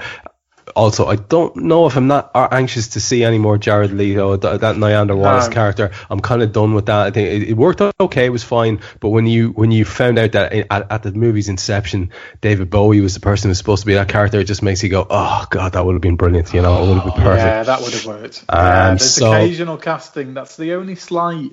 also, 0.75 1.07
I 1.07 1.15
don't 1.15 1.55
know 1.55 1.85
if 1.85 1.95
I'm 1.95 2.07
not 2.07 2.31
anxious 2.33 2.89
to 2.89 2.99
see 2.99 3.23
any 3.23 3.37
more 3.37 3.57
Jared 3.57 3.91
Leto, 3.91 4.37
that, 4.37 4.61
that 4.61 4.75
Niander 4.75 5.17
Wallace 5.17 5.47
no. 5.47 5.53
character. 5.53 5.91
I'm 6.09 6.19
kind 6.19 6.41
of 6.41 6.51
done 6.51 6.73
with 6.73 6.87
that. 6.87 7.07
I 7.07 7.11
think 7.11 7.29
it, 7.29 7.49
it, 7.49 7.53
worked 7.57 7.81
out 7.81 7.93
okay, 7.99 8.25
it 8.25 8.29
was 8.29 8.43
fine. 8.43 8.79
But 8.99 9.09
when 9.09 9.27
you 9.27 9.49
when 9.49 9.71
you 9.71 9.85
found 9.85 10.19
out 10.19 10.33
that 10.33 10.53
at, 10.53 10.91
at, 10.91 11.03
the 11.03 11.11
movie's 11.11 11.49
inception, 11.49 12.11
David 12.41 12.69
Bowie 12.69 13.01
was 13.01 13.13
the 13.13 13.19
person 13.19 13.49
who's 13.49 13.57
supposed 13.57 13.81
to 13.81 13.87
be 13.87 13.93
that 13.93 14.09
character, 14.09 14.39
it 14.39 14.45
just 14.45 14.63
makes 14.63 14.83
you 14.83 14.89
go, 14.89 15.05
oh 15.09 15.45
god, 15.49 15.73
that 15.73 15.85
would 15.85 15.93
have 15.93 16.01
been 16.01 16.15
brilliant. 16.15 16.53
You 16.53 16.61
know, 16.61 16.83
it 16.83 16.87
would 16.87 16.95
have 16.95 17.05
been 17.05 17.23
perfect. 17.23 17.45
Yeah, 17.45 17.63
that 17.63 17.81
would 17.81 17.93
have 17.93 18.05
worked. 18.05 18.43
Um, 18.49 18.65
yeah, 18.65 18.87
there's 18.89 19.13
so, 19.13 19.31
occasional 19.31 19.77
casting. 19.77 20.33
That's 20.33 20.57
the 20.57 20.73
only 20.73 20.95
slight 20.95 21.51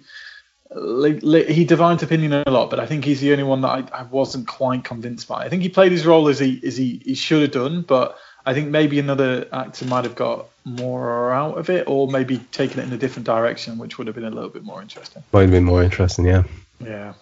he 0.73 1.65
divined 1.65 2.03
opinion 2.03 2.33
a 2.33 2.51
lot, 2.51 2.71
but 2.71 2.79
I 2.79 2.87
think 2.87 3.05
he's 3.05 3.21
the 3.21 3.33
only 3.33 3.43
one 3.43 3.63
that 3.63 3.93
I, 3.93 4.01
I, 4.01 4.03
wasn't 4.05 4.47
quite 4.47 4.85
convinced 4.85 5.27
by. 5.27 5.45
I 5.45 5.49
think 5.49 5.63
he 5.63 5.69
played 5.69 5.91
his 5.91 6.07
role 6.07 6.29
as 6.29 6.39
he 6.39 6.61
as 6.65 6.77
he, 6.77 7.03
he 7.05 7.15
should 7.15 7.43
have 7.43 7.51
done, 7.51 7.83
but 7.83 8.17
I 8.45 8.55
think 8.55 8.69
maybe 8.69 8.99
another 8.99 9.47
actor 9.53 9.85
might 9.85 10.05
have 10.05 10.15
got 10.15 10.47
more 10.65 11.33
out 11.33 11.59
of 11.59 11.71
it, 11.71 11.89
or 11.89 12.09
maybe 12.09 12.39
taken 12.39 12.81
it 12.81 12.85
in 12.85 12.93
a 12.93 12.99
different 12.99 13.27
direction, 13.27 13.79
which 13.79 13.99
would 13.99 14.07
have 14.07 14.17
been 14.17 14.25
a 14.25 14.31
little 14.31 14.51
bit 14.51 14.65
more 14.65 14.81
interesting. 14.81 15.23
Might 15.33 15.43
have 15.43 15.51
been 15.51 15.65
more 15.65 15.83
interesting, 15.83 16.27
yeah. 16.27 16.45
Yeah. 16.81 17.15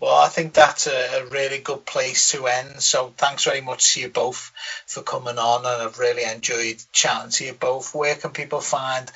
Well, 0.00 0.14
I 0.14 0.28
think 0.28 0.52
that's 0.52 0.86
a, 0.86 1.22
a, 1.22 1.26
really 1.26 1.58
good 1.58 1.84
place 1.84 2.30
to 2.30 2.46
end. 2.46 2.80
So 2.80 3.12
thanks 3.16 3.44
very 3.44 3.60
much 3.60 3.94
to 3.94 4.00
you 4.00 4.08
both 4.08 4.52
for 4.86 5.02
coming 5.02 5.38
on, 5.38 5.66
and 5.66 5.82
I've 5.82 5.98
really 5.98 6.22
enjoyed 6.24 6.80
chatting 6.92 7.32
to 7.32 7.46
you 7.46 7.52
both. 7.54 7.94
Where 7.94 8.14
can 8.14 8.30
people 8.30 8.60
find 8.60 9.10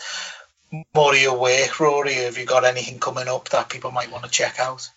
more 0.94 1.14
of 1.14 1.20
your 1.20 1.38
work, 1.38 1.78
Rory? 1.78 2.14
Have 2.14 2.36
you 2.36 2.46
got 2.46 2.64
anything 2.64 2.98
coming 2.98 3.28
up 3.28 3.48
that 3.50 3.68
people 3.68 3.92
might 3.92 4.10
want 4.10 4.24
to 4.24 4.30
check 4.30 4.58
out? 4.58 4.90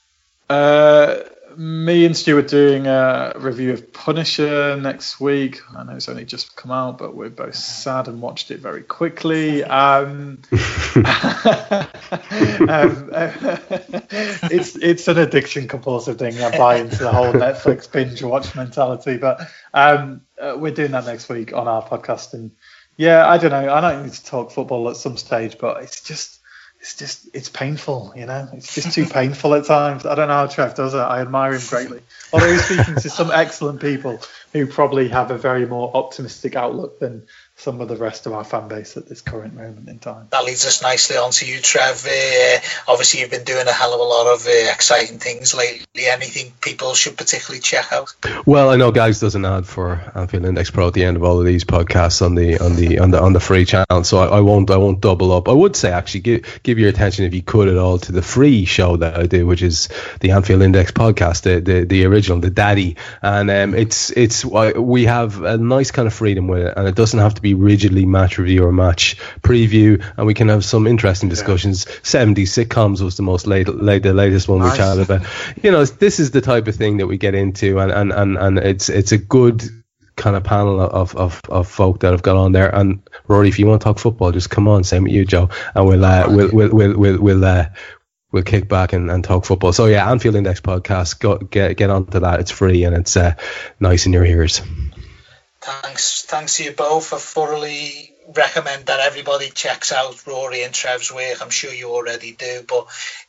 Uh, 0.50 1.18
me 1.58 2.06
and 2.06 2.16
Stuart 2.18 2.48
doing 2.50 2.86
a 2.88 3.34
review 3.38 3.72
of 3.72 3.94
Punisher 3.94 4.76
next 4.76 5.20
week. 5.20 5.62
I 5.76 5.84
know 5.84 5.94
it's 5.96 6.10
only 6.10 6.26
just 6.26 6.56
come 6.56 6.72
out, 6.72 6.98
but 6.98 7.16
we're 7.16 7.30
both 7.30 7.56
sad 7.56 8.08
and 8.08 8.22
watched 8.22 8.52
it 8.52 8.60
very 8.60 8.84
quickly. 8.84 9.64
Um, 9.64 10.42
um, 10.52 10.52
it's 14.52 14.76
it's 14.76 15.08
an 15.08 15.18
addiction 15.18 15.68
compulsive 15.68 16.20
thing. 16.20 16.42
I 16.42 16.58
buy 16.58 16.76
into 16.78 16.98
the 16.98 17.12
whole 17.12 17.32
Netflix 17.32 17.90
binge 17.90 18.22
watch 18.22 18.54
mentality, 18.56 19.18
but 19.18 19.50
um, 19.74 20.22
uh, 20.40 20.56
we're 20.58 20.74
doing 20.74 20.92
that 20.92 21.06
next 21.06 21.30
week 21.30 21.54
on 21.54 21.68
our 21.68 21.88
podcast 21.88 22.34
and 22.34 22.52
yeah, 22.98 23.28
I 23.28 23.38
don't 23.38 23.52
know. 23.52 23.74
I 23.74 23.82
don't 23.82 24.04
need 24.04 24.14
to 24.14 24.26
talk 24.26 24.52
football 24.52 24.90
at 24.90 24.96
some 24.96 25.18
stage, 25.18 25.58
but 25.58 25.84
it's 25.84 26.02
just, 26.02 26.40
it's 26.86 26.94
just, 26.94 27.28
it's 27.34 27.50
painful. 27.50 28.14
You 28.16 28.28
know, 28.28 28.48
it's 28.54 28.76
just 28.76 28.94
too 28.94 29.08
painful 29.08 29.56
at 29.56 29.66
times. 29.66 30.06
I 30.06 30.14
don't 30.14 30.28
know 30.28 30.36
how 30.36 30.46
Trev 30.46 30.76
does 30.76 30.94
it. 30.94 31.00
I 31.00 31.22
admire 31.22 31.54
him 31.54 31.62
greatly. 31.68 32.00
Although 32.32 32.52
he's 32.52 32.64
speaking 32.64 32.94
to 32.94 33.10
some 33.10 33.32
excellent 33.34 33.82
people 33.82 34.22
who 34.54 34.68
probably 34.68 35.08
have 35.08 35.32
a 35.32 35.38
very 35.38 35.66
more 35.66 35.90
optimistic 35.98 36.56
outlook 36.56 37.00
than 37.00 37.26
some 37.58 37.80
of 37.80 37.88
the 37.88 37.96
rest 37.96 38.26
of 38.26 38.34
our 38.34 38.44
fan 38.44 38.68
base 38.68 38.98
at 38.98 39.08
this 39.08 39.22
current 39.22 39.54
moment 39.54 39.88
in 39.88 39.98
time. 39.98 40.28
That 40.32 40.44
leads 40.44 40.66
us 40.66 40.82
nicely 40.82 41.16
on 41.16 41.32
to 41.32 41.46
you, 41.46 41.62
Trev. 41.62 42.06
Uh, 42.06 42.60
obviously, 42.88 43.22
you've 43.22 43.32
been 43.32 43.46
doing 43.46 43.66
a 43.68 43.72
hell 43.72 43.94
of 43.94 44.00
a 44.00 44.04
lot 44.04 44.34
of 44.34 44.46
uh, 44.46 44.72
exciting 44.74 45.20
things 45.20 45.56
lately. 45.56 46.06
Anything 46.06 46.52
people 46.62 46.94
should 46.94 47.18
particularly 47.18 47.62
check 47.62 47.94
out? 47.94 48.14
Well, 48.46 48.70
I 48.70 48.76
know 48.76 48.92
Gags 48.92 49.22
does 49.22 49.36
an 49.36 49.46
ad 49.46 49.66
for 49.66 50.02
Anfield 50.14 50.46
Index 50.46 50.70
Pro 50.70 50.88
at 50.88 50.94
the 50.94 51.06
end 51.06 51.16
of 51.16 51.24
all 51.24 51.40
of 51.40 51.46
these 51.46 51.64
podcasts 51.64 52.22
on 52.22 52.36
the 52.36 52.60
on 52.60 52.76
the 52.76 53.00
on 53.00 53.12
the 53.12 53.22
on 53.22 53.34
the 53.34 53.40
free 53.40 53.66
channel, 53.66 54.04
so 54.04 54.18
I, 54.18 54.38
I 54.38 54.40
won't 54.42 54.70
I 54.70 54.78
won't 54.78 55.00
double 55.00 55.32
up. 55.32 55.48
I 55.48 55.54
would 55.54 55.76
say 55.76 55.92
actually 55.92 56.22
give 56.22 56.60
give 56.64 56.78
your 56.78 56.90
attention 56.90 57.24
if 57.24 57.34
you 57.34 57.42
could 57.42 57.70
at 57.70 57.78
all 57.78 58.00
to 58.00 58.12
the 58.12 58.22
free 58.22 58.66
show 58.66 58.98
that 58.98 59.18
I 59.18 59.28
do, 59.28 59.48
which 59.48 59.62
is 59.62 59.88
the 60.20 60.32
Anfield 60.32 60.62
Index 60.62 60.92
podcast, 60.92 61.44
the 61.44 61.62
the, 61.62 61.86
the 61.86 62.06
original, 62.06 62.40
the 62.40 62.50
Daddy, 62.50 62.98
and 63.22 63.50
um, 63.50 63.74
it's 63.74 64.12
it's 64.12 64.44
we 64.44 65.06
have 65.06 65.42
a 65.42 65.58
nice 65.58 65.92
kind 65.92 66.08
of 66.08 66.14
freedom 66.14 66.48
with 66.48 66.64
it, 66.64 66.74
and 66.76 66.88
it 66.88 66.96
doesn't 66.96 67.20
have 67.20 67.36
to 67.36 67.45
be 67.46 67.54
rigidly 67.54 68.06
match 68.06 68.38
review 68.38 68.66
or 68.66 68.72
match 68.72 69.18
preview, 69.42 70.04
and 70.18 70.26
we 70.26 70.34
can 70.34 70.50
have 70.50 70.66
some 70.66 70.88
interesting 70.88 71.30
discussions. 71.30 71.86
Yeah. 71.88 71.96
70 72.04 72.44
sitcoms 72.44 73.02
was 73.02 73.18
the 73.18 73.24
most 73.24 73.48
late, 73.48 73.68
late 73.68 74.04
the 74.04 74.14
latest 74.14 74.48
one 74.48 74.60
nice. 74.60 74.72
we 74.72 74.78
chatted 74.78 75.04
about. 75.04 75.28
You 75.64 75.72
know, 75.72 75.86
this 75.86 76.20
is 76.20 76.32
the 76.32 76.42
type 76.42 76.68
of 76.68 76.76
thing 76.76 76.98
that 76.98 77.08
we 77.08 77.18
get 77.18 77.36
into, 77.36 77.80
and 77.80 77.92
and 77.92 78.12
and, 78.12 78.38
and 78.38 78.58
it's 78.58 78.90
it's 78.90 79.12
a 79.12 79.18
good 79.18 79.64
kind 80.16 80.36
of 80.36 80.44
panel 80.44 80.80
of, 80.80 81.16
of, 81.16 81.42
of 81.50 81.68
folk 81.68 82.00
that 82.00 82.12
have 82.12 82.22
got 82.22 82.38
on 82.38 82.54
there. 82.54 82.74
And 82.74 83.02
Rory, 83.28 83.50
if 83.50 83.60
you 83.60 83.68
want 83.68 83.82
to 83.82 83.84
talk 83.84 84.00
football, 84.00 84.32
just 84.32 84.50
come 84.50 84.68
on, 84.68 84.84
same 84.84 85.04
with 85.04 85.12
you, 85.12 85.26
Joe, 85.26 85.50
and 85.74 85.86
we'll 85.86 86.06
uh, 86.06 86.26
we'll, 86.30 86.52
we'll 86.52 86.70
we'll 86.70 86.98
we'll 86.98 87.22
we'll 87.22 87.46
uh, 87.46 87.66
we'll 88.32 88.44
kick 88.44 88.68
back 88.68 88.94
and, 88.94 89.12
and 89.12 89.24
talk 89.24 89.46
football. 89.46 89.74
So 89.74 89.86
yeah, 89.86 90.10
Anfield 90.10 90.36
Index 90.36 90.62
podcast, 90.62 91.20
go, 91.20 91.38
get 91.38 91.78
get 91.78 91.90
onto 91.90 92.20
that. 92.20 92.40
It's 92.40 92.52
free 92.52 92.84
and 92.86 92.96
it's 92.96 93.16
uh, 93.16 93.36
nice 93.80 94.06
in 94.06 94.14
your 94.14 94.26
ears. 94.26 94.62
Thanks, 95.66 96.24
thanks 96.24 96.58
to 96.58 96.66
you 96.66 96.72
both. 96.74 97.12
I 97.14 97.18
thoroughly 97.18 98.14
recommend 98.28 98.86
that 98.88 99.00
everybody 99.00 99.50
checks 99.50 99.92
out 99.92 100.26
Rory 100.28 100.64
and 100.64 100.74
Trev's 100.74 101.12
work. 101.12 101.42
I'm 101.42 101.50
sure 101.50 101.74
you 101.74 101.90
already 101.92 102.34
do, 102.34 102.64
but 102.68 102.88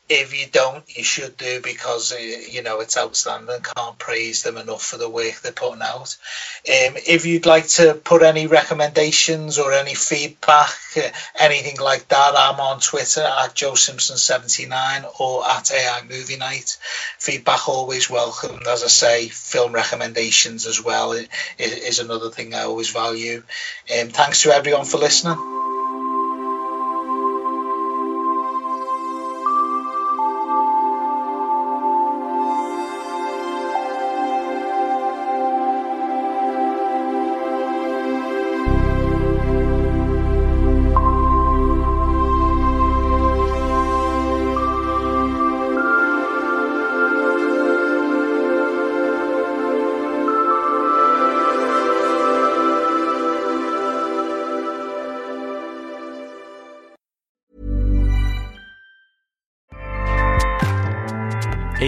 if 0.08 0.38
you 0.38 0.46
don't, 0.50 0.84
you 0.96 1.02
should 1.02 1.36
do 1.36 1.60
because 1.60 2.12
uh, 2.12 2.16
you 2.16 2.62
know 2.62 2.80
it's 2.80 2.96
outstanding. 2.96 3.60
Can't 3.62 3.98
praise 3.98 4.42
them 4.42 4.56
enough 4.56 4.82
for 4.84 4.98
the 4.98 5.08
work 5.08 5.40
they're 5.40 5.52
putting 5.52 5.82
out. 5.82 6.16
Um, 6.68 6.96
if 7.06 7.26
you'd 7.26 7.46
like 7.46 7.66
to 7.68 7.94
put 7.94 8.22
any 8.22 8.46
recommendations 8.46 9.58
or 9.58 9.72
any 9.72 9.94
feedback, 9.94 10.70
uh, 10.96 11.08
anything 11.38 11.78
like 11.78 12.06
that, 12.08 12.34
I'm 12.36 12.60
on 12.60 12.80
Twitter 12.80 13.22
at 13.22 13.54
Joe 13.54 13.74
Simpson 13.74 14.16
79 14.16 15.04
or 15.18 15.48
at 15.48 15.72
AI 15.72 16.02
Movie 16.08 16.36
Night. 16.36 16.78
Feedback 17.18 17.68
always 17.68 18.08
welcome. 18.08 18.60
As 18.68 18.84
I 18.84 18.88
say, 18.88 19.28
film 19.28 19.72
recommendations 19.72 20.66
as 20.66 20.82
well 20.82 21.12
is, 21.12 21.28
is 21.58 21.98
another 21.98 22.30
thing 22.30 22.54
I 22.54 22.62
always 22.62 22.90
value. 22.90 23.42
Um, 23.92 24.08
thanks 24.08 24.42
to 24.42 24.50
everyone 24.52 24.84
for 24.84 24.98
listening. 24.98 25.75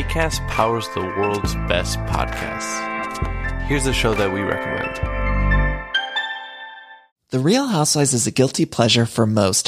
ACAST 0.09 0.49
powers 0.49 0.89
the 0.95 1.03
world's 1.03 1.55
best 1.69 1.99
podcasts. 2.07 3.67
Here's 3.67 3.87
a 3.87 3.93
show 3.93 4.15
that 4.15 4.33
we 4.33 4.41
recommend. 4.41 4.97
The 7.29 7.39
Real 7.39 7.67
Housewives 7.67 8.15
is 8.15 8.27
a 8.27 8.31
guilty 8.31 8.65
pleasure 8.65 9.05
for 9.05 9.27
most, 9.27 9.68